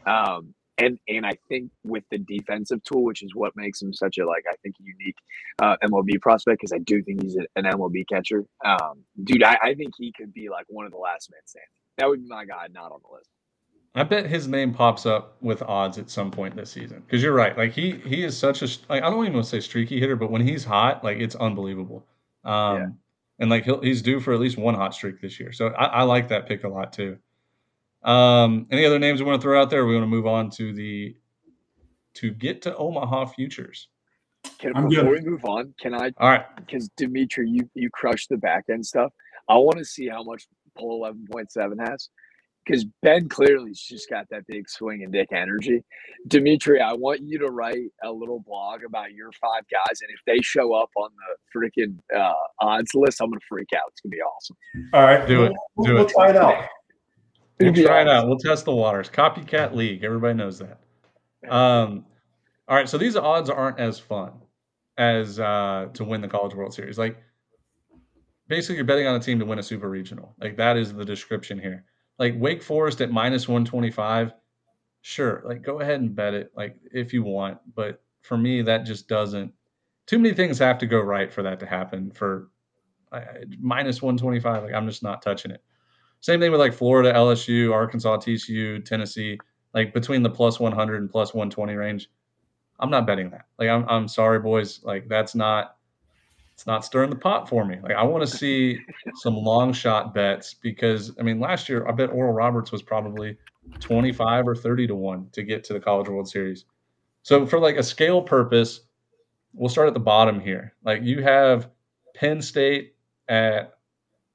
Um, 0.09 0.53
and 0.78 0.97
and 1.07 1.26
I 1.26 1.34
think 1.49 1.72
with 1.84 2.03
the 2.11 2.17
defensive 2.17 2.84
tool, 2.84 3.03
which 3.03 3.24
is 3.24 3.36
what 3.36 3.55
makes 3.55 3.82
him 3.82 3.93
such 3.93 4.17
a 4.17 4.26
like 4.26 4.45
I 4.49 4.55
think 4.63 4.76
unique 4.80 5.17
uh, 5.61 5.76
MLB 5.84 6.19
prospect, 6.22 6.59
because 6.59 6.74
I 6.74 6.80
do 6.80 7.01
think 7.03 7.24
he's 7.24 7.36
a, 7.38 7.45
an 7.55 7.65
MLB 7.65 8.07
catcher. 8.07 8.45
Um, 8.65 9.03
dude, 9.24 9.43
I, 9.43 9.57
I 9.61 9.74
think 9.76 9.93
he 9.97 10.11
could 10.11 10.34
be 10.34 10.49
like 10.49 10.65
one 10.69 10.86
of 10.86 10.91
the 10.91 10.97
last 10.97 11.30
men 11.32 11.41
standing. 11.45 11.67
That 11.97 12.09
would 12.09 12.22
be 12.22 12.28
my 12.28 12.45
guy, 12.45 12.67
not 12.72 12.91
on 12.91 12.99
the 13.07 13.15
list. 13.15 13.30
I 13.93 14.03
bet 14.03 14.26
his 14.26 14.47
name 14.47 14.74
pops 14.74 15.05
up 15.05 15.36
with 15.41 15.61
odds 15.63 15.97
at 15.97 16.09
some 16.09 16.32
point 16.32 16.55
this 16.55 16.72
season. 16.72 17.01
Because 17.05 17.22
you're 17.22 17.34
right. 17.34 17.57
Like 17.57 17.74
he 17.74 17.91
he 18.05 18.24
is 18.24 18.38
such 18.38 18.61
a 18.61 18.65
like 18.89 19.03
I 19.03 19.09
don't 19.09 19.22
even 19.26 19.34
want 19.34 19.45
to 19.45 19.49
say 19.49 19.59
streaky 19.59 19.99
hitter, 19.99 20.15
but 20.15 20.32
when 20.32 20.45
he's 20.45 20.63
hot, 20.63 21.03
like 21.03 21.17
it's 21.17 21.36
unbelievable. 21.36 22.05
Um 22.45 22.78
Yeah. 22.78 22.88
and 23.39 23.49
like 23.49 23.65
he'll, 23.65 23.82
he's 23.82 24.01
due 24.01 24.19
for 24.22 24.34
at 24.34 24.39
least 24.39 24.57
one 24.57 24.76
hot 24.76 24.93
streak 24.93 25.19
this 25.22 25.39
year. 25.39 25.51
So 25.51 25.67
I, 25.69 25.86
I 25.86 26.03
like 26.03 26.30
that 26.30 26.47
pick 26.47 26.63
a 26.63 26.69
lot 26.69 26.93
too. 26.93 27.17
Um 28.04 28.68
any 28.72 28.86
other 28.86 28.99
names 28.99 29.22
we 29.22 29.28
want 29.28 29.41
to 29.41 29.43
throw 29.43 29.62
out 29.62 29.70
there? 29.70 29.86
We 29.86 29.93
want 29.93 30.04
to 30.04 30.08
move 30.08 30.28
on 30.28 30.49
to 30.52 30.74
the 30.74 31.16
to 32.16 32.32
get 32.32 32.62
to 32.64 32.76
Omaha 32.76 33.26
futures. 33.28 33.88
Can, 34.58 34.76
I'm 34.76 34.89
before 34.89 35.14
good. 35.14 35.24
we 35.24 35.30
move 35.30 35.45
on, 35.45 35.74
can 35.80 35.93
I 35.93 36.12
All 36.18 36.30
right. 36.30 36.45
because 36.58 36.89
Dimitri, 36.97 37.47
you 37.49 37.70
you 37.76 37.89
crushed 37.91 38.30
the 38.30 38.38
back 38.38 38.66
end 38.72 38.86
stuff. 38.86 39.14
I 39.47 39.56
want 39.56 39.78
to 39.78 39.86
see 39.86 40.08
how 40.08 40.24
much 40.24 40.45
pull 40.76 40.95
eleven 40.95 41.28
point 41.32 41.52
seven 41.52 41.78
has, 41.78 42.10
because 42.66 42.86
Ben 43.04 43.30
clearly's 43.30 43.80
just 43.80 44.10
got 44.10 44.28
that 44.32 44.47
big 44.47 44.68
swing 44.68 45.04
and 45.04 45.14
dick 45.14 45.30
energy. 45.32 45.84
Dimitri, 46.28 46.82
I 46.82 46.93
want 46.93 47.22
you 47.22 47.38
to 47.38 47.49
write 47.52 47.91
a 48.04 48.12
little 48.12 48.39
blog 48.39 48.84
about 48.84 49.12
your 49.14 49.32
five 49.34 49.64
guys, 49.72 50.02
and 50.02 50.10
if 50.10 50.20
they 50.26 50.41
show 50.41 50.74
up 50.74 50.89
on 50.95 51.10
the 51.22 51.60
freaking 51.60 51.97
uh, 52.18 52.34
odds 52.60 52.95
list, 52.95 53.22
I'm 53.22 53.30
gonna 53.30 53.41
freak 53.47 53.70
out. 53.76 53.84
It's 53.89 54.02
gonna 54.02 54.12
be 54.12 54.22
awesome. 54.22 54.58
All 54.93 55.04
right. 55.04 55.28
Do 55.28 55.45
it. 55.45 55.54
We'll, 55.76 55.86
Do 55.86 55.93
we'll 55.93 56.06
it. 56.06 56.12
try 56.14 56.30
it 56.32 56.36
out. 56.36 56.66
We'll 57.62 57.86
try 57.86 58.01
it 58.01 58.07
out. 58.07 58.28
We'll 58.28 58.38
test 58.38 58.66
the 58.66 58.76
waters. 58.76 59.09
Copycat 59.09 59.76
league. 59.76 60.03
Everybody 60.03 60.34
knows 60.34 60.59
that. 60.59 60.80
Um, 61.49 62.05
all 62.68 62.76
right. 62.76 62.89
So 62.89 62.97
these 62.97 63.16
odds 63.16 63.49
aren't 63.49 63.80
as 63.80 63.99
fun 63.99 64.34
as 64.97 65.39
uh, 65.39 65.88
to 65.93 66.03
win 66.03 66.22
the 66.22 66.28
College 66.28 66.55
World 66.55 66.74
Series. 66.74 66.97
Like 66.97 67.18
basically, 68.47 68.76
you're 68.76 68.86
betting 68.86 69.07
on 69.07 69.16
a 69.16 69.20
team 69.20 69.39
to 69.39 69.45
win 69.45 69.59
a 69.59 69.64
Super 69.64 69.89
Regional. 69.89 70.36
Like 70.39 70.57
that 70.57 70.78
is 70.78 70.93
the 70.93 71.05
description 71.05 71.59
here. 71.59 71.86
Like 72.20 72.36
Wake 72.38 72.62
Forest 72.62 73.01
at 73.01 73.12
minus 73.12 73.47
one 73.47 73.66
twenty 73.66 73.91
five. 73.91 74.34
Sure. 75.01 75.41
Like 75.45 75.64
go 75.64 75.80
ahead 75.80 76.01
and 76.01 76.16
bet 76.16 76.34
it. 76.34 76.51
Like 76.55 76.78
if 76.91 77.14
you 77.14 77.24
want, 77.24 77.57
but 77.76 78.03
for 78.22 78.38
me, 78.38 78.62
that 78.62 78.86
just 78.86 79.07
doesn't. 79.07 79.51
Too 80.05 80.20
many 80.20 80.36
things 80.36 80.59
have 80.59 80.78
to 80.80 80.86
go 80.86 80.99
right 80.99 81.32
for 81.32 81.41
that 81.43 81.59
to 81.62 81.66
happen. 81.66 82.12
For 82.12 82.49
uh, 83.12 83.22
minus 83.59 84.01
one 84.01 84.18
twenty 84.18 84.39
five, 84.39 84.64
like 84.64 84.74
I'm 84.74 84.88
just 84.88 85.01
not 85.03 85.22
touching 85.22 85.51
it. 85.51 85.64
Same 86.22 86.39
thing 86.39 86.51
with 86.51 86.59
like 86.59 86.74
Florida, 86.74 87.13
LSU, 87.13 87.74
Arkansas, 87.74 88.17
TCU, 88.17 88.84
Tennessee, 88.86 89.39
like 89.74 89.93
between 89.93 90.24
the 90.24 90.30
plus 90.30 90.59
100 90.59 91.01
and 91.01 91.09
plus 91.09 91.34
120 91.34 91.74
range. 91.74 92.09
I'm 92.80 92.89
not 92.89 93.05
betting 93.05 93.30
that. 93.32 93.45
Like 93.59 93.69
I'm 93.69 93.86
I'm 93.89 94.07
sorry, 94.07 94.39
boys. 94.39 94.82
Like 94.84 95.07
that's 95.07 95.36
not 95.36 95.78
it's 96.53 96.67
not 96.67 96.86
stirring 96.86 97.09
the 97.09 97.15
pot 97.15 97.49
for 97.49 97.65
me. 97.65 97.78
Like 97.82 97.95
I 97.95 98.03
want 98.03 98.28
to 98.28 98.38
see 98.38 98.80
some 99.15 99.36
long 99.36 99.74
shot 99.74 100.13
bets 100.13 100.53
because 100.53 101.11
I 101.19 101.24
mean 101.24 101.39
last 101.39 101.67
year 101.67 101.88
I 101.88 101.91
bet 101.91 102.11
Oral 102.11 102.34
Roberts 102.34 102.72
was 102.72 102.84
probably 102.84 103.38
25 103.80 104.47
or 104.47 104.55
30 104.55 104.88
to 104.88 104.95
1 104.95 105.30
to 105.32 105.43
get 105.43 105.63
to 105.65 105.74
the 105.74 105.80
College 105.80 106.07
World 106.07 106.30
Series. 106.30 106.65
So 107.24 107.45
for 107.45 107.59
like 107.59 107.78
a 107.78 107.84
scale 107.84 108.22
purpose, 108.22 108.82
we'll 109.53 109.69
start 109.69 109.88
at 109.88 109.93
the 109.93 109.99
bottom 109.99 110.39
here. 110.39 110.74
Like 110.84 111.03
you 111.03 111.22
have 111.24 111.69
Penn 112.15 112.41
State 112.41 112.95
at 113.28 113.74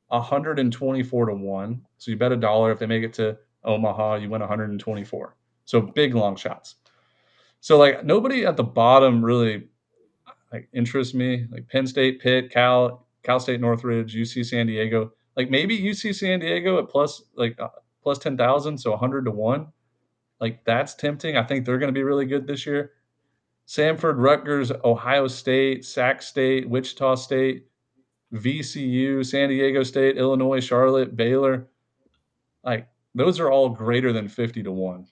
124 0.09 1.27
to 1.27 1.35
1. 1.35 1.87
So 1.99 2.11
you 2.11 2.17
bet 2.17 2.33
a 2.33 2.37
dollar 2.37 2.73
if 2.73 2.79
they 2.79 2.87
make 2.87 3.03
it 3.03 3.13
to 3.15 3.37
Omaha, 3.65 4.17
you 4.17 4.31
win 4.31 4.41
124. 4.41 5.37
So 5.65 5.81
big 5.81 6.15
long 6.15 6.37
shots. 6.37 6.77
So 7.61 7.77
like 7.77 8.05
nobody 8.05 8.47
at 8.47 8.57
the 8.57 8.65
bottom 8.65 9.25
really 9.25 9.69
like 10.53 10.69
interests 10.73 11.15
me. 11.15 11.47
Like 11.51 11.69
Penn 11.69 11.87
State, 11.87 12.21
Pitt, 12.21 12.51
Cal, 12.51 13.07
Cal 13.23 13.41
State, 13.41 13.61
Northridge, 13.61 14.15
UC 14.15 14.47
San 14.47 14.67
Diego. 14.67 15.13
Like 15.37 15.51
maybe 15.51 15.79
UC 15.79 16.15
San 16.15 16.41
Diego 16.41 16.79
at 16.79 16.89
plus 16.89 17.23
like 17.35 17.59
uh, 17.61 17.69
plus 18.03 18.19
10,000, 18.19 18.79
so 18.79 18.91
100 18.93 19.25
to 19.25 19.33
1. 19.33 19.67
Like 20.41 20.65
that's 20.65 20.95
tempting. 20.95 21.37
I 21.37 21.43
think 21.43 21.65
they're 21.65 21.79
going 21.79 21.93
to 21.93 21.99
be 21.99 22.05
really 22.05 22.27
good 22.27 22.47
this 22.47 22.67
year. 22.67 22.93
Samford, 23.67 24.15
Rutgers, 24.19 24.71
Ohio 24.85 25.27
State, 25.27 25.85
Sac 25.85 26.23
State, 26.23 26.69
Wichita 26.69 27.17
State, 27.17 27.67
VCU, 28.33 29.24
San 29.24 29.49
Diego 29.49 29.83
State, 29.83 30.16
Illinois, 30.16 30.61
Charlotte, 30.61 31.16
Baylor. 31.16 31.68
Like 32.64 32.89
those 33.14 33.41
are 33.41 33.51
all 33.51 33.68
greater 33.68 34.12
than 34.12 34.29
50 34.29 34.62
to 34.64 34.72
1. 34.72 35.07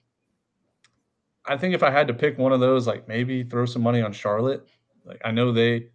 I 1.47 1.57
think 1.57 1.75
if 1.75 1.83
I 1.83 1.91
had 1.91 2.07
to 2.07 2.13
pick 2.13 2.37
one 2.37 2.51
of 2.51 2.59
those, 2.59 2.87
like 2.87 3.07
maybe 3.07 3.43
throw 3.43 3.65
some 3.65 3.83
money 3.83 4.01
on 4.01 4.11
Charlotte. 4.11 4.67
Like 5.05 5.21
I 5.23 5.31
know 5.31 5.51
they 5.51 5.89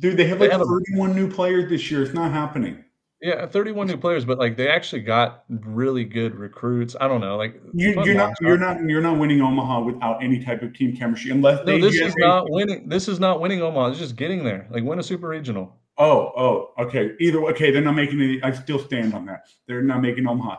Dude, 0.00 0.16
they 0.16 0.26
have 0.26 0.40
like 0.40 0.50
they 0.50 0.56
have 0.56 0.66
31 0.66 1.10
a, 1.10 1.14
new 1.14 1.30
players 1.30 1.68
this 1.68 1.90
year. 1.90 2.02
It's 2.02 2.14
not 2.14 2.30
happening. 2.30 2.84
Yeah, 3.20 3.46
31 3.46 3.88
new 3.88 3.96
players, 3.96 4.24
but 4.24 4.38
like 4.38 4.56
they 4.56 4.68
actually 4.68 5.02
got 5.02 5.44
really 5.48 6.04
good 6.04 6.36
recruits. 6.36 6.94
I 7.00 7.08
don't 7.08 7.20
know, 7.20 7.36
like 7.36 7.60
you, 7.74 7.98
are 7.98 8.14
not 8.14 8.34
you're 8.40 8.58
not 8.58 8.80
you're 8.80 9.00
not 9.00 9.18
winning 9.18 9.40
Omaha 9.40 9.80
without 9.80 10.22
any 10.22 10.44
type 10.44 10.62
of 10.62 10.72
team 10.72 10.96
chemistry 10.96 11.32
unless 11.32 11.66
no, 11.66 11.80
this 11.80 11.96
is 11.96 12.14
not 12.16 12.48
winning. 12.48 12.88
This 12.88 13.08
is 13.08 13.18
not 13.18 13.40
winning 13.40 13.60
Omaha. 13.60 13.88
It's 13.88 13.98
just 13.98 14.14
getting 14.14 14.44
there. 14.44 14.68
Like 14.70 14.84
win 14.84 15.00
a 15.00 15.02
super 15.02 15.26
regional. 15.26 15.77
Oh, 15.98 16.32
oh, 16.36 16.84
okay. 16.84 17.12
Either 17.18 17.42
okay, 17.46 17.70
they're 17.70 17.82
not 17.82 17.96
making 17.96 18.20
any. 18.20 18.42
I 18.42 18.52
still 18.52 18.78
stand 18.78 19.14
on 19.14 19.26
that. 19.26 19.48
They're 19.66 19.82
not 19.82 20.00
making 20.00 20.26
Omaha 20.26 20.58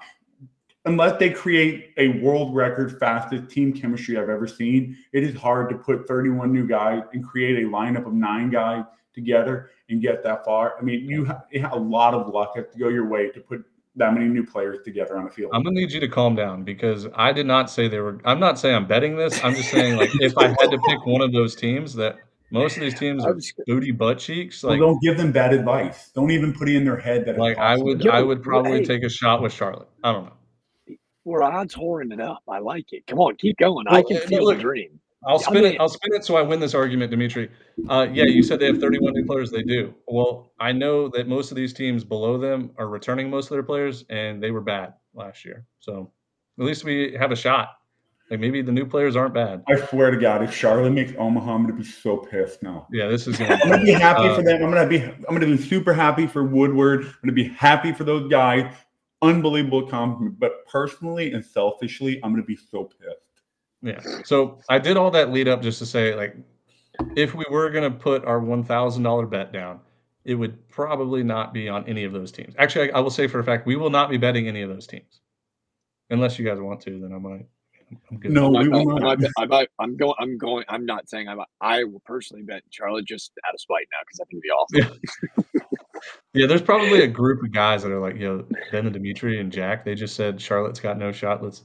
unless 0.85 1.19
they 1.19 1.29
create 1.29 1.93
a 1.97 2.09
world 2.19 2.55
record 2.55 2.99
fastest 2.99 3.49
team 3.49 3.73
chemistry 3.73 4.17
I've 4.17 4.29
ever 4.29 4.47
seen. 4.47 4.97
It 5.13 5.23
is 5.23 5.35
hard 5.35 5.69
to 5.69 5.75
put 5.75 6.07
31 6.07 6.51
new 6.51 6.67
guys 6.67 7.03
and 7.13 7.23
create 7.23 7.63
a 7.63 7.67
lineup 7.67 8.07
of 8.07 8.13
nine 8.13 8.49
guys 8.49 8.83
together 9.13 9.71
and 9.89 10.01
get 10.01 10.23
that 10.23 10.45
far. 10.45 10.75
I 10.79 10.81
mean, 10.81 11.07
you 11.09 11.25
have, 11.25 11.43
have 11.53 11.73
a 11.73 11.77
lot 11.79 12.13
of 12.13 12.27
luck 12.33 12.55
to 12.55 12.65
go 12.77 12.89
your 12.89 13.07
way 13.07 13.29
to 13.29 13.39
put 13.39 13.63
that 13.95 14.13
many 14.13 14.27
new 14.27 14.45
players 14.45 14.79
together 14.85 15.17
on 15.17 15.25
the 15.25 15.31
field. 15.31 15.51
I'm 15.53 15.63
gonna 15.63 15.75
need 15.75 15.91
you 15.91 15.99
to 15.99 16.07
calm 16.07 16.35
down 16.35 16.63
because 16.63 17.07
I 17.15 17.33
did 17.33 17.45
not 17.45 17.69
say 17.69 17.87
they 17.87 17.99
were. 17.99 18.19
I'm 18.23 18.39
not 18.39 18.57
saying 18.57 18.75
I'm 18.75 18.87
betting 18.87 19.17
this. 19.17 19.43
I'm 19.43 19.55
just 19.55 19.71
saying 19.71 19.97
like 19.97 20.11
if 20.21 20.37
I 20.37 20.47
had 20.47 20.71
to 20.71 20.79
pick 20.87 21.05
one 21.05 21.21
of 21.21 21.33
those 21.33 21.55
teams 21.55 21.93
that 21.95 22.17
most 22.51 22.77
of 22.77 22.81
these 22.81 22.97
teams 22.97 23.25
are 23.25 23.37
booty 23.67 23.91
butt 23.91 24.19
cheeks. 24.19 24.63
Like, 24.63 24.79
well, 24.79 24.89
don't 24.89 25.01
give 25.01 25.17
them 25.17 25.31
bad 25.31 25.53
advice. 25.53 26.09
Don't 26.15 26.31
even 26.31 26.53
put 26.53 26.69
it 26.69 26.75
in 26.75 26.85
their 26.85 26.97
head 26.97 27.25
that. 27.25 27.37
Like 27.37 27.57
I 27.57 27.77
would, 27.77 28.07
I 28.07 28.21
would 28.21 28.41
probably 28.41 28.79
hey, 28.79 28.85
take 28.85 29.03
a 29.03 29.09
shot 29.09 29.41
with 29.41 29.53
Charlotte. 29.53 29.87
I 30.03 30.13
don't 30.13 30.25
know. 30.25 30.95
We're 31.25 31.43
odds 31.43 31.75
whoring 31.75 32.11
it 32.11 32.19
up. 32.19 32.41
I 32.47 32.59
like 32.59 32.91
it. 32.91 33.05
Come 33.05 33.19
on, 33.19 33.35
keep 33.35 33.57
going. 33.57 33.85
Well, 33.89 33.99
I 33.99 34.03
can 34.03 34.17
feel 34.17 34.45
look, 34.45 34.57
the 34.57 34.61
dream. 34.61 34.99
I'll 35.25 35.39
spin 35.39 35.57
I 35.57 35.61
mean, 35.61 35.73
it. 35.73 35.81
I'll 35.81 35.89
spin 35.89 36.13
it 36.13 36.23
so 36.23 36.37
I 36.37 36.41
win 36.41 36.59
this 36.59 36.73
argument, 36.73 37.11
Dimitri. 37.11 37.49
Uh, 37.89 38.07
yeah, 38.11 38.23
you 38.23 38.41
said 38.41 38.59
they 38.59 38.67
have 38.67 38.79
31 38.79 39.13
new 39.13 39.25
players. 39.25 39.51
They 39.51 39.63
do. 39.63 39.93
Well, 40.07 40.53
I 40.59 40.71
know 40.71 41.09
that 41.09 41.27
most 41.27 41.51
of 41.51 41.57
these 41.57 41.73
teams 41.73 42.03
below 42.03 42.37
them 42.37 42.71
are 42.77 42.87
returning 42.87 43.29
most 43.29 43.45
of 43.45 43.51
their 43.51 43.63
players, 43.63 44.05
and 44.09 44.41
they 44.41 44.51
were 44.51 44.61
bad 44.61 44.93
last 45.13 45.43
year. 45.43 45.65
So 45.79 46.11
at 46.57 46.65
least 46.65 46.85
we 46.85 47.15
have 47.19 47.31
a 47.31 47.35
shot. 47.35 47.78
Like 48.29 48.39
maybe 48.39 48.61
the 48.61 48.71
new 48.71 48.85
players 48.85 49.15
aren't 49.15 49.33
bad. 49.33 49.63
I 49.67 49.75
swear 49.87 50.11
to 50.11 50.17
God, 50.17 50.43
if 50.43 50.53
Charlotte 50.53 50.91
makes 50.91 51.13
Omaha, 51.17 51.51
I'm 51.51 51.63
gonna 51.63 51.73
be 51.73 51.83
so 51.83 52.17
pissed 52.17 52.61
now. 52.61 52.87
Yeah, 52.91 53.07
this 53.07 53.27
is. 53.27 53.37
Gonna, 53.37 53.55
I'm 53.55 53.69
gonna 53.69 53.83
be 53.83 53.91
happy 53.91 54.27
uh, 54.27 54.35
for 54.35 54.43
them. 54.43 54.63
I'm 54.63 54.71
gonna 54.71 54.87
be. 54.87 55.01
I'm 55.01 55.33
gonna 55.35 55.47
be 55.47 55.57
super 55.57 55.93
happy 55.93 56.27
for 56.27 56.43
Woodward. 56.43 57.05
I'm 57.05 57.15
gonna 57.23 57.33
be 57.33 57.47
happy 57.49 57.91
for 57.91 58.03
those 58.03 58.29
guys. 58.29 58.71
Unbelievable 59.21 59.87
compliment. 59.87 60.39
But 60.39 60.65
personally 60.67 61.33
and 61.33 61.43
selfishly, 61.43 62.19
I'm 62.23 62.31
gonna 62.31 62.43
be 62.43 62.55
so 62.55 62.83
pissed. 62.83 63.29
Yeah. 63.81 64.01
So 64.25 64.59
I 64.69 64.79
did 64.79 64.97
all 64.97 65.11
that 65.11 65.31
lead 65.31 65.47
up 65.47 65.61
just 65.61 65.79
to 65.79 65.85
say, 65.85 66.13
like, 66.13 66.35
if 67.15 67.33
we 67.33 67.45
were 67.49 67.69
going 67.69 67.89
to 67.91 67.97
put 67.97 68.25
our 68.25 68.39
$1,000 68.39 69.29
bet 69.29 69.53
down, 69.53 69.79
it 70.25 70.35
would 70.35 70.67
probably 70.69 71.23
not 71.23 71.53
be 71.53 71.69
on 71.69 71.87
any 71.87 72.03
of 72.03 72.11
those 72.11 72.31
teams. 72.31 72.53
Actually, 72.57 72.91
I, 72.91 72.97
I, 72.97 72.99
will 72.99 73.09
say 73.09 73.27
for 73.27 73.39
a 73.39 73.43
fact, 73.43 73.65
we 73.65 73.75
will 73.75 73.89
not 73.89 74.09
be 74.09 74.17
betting 74.17 74.47
any 74.47 74.61
of 74.61 74.69
those 74.69 74.85
teams. 74.85 75.21
Unless 76.09 76.37
you 76.37 76.45
guys 76.45 76.59
want 76.59 76.81
to, 76.81 76.99
then 76.99 77.13
I 77.13 77.17
might. 77.17 77.45
I'm 78.11 78.17
good. 78.17 78.31
No, 78.31 78.55
I'm, 78.55 78.69
not, 78.69 79.23
I'm, 79.37 79.51
I'm, 79.51 79.67
I'm, 79.79 79.97
going. 79.97 80.13
I'm 80.19 80.37
going. 80.37 80.65
I'm 80.69 80.85
not 80.85 81.09
saying 81.09 81.27
I'm. 81.27 81.39
I 81.61 81.83
will 81.83 82.01
personally 82.05 82.43
bet 82.43 82.63
Charlotte 82.69 83.05
just 83.05 83.31
out 83.47 83.53
of 83.53 83.59
spite 83.59 83.87
now 83.91 83.99
because 84.05 84.19
I 84.19 84.25
think 84.25 84.43
it'd 84.43 84.43
be 84.43 84.49
awful. 84.49 84.99
Yeah. 85.53 86.01
yeah, 86.33 86.47
there's 86.47 86.61
probably 86.61 87.01
a 87.01 87.07
group 87.07 87.43
of 87.43 87.51
guys 87.51 87.83
that 87.83 87.91
are 87.91 87.99
like, 87.99 88.17
yo, 88.17 88.45
Ben 88.71 88.85
and 88.85 88.93
Dimitri 88.93 89.39
and 89.39 89.51
Jack. 89.51 89.85
They 89.85 89.95
just 89.95 90.15
said 90.15 90.41
Charlotte's 90.41 90.79
got 90.79 90.97
no 90.97 91.11
shot. 91.11 91.43
Let's 91.43 91.63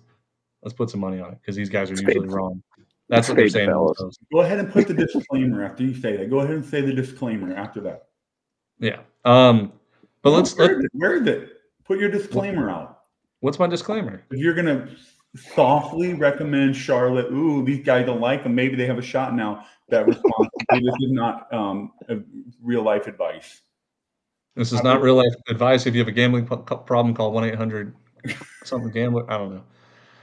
Let's 0.64 0.74
put 0.74 0.88
some 0.88 1.00
money 1.00 1.20
on 1.20 1.32
it 1.32 1.38
because 1.40 1.54
these 1.54 1.68
guys 1.68 1.90
are 1.90 1.94
usually 1.94 2.26
wrong. 2.26 2.62
That's 3.10 3.28
what 3.28 3.36
they're 3.36 3.50
saying. 3.50 3.68
Go 3.68 4.40
ahead 4.40 4.58
and 4.58 4.72
put 4.72 4.88
the 4.88 4.94
disclaimer 4.94 5.62
after 5.62 5.84
you 5.84 5.94
say 5.94 6.16
that. 6.16 6.30
Go 6.30 6.40
ahead 6.40 6.54
and 6.54 6.64
say 6.64 6.80
the 6.80 6.94
disclaimer 6.94 7.54
after 7.54 7.82
that. 7.82 8.06
Yeah. 8.78 9.00
Um, 9.26 9.74
but 10.22 10.30
let's 10.30 10.56
where, 10.56 10.80
let, 10.80 10.90
where 10.92 11.16
is 11.16 11.26
it? 11.26 11.50
Put 11.84 11.98
your 11.98 12.08
disclaimer 12.08 12.70
out. 12.70 13.00
What's 13.40 13.58
my 13.58 13.66
disclaimer? 13.66 14.24
If 14.30 14.38
you're 14.38 14.54
gonna 14.54 14.88
softly 15.36 16.14
recommend 16.14 16.76
Charlotte, 16.76 17.32
ooh, 17.32 17.64
these 17.64 17.84
guys 17.84 18.06
don't 18.06 18.20
like 18.20 18.42
them. 18.42 18.54
Maybe 18.54 18.76
they 18.76 18.86
have 18.86 18.98
a 18.98 19.02
shot 19.02 19.34
now. 19.34 19.66
That 19.88 20.06
response. 20.06 20.48
this 20.70 20.94
is 21.00 21.10
not 21.10 21.52
um, 21.52 21.92
real 22.62 22.82
life 22.82 23.06
advice. 23.06 23.60
This 24.56 24.72
is 24.72 24.82
not 24.82 25.02
real 25.02 25.16
life 25.16 25.34
advice. 25.48 25.86
If 25.86 25.94
you 25.94 26.00
have 26.00 26.08
a 26.08 26.12
gambling 26.12 26.46
problem, 26.46 27.14
call 27.14 27.32
one 27.32 27.44
eight 27.44 27.56
hundred 27.56 27.94
something 28.64 28.90
gambler. 28.92 29.30
I 29.30 29.36
don't 29.36 29.54
know. 29.54 29.64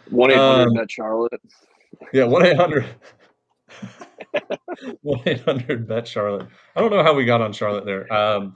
One 0.10 0.32
eight 0.32 0.38
hundred 0.38 0.74
bet 0.74 0.90
Charlotte. 0.90 1.42
Yeah, 2.14 2.26
one 2.26 2.46
eight 2.46 2.56
hundred. 2.56 2.86
One 5.02 5.22
eight 5.26 5.42
hundred 5.42 5.88
bet 5.88 6.08
Charlotte. 6.08 6.48
I 6.76 6.80
don't 6.80 6.92
know 6.92 7.04
how 7.04 7.14
we 7.14 7.26
got 7.26 7.42
on 7.42 7.52
Charlotte 7.52 7.86
there. 7.86 8.12
Um, 8.12 8.56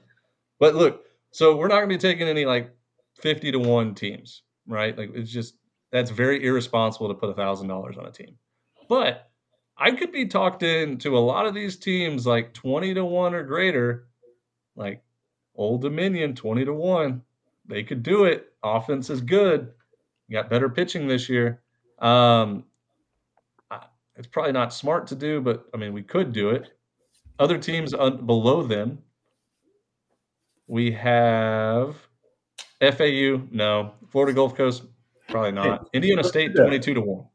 but 0.59 0.75
look, 0.75 1.03
so 1.31 1.57
we're 1.57 1.67
not 1.67 1.75
going 1.75 1.89
to 1.89 1.95
be 1.95 1.99
taking 1.99 2.27
any 2.27 2.45
like 2.45 2.73
fifty 3.19 3.51
to 3.51 3.59
one 3.59 3.93
teams, 3.93 4.43
right? 4.67 4.97
Like 4.97 5.11
it's 5.13 5.31
just 5.31 5.55
that's 5.95 6.11
very 6.11 6.45
irresponsible 6.45 7.07
to 7.07 7.13
put 7.13 7.29
a 7.29 7.33
thousand 7.33 7.67
dollars 7.67 7.97
on 7.97 8.05
a 8.05 8.11
team. 8.11 8.37
But 8.89 9.29
I 9.77 9.91
could 9.91 10.11
be 10.11 10.25
talked 10.27 10.63
into 10.63 11.17
a 11.17 11.19
lot 11.19 11.45
of 11.45 11.53
these 11.53 11.77
teams 11.77 12.27
like 12.27 12.53
twenty 12.53 12.93
to 12.93 13.05
one 13.05 13.33
or 13.33 13.43
greater, 13.43 14.07
like 14.75 15.03
Old 15.55 15.81
Dominion 15.81 16.35
twenty 16.35 16.65
to 16.65 16.73
one. 16.73 17.21
They 17.67 17.83
could 17.83 18.03
do 18.03 18.25
it. 18.25 18.53
Offense 18.63 19.09
is 19.09 19.21
good 19.21 19.73
got 20.31 20.49
better 20.49 20.69
pitching 20.69 21.07
this 21.07 21.29
year. 21.29 21.61
Um, 21.99 22.63
it's 24.15 24.27
probably 24.27 24.53
not 24.53 24.73
smart 24.73 25.07
to 25.07 25.15
do, 25.15 25.41
but 25.41 25.65
I 25.73 25.77
mean, 25.77 25.93
we 25.93 26.03
could 26.03 26.31
do 26.31 26.49
it. 26.49 26.77
Other 27.37 27.57
teams 27.57 27.91
below 27.91 28.63
them, 28.63 28.99
we 30.67 30.91
have 30.91 31.95
FAU, 32.79 33.41
no. 33.51 33.93
Florida 34.09 34.33
Gulf 34.33 34.55
Coast, 34.55 34.83
probably 35.29 35.51
not. 35.51 35.81
Hey, 35.91 35.97
Indiana 35.97 36.23
State, 36.23 36.55
22 36.55 36.93
to 36.93 37.01
1. 37.01 37.25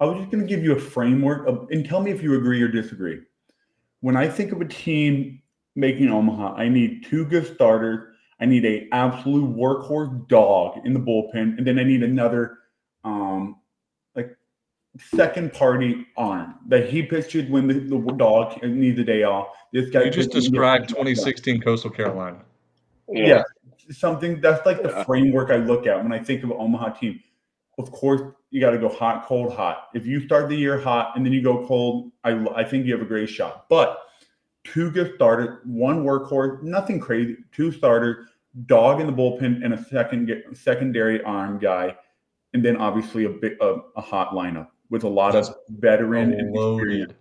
I 0.00 0.04
was 0.04 0.18
just 0.18 0.30
going 0.30 0.46
to 0.46 0.48
give 0.48 0.62
you 0.62 0.72
a 0.76 0.80
framework 0.80 1.46
of, 1.48 1.68
and 1.70 1.84
tell 1.84 2.00
me 2.00 2.10
if 2.10 2.22
you 2.22 2.36
agree 2.36 2.62
or 2.62 2.68
disagree. 2.68 3.20
When 4.00 4.16
I 4.16 4.28
think 4.28 4.52
of 4.52 4.60
a 4.60 4.64
team 4.64 5.42
making 5.74 6.08
Omaha, 6.08 6.54
I 6.54 6.68
need 6.68 7.04
two 7.04 7.24
good 7.24 7.52
starters 7.52 8.14
I 8.40 8.46
need 8.46 8.64
a 8.64 8.88
absolute 8.92 9.56
workhorse 9.56 10.28
dog 10.28 10.80
in 10.84 10.94
the 10.94 11.00
bullpen, 11.00 11.58
and 11.58 11.66
then 11.66 11.78
I 11.78 11.82
need 11.82 12.02
another 12.02 12.58
um, 13.04 13.56
like 14.14 14.36
second 14.96 15.52
party 15.52 16.06
arm 16.16 16.54
that 16.68 16.88
he 16.88 17.02
pitches 17.02 17.50
when 17.50 17.66
the, 17.66 17.74
the 17.74 17.98
dog 18.16 18.62
needs 18.62 18.98
a 19.00 19.04
day 19.04 19.24
off. 19.24 19.48
This 19.72 19.90
guy 19.90 20.04
you 20.04 20.10
just 20.10 20.30
described 20.30 20.88
2016 20.90 21.60
Coastal 21.60 21.90
Carolina. 21.90 22.40
Yeah. 23.08 23.26
yeah. 23.26 23.42
Something 23.90 24.40
that's 24.40 24.64
like 24.66 24.82
the 24.82 25.04
framework 25.04 25.50
I 25.50 25.56
look 25.56 25.86
at 25.86 26.02
when 26.02 26.12
I 26.12 26.18
think 26.18 26.44
of 26.44 26.52
Omaha 26.52 26.90
team. 26.90 27.20
Of 27.78 27.92
course, 27.92 28.22
you 28.50 28.60
got 28.60 28.70
to 28.70 28.78
go 28.78 28.88
hot, 28.88 29.26
cold, 29.26 29.52
hot. 29.54 29.88
If 29.94 30.04
you 30.04 30.20
start 30.24 30.48
the 30.48 30.56
year 30.56 30.80
hot 30.80 31.16
and 31.16 31.24
then 31.24 31.32
you 31.32 31.42
go 31.42 31.66
cold, 31.66 32.10
I 32.24 32.32
I 32.54 32.64
think 32.64 32.86
you 32.86 32.92
have 32.92 33.02
a 33.02 33.08
great 33.08 33.28
shot. 33.28 33.66
But 33.68 33.98
two 34.64 34.90
good 34.90 35.14
starters, 35.14 35.60
one 35.64 36.04
workhorse, 36.04 36.62
nothing 36.62 37.00
crazy, 37.00 37.36
two 37.52 37.70
starters, 37.72 38.26
dog 38.66 39.00
in 39.00 39.06
the 39.06 39.12
bullpen, 39.12 39.64
and 39.64 39.74
a 39.74 39.84
second 39.84 40.30
secondary 40.54 41.22
arm 41.22 41.58
guy, 41.58 41.96
and 42.54 42.64
then 42.64 42.76
obviously 42.76 43.24
a 43.24 43.30
bit 43.30 43.56
a, 43.60 43.76
a 43.96 44.00
hot 44.00 44.32
lineup 44.32 44.68
with 44.90 45.04
a 45.04 45.08
lot 45.08 45.32
Just 45.32 45.52
of 45.52 45.56
veteran 45.70 46.32
and 46.32 46.52
loaded. 46.52 47.14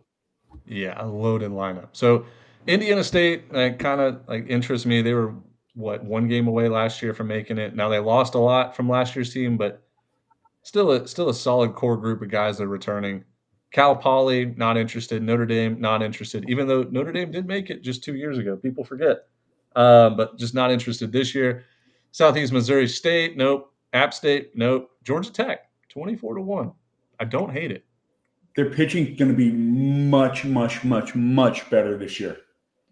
Yeah, 0.65 0.95
a 0.97 1.05
loaded 1.05 1.51
lineup. 1.51 1.89
So 1.91 2.26
Indiana 2.65 3.03
State 3.03 3.53
like, 3.53 3.80
kind 3.80 4.01
of 4.01 4.22
like 4.28 4.49
interests 4.49 4.86
me. 4.86 5.01
They 5.01 5.13
were 5.13 5.34
what 5.78 6.03
one 6.03 6.28
game 6.28 6.47
away 6.47 6.67
last 6.67 7.01
year 7.03 7.13
from 7.13 7.28
making 7.28 7.59
it. 7.59 7.75
Now 7.75 7.88
they 7.88 7.99
lost 7.99 8.34
a 8.34 8.39
lot 8.39 8.75
from 8.75 8.89
last 8.89 9.15
year's 9.15 9.32
team, 9.32 9.57
but 9.57 9.84
still 10.63 10.91
a 10.91 11.07
still 11.07 11.30
a 11.30 11.34
solid 11.34 11.75
core 11.75 11.95
group 11.97 12.21
of 12.21 12.30
guys 12.30 12.57
that 12.57 12.63
are 12.63 12.67
returning. 12.67 13.23
Cal 13.71 13.95
Poly 13.95 14.45
not 14.57 14.75
interested. 14.75 15.21
Notre 15.21 15.45
Dame 15.45 15.80
not 15.80 16.01
interested. 16.01 16.49
Even 16.49 16.67
though 16.67 16.84
Notre 16.84 17.11
Dame 17.11 17.32
did 17.32 17.45
make 17.45 17.69
it 17.69 17.84
just 17.84 18.03
two 18.03 18.15
years 18.15 18.38
ago, 18.38 18.55
people 18.55 18.84
forget. 18.84 19.28
Um, 19.75 20.17
but 20.17 20.38
just 20.39 20.55
not 20.55 20.71
interested 20.71 21.11
this 21.11 21.36
year. 21.36 21.63
Southeast 22.11 22.51
Missouri 22.51 22.88
State, 22.88 23.38
nope. 23.38 23.71
App 23.93 24.13
State, 24.13 24.51
nope. 24.55 24.89
Georgia 25.03 25.32
Tech, 25.32 25.69
twenty-four 25.89 26.34
to 26.36 26.41
one. 26.41 26.71
I 27.19 27.25
don't 27.25 27.51
hate 27.51 27.71
it. 27.71 27.86
Their 28.55 28.71
pitching 28.71 29.15
going 29.15 29.30
to 29.30 29.38
be 29.38 29.51
much, 29.51 30.43
much, 30.43 30.84
much, 30.84 31.13
much 31.13 31.69
better 31.69 31.95
this 31.95 32.19
year. 32.19 32.38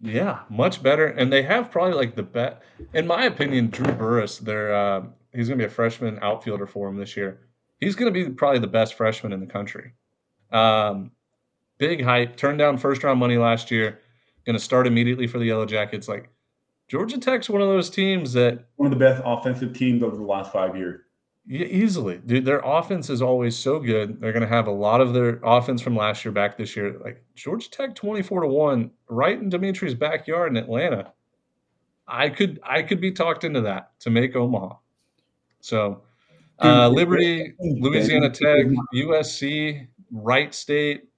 Yeah, 0.05 0.41
much 0.49 0.83
better, 0.83 1.07
and 1.07 1.33
they 1.33 1.41
have 1.43 1.71
probably 1.71 1.93
like 1.93 2.15
the 2.15 2.23
best, 2.23 2.57
in 2.93 3.07
my 3.07 3.25
opinion. 3.25 3.69
Drew 3.69 3.91
Burress. 3.91 4.37
they're 4.37 4.73
uh, 4.73 5.03
he's 5.33 5.47
going 5.47 5.57
to 5.57 5.63
be 5.63 5.67
a 5.67 5.73
freshman 5.73 6.19
outfielder 6.21 6.67
for 6.67 6.87
him 6.87 6.97
this 6.97 7.17
year. 7.17 7.39
He's 7.79 7.95
going 7.95 8.13
to 8.13 8.25
be 8.25 8.31
probably 8.31 8.59
the 8.59 8.67
best 8.67 8.93
freshman 8.93 9.33
in 9.33 9.39
the 9.39 9.47
country. 9.47 9.93
Um, 10.51 11.11
big 11.77 12.03
hype. 12.03 12.37
Turned 12.37 12.59
down 12.59 12.77
first 12.77 13.03
round 13.03 13.19
money 13.19 13.37
last 13.37 13.71
year. 13.71 13.99
Going 14.45 14.57
to 14.57 14.63
start 14.63 14.87
immediately 14.87 15.27
for 15.27 15.39
the 15.39 15.45
Yellow 15.45 15.65
Jackets. 15.65 16.07
Like 16.07 16.29
Georgia 16.87 17.19
Tech's 17.19 17.49
one 17.49 17.61
of 17.61 17.67
those 17.67 17.89
teams 17.89 18.33
that 18.33 18.65
one 18.75 18.91
of 18.91 18.97
the 18.97 19.03
best 19.03 19.21
offensive 19.25 19.73
teams 19.73 20.03
over 20.03 20.15
the 20.15 20.23
last 20.23 20.53
five 20.53 20.77
years. 20.77 21.01
Yeah, 21.47 21.67
easily, 21.67 22.17
dude. 22.25 22.43
Their 22.45 22.61
offense 22.63 23.09
is 23.09 23.21
always 23.21 23.55
so 23.55 23.79
good. 23.79 24.19
They're 24.19 24.33
going 24.33 24.41
to 24.41 24.47
have 24.47 24.65
a 24.65 24.71
lot 24.71 24.99
of 24.99 25.13
their 25.13 25.39
offense 25.43 25.79
from 25.79 25.95
last 25.95 26.25
year 26.25 26.31
back 26.31 26.57
this 26.57 26.75
year. 26.75 26.97
Like 27.03 27.23
Georgia 27.35 27.69
Tech, 27.69 27.93
twenty-four 27.93 28.41
to 28.41 28.47
one, 28.47 28.89
right 29.09 29.39
in 29.39 29.49
Dimitri's 29.49 29.93
backyard 29.93 30.51
in 30.51 30.57
Atlanta. 30.57 31.13
I 32.07 32.29
could, 32.29 32.59
I 32.63 32.81
could 32.81 32.99
be 32.99 33.11
talked 33.11 33.43
into 33.43 33.61
that 33.61 33.91
to 34.01 34.09
make 34.09 34.35
Omaha. 34.35 34.75
So, 35.59 36.01
uh, 36.59 36.89
Liberty, 36.89 37.53
Louisiana 37.59 38.29
Tech, 38.29 38.65
USC, 38.93 39.87
Wright 40.11 40.53
State, 40.53 41.09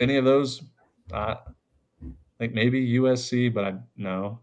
any 0.00 0.16
of 0.16 0.24
those? 0.24 0.62
Uh, 1.12 1.36
like 2.40 2.52
maybe 2.52 2.94
USC, 2.94 3.52
but 3.52 3.64
I 3.64 3.74
no. 3.96 4.40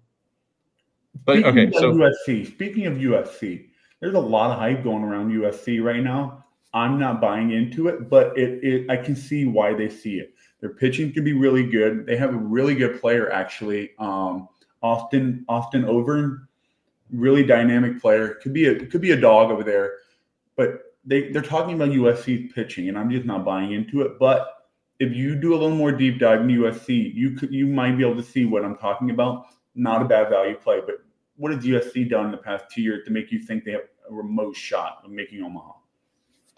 But 1.26 1.40
Speaking 1.40 1.50
okay, 1.50 1.72
so 1.78 1.94
USC. 1.94 2.48
Speaking 2.48 2.88
of 2.88 2.94
USC, 2.94 3.69
there's 4.00 4.16
a 4.16 4.20
lot 4.20 4.52
of 4.52 4.60
hype 4.60 4.84
going 4.84 5.04
around 5.04 5.32
USC 5.32 5.84
right 5.84 6.04
now. 6.04 6.46
I'm 6.74 7.00
not 7.00 7.20
buying 7.20 7.52
into 7.52 7.88
it, 7.88 8.10
but 8.10 8.38
it, 8.38 8.64
it 8.64 8.90
I 8.90 8.98
can 8.98 9.16
see 9.16 9.46
why 9.46 9.74
they 9.74 9.90
see 9.90 10.20
it. 10.20 10.34
Their 10.62 10.70
pitching 10.70 11.12
can 11.12 11.24
be 11.24 11.34
really 11.34 11.66
good. 11.66 12.06
They 12.06 12.16
have 12.18 12.34
a 12.34 12.38
really 12.38 12.76
good 12.76 13.02
player 13.02 13.32
actually. 13.32 13.92
Um, 13.98 14.48
often 14.82 15.46
Austin 15.48 15.84
Overn, 15.84 16.48
really 17.12 17.44
dynamic 17.44 18.00
player. 18.02 18.36
Could 18.36 18.54
be 18.54 18.66
a 18.66 18.86
could 18.86 19.02
be 19.02 19.12
a 19.12 19.20
dog 19.20 19.52
over 19.52 19.64
there, 19.64 19.94
but 20.56 20.96
they 21.06 21.32
they're 21.32 21.42
talking 21.42 21.76
about 21.76 21.90
USC 21.90 22.54
pitching, 22.54 22.90
and 22.90 22.98
I'm 22.98 23.10
just 23.10 23.26
not 23.26 23.44
buying 23.44 23.74
into 23.74 24.02
it. 24.02 24.20
But 24.20 24.68
if 25.00 25.14
you 25.14 25.36
do 25.36 25.54
a 25.54 25.58
little 25.58 25.76
more 25.76 25.92
deep 25.92 26.20
dive 26.20 26.42
in 26.42 26.48
USC, 26.48 27.14
you 27.16 27.32
could 27.32 27.52
you 27.52 27.66
might 27.66 27.98
be 27.98 28.04
able 28.06 28.22
to 28.22 28.28
see 28.28 28.46
what 28.46 28.64
I'm 28.64 28.78
talking 28.78 29.10
about. 29.10 29.48
Not 29.76 30.02
a 30.02 30.06
bad 30.06 30.30
value 30.30 30.56
play, 30.56 30.82
but 30.86 30.98
what 31.40 31.54
has 31.54 31.64
USC 31.64 32.10
done 32.10 32.26
in 32.26 32.32
the 32.32 32.38
past 32.38 32.66
two 32.70 32.82
years 32.82 33.06
to 33.06 33.12
make 33.12 33.32
you 33.32 33.40
think 33.40 33.64
they 33.64 33.72
have 33.72 33.88
a 34.10 34.14
remote 34.14 34.56
shot 34.56 35.02
of 35.06 35.10
making 35.10 35.42
Omaha? 35.42 35.72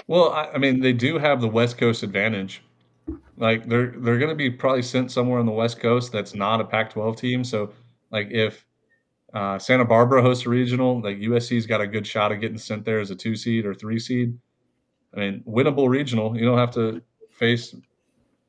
Well, 0.07 0.31
I, 0.31 0.47
I 0.47 0.57
mean, 0.57 0.79
they 0.79 0.91
do 0.91 1.19
have 1.19 1.39
the 1.39 1.47
West 1.47 1.77
Coast 1.77 2.01
advantage. 2.01 2.63
Like 3.37 3.67
they're 3.67 3.93
they're 3.97 4.17
going 4.17 4.29
to 4.29 4.35
be 4.35 4.49
probably 4.49 4.81
sent 4.81 5.11
somewhere 5.11 5.39
on 5.39 5.45
the 5.45 5.51
West 5.51 5.79
Coast 5.79 6.11
that's 6.11 6.33
not 6.33 6.61
a 6.61 6.63
Pac-12 6.63 7.17
team. 7.17 7.43
So, 7.43 7.71
like 8.11 8.29
if 8.31 8.65
uh, 9.33 9.59
Santa 9.59 9.85
Barbara 9.85 10.21
hosts 10.21 10.45
a 10.45 10.49
regional, 10.49 10.99
like 11.01 11.17
USC's 11.17 11.65
got 11.65 11.79
a 11.79 11.87
good 11.87 12.05
shot 12.05 12.31
of 12.31 12.41
getting 12.41 12.57
sent 12.57 12.83
there 12.83 12.99
as 12.99 13.11
a 13.11 13.15
two 13.15 13.35
seed 13.35 13.65
or 13.65 13.73
three 13.73 13.99
seed. 13.99 14.37
I 15.15 15.19
mean, 15.19 15.43
winnable 15.47 15.89
regional. 15.89 16.35
You 16.35 16.45
don't 16.45 16.57
have 16.57 16.71
to 16.71 17.01
face, 17.29 17.75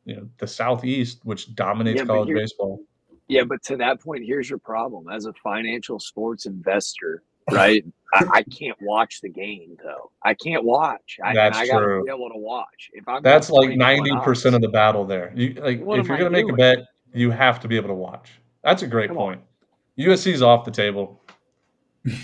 you 0.05 0.17
know, 0.17 0.29
the 0.39 0.47
Southeast, 0.47 1.21
which 1.25 1.55
dominates 1.55 2.01
Yeah, 2.01 2.07
college 2.07 2.35
baseball. 2.35 2.81
Yeah, 3.29 3.45
but 3.45 3.63
to 3.65 3.77
that 3.79 4.01
point, 4.01 4.25
here's 4.25 4.49
your 4.51 4.59
problem. 4.59 5.09
As 5.09 5.27
a 5.27 5.33
financial 5.43 5.99
sports 5.99 6.47
investor, 6.47 7.23
right? 7.51 7.85
I, 8.15 8.25
I 8.33 8.43
can't 8.43 8.77
watch 8.83 9.21
the 9.23 9.29
game 9.29 9.77
though. 9.83 10.11
I 10.23 10.35
can't 10.35 10.65
watch. 10.65 11.19
I, 11.25 11.35
That's 11.35 11.59
I 11.59 11.67
gotta 11.67 11.85
true. 11.85 12.05
be 12.05 12.11
able 12.11 12.29
to 12.29 12.39
watch. 12.39 12.91
If 12.93 13.09
I'm 13.09 13.23
That's 13.23 13.49
like 13.51 13.69
20 13.69 13.77
to 13.77 13.85
one 13.85 13.97
ninety 13.97 14.25
percent 14.25 14.55
odds, 14.55 14.65
of 14.65 14.71
the 14.71 14.73
battle 14.73 15.05
there. 15.05 15.33
You 15.35 15.55
like 15.55 15.81
What 15.81 15.99
if 15.99 16.09
you're 16.09 16.19
going 16.19 16.31
to 16.33 16.43
make 16.43 16.51
a 16.53 16.55
bet, 16.55 16.79
you 17.15 17.31
have 17.31 17.59
to 17.61 17.69
be 17.69 17.77
able 17.77 17.89
to 17.89 17.95
watch. 17.95 18.31
That's 18.63 18.83
a 18.83 18.87
great 18.87 19.09
Come 19.09 19.19
on. 19.19 19.35
point. 19.35 19.41
USC's 19.99 20.43
off 20.43 20.65
the 20.65 20.71
table. 20.71 21.21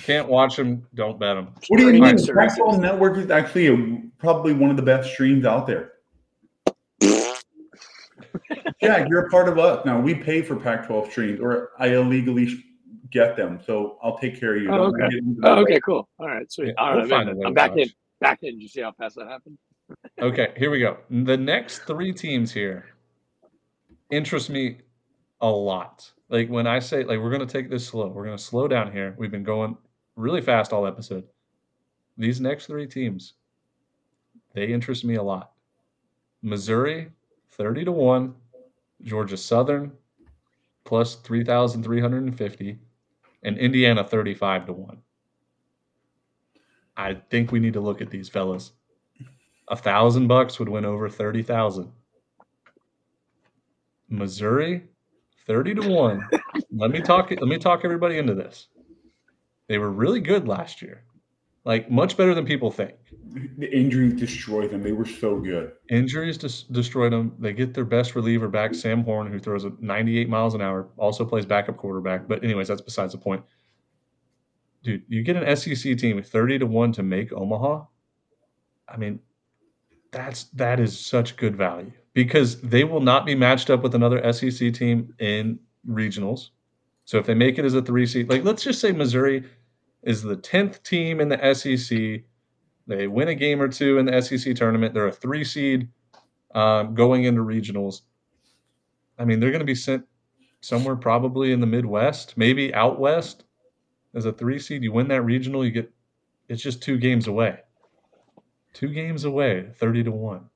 Can't 0.03 0.29
watch 0.29 0.57
them. 0.57 0.87
Don't 0.95 1.19
bet 1.19 1.37
them. 1.37 1.49
What 1.69 1.79
do 1.79 1.87
you 1.87 1.93
mean? 1.93 2.03
good 2.17 2.21
services. 2.21 2.59
Pac-12 2.59 2.81
Network 2.81 3.17
is 3.19 3.31
actually 3.31 3.67
a, 3.69 4.03
probably 4.19 4.53
one 4.53 4.71
of 4.71 4.77
the 4.77 4.83
best 4.83 5.11
streams 5.11 5.45
out 5.45 5.67
there. 5.67 5.93
Yeah, 8.81 9.07
you're 9.09 9.27
a 9.27 9.31
part 9.31 9.49
of 9.49 9.59
us 9.59 9.85
now. 9.85 10.01
We 10.01 10.15
pay 10.15 10.43
for 10.43 10.57
Pac-12 10.57 11.11
streams, 11.11 11.41
or 11.41 11.71
I 11.79 11.89
illegally 11.89 12.65
get 13.11 13.37
them, 13.37 13.61
so 13.65 13.99
I'll 14.03 14.19
take 14.19 14.39
care 14.39 14.57
of 14.57 14.63
you. 14.63 14.71
Oh, 14.71 14.87
okay. 14.87 15.09
get 15.11 15.19
into 15.19 15.41
that. 15.41 15.49
Oh, 15.51 15.63
okay, 15.63 15.81
cool. 15.81 16.09
All 16.19 16.29
right, 16.29 16.51
sweet. 16.51 16.69
Yeah, 16.69 16.75
All 16.79 16.93
we'll 16.93 17.01
right, 17.03 17.11
find 17.11 17.27
man. 17.27 17.37
a 17.37 17.39
way 17.39 17.47
I'm 17.47 17.55
back 17.55 17.77
in. 17.77 17.91
Back 18.21 18.43
in. 18.43 18.55
Did 18.55 18.63
you 18.63 18.69
see 18.69 18.81
how 18.83 18.93
fast 18.93 19.17
that 19.17 19.27
happened? 19.29 19.59
Okay, 20.21 20.53
here 20.59 20.71
we 20.71 20.81
go. 20.81 20.99
The 21.09 21.37
next 21.37 21.79
three 21.85 22.13
teams 22.13 22.53
here 22.53 22.85
interest 24.11 24.51
me 24.51 24.79
a 25.41 25.49
lot. 25.49 26.11
Like 26.29 26.49
when 26.51 26.67
I 26.67 26.79
say 26.79 27.05
like 27.05 27.19
we're 27.21 27.31
gonna 27.31 27.47
take 27.47 27.71
this 27.71 27.87
slow, 27.87 28.09
we're 28.09 28.25
gonna 28.25 28.37
slow 28.37 28.69
down 28.69 28.93
here. 28.93 29.15
We've 29.19 29.31
been 29.31 29.45
going 29.45 29.79
really 30.17 30.43
fast 30.43 30.75
all 30.75 30.87
episode. 30.87 31.25
These 32.19 32.41
next 32.41 32.67
three 32.67 32.87
teams, 32.87 33.35
they 34.53 34.67
interest 34.67 35.05
me 35.05 35.15
a 35.15 35.23
lot. 35.23 35.53
Missouri, 36.43 37.11
30 37.53 37.87
to 37.87 37.93
1, 37.93 38.35
Georgia 39.03 39.37
Southern 39.37 39.93
plus 40.89 41.17
3,350, 41.17 42.79
and 43.43 43.59
Indiana 43.59 44.03
35 44.03 44.67
to 44.67 44.73
1. 44.73 44.99
I 46.97 47.15
think 47.29 47.53
we 47.53 47.61
need 47.61 47.75
to 47.75 47.81
look 47.81 48.01
at 48.01 48.11
these 48.11 48.31
fellas. 48.31 48.73
A 49.69 49.77
thousand 49.77 50.29
bucks 50.29 50.59
would 50.59 50.71
win 50.71 50.87
over 50.87 51.11
30,000. 51.11 51.93
Missouri, 54.09 54.85
30 55.47 55.75
to 55.75 55.89
1. 55.89 56.29
let 56.75 56.91
me 56.91 57.03
talk 57.03 57.31
let 57.31 57.43
me 57.43 57.59
talk 57.59 57.83
everybody 57.85 58.17
into 58.17 58.35
this. 58.35 58.69
They 59.67 59.77
were 59.77 59.91
really 59.91 60.21
good 60.21 60.49
last 60.49 60.81
year. 60.81 61.03
Like 61.69 61.91
much 61.91 62.17
better 62.17 62.35
than 62.35 62.47
people 62.47 62.71
think. 62.71 62.95
The 63.59 63.71
injuries 63.71 64.15
destroyed 64.15 64.71
them. 64.71 64.83
They 64.83 64.93
were 64.93 65.05
so 65.05 65.39
good. 65.39 65.73
Injuries 65.91 66.39
des- 66.39 66.73
destroyed 66.73 67.13
them. 67.13 67.35
They 67.39 67.53
get 67.53 67.75
their 67.75 67.85
best 67.85 68.15
reliever 68.15 68.49
back, 68.49 68.75
Sam 68.75 69.05
Horn, 69.05 69.31
who 69.31 69.39
throws 69.39 69.67
at 69.67 69.79
98 69.83 70.31
miles 70.31 70.55
an 70.55 70.63
hour, 70.63 70.89
also 70.97 71.27
plays 71.27 71.45
backup 71.45 71.77
quarterback. 71.77 72.27
But 72.27 72.43
anyways, 72.43 72.69
that's 72.69 72.81
besides 72.81 73.13
the 73.13 73.19
point. 73.19 73.45
Dude, 74.83 75.03
you 75.09 75.23
get 75.23 75.37
an 75.37 75.57
SEC 75.57 75.99
team 75.99 76.23
30 76.23 76.61
to 76.61 76.67
1 76.67 76.93
to 76.93 77.03
make 77.03 77.35
Omaha. 77.35 77.85
I 78.89 78.97
mean, 78.97 79.21
that's 80.11 80.45
that 80.55 80.81
is 80.81 80.99
such 80.99 81.37
good 81.37 81.55
value 81.55 81.93
because 82.15 82.63
they 82.63 82.85
will 82.85 83.03
not 83.03 83.27
be 83.27 83.35
matched 83.35 83.69
up 83.69 83.83
with 83.83 83.95
another 83.95 84.33
SEC 84.33 84.73
team 84.73 85.13
in 85.19 85.59
regionals. 85.87 86.49
So 87.05 87.19
if 87.19 87.27
they 87.27 87.35
make 87.35 87.59
it 87.59 87.67
as 87.67 87.75
a 87.75 87.83
3 87.83 88.07
seed, 88.07 88.31
like 88.31 88.43
let's 88.43 88.63
just 88.63 88.81
say 88.81 88.91
Missouri 88.91 89.45
is 90.03 90.23
the 90.23 90.37
10th 90.37 90.83
team 90.83 91.21
in 91.21 91.29
the 91.29 91.55
SEC 91.55 92.25
they 92.89 93.07
win 93.07 93.29
a 93.29 93.35
game 93.35 93.61
or 93.61 93.69
two 93.69 93.99
in 93.99 94.07
the 94.07 94.21
SEC 94.23 94.57
tournament. 94.57 94.95
They're 94.95 95.07
a 95.07 95.13
three 95.13 95.45
seed 95.45 95.89
um, 96.55 96.95
going 96.95 97.25
into 97.25 97.43
regionals. 97.43 98.01
I 99.19 99.27
mean, 99.27 99.41
they're 99.41 99.51
going 99.51 99.61
to 99.61 99.67
be 99.67 99.75
sent 99.75 100.07
somewhere 100.63 100.97
probably 100.97 101.53
in 101.53 101.61
the 101.61 101.67
Midwest, 101.67 102.37
maybe 102.37 102.75
out 102.75 102.99
west 102.99 103.45
as 104.15 104.25
a 104.25 104.33
three 104.33 104.59
seed. 104.59 104.83
You 104.83 104.93
win 104.93 105.09
that 105.09 105.23
regional, 105.23 105.65
you 105.65 105.71
get 105.71 105.93
it's 106.49 106.63
just 106.63 106.83
two 106.83 106.97
games 106.97 107.27
away. 107.27 107.59
Two 108.73 108.89
games 108.89 109.25
away, 109.25 109.69
30 109.77 110.05
to 110.05 110.11
1. 110.11 110.49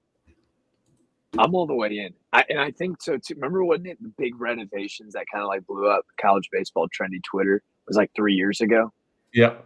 I'm 1.38 1.54
all 1.54 1.66
the 1.66 1.74
way 1.74 1.88
in. 1.88 2.14
I, 2.32 2.44
and 2.48 2.58
I 2.58 2.70
think 2.70 3.02
so 3.02 3.18
too. 3.18 3.34
Remember, 3.34 3.62
wasn't 3.62 3.88
it 3.88 4.02
the 4.02 4.12
big 4.16 4.40
renovations 4.40 5.12
that 5.12 5.26
kind 5.30 5.42
of 5.42 5.48
like 5.48 5.66
blew 5.66 5.86
up 5.86 6.06
college 6.18 6.48
baseball 6.50 6.88
trendy 6.88 7.22
Twitter? 7.22 7.56
It 7.56 7.62
was 7.86 7.96
like 7.96 8.10
three 8.16 8.34
years 8.34 8.62
ago. 8.62 8.90
Yep. 9.34 9.64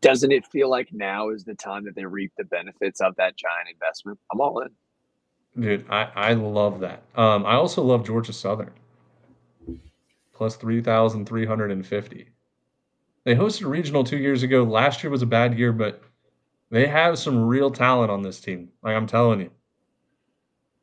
Doesn't 0.00 0.32
it 0.32 0.44
feel 0.46 0.68
like 0.68 0.92
now 0.92 1.30
is 1.30 1.44
the 1.44 1.54
time 1.54 1.84
that 1.84 1.94
they 1.94 2.04
reap 2.04 2.32
the 2.36 2.44
benefits 2.44 3.00
of 3.00 3.14
that 3.16 3.36
giant 3.36 3.68
investment? 3.72 4.18
I'm 4.32 4.40
all 4.40 4.60
in. 4.60 4.68
Dude, 5.60 5.86
I, 5.90 6.10
I 6.14 6.32
love 6.32 6.80
that. 6.80 7.02
Um, 7.14 7.44
I 7.46 7.54
also 7.54 7.82
love 7.82 8.04
Georgia 8.06 8.32
Southern. 8.32 8.72
Plus 10.32 10.56
3,350. 10.56 12.28
They 13.24 13.34
hosted 13.36 13.62
a 13.62 13.68
regional 13.68 14.02
two 14.02 14.16
years 14.18 14.42
ago. 14.42 14.64
Last 14.64 15.02
year 15.04 15.10
was 15.10 15.22
a 15.22 15.26
bad 15.26 15.56
year, 15.56 15.72
but 15.72 16.02
they 16.70 16.86
have 16.86 17.18
some 17.18 17.44
real 17.46 17.70
talent 17.70 18.10
on 18.10 18.22
this 18.22 18.40
team. 18.40 18.70
Like 18.82 18.96
I'm 18.96 19.06
telling 19.06 19.40
you. 19.40 19.50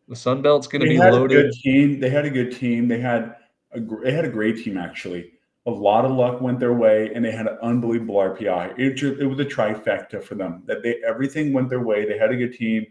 The 0.07 0.15
Sun 0.15 0.41
Belt's 0.41 0.67
going 0.67 0.81
to 0.81 0.87
They 0.87 0.93
be 0.93 0.97
had 0.99 1.13
a 1.13 1.17
loaded. 1.17 1.51
good 1.51 1.51
team. 1.61 1.99
They 1.99 2.09
had 2.09 2.25
a 2.25 2.29
good 2.29 2.55
team. 2.55 2.87
They 2.87 2.99
had 2.99 3.35
a 3.71 3.79
gr- 3.79 4.03
they 4.03 4.11
had 4.11 4.23
a 4.25 4.29
great 4.29 4.63
team 4.63 4.77
actually. 4.77 5.33
A 5.69 5.77
lot 5.79 6.03
of 6.03 6.11
luck 6.11 6.41
went 6.41 6.59
their 6.59 6.73
way, 6.73 7.11
and 7.13 7.23
they 7.23 7.31
had 7.31 7.45
an 7.45 7.57
unbelievable 7.61 8.15
RPI. 8.15 8.77
It 8.79 8.95
just, 8.95 9.21
it 9.21 9.27
was 9.27 9.39
a 9.39 9.45
trifecta 9.45 10.23
for 10.23 10.33
them. 10.33 10.63
That 10.65 10.81
they 10.81 10.99
everything 11.07 11.53
went 11.53 11.69
their 11.69 11.81
way. 11.81 12.05
They 12.05 12.17
had 12.17 12.31
a 12.31 12.35
good 12.35 12.53
team, 12.53 12.87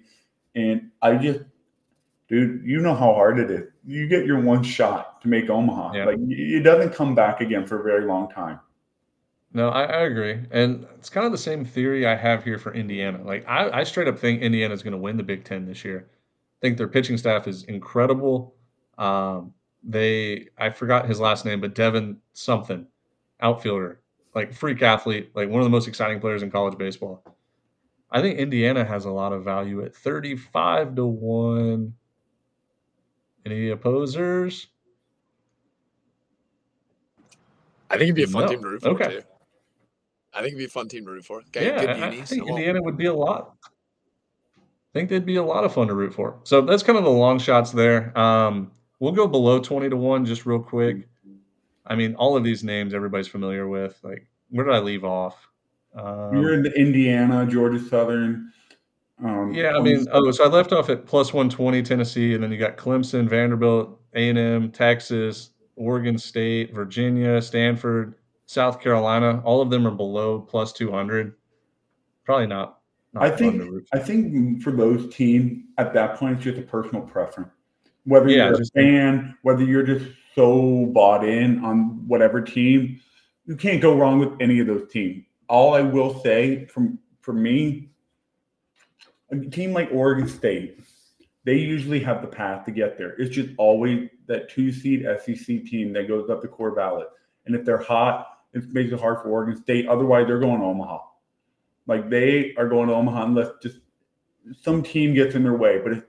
and 0.55 0.91
I 1.03 1.17
just, 1.17 1.41
dude, 2.29 2.63
you 2.65 2.79
know 2.79 2.95
how 2.95 3.13
hard 3.15 3.41
it 3.41 3.51
is. 3.51 3.69
You 3.85 4.07
get 4.07 4.27
your 4.27 4.41
one 4.41 4.63
shot 4.63 5.21
to 5.23 5.29
make 5.29 5.51
Omaha. 5.51 5.95
Yeah. 5.95 6.05
Like 6.05 6.19
it 6.21 6.63
doesn't 6.63 6.95
come 6.95 7.17
back 7.17 7.41
again 7.41 7.67
for 7.67 7.81
a 7.81 7.83
very 7.83 8.07
long 8.07 8.31
time. 8.31 8.61
No, 9.53 9.71
I, 9.71 9.85
I 9.85 10.01
agree. 10.03 10.39
And 10.51 10.87
it's 10.97 11.09
kind 11.09 11.27
of 11.27 11.33
the 11.33 11.39
same 11.39 11.65
theory 11.65 12.07
I 12.07 12.15
have 12.15 12.45
here 12.45 12.59
for 12.59 12.75
Indiana. 12.75 13.23
Like, 13.25 13.49
I, 13.49 13.81
I 13.81 13.85
straight 13.85 14.07
up 14.07 14.19
think 14.19 14.43
Indiana's 14.43 14.83
going 14.83 14.93
to 14.93 14.99
win 14.99 15.17
the 15.17 15.23
Big 15.23 15.45
Ten 15.45 15.65
this 15.65 15.85
year. 15.85 16.07
I 16.11 16.61
think 16.61 16.77
their 16.77 16.89
pitching 16.89 17.17
staff 17.17 17.49
is 17.49 17.65
incredible. 17.65 18.55
Um, 18.99 19.55
they, 19.83 20.49
I 20.59 20.71
forgot 20.71 21.07
his 21.09 21.21
last 21.21 21.45
name, 21.45 21.61
but 21.61 21.75
Devin 21.75 22.19
something, 22.33 22.87
outfielder, 23.41 24.01
like 24.35 24.53
freak 24.53 24.83
athlete, 24.83 25.31
like 25.35 25.49
one 25.49 25.61
of 25.61 25.65
the 25.65 25.71
most 25.71 25.89
exciting 25.89 26.21
players 26.21 26.43
in 26.43 26.51
college 26.51 26.77
baseball. 26.79 27.23
I 28.11 28.21
think 28.23 28.39
Indiana 28.39 28.85
has 28.85 29.05
a 29.05 29.11
lot 29.11 29.33
of 29.33 29.45
value 29.45 29.85
at 29.85 29.95
35 29.95 30.95
to 30.97 31.07
1. 31.07 31.93
Any 33.47 33.69
opposers? 33.71 34.67
I 37.91 37.95
think 37.95 38.03
it'd 38.05 38.15
be 38.17 38.25
a 38.25 38.27
fun 38.27 38.43
No. 38.43 38.49
team 38.49 38.63
to 38.63 38.69
root 38.69 38.83
for 38.83 38.89
Okay. 38.91 39.09
too. 39.19 39.23
I 40.35 40.39
think 40.41 40.49
it'd 40.49 40.59
be 40.59 40.65
a 40.67 40.69
fun 40.69 40.89
team 40.89 41.05
to 41.07 41.13
root 41.13 41.25
for. 41.25 41.43
Got 41.53 41.63
Yeah, 41.63 41.81
good 41.81 41.91
I- 41.91 42.09
I 42.09 42.21
think. 42.23 42.49
Indiana 42.49 42.83
would 42.83 42.97
be 42.97 43.07
a 43.07 43.15
lot. 43.15 43.55
I 43.65 44.93
think 44.93 45.09
they'd 45.11 45.25
be 45.25 45.37
a 45.37 45.43
lot 45.43 45.65
of 45.65 45.73
fun 45.73 45.89
to 45.89 45.95
root 45.95 46.13
for. 46.15 46.41
So 46.45 46.61
that's 46.63 46.83
kind 46.83 46.99
of 46.99 47.05
the 47.05 47.11
long 47.11 47.39
shots 47.39 47.73
there. 47.73 48.17
Um, 48.19 48.73
we'll 49.01 49.13
go 49.13 49.27
below 49.27 49.61
twenty 49.61 49.89
to 49.89 49.97
one 49.97 50.25
just 50.25 50.47
real 50.47 50.61
quick. 50.61 51.09
I 51.87 51.95
mean, 51.95 52.15
all 52.17 52.37
of 52.37 52.45
these 52.45 52.63
names 52.63 52.93
everybody's 52.95 53.29
familiar 53.29 53.67
with. 53.67 53.99
Like, 54.03 54.27
where 54.51 54.65
did 54.65 54.75
I 54.75 54.79
leave 54.81 55.05
off? 55.05 55.49
Um, 55.95 56.37
You're 56.37 56.55
in 56.55 56.63
the 56.63 56.73
Indiana, 56.79 57.47
Georgia 57.47 57.81
Southern. 57.81 58.53
Um, 59.25 59.53
yeah, 59.53 59.71
I 59.71 59.81
mean, 59.81 60.07
oh, 60.13 60.31
so 60.31 60.45
I 60.45 60.49
left 60.49 60.73
off 60.73 60.91
at 60.91 61.07
plus 61.07 61.33
one 61.33 61.51
twenty 61.51 61.83
Tennessee, 61.83 62.35
and 62.35 62.43
then 62.43 62.53
you 62.53 62.59
got 62.59 62.77
Clemson, 62.77 63.29
Vanderbilt, 63.29 64.01
A 64.15 64.29
and 64.29 64.39
M, 64.39 64.71
Texas, 64.71 65.51
Oregon 65.77 66.19
State, 66.19 66.75
Virginia, 66.75 67.43
Stanford, 67.43 68.15
South 68.47 68.81
Carolina. 68.81 69.41
All 69.45 69.61
of 69.61 69.71
them 69.71 69.87
are 69.87 69.93
below 69.93 70.41
plus 70.41 70.73
two 70.73 70.93
hundred. 70.93 71.35
Probably 72.25 72.47
not. 72.47 72.79
not 73.13 73.25
I 73.25 73.31
think 73.31 73.61
to 73.61 73.71
root 73.71 73.89
for. 73.91 73.99
I 73.99 74.03
think 74.03 74.63
for 74.63 74.71
those 74.71 75.13
teams 75.13 75.65
at 75.79 75.95
that 75.95 76.17
point, 76.17 76.37
it's 76.37 76.45
just 76.45 76.59
a 76.59 76.63
personal 76.63 77.03
preference. 77.03 77.51
Whether 78.09 78.31
Yeah, 78.31 78.49
you're 78.49 78.63
a 78.63 78.67
fan, 78.67 79.37
whether 79.43 79.63
you're 79.63 79.83
just 79.83 80.07
so 80.35 80.87
bought 80.87 81.25
in 81.25 81.63
on 81.63 82.09
whatever 82.09 82.41
team, 82.41 83.01
you 83.45 83.55
can't 83.55 83.83
go 83.83 83.95
wrong 83.95 84.19
with 84.19 84.31
any 84.41 84.61
of 84.61 84.67
those 84.67 84.91
teams. 84.91 85.25
All 85.49 85.75
I 85.75 85.83
will 85.83 86.21
say 86.23 86.65
from 86.67 86.99
for 87.21 87.35
me, 87.35 87.91
a 89.31 89.37
team 89.37 89.75
like 89.75 89.91
Oregon 89.93 90.27
State, 90.27 90.81
they 91.45 91.57
usually 91.57 92.01
have 92.01 92.23
the 92.23 92.29
path 92.29 92.65
to 92.65 92.71
get 92.71 92.97
there. 92.97 93.11
It's 93.19 93.35
just 93.35 93.51
always 93.59 94.09
that 94.27 94.49
two 94.49 94.73
seed 94.73 95.07
SEC 95.25 95.65
team 95.67 95.93
that 95.93 96.09
goes 96.09 96.31
up 96.31 96.41
the 96.41 96.49
core 96.49 96.71
ballot. 96.71 97.09
And 97.45 97.55
if 97.55 97.67
they're 97.67 97.77
hot, 97.77 98.39
it 98.55 98.73
makes 98.73 98.91
it 98.91 99.01
hard 99.01 99.23
for 99.23 99.29
Oregon 99.29 99.57
State. 99.57 99.87
Otherwise, 99.87 100.27
they're 100.27 100.39
going 100.39 100.61
to 100.61 100.67
Omaha. 100.67 101.01
Like 101.87 102.09
they 102.09 102.55
are 102.57 102.69
going 102.69 102.89
to 102.89 102.95
Omaha 102.95 103.25
unless 103.25 103.49
just 103.63 103.81
some 104.63 104.83
team 104.83 105.15
gets 105.15 105.35
in 105.35 105.43
their 105.43 105.57
way, 105.57 105.79
but 105.83 105.93
it's, 105.93 106.07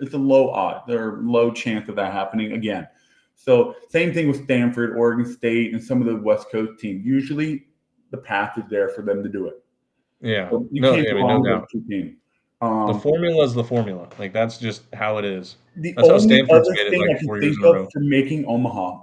it's 0.00 0.14
a 0.14 0.18
low 0.18 0.50
odd. 0.50 0.82
There's 0.86 1.18
a 1.18 1.22
low 1.22 1.50
chance 1.50 1.88
of 1.88 1.96
that 1.96 2.12
happening 2.12 2.52
again. 2.52 2.86
So 3.34 3.74
same 3.88 4.12
thing 4.12 4.28
with 4.28 4.44
Stanford, 4.44 4.96
Oregon 4.96 5.26
State, 5.26 5.72
and 5.74 5.82
some 5.82 6.00
of 6.00 6.06
the 6.06 6.16
West 6.16 6.50
Coast 6.50 6.78
teams. 6.78 7.04
Usually, 7.04 7.66
the 8.10 8.18
path 8.18 8.56
is 8.58 8.64
there 8.70 8.88
for 8.90 9.02
them 9.02 9.22
to 9.22 9.28
do 9.28 9.46
it. 9.46 9.62
Yeah, 10.20 10.48
So 10.50 10.68
you 10.70 10.80
no, 10.80 10.94
can't 10.94 11.08
I 11.08 11.12
mean, 11.14 11.26
no 11.26 11.42
doubt. 11.42 11.68
teams. 11.70 12.16
The 12.60 12.66
Um, 12.66 13.00
formula 13.00 13.44
is 13.44 13.52
the 13.52 13.64
formula. 13.64 14.08
Like 14.18 14.32
that's 14.32 14.56
just 14.56 14.82
how 14.94 15.18
it 15.18 15.24
is. 15.24 15.56
The 15.76 15.92
That's 15.92 16.08
how 16.08 16.18
Stanford's 16.18 16.68
other 16.68 16.76
made 16.76 16.86
it, 16.86 16.90
thing 16.90 17.00
like, 17.00 17.10
I 17.10 17.18
can 17.18 17.26
four 17.26 17.40
think 17.40 17.62
of 17.64 17.88
for 17.92 18.00
making 18.00 18.46
Omaha, 18.46 19.02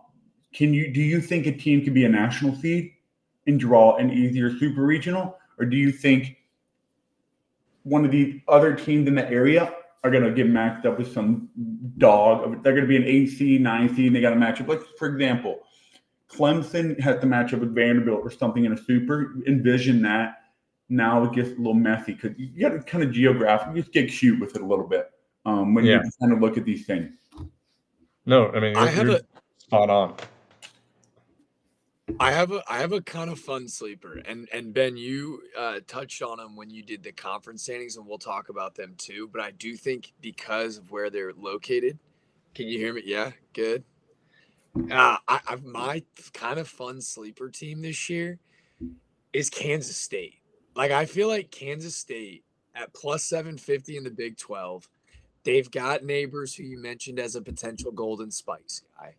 can 0.54 0.74
you 0.74 0.92
do 0.92 1.02
you 1.02 1.22
think 1.22 1.46
a 1.46 1.52
team 1.52 1.84
could 1.84 1.94
be 1.94 2.06
a 2.06 2.10
national 2.10 2.56
seed 2.56 2.92
and 3.48 3.60
draw 3.60 3.98
an 3.98 4.12
easier 4.12 4.58
super 4.58 4.84
regional, 4.84 5.38
or 5.60 5.66
do 5.66 5.76
you 5.78 5.92
think 5.92 6.38
one 7.84 8.06
of 8.06 8.12
the 8.12 8.42
other 8.48 8.74
teams 8.74 9.08
in 9.08 9.16
the 9.16 9.30
area 9.30 9.74
are 10.04 10.12
going 10.12 10.24
to 10.24 10.32
get 10.32 10.48
matched 10.48 10.86
up 10.86 10.98
with 10.98 11.14
some 11.14 11.50
dog? 11.98 12.64
They're 12.64 12.74
going 12.74 12.86
to 12.86 12.90
be 12.90 12.98
an 12.98 13.04
eight 13.04 13.28
seed, 13.28 13.62
nine 13.62 13.94
seed, 13.96 14.08
and 14.08 14.16
they 14.16 14.22
got 14.22 14.32
to 14.32 14.36
match 14.36 14.60
up. 14.62 14.68
Like 14.68 14.82
for 14.98 15.08
example, 15.08 15.60
Clemson 16.30 17.00
has 17.00 17.20
to 17.22 17.26
match 17.28 17.54
up 17.54 17.60
with 17.60 17.76
Vanderbilt 17.76 18.22
or 18.24 18.32
something 18.32 18.66
in 18.66 18.74
a 18.74 18.78
super. 18.78 19.36
Envision 19.48 20.02
that. 20.04 20.38
Now 20.90 21.24
it 21.24 21.34
gets 21.34 21.50
a 21.52 21.56
little 21.56 21.74
messy 21.74 22.14
because 22.14 22.38
you 22.38 22.60
got 22.62 22.70
to 22.76 22.80
kind 22.80 23.04
of 23.04 23.12
geographic, 23.12 23.76
you 23.76 23.82
just 23.82 23.94
get 23.94 24.10
cute 24.12 24.40
with 24.42 24.56
it 24.56 24.62
a 24.62 24.66
little 24.66 24.88
bit 24.88 25.10
um, 25.46 25.74
when 25.74 25.86
Yeah. 25.86 26.02
you 26.04 26.12
kind 26.20 26.34
of 26.34 26.42
look 26.42 26.58
at 26.58 26.66
these 26.66 26.86
things. 26.86 27.14
No, 28.26 28.50
I 28.50 28.60
mean 28.60 28.76
I 28.76 28.82
you're, 28.82 28.90
have 28.90 29.08
you're 29.08 29.16
a 29.18 29.22
spot 29.58 29.90
on. 29.90 30.16
I 32.20 32.32
have 32.32 32.52
a 32.52 32.64
I 32.68 32.80
have 32.80 32.94
a 32.94 33.02
kind 33.02 33.30
of 33.30 33.40
fun 33.40 33.68
sleeper, 33.68 34.22
and 34.26 34.48
and 34.54 34.74
Ben, 34.74 34.98
you 34.98 35.42
uh, 35.58 35.80
touched 35.88 36.22
on 36.22 36.38
them 36.38 36.56
when 36.56 36.70
you 36.70 36.84
did 36.84 37.04
the 37.04 37.12
conference 37.12 37.64
standings, 37.64 37.98
and 37.98 38.06
we'll 38.06 38.18
talk 38.18 38.50
about 38.50 38.76
them 38.76 38.96
too. 38.98 39.30
But 39.32 39.42
I 39.42 39.52
do 39.52 39.76
think 39.76 40.14
because 40.22 40.78
of 40.78 40.92
where 40.92 41.10
they're 41.10 41.34
located, 41.34 42.00
can 42.54 42.68
you 42.68 42.78
hear 42.78 42.94
me? 42.94 43.04
Yeah, 43.06 43.32
good. 43.54 43.84
Uh, 44.76 45.18
I, 45.28 45.40
I 45.48 45.56
my 45.64 46.04
kind 46.34 46.60
of 46.60 46.68
fun 46.68 47.02
sleeper 47.02 47.50
team 47.50 47.82
this 47.82 48.10
year 48.10 48.40
is 49.34 49.50
Kansas 49.50 49.98
State. 49.98 50.36
Like 50.76 50.92
I 50.92 51.06
feel 51.06 51.28
like 51.28 51.52
Kansas 51.52 51.96
State 51.96 52.44
at 52.76 52.94
plus 52.94 53.24
seven 53.24 53.58
fifty 53.58 53.98
in 53.98 54.04
the 54.04 54.12
Big 54.12 54.38
Twelve. 54.38 54.88
They've 55.44 55.70
got 55.70 56.04
neighbors 56.04 56.56
who 56.56 56.64
you 56.64 56.78
mentioned 56.80 57.20
as 57.20 57.36
a 57.36 57.42
potential 57.42 57.92
Golden 57.92 58.30
Spikes 58.32 58.84
guy. 58.98 59.16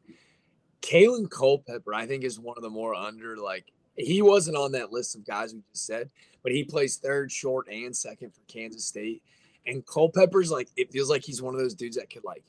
Kaelen 0.82 1.30
Culpepper, 1.30 1.94
I 1.94 2.06
think, 2.06 2.24
is 2.24 2.38
one 2.38 2.56
of 2.56 2.62
the 2.62 2.70
more 2.70 2.94
under 2.94 3.36
like 3.36 3.72
he 3.96 4.22
wasn't 4.22 4.56
on 4.56 4.72
that 4.72 4.92
list 4.92 5.14
of 5.16 5.24
guys 5.26 5.54
we 5.54 5.62
just 5.72 5.86
said, 5.86 6.10
but 6.42 6.52
he 6.52 6.64
plays 6.64 6.96
third, 6.96 7.30
short, 7.30 7.68
and 7.70 7.94
second 7.94 8.34
for 8.34 8.40
Kansas 8.48 8.84
State. 8.84 9.22
And 9.66 9.86
Culpepper's 9.86 10.50
like 10.50 10.68
it 10.76 10.90
feels 10.92 11.08
like 11.08 11.22
he's 11.24 11.40
one 11.42 11.54
of 11.54 11.60
those 11.60 11.74
dudes 11.74 11.96
that 11.96 12.10
could 12.10 12.24
like 12.24 12.42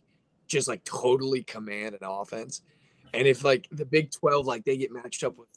just 0.47 0.67
like 0.67 0.83
totally 0.83 1.43
command 1.43 1.93
an 1.95 1.99
offense. 2.03 2.61
And 3.13 3.27
if 3.27 3.43
like 3.43 3.67
the 3.71 3.85
Big 3.85 4.11
12, 4.11 4.45
like 4.45 4.65
they 4.65 4.77
get 4.77 4.91
matched 4.91 5.23
up 5.23 5.37
with, 5.37 5.47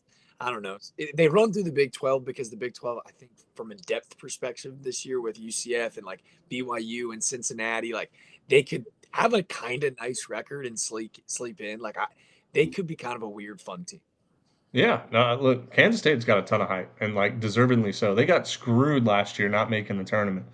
I 0.41 0.51
don't 0.51 0.63
know, 0.63 0.77
it- 0.99 1.17
they 1.17 1.29
run 1.29 1.53
through 1.53 1.63
the 1.65 1.73
Big 1.73 1.93
12 1.93 2.25
because 2.25 2.51
the 2.51 2.57
Big 2.57 2.75
12, 2.75 2.99
I 3.07 3.11
think, 3.13 3.31
from 3.55 3.71
a 3.71 3.75
depth 3.75 4.19
perspective 4.19 4.83
this 4.83 5.07
year 5.07 5.21
with 5.23 5.41
UCF 5.41 5.97
and 5.97 6.05
like 6.05 6.23
BYU 6.51 7.13
and 7.15 7.25
Cincinnati, 7.25 7.93
like 7.95 8.13
they 8.49 8.63
could 8.63 8.85
have 9.13 9.33
a 9.33 9.43
kind 9.45 9.83
of 9.85 9.97
nice 9.99 10.27
record 10.29 10.67
and 10.67 10.79
sleep 10.79 11.17
sleep 11.27 11.61
in. 11.63 11.81
Like 11.81 11.97
I, 11.97 12.07
they 12.53 12.67
could 12.67 12.87
be 12.87 12.97
kind 12.97 13.17
of 13.17 13.23
a 13.23 13.29
weird 13.29 13.61
fun 13.61 13.85
team. 13.85 14.01
Yeah, 14.73 15.03
no, 15.11 15.39
look, 15.41 15.73
Kansas 15.73 16.01
State's 16.01 16.25
got 16.25 16.39
a 16.39 16.43
ton 16.43 16.61
of 16.61 16.69
hype, 16.69 16.95
and 17.01 17.15
like 17.15 17.41
deservedly 17.41 17.93
so. 17.93 18.15
They 18.15 18.27
got 18.27 18.47
screwed 18.47 19.07
last 19.07 19.39
year 19.39 19.49
not 19.49 19.71
making 19.71 19.99
the 19.99 20.05
tournament. 20.05 20.47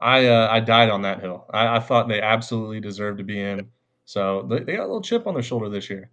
I 0.00 0.26
uh, 0.26 0.48
I 0.50 0.60
died 0.60 0.90
on 0.90 1.02
that 1.02 1.20
hill. 1.20 1.46
I, 1.50 1.76
I 1.76 1.80
thought 1.80 2.08
they 2.08 2.20
absolutely 2.20 2.80
deserved 2.80 3.18
to 3.18 3.24
be 3.24 3.40
in. 3.40 3.68
So 4.04 4.46
they, 4.48 4.60
they 4.60 4.76
got 4.76 4.82
a 4.82 4.86
little 4.86 5.02
chip 5.02 5.26
on 5.26 5.34
their 5.34 5.42
shoulder 5.42 5.68
this 5.68 5.88
year. 5.90 6.10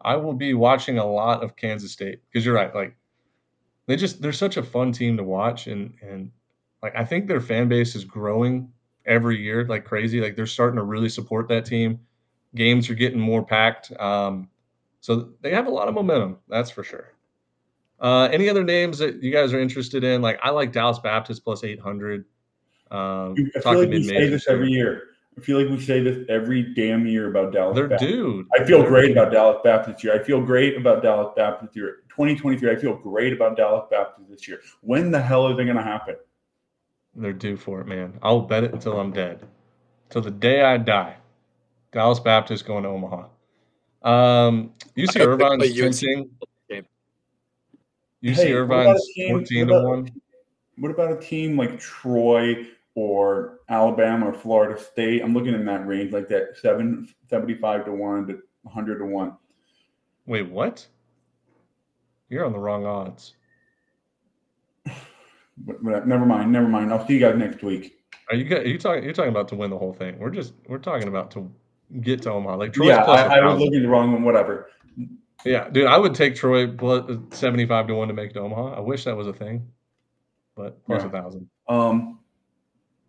I 0.00 0.16
will 0.16 0.34
be 0.34 0.52
watching 0.54 0.98
a 0.98 1.06
lot 1.06 1.42
of 1.42 1.56
Kansas 1.56 1.92
State 1.92 2.20
because 2.30 2.44
you're 2.44 2.54
right. 2.54 2.74
Like 2.74 2.96
they 3.86 3.96
just 3.96 4.20
they're 4.20 4.32
such 4.32 4.56
a 4.56 4.62
fun 4.62 4.92
team 4.92 5.16
to 5.16 5.24
watch, 5.24 5.66
and 5.66 5.94
and 6.02 6.30
like 6.82 6.96
I 6.96 7.04
think 7.04 7.26
their 7.26 7.40
fan 7.40 7.68
base 7.68 7.94
is 7.94 8.04
growing 8.04 8.70
every 9.06 9.40
year 9.40 9.66
like 9.66 9.84
crazy. 9.84 10.20
Like 10.20 10.36
they're 10.36 10.46
starting 10.46 10.76
to 10.76 10.84
really 10.84 11.08
support 11.08 11.48
that 11.48 11.64
team. 11.64 12.00
Games 12.54 12.88
are 12.90 12.94
getting 12.94 13.18
more 13.20 13.44
packed. 13.44 13.92
Um, 14.00 14.48
so 15.00 15.30
they 15.40 15.50
have 15.50 15.66
a 15.66 15.70
lot 15.70 15.88
of 15.88 15.94
momentum, 15.94 16.38
that's 16.48 16.70
for 16.70 16.82
sure. 16.82 17.12
Uh, 18.00 18.28
any 18.32 18.48
other 18.48 18.64
names 18.64 18.98
that 18.98 19.22
you 19.22 19.32
guys 19.32 19.52
are 19.52 19.60
interested 19.60 20.04
in? 20.04 20.22
Like 20.22 20.38
I 20.42 20.50
like 20.50 20.72
Dallas 20.72 20.98
Baptist 20.98 21.44
plus 21.44 21.64
eight 21.64 21.80
hundred. 21.80 22.24
Um, 22.90 23.34
I 23.56 23.60
feel 23.60 23.78
like 23.80 23.88
we 23.88 24.02
say 24.02 24.28
this 24.28 24.46
every 24.48 24.70
year. 24.70 25.02
I 25.36 25.40
feel 25.40 25.60
like 25.60 25.68
we 25.68 25.80
say 25.80 26.00
this 26.00 26.24
every 26.28 26.74
damn 26.74 27.06
year 27.06 27.28
about 27.28 27.52
Dallas. 27.52 27.74
They're 27.74 27.88
Baptist. 27.88 28.12
dude. 28.12 28.46
I 28.58 28.64
feel 28.64 28.80
They're 28.80 28.88
great 28.88 29.08
dude. 29.08 29.16
about 29.16 29.32
Dallas 29.32 29.58
Baptist 29.64 29.96
this 29.96 30.04
year. 30.04 30.14
I 30.14 30.22
feel 30.22 30.40
great 30.40 30.76
about 30.76 31.02
Dallas 31.02 31.32
Baptist 31.34 31.72
this 31.72 31.76
year. 31.76 31.96
2023, 32.08 32.70
I 32.70 32.76
feel 32.76 32.94
great 32.94 33.32
about 33.32 33.56
Dallas 33.56 33.86
Baptist 33.90 34.30
this 34.30 34.46
year. 34.46 34.60
When 34.82 35.10
the 35.10 35.20
hell 35.20 35.48
is 35.48 35.58
it 35.58 35.64
going 35.64 35.76
to 35.76 35.82
happen? 35.82 36.14
They're 37.16 37.32
due 37.32 37.56
for 37.56 37.80
it, 37.80 37.86
man. 37.88 38.18
I'll 38.22 38.42
bet 38.42 38.62
it 38.62 38.72
until 38.72 39.00
I'm 39.00 39.12
dead, 39.12 39.44
till 40.10 40.22
the 40.22 40.30
day 40.30 40.62
I 40.62 40.76
die. 40.76 41.16
Dallas 41.94 42.20
Baptist 42.20 42.66
going 42.66 42.82
to 42.82 42.90
Omaha. 42.90 43.28
Um, 44.02 44.74
UC 44.96 45.16
I 45.20 45.24
hope 45.24 45.38
they 45.38 45.46
Irvine's 45.46 45.72
play 45.72 45.82
UNC. 45.86 45.94
tempting. 46.00 46.30
game. 46.68 46.86
UC 48.22 48.34
Hey, 48.34 48.52
what 48.52 48.60
Irvine's 48.60 49.08
team- 49.14 49.30
fourteen 49.30 49.68
what 49.68 49.80
to 49.80 49.88
one. 49.88 50.10
What 50.76 50.90
about 50.90 51.12
a 51.12 51.20
team 51.20 51.56
like 51.56 51.78
Troy 51.78 52.66
or 52.96 53.60
Alabama 53.68 54.26
or 54.28 54.34
Florida 54.34 54.78
State. 54.80 55.22
I'm 55.22 55.32
looking 55.34 55.54
in 55.54 55.64
that 55.66 55.86
range, 55.86 56.12
like 56.12 56.28
that 56.28 56.56
seven 56.60 57.08
seventy 57.30 57.54
five 57.54 57.84
to 57.86 57.92
one 57.92 58.26
to 58.26 58.40
100 58.62 58.98
to 58.98 59.04
one. 59.06 59.36
Wait, 60.26 60.48
what? 60.48 60.86
You're 62.28 62.44
on 62.44 62.52
the 62.52 62.58
wrong 62.58 62.84
odds. 62.86 63.34
But, 65.56 65.84
but 65.84 66.08
never 66.08 66.26
mind, 66.26 66.50
never 66.50 66.66
mind. 66.66 66.92
I'll 66.92 67.06
see 67.06 67.14
you 67.14 67.20
guys 67.20 67.36
next 67.38 67.62
week. 67.62 67.96
Are 68.28 68.34
you 68.34 68.56
are 68.56 68.64
you 68.64 68.76
talking? 68.76 69.04
You're 69.04 69.12
talking 69.12 69.30
about 69.30 69.46
to 69.48 69.54
win 69.54 69.70
the 69.70 69.78
whole 69.78 69.92
thing. 69.92 70.18
We're 70.18 70.30
just 70.30 70.52
we're 70.66 70.78
talking 70.78 71.06
about 71.06 71.30
to 71.32 71.48
get 72.00 72.22
to 72.22 72.30
Omaha. 72.32 72.56
Like 72.56 72.72
Troy's 72.72 72.88
yeah, 72.88 73.04
I, 73.04 73.38
I 73.38 73.44
was 73.44 73.54
1,000. 73.54 73.60
looking 73.60 73.82
the 73.82 73.88
wrong 73.88 74.12
one. 74.12 74.22
Whatever. 74.22 74.70
Yeah, 75.44 75.68
dude, 75.68 75.86
I 75.86 75.98
would 75.98 76.14
take 76.14 76.34
Troy 76.34 76.66
plus 76.68 77.04
seventy 77.32 77.66
five 77.66 77.86
to 77.88 77.94
one 77.94 78.08
to 78.08 78.14
make 78.14 78.30
it 78.30 78.34
to 78.34 78.40
Omaha. 78.40 78.74
I 78.76 78.80
wish 78.80 79.04
that 79.04 79.16
was 79.16 79.26
a 79.26 79.32
thing, 79.32 79.66
but 80.56 80.82
plus 80.86 81.04
a 81.04 81.10
thousand. 81.10 81.48
Um, 81.68 82.20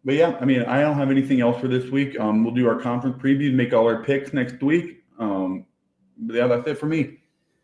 but 0.03 0.15
yeah, 0.15 0.37
I 0.39 0.45
mean, 0.45 0.61
I 0.63 0.81
don't 0.81 0.97
have 0.97 1.11
anything 1.11 1.41
else 1.41 1.59
for 1.59 1.67
this 1.67 1.89
week. 1.89 2.19
Um, 2.19 2.43
we'll 2.43 2.53
do 2.53 2.67
our 2.67 2.79
conference 2.79 3.21
previews, 3.21 3.53
make 3.53 3.73
all 3.73 3.87
our 3.87 4.03
picks 4.03 4.33
next 4.33 4.61
week. 4.61 5.03
Um, 5.17 5.65
but 6.17 6.35
yeah, 6.35 6.47
that's 6.47 6.67
it 6.67 6.77
for 6.77 6.87
me. 6.87 7.19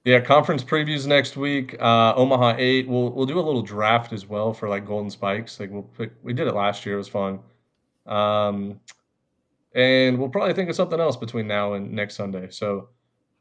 Yeah, 0.05 0.19
conference 0.19 0.63
previews 0.63 1.05
next 1.05 1.37
week. 1.37 1.75
Uh, 1.79 2.15
Omaha 2.15 2.55
eight. 2.57 2.87
We'll 2.87 3.11
we'll 3.11 3.27
do 3.27 3.39
a 3.39 3.41
little 3.41 3.61
draft 3.61 4.13
as 4.13 4.25
well 4.25 4.53
for 4.53 4.69
like 4.69 4.85
Golden 4.87 5.11
Spikes. 5.11 5.59
Like 5.59 5.69
we'll 5.69 5.83
pick. 5.83 6.13
We 6.23 6.33
did 6.33 6.47
it 6.47 6.55
last 6.55 6.85
year. 6.85 6.95
It 6.95 6.99
was 6.99 7.07
fun. 7.07 7.39
Um, 8.07 8.79
and 9.75 10.17
we'll 10.17 10.29
probably 10.29 10.53
think 10.53 10.69
of 10.69 10.75
something 10.75 10.99
else 10.99 11.15
between 11.15 11.47
now 11.47 11.73
and 11.73 11.91
next 11.91 12.15
Sunday. 12.15 12.49
So 12.49 12.89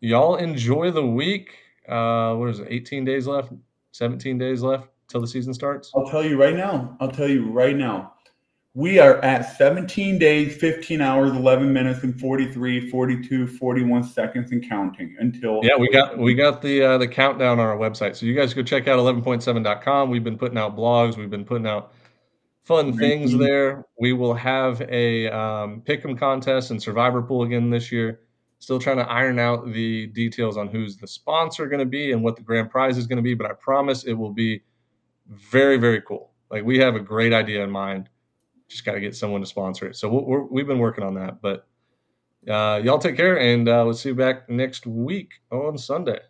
y'all 0.00 0.36
enjoy 0.36 0.90
the 0.90 1.04
week. 1.04 1.50
Uh, 1.88 2.34
what 2.34 2.50
is 2.50 2.60
it? 2.60 2.68
Eighteen 2.70 3.04
days 3.04 3.26
left. 3.26 3.52
Seventeen 3.92 4.38
days 4.38 4.62
left 4.62 4.88
till 5.08 5.20
the 5.20 5.26
season 5.26 5.52
starts. 5.52 5.90
I'll 5.94 6.08
tell 6.08 6.24
you 6.24 6.40
right 6.40 6.54
now. 6.54 6.96
I'll 7.00 7.10
tell 7.10 7.28
you 7.28 7.50
right 7.50 7.76
now. 7.76 8.14
We 8.74 9.00
are 9.00 9.16
at 9.24 9.56
17 9.56 10.20
days, 10.20 10.56
15 10.56 11.00
hours, 11.00 11.32
11 11.32 11.72
minutes, 11.72 12.04
and 12.04 12.18
43, 12.20 12.88
42, 12.88 13.48
41 13.48 14.04
seconds 14.04 14.52
and 14.52 14.66
counting 14.66 15.16
until. 15.18 15.58
Yeah, 15.64 15.76
we 15.76 15.90
got 15.90 16.16
we 16.16 16.34
got 16.34 16.62
the 16.62 16.80
uh, 16.80 16.98
the 16.98 17.08
countdown 17.08 17.58
on 17.58 17.66
our 17.66 17.76
website. 17.76 18.14
So 18.14 18.26
you 18.26 18.34
guys 18.36 18.54
go 18.54 18.62
check 18.62 18.86
out 18.86 19.00
11.7.com. 19.00 20.08
We've 20.08 20.22
been 20.22 20.38
putting 20.38 20.56
out 20.56 20.76
blogs. 20.76 21.16
We've 21.16 21.28
been 21.28 21.44
putting 21.44 21.66
out 21.66 21.92
fun 22.64 22.96
things 22.96 23.36
there. 23.36 23.84
We 23.98 24.12
will 24.12 24.34
have 24.34 24.80
a 24.82 25.28
um, 25.28 25.82
pick'em 25.82 26.18
contest 26.18 26.70
and 26.70 26.82
survivor 26.82 27.22
pool 27.22 27.42
again 27.42 27.70
this 27.70 27.90
year. 27.90 28.20
Still 28.58 28.78
trying 28.78 28.98
to 28.98 29.10
iron 29.10 29.38
out 29.38 29.72
the 29.72 30.08
details 30.08 30.56
on 30.56 30.68
who's 30.68 30.96
the 30.96 31.06
sponsor 31.06 31.66
going 31.66 31.80
to 31.80 31.86
be 31.86 32.12
and 32.12 32.22
what 32.22 32.36
the 32.36 32.42
grand 32.42 32.70
prize 32.70 32.98
is 32.98 33.06
going 33.06 33.16
to 33.16 33.22
be. 33.22 33.34
But 33.34 33.50
I 33.50 33.54
promise 33.54 34.04
it 34.04 34.12
will 34.12 34.32
be 34.32 34.62
very 35.26 35.78
very 35.78 36.02
cool. 36.02 36.32
Like 36.50 36.64
we 36.64 36.78
have 36.78 36.94
a 36.94 37.00
great 37.00 37.32
idea 37.32 37.62
in 37.64 37.70
mind. 37.70 38.08
Just 38.68 38.84
got 38.84 38.92
to 38.92 39.00
get 39.00 39.16
someone 39.16 39.40
to 39.40 39.46
sponsor 39.46 39.86
it. 39.86 39.96
So 39.96 40.08
we're, 40.08 40.44
we've 40.44 40.66
been 40.66 40.78
working 40.78 41.02
on 41.02 41.14
that. 41.14 41.40
But 41.40 41.66
uh, 42.48 42.80
y'all 42.84 42.98
take 42.98 43.16
care, 43.16 43.38
and 43.38 43.68
uh, 43.68 43.82
we'll 43.84 43.94
see 43.94 44.10
you 44.10 44.14
back 44.14 44.48
next 44.48 44.86
week 44.86 45.32
on 45.50 45.76
Sunday. 45.76 46.20